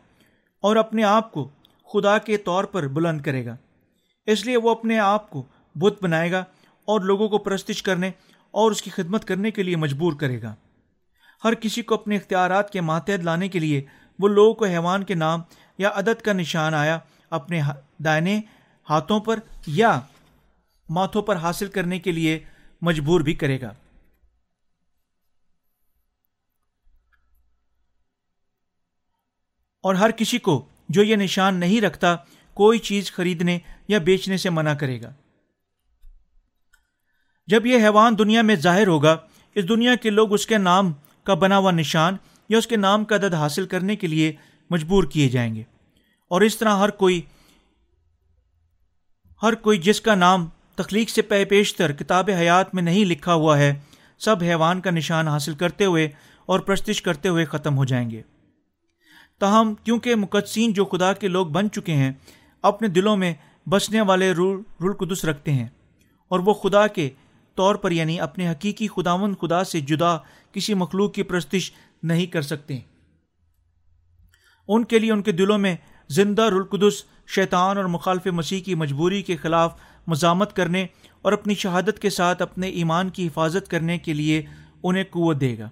اور 0.61 0.76
اپنے 0.76 1.03
آپ 1.03 1.31
کو 1.31 1.49
خدا 1.94 2.18
کے 2.18 2.38
طور 2.38 2.64
پر 2.64 2.88
بلند 2.88 3.22
کرے 3.22 3.45
گا۔ 3.45 3.56
اس 4.26 4.45
لیے 4.45 4.57
وہ 4.57 4.69
اپنے 4.69 4.99
آپ 4.99 5.30
کو 5.30 5.44
بت 5.76 6.03
بنائے 6.03 6.31
گا 6.31 6.40
اور 6.85 7.02
لوگوں 7.02 7.30
کو 7.30 7.38
پرستش 7.38 7.84
کرنے 7.84 8.11
اور 8.52 8.72
اس 8.72 8.81
کی 8.81 8.90
خدمت 8.90 9.26
کرنے 9.26 9.52
کے 9.52 9.64
لیے 9.64 9.76
مجبور 9.76 10.14
کرے 10.14 10.41
گا۔ 10.41 10.56
ہر 11.44 11.53
کسی 11.53 11.81
کو 11.81 11.95
اپنے 11.95 12.15
اختیارات 12.15 12.69
کے 12.69 12.81
ماتحت 12.81 13.26
لانے 13.26 13.48
کے 13.48 13.60
لیے 13.60 13.81
وہ 14.19 14.27
لوگوں 14.27 14.53
کو 14.53 14.65
حیوان 14.65 15.03
کے 15.03 15.15
نام 15.15 15.41
یا 15.77 15.90
عدد 15.95 16.22
کا 16.22 16.34
نشان 16.34 16.73
آیا 16.73 16.99
اپنے 17.30 17.61
دائنے 18.06 18.41
ہاتھوں 18.90 19.19
پر 19.19 19.40
یا 19.68 19.99
ماتھوں 20.90 21.22
پر 21.22 21.35
حاصل 21.35 21.68
کرنے 21.68 21.99
کے 21.99 22.11
لیے 22.11 22.40
مجبور 22.81 23.22
بھی 23.22 23.34
کرے 23.34 23.61
گا۔ 23.61 23.73
اور 29.84 29.95
ہر 29.95 30.11
کسی 30.11 30.38
کو 30.38 30.65
جو 30.89 31.03
یہ 31.03 31.15
نشان 31.15 31.55
نہیں 31.55 31.81
رکھتا، 31.81 32.15
کوئی 32.53 32.80
چیز 32.80 33.11
خریدنے 33.11 33.60
یا 33.88 33.97
بیچنے 33.97 34.38
سے 34.38 34.49
منع 34.49 34.73
کرے 34.73 35.01
گا۔ 35.01 35.14
جب 37.47 37.65
یہ 37.65 37.77
حیوان 37.77 38.18
دنیا 38.18 38.41
میں 38.41 38.55
ظاہر 38.55 38.88
ہوگا، 38.88 39.18
اس 39.55 39.69
دنیا 39.69 39.95
کے 39.95 40.10
لوگ 40.10 40.34
اس 40.34 40.47
کے 40.47 40.57
نام 40.57 40.93
کا 41.23 41.34
بنا 41.34 41.57
ہوا 41.57 41.72
نشان 41.72 42.18
یا 42.49 42.57
اس 42.57 42.68
کے 42.68 42.76
نام 42.76 43.05
کا 43.05 43.15
عدد 43.15 43.34
حاصل 43.34 43.65
کرنے 43.65 43.95
کے 43.95 44.07
لیے 44.07 44.34
مجبور 44.69 45.03
کیے 45.03 45.30
جائیں 45.30 45.55
گے۔ 45.55 45.64
اور 46.27 46.41
اس 46.41 46.57
طرح 46.57 46.76
ہر 46.76 46.89
کوئی 46.89 47.22
ہر 49.41 49.55
کوئی 49.55 49.77
جس 49.77 50.01
کا 50.01 50.15
نام 50.15 50.49
تخلیق 50.76 51.10
سے 51.10 51.22
پہ 51.22 51.45
پیشتر 51.45 51.91
کتاب 51.91 52.30
حیات 52.39 52.76
میں 52.76 52.84
نہیں 52.84 53.05
لکھا 53.05 53.34
ہوا 53.34 53.57
ہے، 53.57 53.80
سب 54.19 54.35
حیوان 54.41 54.81
کا 54.81 54.91
نشان 54.91 55.27
حاصل 55.27 55.53
کرتے 55.53 55.85
ہوئے 55.85 56.10
اور 56.45 56.60
پرستش 56.60 57.01
کرتے 57.01 57.30
ہوئے 57.30 57.45
ختم 57.45 57.77
ہو 57.77 57.85
جائیں 57.85 58.11
گے۔ 58.11 58.22
تاہم، 59.39 59.73
کیونکہ 59.84 60.15
مقدسین 60.15 60.73
جو 60.73 60.85
خدا 60.85 61.14
کے 61.14 61.27
لوگ 61.27 61.47
بن 61.47 61.72
چکے 61.72 61.93
ہیں، 61.93 62.11
اپنے 62.61 62.88
دلوں 62.88 63.18
میں 63.18 63.34
بسنے 63.69 64.01
والے 64.01 64.31
رول 64.31 64.61
رول 64.81 64.93
قدس 64.93 65.26
رکھتے 65.26 65.51
ہیں۔ 65.51 65.68
اور 66.27 66.39
وہ 66.39 66.53
خدا 66.53 66.88
کے 66.88 67.10
طور 67.55 67.76
پر 67.76 67.91
یعنی 67.91 68.19
اپنے 68.19 68.51
حقیقی 68.51 68.88
خداون 68.88 69.35
خدا 69.35 69.64
سے 69.64 69.80
جدا 69.80 70.18
کسی 70.51 70.73
مخلوق 70.73 71.14
کی 71.14 71.23
پرستش 71.23 71.72
نہیں 72.03 72.26
کر 72.26 72.41
سکتے۔ 72.41 72.80
ان 74.68 74.84
کے 74.84 74.99
لیے 74.99 75.11
ان 75.11 75.22
کے 75.22 75.31
دلوں 75.31 75.57
میں 75.57 75.76
زندہ 76.10 76.41
رلقدس 76.41 77.03
شیطان 77.27 77.77
اور 77.77 77.85
مخالف 77.85 78.27
مسیح 78.27 78.61
کی 78.61 78.76
مجبوری 78.76 79.22
کے 79.22 79.35
خلاف 79.35 79.73
مزامت 80.07 80.55
کرنے 80.55 80.88
اور 81.22 81.34
اپنی 81.34 81.55
شہادت 81.55 81.99
کے 81.99 82.10
ساتھ 82.10 82.41
اپنے 82.41 82.68
ایمان 82.68 83.10
کی 83.10 83.27
حفاظت 83.27 83.68
کرنے 83.68 83.97
کے 83.97 84.14
لیے 84.14 84.41
انہیں 84.84 85.03
قوت 85.03 85.41
دے 85.41 85.57
گا۔ 85.57 85.69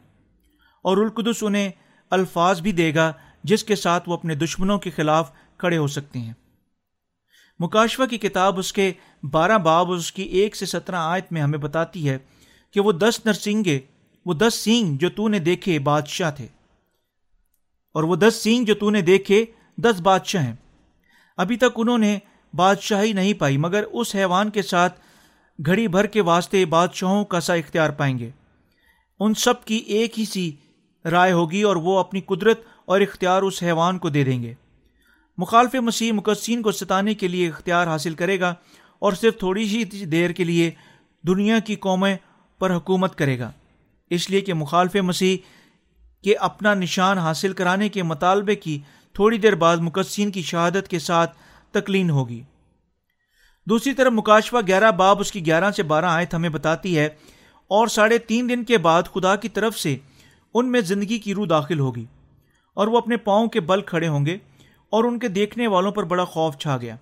اور 0.81 0.97
رلقدس 0.97 1.43
انہیں 1.43 1.69
الفاظ 2.09 2.61
بھی 2.61 2.71
دے 2.71 2.95
گا 2.95 3.13
جس 3.43 3.63
کے 3.63 3.75
ساتھ 3.75 4.09
وہ 4.09 4.13
اپنے 4.13 4.35
دشمنوں 4.35 4.79
کے 4.79 4.89
خلاف 4.89 5.31
کھڑے 5.57 5.77
ہو 5.77 5.87
سکتے 5.87 6.19
ہیں۔ 6.19 6.33
مکاشفہ 7.59 8.03
کی 8.03 8.17
کتاب 8.17 8.59
اس 8.59 8.73
کے 8.73 8.93
بارہ 9.23 9.57
باب 9.57 9.91
اس 9.91 10.11
کی 10.11 10.23
ایک 10.23 10.55
سے 10.55 10.65
سترہ 10.65 10.95
آیت 10.95 11.31
میں 11.31 11.41
ہمیں 11.41 11.59
بتاتی 11.59 12.09
ہے 12.09 12.17
کہ 12.71 12.79
وہ 12.79 12.91
دس 12.91 13.19
نرسنگے، 13.25 13.79
وہ 14.25 14.33
دس 14.33 14.53
سینگ 14.53 14.97
جو 14.97 15.09
تو 15.09 15.27
نے 15.27 15.39
دیکھے 15.39 15.79
بادشاہ 15.79 16.31
تھے۔ 16.31 16.47
اور 17.93 18.03
وہ 18.03 18.15
دس 18.15 18.35
سینگ 18.35 18.65
جو 18.65 18.75
تو 18.75 18.89
نے 18.89 19.01
دیکھے 19.01 19.45
دس 19.77 20.01
بادشاہ 20.01 20.43
ہیں۔ 20.43 20.55
ابھی 21.37 21.57
تک 21.57 21.71
انہوں 21.75 21.97
نے 21.97 22.19
بادشاہی 22.53 23.13
نہیں 23.13 23.33
پائی، 23.33 23.57
مگر 23.57 23.83
اس 23.91 24.15
حیوان 24.15 24.49
کے 24.49 24.61
ساتھ 24.61 24.99
گھڑی 25.65 25.87
بھر 25.87 26.05
کے 26.05 26.21
واسطے 26.21 26.65
بادشاہوں 26.65 27.25
کا 27.25 27.39
سا 27.39 27.53
اختیار 27.53 27.89
پائیں 27.89 28.19
گے۔ 28.19 28.29
ان 29.19 29.33
سب 29.33 29.65
کی 29.65 29.75
ایک 29.75 30.19
ہی 30.19 30.25
سی 30.25 30.51
رائے 31.05 31.31
ہوگی 31.31 31.61
اور 31.61 31.75
وہ 31.75 31.99
اپنی 31.99 32.21
قدرت 32.21 32.61
اور 32.87 33.01
اختیار 33.01 33.41
اس 33.41 33.61
حیوان 33.63 33.97
کو 33.97 34.09
دے 34.09 34.23
دیں 34.23 34.41
گے۔ 34.43 34.53
مخالف 35.37 35.75
مسیح 35.75 36.11
مقصین 36.11 36.61
کو 36.61 36.71
ستانے 36.71 37.13
کے 37.13 37.27
لیے 37.27 37.47
اختیار 37.47 37.87
حاصل 37.87 38.13
کرے 38.13 38.39
گا 38.39 38.53
اور 39.01 39.13
صرف 39.13 39.37
تھوڑی 39.39 39.65
سی 39.65 40.05
دیر 40.05 40.31
کے 40.31 40.43
لیے 40.43 40.69
دنیا 41.23 41.59
کی 41.59 41.75
قومیں 41.75 42.15
پر 42.59 42.75
حکومت 42.75 43.15
کرے 43.15 43.39
گا۔ 43.39 43.51
اس 44.11 44.29
لیے 44.29 44.41
کہ 44.41 44.53
مخالف 44.53 44.95
مسیح 44.95 45.37
کے 46.23 46.35
اپنا 46.35 46.73
نشان 46.73 47.17
حاصل 47.17 47.53
کرانے 47.53 47.89
کے 47.89 48.03
مطالبے 48.03 48.55
کی 48.55 48.79
تھوڑی 49.15 49.37
دیر 49.37 49.55
بعد 49.55 49.77
مقصین 49.77 50.31
کی 50.31 50.41
شہادت 50.41 50.87
کے 50.87 50.99
ساتھ 50.99 51.37
تکلین 51.73 52.09
ہوگی۔ 52.09 52.41
دوسری 53.67 53.93
طرف 53.93 54.11
مکاشفہ 54.11 54.57
گیارہ 54.67 54.91
باب 54.91 55.19
اس 55.19 55.31
کی 55.31 55.45
گیارہ 55.45 55.71
سے 55.71 55.83
بارہ 55.83 56.05
آیت 56.05 56.33
ہمیں 56.33 56.49
بتاتی 56.49 56.97
ہے، 56.97 57.05
اور 57.71 57.87
ساڑھے 57.87 58.17
تین 58.17 58.49
دن 58.49 58.63
کے 58.63 58.77
بعد 58.77 59.03
خدا 59.13 59.35
کی 59.35 59.49
طرف 59.49 59.77
سے 59.79 59.97
ان 60.53 60.71
میں 60.71 60.81
زندگی 60.81 61.17
کی 61.19 61.33
روح 61.33 61.45
داخل 61.49 61.79
ہوگی۔ 61.79 62.05
اور 62.73 62.87
وہ 62.87 62.97
اپنے 62.97 63.17
پاؤں 63.17 63.47
کے 63.47 63.61
بل 63.61 63.81
کھڑے 63.81 64.07
ہوں 64.07 64.25
گے 64.25 64.37
اور 64.89 65.03
ان 65.03 65.19
کے 65.19 65.27
دیکھنے 65.27 65.67
والوں 65.67 65.91
پر 65.91 66.03
بڑا 66.03 66.23
خوف 66.23 66.57
چھا 66.57 66.77
گیا۔ 66.77 66.95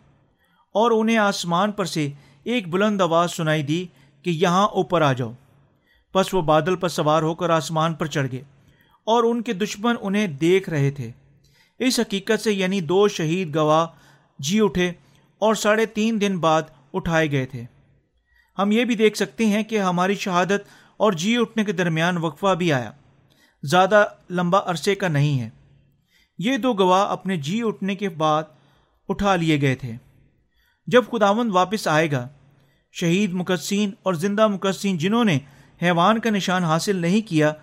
اور 0.72 0.92
انہیں 0.92 1.18
آسمان 1.18 1.72
پر 1.72 1.86
سے 1.86 2.10
ایک 2.44 2.68
بلند 2.68 3.02
آواز 3.02 3.32
سنائی 3.32 3.64
دی 3.64 3.86
کہ 4.24 4.30
یہاں 4.30 4.68
اوپر 4.68 5.02
آ 5.02 5.14
جاؤ۔ 5.14 5.32
بس 6.16 6.34
وہ 6.34 6.42
بادل 6.42 6.76
پر 6.76 6.90
سوار 6.90 7.22
ہو 7.22 7.36
کر 7.36 7.50
آسمان 7.50 7.94
پر 7.94 8.06
چڑھ 8.06 8.28
گئے 8.32 8.44
اور 9.04 9.24
ان 9.24 9.42
کے 9.42 9.54
دشمن 9.54 9.96
انہیں 10.02 10.28
دیکھ 10.28 10.70
رہے 10.70 10.92
تھے۔ 10.92 11.12
اس 11.80 12.00
حقیقت 12.00 12.42
سے 12.42 12.54
یعنی 12.54 12.82
دو 12.82 13.08
شہید 13.08 13.56
گواہ 13.56 13.88
جی 14.40 14.60
اٹھے 14.62 14.90
اور 15.40 15.56
ساڑھے 15.56 15.86
تین 15.86 16.22
دن 16.22 16.40
بعد 16.40 16.62
اٹھائے 16.94 17.32
گئے 17.32 17.46
تھے۔ 17.46 17.64
ہم 18.60 18.72
یہ 18.72 18.86
بھی 18.86 18.96
دیکھ 18.96 19.18
سکتے 19.18 19.46
ہیں 19.46 19.64
کہ 19.64 19.80
ہماری 19.80 20.16
شہادت 20.16 20.62
اور 20.98 21.12
جی 21.12 21.38
اٹھنے 21.38 21.64
کے 21.64 21.72
درمیان 21.72 22.18
وقفہ 22.18 22.56
بھی 22.56 22.74
آیا۔ 22.74 22.92
زیادہ 23.64 24.06
لمبا 24.30 24.60
عرصے 24.66 24.96
کا 24.96 25.08
نہیں 25.08 25.40
ہے۔ 25.40 25.50
یہ 26.40 26.58
دو 26.58 26.74
گواہ 26.74 27.10
اپنے 27.10 27.38
جی 27.38 27.62
اٹھنے 27.66 27.96
کے 27.96 28.10
بعد 28.10 28.44
اٹھا 29.10 29.36
لیے 29.36 29.62
گئے 29.62 29.76
تھے۔ 29.76 29.92
جب 30.88 31.04
خداون 31.12 31.50
واپس 31.52 31.88
آئے 31.88 32.12
گا، 32.12 32.28
شہید 32.92 33.34
مقصین 33.34 33.92
اور 34.04 34.14
زندہ 34.14 34.48
مقصین 34.48 34.98
جنہوں 34.98 35.26
نے 35.26 35.38
حیوان 35.82 36.20
کا 36.20 36.30
نشان 36.30 36.64
حاصل 36.64 36.96
نہیں 36.96 37.28
کیا، 37.28 37.54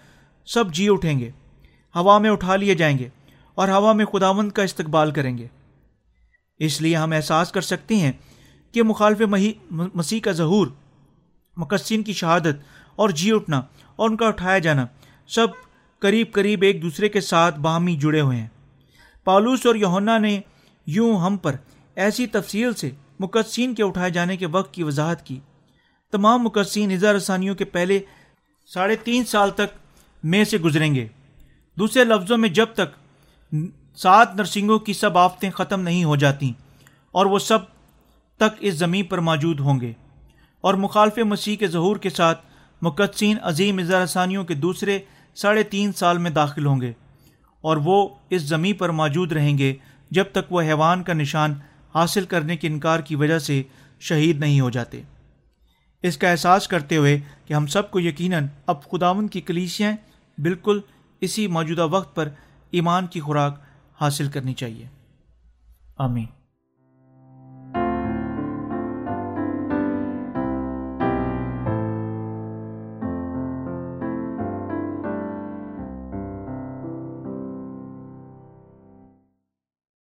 سب 0.46 0.72
جی 0.72 0.88
اٹھیں 0.88 1.18
گے۔ 1.20 1.30
ہوا 1.94 2.18
میں 2.18 2.30
اٹھا 2.30 2.56
لیے 2.56 2.74
جائیں 2.74 2.98
گے 2.98 3.08
اور 3.54 3.68
ہوا 3.68 3.92
میں 3.92 4.04
خداون 4.04 4.50
کا 4.50 4.62
استقبال 4.62 5.10
کریں 5.10 5.38
گے۔ 5.38 5.46
اس 6.60 6.80
لیے 6.82 6.96
ہم 6.96 7.12
احساس 7.12 7.52
کر 7.52 7.60
سکتے 7.60 7.96
ہیں 7.96 8.12
کہ 8.72 8.82
مخالف 8.82 9.20
مسیح 9.94 10.20
کا 10.20 10.32
ظہور 10.32 10.66
مقصین 11.56 12.02
کی 12.02 12.12
شہادت 12.12 12.64
اور 12.96 13.08
جی 13.10 13.32
اٹھنا 13.32 13.62
اور 13.96 14.10
ان 14.10 14.16
کا 14.16 14.26
اٹھایا 14.26 14.58
جانا 14.58 14.86
سب 15.26 15.46
قریب 15.98 16.32
قریب 16.32 16.62
ایک 16.62 16.82
دوسرے 16.82 17.08
کے 17.08 17.20
ساتھ 17.20 17.60
باہمی 17.60 17.96
جڑے 17.96 18.20
ہوئے 18.20 18.36
ہیں۔ 18.36 18.48
پالوس 19.26 19.66
اور 19.66 19.74
یونا 19.74 20.18
نے 20.18 20.40
یوں 20.86 21.20
ہم 21.20 21.36
پر 21.36 21.56
ایسی 21.94 22.26
تفصیل 22.26 22.74
سے 22.74 22.90
مقدسین 23.20 23.74
کے 23.74 23.82
اٹھائے 23.82 24.10
جانے 24.10 24.36
کے 24.36 24.46
وقت 24.46 24.74
کی 24.74 24.82
وضاحت 24.82 25.26
کی۔ 25.26 25.40
تمام 26.12 26.42
مقدسین 26.42 26.92
اظہار 26.92 27.14
رسانیوں 27.14 27.54
کے 27.54 27.64
پہلے 27.64 27.98
ساڑھے 28.66 28.96
تین 28.96 29.24
سال 29.24 29.50
تک 29.50 29.76
میں 30.24 30.44
سے 30.44 30.58
گزریں 30.58 30.94
گے۔ 30.94 31.08
دوسرے 31.78 32.04
لفظوں 32.04 32.38
میں 32.38 32.48
جب 32.48 32.66
تک 32.74 33.54
سات 33.96 34.34
نرسنگوں 34.34 34.78
کی 34.78 34.92
سب 34.92 35.18
آفتیں 35.18 35.50
ختم 35.50 35.80
نہیں 35.80 36.04
ہو 36.04 36.16
جاتی 36.16 36.52
اور 37.12 37.26
وہ 37.26 37.38
سب 37.38 37.58
تک 38.36 38.56
اس 38.60 38.74
زمین 38.74 39.04
پر 39.04 39.18
موجود 39.18 39.60
ہوں 39.60 39.80
گے۔ 39.80 39.92
اور 40.60 40.74
مخالف 40.74 41.18
مسیح 41.18 41.56
کے 41.56 41.66
ظہور 41.66 41.96
کے 41.96 42.10
ساتھ 42.10 42.46
مقدسین 42.82 43.36
عظیم 43.42 43.78
اظہار 43.78 44.00
رسانیوں 44.00 44.44
کے 44.44 44.54
دوسرے 44.54 44.98
ساڑھے 45.34 45.62
تین 45.62 45.92
سال 45.92 46.18
میں 46.18 46.30
داخل 46.30 46.66
ہوں 46.66 46.80
گے۔ 46.80 46.92
اور 47.66 47.76
وہ 47.76 48.08
اس 48.30 48.42
زمیں 48.42 48.72
پر 48.72 48.88
موجود 48.88 49.32
رہیں 49.32 49.58
گے 49.58 49.74
جب 50.10 50.24
تک 50.32 50.52
وہ 50.52 50.62
حیوان 50.62 51.02
کا 51.02 51.12
نشان 51.12 51.54
حاصل 51.94 52.24
کرنے 52.24 52.56
کے 52.56 52.68
انکار 52.68 53.00
کی 53.00 53.16
وجہ 53.16 53.38
سے 53.38 53.62
شہید 54.00 54.38
نہیں 54.38 54.60
ہو 54.60 54.70
جاتے۔ 54.70 55.02
اس 56.02 56.18
کا 56.18 56.30
احساس 56.30 56.68
کرتے 56.68 56.96
ہوئے 56.96 57.20
کہ 57.44 57.54
ہم 57.54 57.66
سب 57.66 57.90
کو 57.90 58.00
یقیناً 58.00 58.46
اب 58.66 58.84
خداون 58.84 59.28
کی 59.28 59.40
کلیسیاں 59.40 59.92
بالکل 60.38 60.80
اسی 61.20 61.46
موجودہ 61.46 61.86
وقت 61.86 62.16
پر 62.16 62.28
ایمان 62.70 63.06
کی 63.06 63.20
خوراک 63.20 63.60
حاصل 64.00 64.28
کرنی 64.28 64.54
چاہیے۔ 64.54 64.86
آمین۔ 65.98 66.35